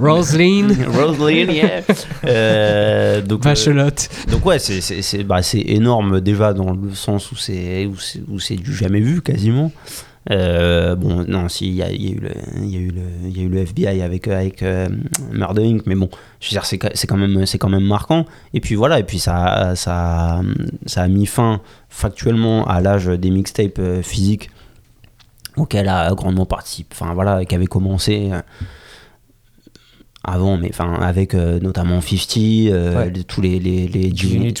Roselyne. 0.00 0.76
Roselyne, 0.88 1.52
yeah. 1.52 1.82
Euh, 2.26 3.20
donc, 3.20 3.42
Bachelotte. 3.42 4.08
donc, 4.30 4.44
ouais, 4.46 4.58
c'est 4.58 5.24
bah, 5.24 5.40
énorme 5.54 6.20
déjà 6.20 6.52
dans 6.52 6.72
le 6.72 6.94
sens 6.94 7.30
où 7.30 7.36
c'est 7.36 7.88
où 8.28 8.40
c'est 8.40 8.56
du 8.56 8.74
jamais 8.74 9.00
vu 9.00 9.22
quasiment. 9.22 9.70
Euh, 10.30 10.94
bon, 10.94 11.24
non, 11.26 11.48
si, 11.48 11.68
il 11.68 11.74
y, 11.74 11.82
a, 11.82 11.92
eu 11.92 12.20
le, 12.20 12.30
y, 12.64 12.74
y 12.74 13.40
a 13.40 13.42
eu 13.42 13.48
le 13.48 13.58
FBI 13.58 14.02
avec, 14.02 14.28
avec 14.28 14.62
euh, 14.62 14.88
Murder 15.32 15.64
Inc., 15.64 15.82
mais 15.86 15.94
bon, 15.94 16.08
je 16.40 16.48
veux 16.48 16.50
dire, 16.50 16.64
c'est, 16.64 16.78
quand 16.78 17.16
même, 17.16 17.44
c'est 17.46 17.58
quand 17.58 17.68
même 17.68 17.84
marquant. 17.84 18.24
Et 18.54 18.60
puis 18.60 18.74
voilà, 18.74 18.98
et 19.00 19.04
puis 19.04 19.18
ça, 19.18 19.74
ça, 19.74 20.40
ça 20.86 21.02
a 21.02 21.08
mis 21.08 21.26
fin 21.26 21.60
factuellement 21.88 22.66
à 22.66 22.80
l'âge 22.80 23.06
des 23.06 23.30
mixtapes 23.30 23.78
euh, 23.78 24.02
physiques 24.02 24.50
auquel 25.56 25.88
a 25.88 26.14
grandement 26.14 26.46
participé, 26.46 26.94
enfin 26.98 27.12
voilà, 27.12 27.44
qui 27.44 27.54
avait 27.54 27.66
commencé 27.66 28.30
avant, 30.24 30.56
mais 30.56 30.70
enfin 30.70 30.94
avec 30.94 31.34
notamment 31.34 32.00
50, 32.00 33.26
tous 33.26 33.42
les, 33.42 33.58
les, 33.60 33.86
les, 33.86 34.16
G-Unit 34.16 34.54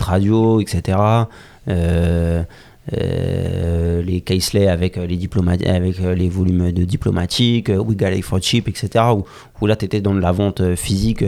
Radio, 0.00 0.58
etc. 0.60 0.96
Euh, 0.98 1.70
euh, 1.70 2.44
les 2.92 4.20
Kaisley 4.20 4.66
avec 4.68 4.98
euh, 4.98 5.06
les, 5.06 5.28
avec 5.68 6.00
euh, 6.00 6.14
les 6.14 6.28
volumes 6.28 6.72
de 6.72 6.84
diplomatiques, 6.84 7.68
We 7.68 7.96
Got 7.96 8.08
It 8.08 8.24
for 8.24 8.42
Cheap, 8.42 8.68
etc. 8.68 9.04
Où, 9.14 9.24
où 9.60 9.66
là, 9.66 9.76
tu 9.76 9.84
étais 9.84 10.00
dans 10.00 10.14
de 10.14 10.20
la 10.20 10.32
vente 10.32 10.74
physique, 10.74 11.24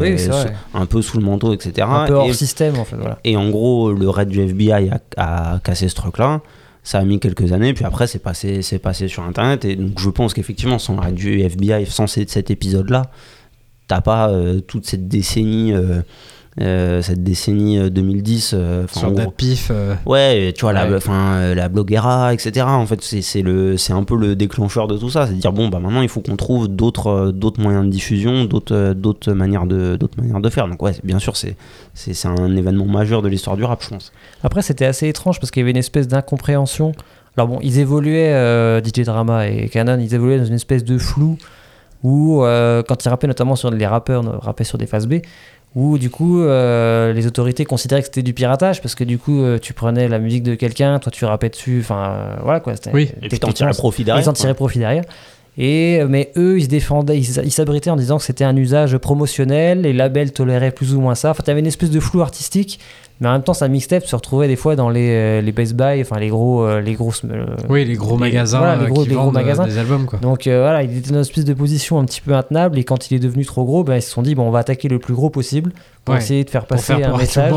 un 0.74 0.86
peu 0.86 1.02
sous 1.02 1.18
le 1.18 1.24
manteau, 1.24 1.52
etc. 1.52 1.86
Un 1.90 2.06
peu 2.06 2.14
hors 2.14 2.28
et, 2.28 2.32
système, 2.32 2.78
en 2.78 2.84
fait. 2.84 2.96
Voilà. 2.96 3.18
Et 3.24 3.36
en 3.36 3.50
gros, 3.50 3.92
le 3.92 4.08
raid 4.08 4.28
du 4.28 4.40
FBI 4.40 4.90
a, 5.16 5.60
cassé 5.62 5.88
ce 5.88 5.94
truc-là. 5.94 6.40
Ça 6.84 6.98
a 6.98 7.04
mis 7.04 7.20
quelques 7.20 7.52
années, 7.52 7.74
puis 7.74 7.84
après, 7.84 8.08
c'est 8.08 8.18
passé, 8.18 8.62
c'est 8.62 8.80
passé 8.80 9.06
sur 9.06 9.22
Internet. 9.22 9.64
Et 9.64 9.76
donc, 9.76 10.00
je 10.00 10.10
pense 10.10 10.34
qu'effectivement, 10.34 10.80
sans 10.80 10.94
le 10.94 11.00
raid 11.00 11.14
du 11.14 11.40
FBI, 11.40 11.86
sans 11.86 12.08
cet 12.08 12.50
épisode-là, 12.50 13.02
t'as 13.86 14.00
pas 14.00 14.32
toute 14.66 14.86
cette 14.86 15.06
décennie. 15.06 15.72
Euh, 15.72 16.02
cette 16.58 17.22
décennie 17.22 17.90
2010 17.90 18.52
euh, 18.52 18.56
euh, 18.56 18.86
sur 18.92 19.10
gros, 19.10 19.30
pif 19.30 19.72
ouais 20.04 20.52
tu 20.54 20.62
vois 20.62 20.74
la 20.74 20.96
enfin 20.96 21.54
la 21.54 21.70
bloguera 21.70 22.34
etc 22.34 22.66
en 22.66 22.84
fait 22.86 23.00
c'est 23.02 23.40
le 23.40 23.78
c'est 23.78 23.94
un 23.94 24.04
peu 24.04 24.16
le 24.16 24.36
déclencheur 24.36 24.86
de 24.86 24.98
tout 24.98 25.08
ça. 25.08 25.26
C'est 25.26 25.34
de 25.34 25.38
dire 25.38 25.52
bon 25.52 25.68
bah 25.68 25.78
maintenant 25.78 26.02
il 26.02 26.10
faut 26.10 26.20
qu'on 26.20 26.36
trouve 26.36 26.68
d'autres 26.68 27.30
d'autres 27.30 27.60
moyens 27.60 27.86
de 27.86 27.90
diffusion 27.90 28.44
d'autres 28.44 28.92
d'autres 28.92 29.32
manières 29.32 29.66
de 29.66 29.96
d'autres 29.96 30.20
manières 30.20 30.40
de 30.40 30.50
faire. 30.50 30.68
Donc 30.68 30.82
ouais 30.82 30.94
bien 31.04 31.18
sûr 31.18 31.36
c'est 31.36 31.56
c'est 31.94 32.28
un 32.28 32.54
événement 32.54 32.86
majeur 32.86 33.22
de 33.22 33.28
l'histoire 33.28 33.56
du 33.56 33.64
rap 33.64 33.82
je 33.82 33.88
pense. 33.88 34.12
Après 34.42 34.60
c'était 34.60 34.86
assez 34.86 35.08
étrange 35.08 35.40
parce 35.40 35.50
qu'il 35.50 35.60
y 35.60 35.64
avait 35.64 35.70
une 35.70 35.76
espèce 35.78 36.06
d'incompréhension. 36.06 36.92
Alors 37.38 37.48
bon 37.48 37.60
ils 37.62 37.78
évoluaient 37.78 38.82
DJ 38.84 39.04
Drama 39.04 39.48
et 39.48 39.70
Canon 39.70 39.98
ils 39.98 40.14
évoluaient 40.14 40.38
dans 40.38 40.44
une 40.44 40.54
espèce 40.54 40.84
de 40.84 40.98
flou 40.98 41.38
où 42.02 42.42
quand 42.42 43.04
ils 43.04 43.08
rappaient 43.08 43.26
notamment 43.26 43.56
sur 43.56 43.70
les 43.70 43.86
rappeurs 43.86 44.42
rappaient 44.42 44.64
sur 44.64 44.76
des 44.76 44.86
phases 44.86 45.06
B 45.06 45.14
où 45.74 45.98
du 45.98 46.10
coup 46.10 46.40
euh, 46.40 47.12
les 47.12 47.26
autorités 47.26 47.64
considéraient 47.64 48.02
que 48.02 48.06
c'était 48.06 48.22
du 48.22 48.34
piratage 48.34 48.82
parce 48.82 48.94
que 48.94 49.04
du 49.04 49.18
coup 49.18 49.42
euh, 49.42 49.58
tu 49.58 49.72
prenais 49.72 50.08
la 50.08 50.18
musique 50.18 50.42
de 50.42 50.54
quelqu'un, 50.54 50.98
toi 50.98 51.10
tu 51.10 51.24
rappais 51.24 51.48
dessus, 51.48 51.80
enfin 51.80 52.10
euh, 52.10 52.36
voilà 52.42 52.60
quoi. 52.60 52.74
Oui. 52.92 53.10
Et 53.22 53.28
puis 53.28 53.38
t'en 53.38 53.52
tirais 53.52 53.72
profit 53.72 54.04
derrière. 54.04 54.24
Ils 54.24 54.28
en 54.28 54.34
tiraient 54.34 54.54
profit 54.54 54.78
derrière. 54.78 55.04
Et, 55.58 56.02
mais 56.08 56.32
eux, 56.38 56.58
ils 56.58 56.64
se 56.64 56.68
défendaient, 56.68 57.18
ils 57.18 57.52
s'abritaient 57.52 57.90
en 57.90 57.96
disant 57.96 58.16
que 58.16 58.24
c'était 58.24 58.44
un 58.44 58.56
usage 58.56 58.96
promotionnel, 58.96 59.82
les 59.82 59.92
labels 59.92 60.32
toléraient 60.32 60.70
plus 60.70 60.94
ou 60.94 61.00
moins 61.02 61.14
ça. 61.14 61.32
Enfin, 61.32 61.42
tu 61.44 61.50
avais 61.50 61.60
une 61.60 61.66
espèce 61.66 61.90
de 61.90 62.00
flou 62.00 62.22
artistique 62.22 62.80
mais 63.22 63.28
en 63.28 63.32
même 63.32 63.42
temps 63.44 63.54
sa 63.54 63.68
mixtape 63.68 64.04
se 64.04 64.16
retrouvait 64.16 64.48
des 64.48 64.56
fois 64.56 64.74
dans 64.74 64.90
les, 64.90 65.10
euh, 65.10 65.40
les 65.40 65.52
Best 65.52 65.74
Buy 65.74 66.00
enfin 66.00 66.18
les 66.18 66.28
gros 66.28 66.64
euh, 66.64 66.80
les 66.80 66.94
grosses 66.94 67.22
euh, 67.24 67.46
oui 67.68 67.84
les 67.84 67.94
gros 67.94 68.18
magasins 68.18 68.76
les 68.76 68.88
gros, 68.88 69.04
qui 69.04 69.10
vendent 69.10 69.32
magasins. 69.32 69.64
des 69.64 69.78
albums 69.78 70.06
quoi 70.06 70.18
donc 70.20 70.42
voilà 70.48 70.82
il 70.82 70.98
était 70.98 71.10
dans 71.10 71.16
une 71.16 71.20
espèce 71.20 71.44
de 71.44 71.54
position 71.54 72.00
un 72.00 72.04
petit 72.04 72.20
peu 72.20 72.34
intenable 72.34 72.78
et 72.78 72.84
quand 72.84 73.10
il 73.10 73.14
est 73.14 73.20
devenu 73.20 73.46
trop 73.46 73.64
gros 73.64 73.84
ben, 73.84 73.94
ils 73.94 74.02
se 74.02 74.10
sont 74.10 74.22
dit 74.22 74.34
bon 74.34 74.42
on 74.42 74.50
va 74.50 74.58
attaquer 74.58 74.88
le 74.88 74.98
plus 74.98 75.14
gros 75.14 75.30
possible 75.30 75.72
pour 76.04 76.16
essayer 76.16 76.42
de 76.42 76.50
faire 76.50 76.66
passer 76.66 76.94
un 76.94 77.16
message 77.16 77.54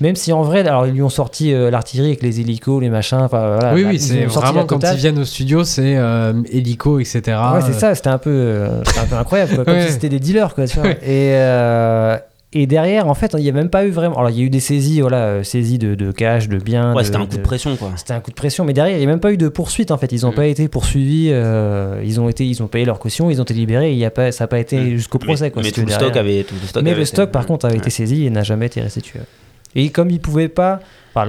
même 0.00 0.16
si 0.16 0.32
en 0.32 0.42
vrai, 0.42 0.66
alors 0.66 0.88
ils 0.88 0.92
lui 0.92 1.02
ont 1.02 1.08
sorti 1.08 1.52
l'artillerie 1.52 2.08
avec 2.08 2.22
les 2.22 2.40
hélicos, 2.40 2.82
les 2.82 2.90
machins. 2.90 3.20
Enfin, 3.20 3.56
voilà, 3.58 3.74
oui, 3.74 3.84
oui, 3.88 4.00
c'est 4.00 4.24
vraiment 4.24 4.66
quand 4.66 4.82
ils 4.82 4.96
viennent 4.96 5.20
au 5.20 5.24
studio, 5.24 5.62
c'est 5.62 5.96
hélico, 6.50 6.98
etc. 6.98 7.20
Ouais, 7.54 7.60
c'est 7.64 7.74
ça, 7.74 7.94
c'était 7.94 8.08
un 8.08 8.18
peu, 8.18 8.64
un 9.00 9.04
peu 9.04 9.14
incroyable, 9.14 9.54
quoi, 9.54 9.64
comme 9.64 9.80
si 9.86 9.92
c'était 9.92 10.08
des 10.08 10.18
dealers, 10.18 10.52
quoi. 10.56 10.66
Tu 10.66 10.80
vois. 10.80 10.90
Et, 11.06 11.32
et 12.56 12.68
derrière, 12.68 13.08
en 13.08 13.14
fait, 13.14 13.34
il 13.36 13.42
n'y 13.42 13.48
a 13.48 13.52
même 13.52 13.68
pas 13.68 13.84
eu 13.84 13.90
vraiment. 13.90 14.16
Alors, 14.16 14.30
il 14.30 14.38
y 14.38 14.40
a 14.40 14.44
eu 14.44 14.50
des 14.50 14.60
saisies, 14.60 15.00
voilà, 15.00 15.24
euh, 15.24 15.42
saisies 15.42 15.78
de, 15.78 15.96
de 15.96 16.12
cash, 16.12 16.48
de 16.48 16.58
biens. 16.58 16.94
Ouais, 16.94 17.02
c'était 17.02 17.16
un 17.16 17.26
coup 17.26 17.36
de, 17.36 17.42
pression, 17.42 17.74
quoi. 17.74 17.90
C'était 17.96 18.12
un 18.12 18.20
coup 18.20 18.30
de 18.30 18.36
pression, 18.36 18.64
mais 18.64 18.72
derrière, 18.72 18.96
il 18.96 19.00
n'y 19.00 19.04
a 19.04 19.08
même 19.08 19.18
pas 19.18 19.32
eu 19.32 19.36
de 19.36 19.48
poursuite, 19.48 19.90
en 19.90 19.98
fait. 19.98 20.12
Ils 20.12 20.22
n'ont 20.22 20.30
mm. 20.30 20.36
pas 20.36 20.46
été 20.46 20.68
poursuivis, 20.68 21.30
euh, 21.32 22.00
ils, 22.04 22.20
ont 22.20 22.28
été, 22.28 22.46
ils 22.46 22.62
ont 22.62 22.68
payé 22.68 22.84
leur 22.84 23.00
caution, 23.00 23.28
ils 23.28 23.40
ont 23.40 23.44
été 23.44 23.54
libérés, 23.54 23.90
et 23.92 23.96
y 23.96 24.04
a 24.04 24.12
pas, 24.12 24.30
ça 24.30 24.44
n'a 24.44 24.48
pas 24.48 24.60
été 24.60 24.78
mm. 24.78 24.96
jusqu'au 24.96 25.18
procès, 25.18 25.50
quoi. 25.50 25.62
Mais, 25.64 25.72
tout, 25.72 25.80
le 25.80 25.90
stock 25.90 26.16
avait, 26.16 26.44
tout 26.44 26.54
le 26.60 26.68
stock 26.68 26.84
mais 26.84 26.94
le 26.94 27.04
stock, 27.04 27.32
par 27.32 27.44
contre, 27.44 27.66
avait 27.66 27.78
été 27.78 27.90
saisi 27.90 28.24
et 28.24 28.30
n'a 28.30 28.44
jamais 28.44 28.66
été 28.66 28.80
restitué. 28.80 29.18
Et 29.74 29.90
comme 29.90 30.10
ils 30.10 30.14
ne 30.14 30.18
pouvaient 30.20 30.48
pas. 30.48 30.80
Enfin, 31.16 31.26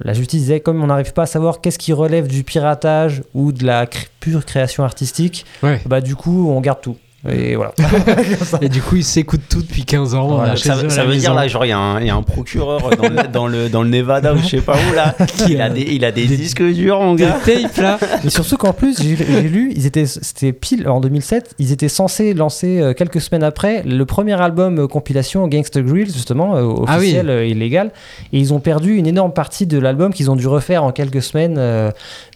la 0.00 0.12
justice 0.12 0.40
disait, 0.40 0.58
comme 0.58 0.82
on 0.82 0.88
n'arrive 0.88 1.12
pas 1.12 1.22
à 1.22 1.26
savoir 1.26 1.60
qu'est-ce 1.60 1.78
qui 1.78 1.92
relève 1.92 2.26
du 2.26 2.42
piratage 2.42 3.22
ou 3.32 3.52
de 3.52 3.64
la 3.64 3.86
pure 4.18 4.44
création 4.44 4.82
artistique, 4.82 5.46
bah 5.86 6.00
du 6.00 6.16
coup, 6.16 6.50
on 6.50 6.60
garde 6.60 6.80
tout. 6.80 6.96
Et 7.30 7.56
voilà. 7.56 7.72
et 8.62 8.68
du 8.68 8.82
coup, 8.82 8.96
il 8.96 9.04
s'écoute 9.04 9.42
tout 9.48 9.62
depuis 9.62 9.84
15 9.84 10.14
ans. 10.14 10.56
ça, 10.56 10.74
veut 11.04 11.16
dire 11.16 11.34
là, 11.34 11.48
genre, 11.48 11.64
il 11.64 11.68
y, 11.68 11.72
a 11.72 12.14
un 12.14 12.22
procureur 12.22 12.90
dans 12.96 13.08
le, 13.08 13.28
dans 13.28 13.46
le, 13.46 13.68
dans, 13.68 13.82
le, 13.82 13.88
Nevada 13.88 14.34
ou 14.34 14.38
je 14.38 14.46
sais 14.46 14.60
pas 14.60 14.76
où 14.76 14.94
là. 14.94 15.14
il, 15.48 15.60
a 15.60 15.70
des, 15.70 15.82
il 15.82 16.04
a 16.04 16.12
des, 16.12 16.26
disques 16.26 16.62
durs, 16.62 17.00
mon 17.00 17.14
gars. 17.14 17.38
Des 17.44 17.62
tapes 17.62 17.76
là. 17.76 17.98
Et 18.24 18.30
surtout 18.30 18.56
qu'en 18.56 18.72
plus, 18.72 19.00
j'ai 19.00 19.42
lu, 19.48 19.72
ils 19.74 19.86
étaient, 19.86 20.06
c'était 20.06 20.52
pile 20.52 20.88
en 20.88 21.00
2007, 21.00 21.54
ils 21.58 21.72
étaient 21.72 21.88
censés 21.88 22.34
lancer 22.34 22.80
euh, 22.80 22.92
quelques 22.94 23.20
semaines 23.20 23.42
après 23.42 23.82
le 23.82 24.04
premier 24.04 24.40
album 24.40 24.78
euh, 24.78 24.86
compilation 24.86 25.46
Gangsta 25.48 25.80
Grills, 25.82 26.12
justement, 26.12 26.56
euh, 26.56 26.74
ah 26.86 26.96
officiel, 26.96 27.28
illégal. 27.46 27.92
Et 28.32 28.38
ils 28.38 28.52
ont 28.52 28.60
perdu 28.60 28.96
une 28.96 29.06
énorme 29.06 29.32
partie 29.32 29.66
de 29.66 29.78
l'album 29.78 30.12
qu'ils 30.12 30.30
ont 30.30 30.36
dû 30.36 30.46
refaire 30.46 30.84
en 30.84 30.92
quelques 30.92 31.22
semaines. 31.22 31.60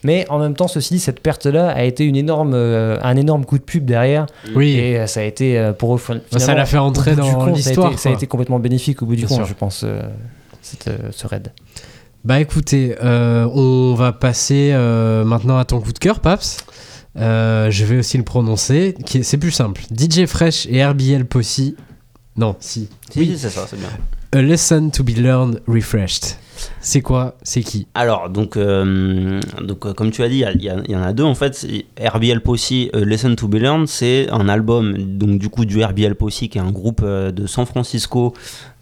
mais 0.04 0.26
en 0.28 0.38
même 0.38 0.54
temps, 0.54 0.68
ceci 0.68 0.94
dit, 0.94 1.00
cette 1.00 1.20
perte-là 1.20 1.70
a 1.70 1.84
été 1.84 2.04
une 2.04 2.16
énorme, 2.16 2.54
un 2.54 3.16
énorme 3.16 3.44
coup 3.44 3.58
de 3.58 3.62
pub 3.62 3.84
derrière. 3.84 4.26
Oui. 4.54 4.76
Et 4.76 4.81
euh, 4.82 5.06
ça 5.06 5.20
a 5.20 5.22
été 5.24 5.58
euh, 5.58 5.72
pour 5.72 5.96
eux. 5.96 6.00
Ça 6.36 6.54
l'a 6.54 6.66
fait 6.66 6.78
entrer 6.78 7.14
dans 7.14 7.46
l'histoire. 7.46 7.98
Ça, 7.98 8.10
a 8.10 8.12
été 8.12 8.26
complètement 8.26 8.58
bénéfique 8.58 9.02
au 9.02 9.06
bout 9.06 9.16
du 9.16 9.26
compte, 9.26 9.46
je 9.46 9.54
pense, 9.54 9.84
euh, 9.84 10.02
ce 10.62 11.26
raid. 11.26 11.52
Bah 12.24 12.40
écoutez, 12.40 12.96
on 13.02 13.94
va 13.96 14.12
passer 14.12 14.72
maintenant 15.24 15.58
à 15.58 15.64
ton 15.64 15.80
coup 15.80 15.92
de 15.92 15.98
cœur, 15.98 16.20
Paps. 16.20 16.64
je 17.16 17.84
vais 17.84 17.98
aussi 17.98 18.18
le 18.18 18.24
prononcer. 18.24 18.94
C'est 19.22 19.38
plus 19.38 19.50
simple. 19.50 19.82
DJ 19.96 20.26
Fresh 20.26 20.66
et 20.66 20.84
RBL 20.84 21.24
Posse. 21.26 21.60
Non, 22.34 22.56
si. 22.60 22.88
oui, 23.16 23.36
c'est 23.38 23.50
ça, 23.50 23.66
c'est 23.68 23.78
bien. 23.78 23.90
A 24.34 24.40
lesson 24.40 24.88
to 24.88 25.04
be 25.04 25.10
learned, 25.18 25.60
refreshed. 25.68 26.36
C'est 26.80 27.00
quoi? 27.00 27.36
C'est 27.42 27.62
qui? 27.62 27.86
Alors, 27.94 28.30
donc, 28.30 28.56
euh, 28.56 29.40
donc 29.60 29.86
euh, 29.86 29.92
comme 29.92 30.10
tu 30.10 30.22
as 30.22 30.28
dit, 30.28 30.44
il 30.54 30.62
y, 30.62 30.96
en 30.96 31.02
a 31.02 31.12
deux 31.12 31.24
en 31.24 31.34
fait. 31.34 31.66
RBL 32.00 32.40
Posse, 32.40 32.72
euh, 32.72 33.04
Listen 33.04 33.36
to 33.36 33.48
Be 33.48 33.54
Learned, 33.54 33.88
c'est 33.88 34.28
un 34.30 34.48
album 34.48 34.96
donc 34.98 35.38
du 35.38 35.48
coup 35.48 35.64
du 35.64 35.82
RBL 35.82 36.14
Posse 36.14 36.40
qui 36.40 36.58
est 36.58 36.60
un 36.60 36.70
groupe 36.70 37.04
de 37.04 37.46
San 37.46 37.66
Francisco, 37.66 38.34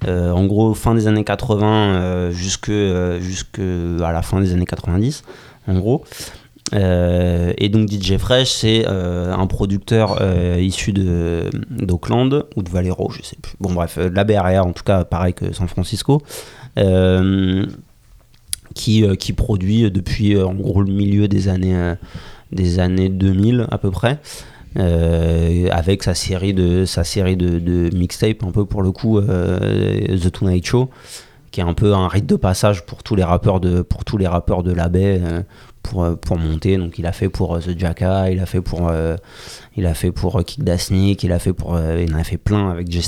en 0.07 0.45
gros 0.47 0.75
fin 0.75 0.95
des 0.95 1.07
années 1.07 1.25
80 1.25 2.31
jusque, 2.31 2.73
jusque 3.21 3.59
à 3.59 4.13
la 4.13 4.23
fin 4.23 4.41
des 4.41 4.53
années 4.53 4.67
90, 4.67 5.23
en 5.69 5.79
gros. 5.79 6.05
Euh, 6.75 7.53
et 7.59 7.69
donc 7.69 7.91
DJ 7.91 8.17
Fresh, 8.17 8.51
c'est 8.51 8.85
euh, 8.87 9.35
un 9.35 9.47
producteur 9.47 10.19
euh, 10.21 10.59
issu 10.61 10.93
d'Auckland 10.93 12.47
ou 12.57 12.63
de 12.63 12.71
Valero, 12.71 13.11
je 13.11 13.23
sais 13.23 13.37
plus. 13.41 13.55
Bon 13.61 13.73
bref, 13.73 13.99
de 13.99 14.15
la 14.15 14.25
BRR 14.25 14.67
en 14.67 14.73
tout 14.73 14.85
cas, 14.85 15.05
pareil 15.05 15.35
que 15.35 15.53
San 15.53 15.69
Francisco, 15.69 16.23
qui, 18.75 19.05
qui 19.19 19.33
produit 19.33 19.91
depuis 19.91 20.41
en 20.41 20.55
gros 20.55 20.83
le 20.83 20.93
milieu 20.93 21.29
des 21.29 21.49
années 21.49 21.95
des 22.53 22.79
années 22.79 23.09
2000 23.09 23.67
à 23.71 23.79
peu 23.79 23.91
près. 23.91 24.19
avec 24.77 26.03
sa 26.03 26.15
série 26.15 26.55
de 26.55 26.85
sa 26.85 27.05
série 27.05 27.37
de, 27.37 27.95
mixtapes 27.95 28.45
un 28.45 28.53
peu 28.53 28.65
pour 28.65 28.83
le 28.83 28.93
coup 28.93 29.21
The 29.21 30.31
Tonight 30.33 30.67
Show 30.67 30.91
qui 31.51 31.61
est 31.61 31.65
un 31.65 31.75
peu 31.75 31.95
un 31.95 32.07
rite 32.07 32.27
de 32.27 32.37
passage 32.37 32.87
pour 32.87 33.03
tous 33.03 33.17
les 33.17 33.25
rappeurs 33.25 33.59
de 33.59 33.83
pour 33.83 34.05
tous 34.05 34.17
les 34.17 34.29
rappeurs 34.29 34.63
de 34.63 34.73
la 34.73 34.89
baie 34.89 35.21
pour, 35.83 36.05
euh, 36.05 36.15
pour 36.17 36.39
monter. 36.39 36.77
Donc 36.77 36.99
il 36.99 37.07
a 37.07 37.13
fait 37.13 37.29
pour 37.29 37.57
euh, 37.57 37.61
The 37.61 37.79
Jacka, 37.79 38.31
il 38.31 38.41
a 38.41 38.47
fait 38.47 38.61
pour, 38.61 38.89
euh, 38.89 39.17
il 39.77 39.87
a 39.87 39.95
fait 39.95 40.13
pour 40.13 40.43
Kick 40.45 40.65
Dasnik, 40.65 41.23
il 41.23 41.33
a 41.33 41.39
fait 41.39 41.53
pour, 41.53 41.79
il 41.79 42.15
en 42.15 42.19
a 42.19 42.25
fait 42.25 42.39
plein 42.39 42.71
avec 42.71 42.91
J 42.91 43.03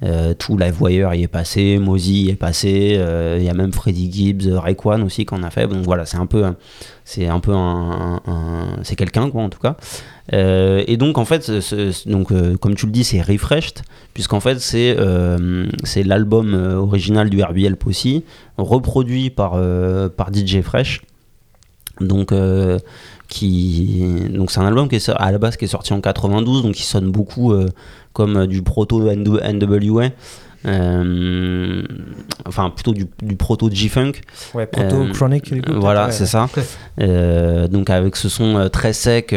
Stalin. 0.00 0.34
tout 0.34 0.56
Live 0.56 0.80
Wire 0.80 1.14
y 1.14 1.22
est 1.22 1.28
passé, 1.28 1.78
Mozy 1.78 2.24
y 2.24 2.30
est 2.30 2.36
passé, 2.36 3.00
il 3.38 3.42
y 3.42 3.48
a 3.48 3.54
même 3.54 3.72
Freddie 3.72 4.10
Gibbs, 4.12 4.48
Rayquan 4.48 5.02
aussi 5.02 5.24
qu'on 5.24 5.42
a 5.42 5.50
fait. 5.50 5.66
Donc 5.66 5.84
voilà, 5.84 6.06
c'est 6.06 6.16
un 6.16 6.26
peu, 6.26 6.44
c'est 7.04 7.26
un 7.26 7.40
peu 7.40 7.52
un, 7.54 8.20
c'est 8.82 8.96
quelqu'un 8.96 9.30
quoi 9.30 9.42
en 9.42 9.48
tout 9.48 9.60
cas. 9.60 9.76
et 10.32 10.96
donc 10.96 11.18
en 11.18 11.24
fait, 11.24 11.50
donc 12.06 12.32
comme 12.60 12.74
tu 12.74 12.86
le 12.86 12.92
dis, 12.92 13.04
c'est 13.04 13.22
refreshed 13.22 13.82
puisqu'en 14.14 14.40
fait 14.40 14.58
c'est 14.60 16.04
l'album 16.04 16.54
original 16.54 17.30
du 17.30 17.42
RBL 17.42 17.76
Posse 17.76 18.06
reproduit 18.56 19.30
par 19.30 19.60
par 20.16 20.32
DJ 20.32 20.60
Fresh 20.62 21.02
donc, 22.00 22.32
euh, 22.32 22.78
qui, 23.28 24.28
donc 24.30 24.50
c'est 24.50 24.60
un 24.60 24.66
album 24.66 24.88
qui 24.88 24.96
est 24.96 25.08
à 25.08 25.32
la 25.32 25.38
base 25.38 25.56
qui 25.56 25.64
est 25.64 25.68
sorti 25.68 25.92
en 25.92 26.00
92, 26.00 26.62
donc 26.62 26.74
qui 26.74 26.84
sonne 26.84 27.10
beaucoup 27.10 27.52
euh, 27.52 27.68
comme 28.18 28.36
euh, 28.36 28.46
du 28.48 28.62
proto 28.62 29.00
NWA. 29.00 30.08
enfin 32.44 32.70
plutôt 32.70 32.92
du, 32.92 33.06
proto 33.36 33.70
G-Funk. 33.70 34.14
Ouais, 34.54 34.66
proto 34.66 35.06
Chronic. 35.12 35.54
voilà, 35.68 36.10
c'est 36.10 36.26
ça. 36.26 36.48
donc 36.98 37.90
avec 37.90 38.16
ce 38.16 38.28
son 38.28 38.68
très 38.72 38.92
sec, 38.92 39.32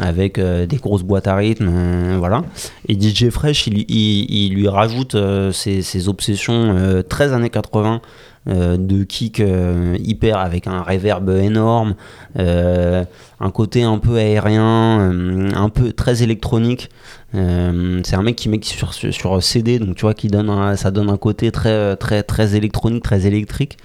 avec 0.00 0.40
des 0.40 0.76
grosses 0.76 1.02
boîtes 1.02 1.26
à 1.26 1.36
rythme, 1.36 2.16
voilà. 2.16 2.44
Et 2.88 2.98
DJ 2.98 3.28
Fresh, 3.28 3.66
il, 3.66 3.84
il, 3.90 4.54
lui 4.54 4.68
rajoute 4.68 5.14
ses, 5.52 5.82
ses, 5.82 6.08
obsessions 6.08 7.02
13 7.06 7.34
années 7.34 7.50
80 7.50 7.96
euh, 7.96 7.98
de 8.46 9.04
kick 9.04 9.40
euh, 9.40 9.96
hyper 10.00 10.38
avec 10.38 10.66
un 10.66 10.82
reverb 10.82 11.28
énorme, 11.30 11.94
euh, 12.38 13.04
un 13.40 13.50
côté 13.50 13.82
un 13.82 13.98
peu 13.98 14.16
aérien, 14.16 15.10
un 15.54 15.68
peu 15.68 15.92
très 15.92 16.22
électronique. 16.22 16.88
c'est 17.32 18.14
un 18.14 18.22
mec 18.22 18.36
qui 18.36 18.48
met 18.48 18.60
sur, 18.62 18.94
sur 18.94 19.42
CD, 19.42 19.78
donc 19.78 19.96
tu 19.96 20.02
vois, 20.02 20.14
qui 20.14 20.28
donne 20.28 20.76
ça 20.76 20.90
donne 20.90 21.10
un 21.10 21.16
côté 21.16 21.50
très, 21.52 21.96
très, 21.96 22.22
très 22.22 22.56
électronique, 22.56 23.02
très 23.02 23.26
électrique. 23.26 23.76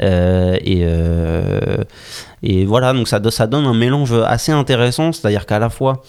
et, 0.00 0.84
et 2.42 2.64
voilà, 2.64 2.92
donc 2.92 3.08
ça, 3.08 3.20
ça 3.30 3.46
donne 3.46 3.66
un 3.66 3.74
mélange 3.74 4.12
assez 4.12 4.52
intéressant, 4.52 5.12
c'est-à-dire 5.12 5.46
qu'à 5.46 5.58
la 5.58 5.70
fois, 5.70 6.02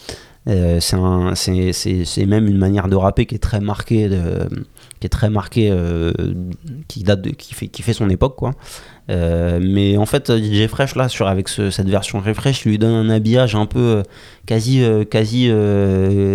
c'est 0.45 2.25
même 2.25 2.47
une 2.47 2.57
manière 2.57 2.87
de 2.87 2.95
rapper 2.95 3.25
qui 3.25 3.35
est 3.35 3.39
très 3.39 3.59
marquée 3.59 4.09
de, 4.09 4.47
qui 5.01 5.07
est 5.07 5.09
très 5.09 5.31
marqué, 5.31 5.69
euh, 5.71 6.11
qui 6.87 7.03
date 7.03 7.21
de, 7.21 7.31
qui 7.31 7.55
fait, 7.55 7.67
qui 7.67 7.81
fait 7.81 7.93
son 7.93 8.09
époque 8.09 8.35
quoi. 8.35 8.51
Euh, 9.09 9.59
mais 9.61 9.97
en 9.97 10.05
fait, 10.05 10.31
DJ 10.31 10.67
Fresh 10.67 10.95
là, 10.95 11.09
sur 11.09 11.27
avec 11.27 11.49
cette 11.49 11.89
version 11.89 12.19
refresh, 12.19 12.63
lui 12.65 12.77
donne 12.77 12.93
un 12.93 13.09
habillage 13.09 13.55
un 13.55 13.65
peu 13.65 13.79
euh, 13.79 14.03
quasi, 14.45 14.83
quasi 15.09 15.47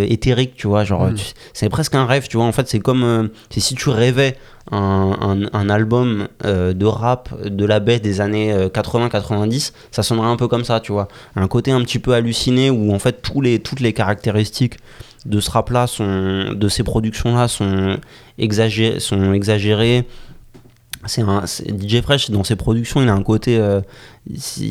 éthérique, 0.09 0.55
tu 0.55 0.67
vois. 0.67 0.83
Genre, 0.83 1.07
mm. 1.07 1.15
c'est 1.53 1.69
presque 1.69 1.95
un 1.95 2.05
rêve, 2.05 2.27
tu 2.27 2.35
vois. 2.35 2.45
En 2.45 2.51
fait, 2.51 2.67
c'est 2.67 2.79
comme 2.79 3.29
si 3.49 3.73
tu 3.73 3.89
rêvais 3.89 4.35
un, 4.71 5.69
album 5.69 6.27
de 6.43 6.85
rap 6.85 7.29
de 7.45 7.65
la 7.65 7.79
baie 7.79 7.99
des 7.99 8.21
années 8.21 8.53
80-90, 8.67 9.71
ça 9.91 10.03
sonnerait 10.03 10.27
un 10.27 10.35
peu 10.35 10.47
comme 10.47 10.63
ça, 10.63 10.79
tu 10.79 10.91
vois. 10.91 11.07
Un 11.35 11.47
côté 11.47 11.71
un 11.71 11.81
petit 11.81 11.99
peu 11.99 12.13
halluciné 12.13 12.69
où 12.69 12.93
en 12.93 12.99
fait 12.99 13.21
les, 13.41 13.59
toutes 13.59 13.79
les 13.79 13.93
caractéristiques 13.93 14.77
de 15.27 15.39
ce 15.39 15.51
rap-là, 15.51 15.87
sont, 15.87 16.53
de 16.53 16.67
ces 16.69 16.83
productions-là 16.83 17.47
sont, 17.47 17.97
exagérées. 18.37 20.07
DJ 21.05 22.01
Fresh 22.01 22.31
dans 22.31 22.43
ses 22.43 22.55
productions, 22.55 23.01
il 23.01 23.09
a 23.09 23.13
un 23.13 23.23
côté, 23.23 23.57
euh, 23.57 23.81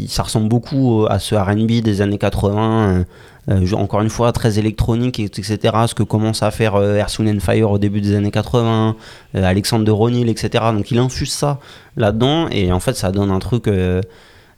ça 0.08 0.22
ressemble 0.22 0.48
beaucoup 0.48 1.06
à 1.08 1.18
ce 1.18 1.34
R&B 1.34 1.82
des 1.82 2.00
années 2.02 2.18
80. 2.18 2.88
Euh, 2.88 3.04
euh, 3.50 3.72
encore 3.72 4.00
une 4.00 4.10
fois 4.10 4.32
très 4.32 4.58
électronique 4.58 5.20
etc 5.20 5.58
ce 5.86 5.94
que 5.94 6.02
commence 6.02 6.42
à 6.42 6.50
faire 6.50 6.76
Air 6.82 7.08
and 7.20 7.40
Fire 7.40 7.70
au 7.70 7.78
début 7.78 8.00
des 8.00 8.14
années 8.14 8.30
80 8.30 8.96
Alexandre 9.34 9.84
de 9.84 9.90
Ronil 9.90 10.28
etc 10.28 10.64
donc 10.72 10.90
il 10.90 10.98
infuse 10.98 11.32
ça 11.32 11.60
là 11.96 12.12
dedans 12.12 12.48
et 12.50 12.72
en 12.72 12.80
fait 12.80 12.94
ça 12.94 13.12
donne 13.12 13.30
un 13.30 13.38
truc 13.38 13.68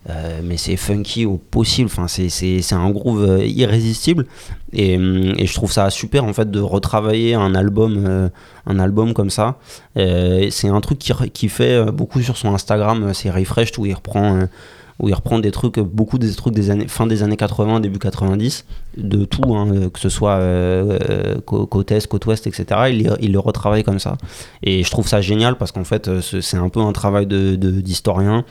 euh, 0.09 0.41
mais 0.43 0.57
c'est 0.57 0.76
funky 0.76 1.26
au 1.26 1.36
possible, 1.36 1.91
enfin, 1.93 2.07
c'est 2.09 2.72
un 2.72 2.91
groove 2.91 3.24
euh, 3.24 3.45
irrésistible. 3.45 4.26
Et, 4.72 4.97
je 4.97 5.55
trouve 5.55 5.72
ça 5.72 5.91
super 5.91 6.24
en 6.24 6.32
fait 6.32 6.51
de 6.51 6.61
retravailler 6.61 7.34
un 7.34 7.55
album, 7.55 8.05
euh, 8.07 8.28
un 8.66 8.78
album 8.78 9.12
comme 9.12 9.30
ça. 9.30 9.59
c'est 9.97 10.68
un 10.68 10.80
truc 10.80 10.99
qui, 10.99 11.12
qui, 11.32 11.49
fait 11.49 11.84
beaucoup 11.93 12.22
sur 12.22 12.36
son 12.36 12.55
Instagram, 12.55 13.12
c'est 13.12 13.30
Refreshed 13.30 13.78
où 13.78 13.86
il 13.86 13.95
reprend 13.95 14.47
où 14.99 15.09
il 15.09 15.14
reprend 15.14 15.38
des 15.38 15.51
trucs, 15.51 15.78
beaucoup 15.78 16.18
des 16.18 16.34
trucs 16.34 16.55
des 16.55 16.70
années, 16.70 16.88
fin 16.88 17.07
des 17.07 17.22
années 17.22 17.36
80, 17.36 17.80
début 17.80 17.99
90, 17.99 18.64
de 18.96 19.24
tout, 19.24 19.55
hein, 19.55 19.90
que 19.92 20.01
ce 20.01 20.09
soit 20.09 20.40
côte 21.46 21.92
est, 21.92 22.07
côte 22.09 22.26
ouest, 22.26 22.46
etc. 22.46 23.16
Il, 23.20 23.32
le 23.32 23.38
retravaille 23.38 23.84
comme 23.84 24.01
ça. 24.01 24.16
Et 24.62 24.82
je 24.82 24.90
trouve 24.90 25.07
ça 25.07 25.20
génial 25.20 25.57
parce 25.57 25.70
qu'en 25.70 25.84
fait, 25.84 26.11
c'est 26.20 26.57
un 26.57 26.68
peu 26.68 26.80
un 26.80 26.92
travail 26.92 27.26
d'historien. 27.26 28.38
De, 28.38 28.44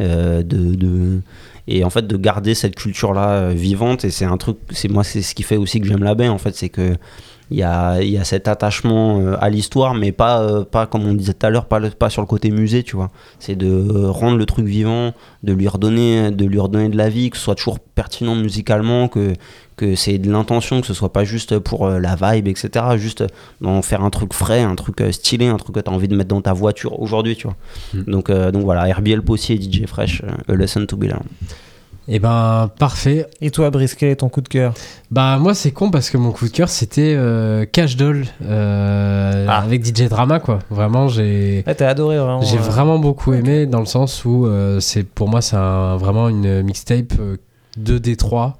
euh, 0.00 0.42
de, 0.44 1.20
et 1.66 1.84
en 1.84 1.90
fait 1.90 2.06
de 2.06 2.16
garder 2.16 2.54
cette 2.54 2.76
culture 2.76 3.12
là 3.12 3.30
euh, 3.30 3.52
vivante 3.52 4.04
et 4.04 4.10
c'est 4.10 4.24
un 4.24 4.36
truc 4.36 4.56
moi 4.88 5.02
c'est 5.02 5.22
ce 5.22 5.34
qui 5.34 5.42
fait 5.42 5.56
aussi 5.56 5.80
que 5.80 5.86
j'aime 5.86 6.04
la 6.04 6.14
baie 6.14 6.28
en 6.28 6.38
fait 6.38 6.54
c'est 6.54 6.68
que 6.68 6.96
il 7.50 7.58
y 7.58 7.62
a, 7.62 8.02
y 8.02 8.16
a, 8.16 8.24
cet 8.24 8.48
attachement 8.48 9.20
euh, 9.20 9.36
à 9.40 9.48
l'histoire, 9.50 9.94
mais 9.94 10.12
pas, 10.12 10.64
pas 10.64 10.86
comme 10.86 11.06
on 11.06 11.14
disait 11.14 11.34
tout 11.34 11.46
à 11.46 11.50
l'heure, 11.50 11.66
pas, 11.66 11.80
pas 11.90 12.10
sur 12.10 12.22
le 12.22 12.26
côté 12.26 12.50
musée, 12.50 12.82
tu 12.82 12.96
vois. 12.96 13.10
C'est 13.38 13.56
de 13.56 14.06
rendre 14.06 14.36
le 14.36 14.46
truc 14.46 14.66
vivant, 14.66 15.14
de 15.42 15.52
lui, 15.52 15.68
redonner, 15.68 16.30
de 16.30 16.44
lui 16.44 16.58
redonner 16.58 16.88
de 16.88 16.96
la 16.96 17.08
vie, 17.08 17.30
que 17.30 17.36
ce 17.36 17.44
soit 17.44 17.54
toujours 17.54 17.78
pertinent 17.78 18.34
musicalement, 18.34 19.08
que, 19.08 19.34
que 19.78 19.94
c'est 19.94 20.18
de 20.18 20.30
l'intention, 20.30 20.82
que 20.82 20.86
ce 20.86 20.92
soit 20.92 21.12
pas 21.12 21.24
juste 21.24 21.58
pour 21.58 21.86
euh, 21.86 21.98
la 21.98 22.16
vibe, 22.16 22.48
etc. 22.48 22.84
Juste 22.96 23.24
d'en 23.62 23.80
faire 23.80 24.02
un 24.02 24.10
truc 24.10 24.34
frais, 24.34 24.60
un 24.60 24.74
truc 24.74 25.00
euh, 25.00 25.12
stylé, 25.12 25.46
un 25.46 25.56
truc 25.56 25.76
que 25.76 25.80
tu 25.80 25.88
as 25.88 25.92
envie 25.92 26.08
de 26.08 26.16
mettre 26.16 26.28
dans 26.28 26.42
ta 26.42 26.52
voiture 26.52 27.00
aujourd'hui, 27.00 27.36
tu 27.36 27.46
vois. 27.46 27.56
Mm. 27.94 28.10
Donc, 28.10 28.28
euh, 28.28 28.50
donc 28.50 28.64
voilà, 28.64 28.92
RBL 28.92 29.22
Possi 29.22 29.54
et 29.54 29.60
DJ 29.60 29.86
Fresh, 29.86 30.22
A 30.48 30.54
Lesson 30.54 30.84
to 30.84 30.96
Be 30.96 31.04
Learned. 31.04 31.28
Eh 32.08 32.18
ben, 32.18 32.70
parfait. 32.78 33.26
Et 33.40 33.50
toi, 33.50 33.70
Brice, 33.70 33.94
quel 33.94 34.08
est 34.08 34.16
ton 34.16 34.28
coup 34.28 34.40
de 34.40 34.48
cœur? 34.48 34.72
Bah, 35.10 35.38
moi, 35.38 35.54
c'est 35.54 35.72
con 35.72 35.90
parce 35.90 36.08
que 36.08 36.16
mon 36.16 36.32
coup 36.32 36.46
de 36.46 36.52
cœur, 36.52 36.68
c'était 36.68 37.16
Cash 37.72 37.96
Doll 37.96 38.24
ah. 38.48 39.58
avec 39.58 39.84
DJ 39.84 40.08
Drama, 40.08 40.40
quoi. 40.40 40.60
Vraiment, 40.70 41.08
j'ai. 41.08 41.62
Ah, 41.66 41.74
t'as 41.74 41.88
adoré, 41.88 42.16
vraiment. 42.16 42.42
J'ai 42.42 42.56
vraiment 42.56 42.98
beaucoup 42.98 43.34
aimé 43.34 43.66
dans 43.66 43.80
le 43.80 43.86
sens 43.86 44.24
où, 44.24 44.48
c'est 44.80 45.04
pour 45.04 45.28
moi, 45.28 45.42
c'est 45.42 45.56
vraiment 45.56 46.28
une 46.28 46.62
mixtape 46.62 47.12
de 47.76 47.98
Détroit 47.98 48.56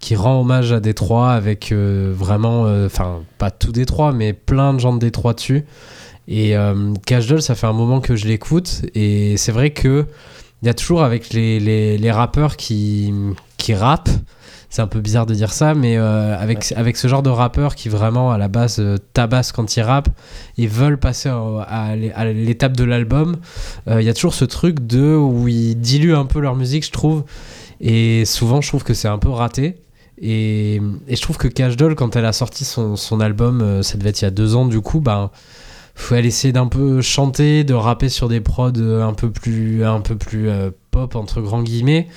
qui 0.00 0.16
rend 0.16 0.40
hommage 0.40 0.72
à 0.72 0.80
Détroit 0.80 1.30
avec 1.30 1.70
euh, 1.70 2.12
vraiment, 2.16 2.64
euh, 2.66 2.86
enfin, 2.86 3.20
pas 3.38 3.50
tout 3.50 3.70
Détroit, 3.70 4.12
mais 4.12 4.32
plein 4.32 4.72
de 4.74 4.80
gens 4.80 4.94
de 4.94 4.98
Détroit 4.98 5.34
dessus. 5.34 5.64
Et 6.26 6.56
euh, 6.56 6.94
Cash 7.06 7.26
Doll, 7.26 7.42
ça 7.42 7.54
fait 7.54 7.66
un 7.66 7.72
moment 7.72 8.00
que 8.00 8.16
je 8.16 8.26
l'écoute, 8.26 8.82
et 8.94 9.36
c'est 9.36 9.52
vrai 9.52 9.70
que 9.70 10.06
il 10.62 10.66
y 10.66 10.68
a 10.68 10.74
toujours 10.74 11.02
avec 11.02 11.32
les, 11.32 11.60
les, 11.60 11.98
les 11.98 12.10
rappeurs 12.10 12.56
qui, 12.56 13.12
qui 13.56 13.74
rappent, 13.74 14.10
c'est 14.68 14.82
un 14.82 14.86
peu 14.86 15.00
bizarre 15.00 15.26
de 15.26 15.34
dire 15.34 15.52
ça, 15.52 15.74
mais 15.74 15.96
avec, 15.96 16.72
avec 16.76 16.96
ce 16.96 17.08
genre 17.08 17.22
de 17.22 17.30
rappeurs 17.30 17.74
qui 17.74 17.88
vraiment 17.88 18.30
à 18.30 18.38
la 18.38 18.46
base 18.48 18.80
tabassent 19.14 19.50
quand 19.50 19.76
ils 19.76 19.80
rappent 19.80 20.10
et 20.58 20.68
veulent 20.68 20.98
passer 20.98 21.28
à, 21.28 21.96
l'étape 21.96 22.76
de 22.76 22.84
l'album, 22.84 23.36
il 23.88 24.02
y 24.02 24.08
a 24.08 24.14
toujours 24.14 24.34
ce 24.34 24.44
truc 24.44 24.86
de 24.86 25.16
où 25.16 25.48
ils 25.48 25.74
diluent 25.74 26.14
un 26.14 26.24
peu 26.26 26.38
leur 26.38 26.54
musique, 26.54 26.86
je 26.86 26.92
trouve. 26.92 27.24
Et 27.80 28.24
souvent, 28.26 28.60
je 28.60 28.68
trouve 28.68 28.84
que 28.84 28.94
c'est 28.94 29.08
un 29.08 29.18
peu 29.18 29.30
raté. 29.30 29.76
Et, 30.20 30.80
je 31.08 31.20
trouve 31.20 31.38
que 31.38 31.48
Cash 31.48 31.76
Doll, 31.76 31.94
quand 31.94 32.14
elle 32.14 32.26
a 32.26 32.32
sorti 32.32 32.64
son, 32.64 32.96
son, 32.96 33.20
album, 33.20 33.62
euh, 33.62 33.82
ça 33.82 33.96
devait 33.96 34.10
être 34.10 34.20
il 34.20 34.26
y 34.26 34.28
a 34.28 34.30
deux 34.30 34.54
ans 34.54 34.66
du 34.66 34.80
coup, 34.82 35.00
ben, 35.00 35.30
faut 36.00 36.14
elle 36.14 36.26
essayer 36.26 36.52
d'un 36.52 36.66
peu 36.66 37.00
chanter, 37.00 37.64
de 37.64 37.74
rapper 37.74 38.08
sur 38.08 38.28
des 38.28 38.40
prods 38.40 38.72
euh, 38.78 39.06
un 39.06 39.14
peu 39.14 39.30
plus, 39.30 39.84
un 39.84 40.00
peu 40.00 40.16
plus 40.16 40.48
euh, 40.48 40.70
pop 40.90 41.16
entre 41.16 41.40
grands 41.40 41.62
guillemets. 41.62 42.08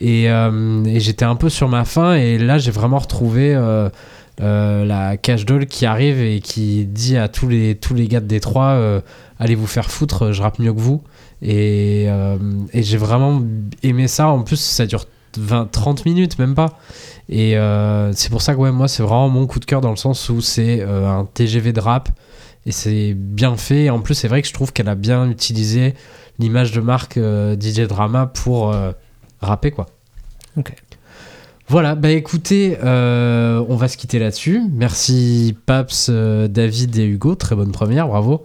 Et, 0.00 0.24
et 0.24 1.00
j'étais 1.00 1.24
un 1.24 1.36
peu 1.36 1.48
sur 1.48 1.68
ma 1.68 1.84
faim 1.84 2.14
et 2.14 2.36
là 2.36 2.58
j'ai 2.58 2.72
vraiment 2.72 2.98
retrouvé 2.98 3.54
la 4.40 5.16
Cash 5.16 5.44
Doll 5.44 5.66
qui 5.66 5.86
arrive 5.86 6.20
et 6.20 6.40
qui 6.40 6.86
dit 6.86 7.16
à 7.16 7.28
tous 7.28 7.46
les, 7.46 7.76
tous 7.76 7.94
les 7.94 8.08
gars 8.08 8.18
de 8.18 8.26
Détroit 8.26 9.00
allez 9.38 9.54
vous 9.54 9.68
faire 9.68 9.92
foutre, 9.92 10.32
je 10.32 10.42
rappe 10.42 10.58
mieux 10.58 10.72
que 10.72 10.80
vous. 10.80 11.04
Et, 11.40 12.08
et 12.72 12.82
j'ai 12.82 12.96
vraiment 12.96 13.42
aimé 13.84 14.08
ça. 14.08 14.26
En 14.26 14.42
plus, 14.42 14.58
ça 14.58 14.86
dure 14.86 15.04
20, 15.38 15.70
30 15.70 16.04
minutes, 16.06 16.38
même 16.38 16.54
pas. 16.54 16.78
Et 17.28 17.56
euh, 17.56 18.12
c'est 18.12 18.30
pour 18.30 18.42
ça 18.42 18.54
que 18.54 18.58
ouais, 18.58 18.72
moi, 18.72 18.88
c'est 18.88 19.02
vraiment 19.02 19.28
mon 19.28 19.46
coup 19.46 19.60
de 19.60 19.64
cœur 19.64 19.80
dans 19.80 19.90
le 19.90 19.96
sens 19.96 20.28
où 20.28 20.40
c'est 20.40 20.80
euh, 20.80 21.08
un 21.08 21.24
TGV 21.24 21.72
de 21.72 21.80
rap 21.80 22.08
et 22.66 22.72
c'est 22.72 23.14
bien 23.14 23.56
fait. 23.56 23.90
En 23.90 24.00
plus, 24.00 24.14
c'est 24.14 24.28
vrai 24.28 24.42
que 24.42 24.48
je 24.48 24.52
trouve 24.52 24.72
qu'elle 24.72 24.88
a 24.88 24.94
bien 24.94 25.28
utilisé 25.28 25.94
l'image 26.38 26.72
de 26.72 26.80
marque 26.80 27.16
euh, 27.16 27.56
DJ 27.58 27.80
Drama 27.88 28.26
pour 28.26 28.72
euh, 28.72 28.92
rapper, 29.40 29.70
quoi. 29.70 29.86
Ok. 30.56 30.72
Voilà, 31.68 31.94
bah 31.94 32.10
écoutez, 32.10 32.76
euh, 32.84 33.64
on 33.68 33.76
va 33.76 33.88
se 33.88 33.96
quitter 33.96 34.18
là-dessus. 34.18 34.60
Merci 34.72 35.56
Paps, 35.64 36.10
David 36.10 36.98
et 36.98 37.06
Hugo, 37.06 37.34
très 37.34 37.54
bonne 37.54 37.72
première, 37.72 38.08
bravo. 38.08 38.44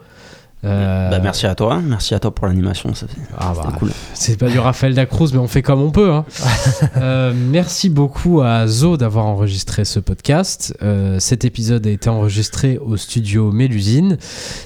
Euh, 0.68 1.10
Bah, 1.10 1.20
merci 1.20 1.46
à 1.48 1.56
toi, 1.56 1.82
merci 1.84 2.14
à 2.14 2.20
toi 2.20 2.34
pour 2.34 2.48
l'animation, 2.48 2.94
ça 2.94 3.08
fait 3.08 3.18
ah 3.38 3.54
bah, 3.56 3.74
cool. 3.80 3.92
C'est 4.14 4.38
pas 4.38 4.50
du 4.50 4.60
Raphaël 4.60 4.94
Dacruz, 4.94 5.30
mais 5.34 5.40
on 5.40 5.48
fait 5.48 5.62
comme 5.62 5.82
on 5.82 5.92
peut. 5.92 6.12
hein. 6.12 6.26
Euh, 6.98 7.34
merci 7.36 7.90
beaucoup 7.90 8.42
à 8.42 8.68
Zo 8.68 8.98
d'avoir 8.98 9.26
enregistré 9.26 9.86
ce 9.86 10.00
podcast. 10.00 10.76
Euh, 10.82 11.20
cet 11.20 11.46
épisode 11.46 11.86
a 11.88 11.90
été 11.90 12.10
enregistré 12.10 12.78
au 12.80 12.98
studio 12.98 13.52
Mélusine. 13.52 14.18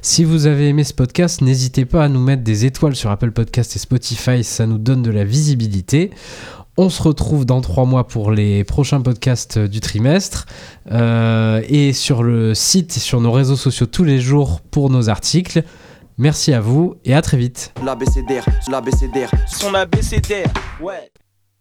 Si 0.02 0.24
vous 0.24 0.46
avez 0.48 0.70
aimé 0.70 0.84
ce 0.84 0.94
podcast, 0.94 1.42
n'hésitez 1.42 1.86
pas 1.86 2.04
à 2.06 2.10
nous 2.10 2.22
mettre 2.22 2.44
des 2.44 2.66
étoiles 2.66 2.96
sur 2.96 3.12
Apple 3.12 3.32
Podcast 3.32 3.76
et 3.76 3.80
Spotify, 3.80 4.44
ça 4.44 4.66
nous 4.66 4.78
donne 4.78 5.02
de 5.04 5.12
la 5.12 5.24
visibilité. 5.24 6.12
On 6.78 6.90
se 6.90 7.04
retrouve 7.04 7.46
dans 7.46 7.60
trois 7.62 7.86
mois 7.86 8.08
pour 8.08 8.32
les 8.32 8.64
prochains 8.64 9.02
podcasts 9.02 9.60
du 9.60 9.80
trimestre 9.82 10.46
Euh, 10.92 11.62
et 11.70 11.94
sur 11.94 12.24
le 12.24 12.54
site 12.56 12.98
et 12.98 13.00
sur 13.00 13.22
nos 13.22 13.32
réseaux 13.32 13.56
sociaux 13.58 13.86
tous 13.86 14.04
les 14.04 14.20
jours 14.20 14.62
pour 14.62 14.90
nos 14.90 15.10
articles. 15.10 15.64
Merci 16.22 16.54
à 16.54 16.62
vous 16.62 16.98
et 17.04 17.16
à 17.16 17.22
très 17.24 17.36
vite. 17.36 17.74
L'ABCDR, 17.84 18.46
l'ABCDR. 18.70 19.32
Son 19.48 19.74
abécédaire, 19.74 20.54
ouais. 20.80 21.12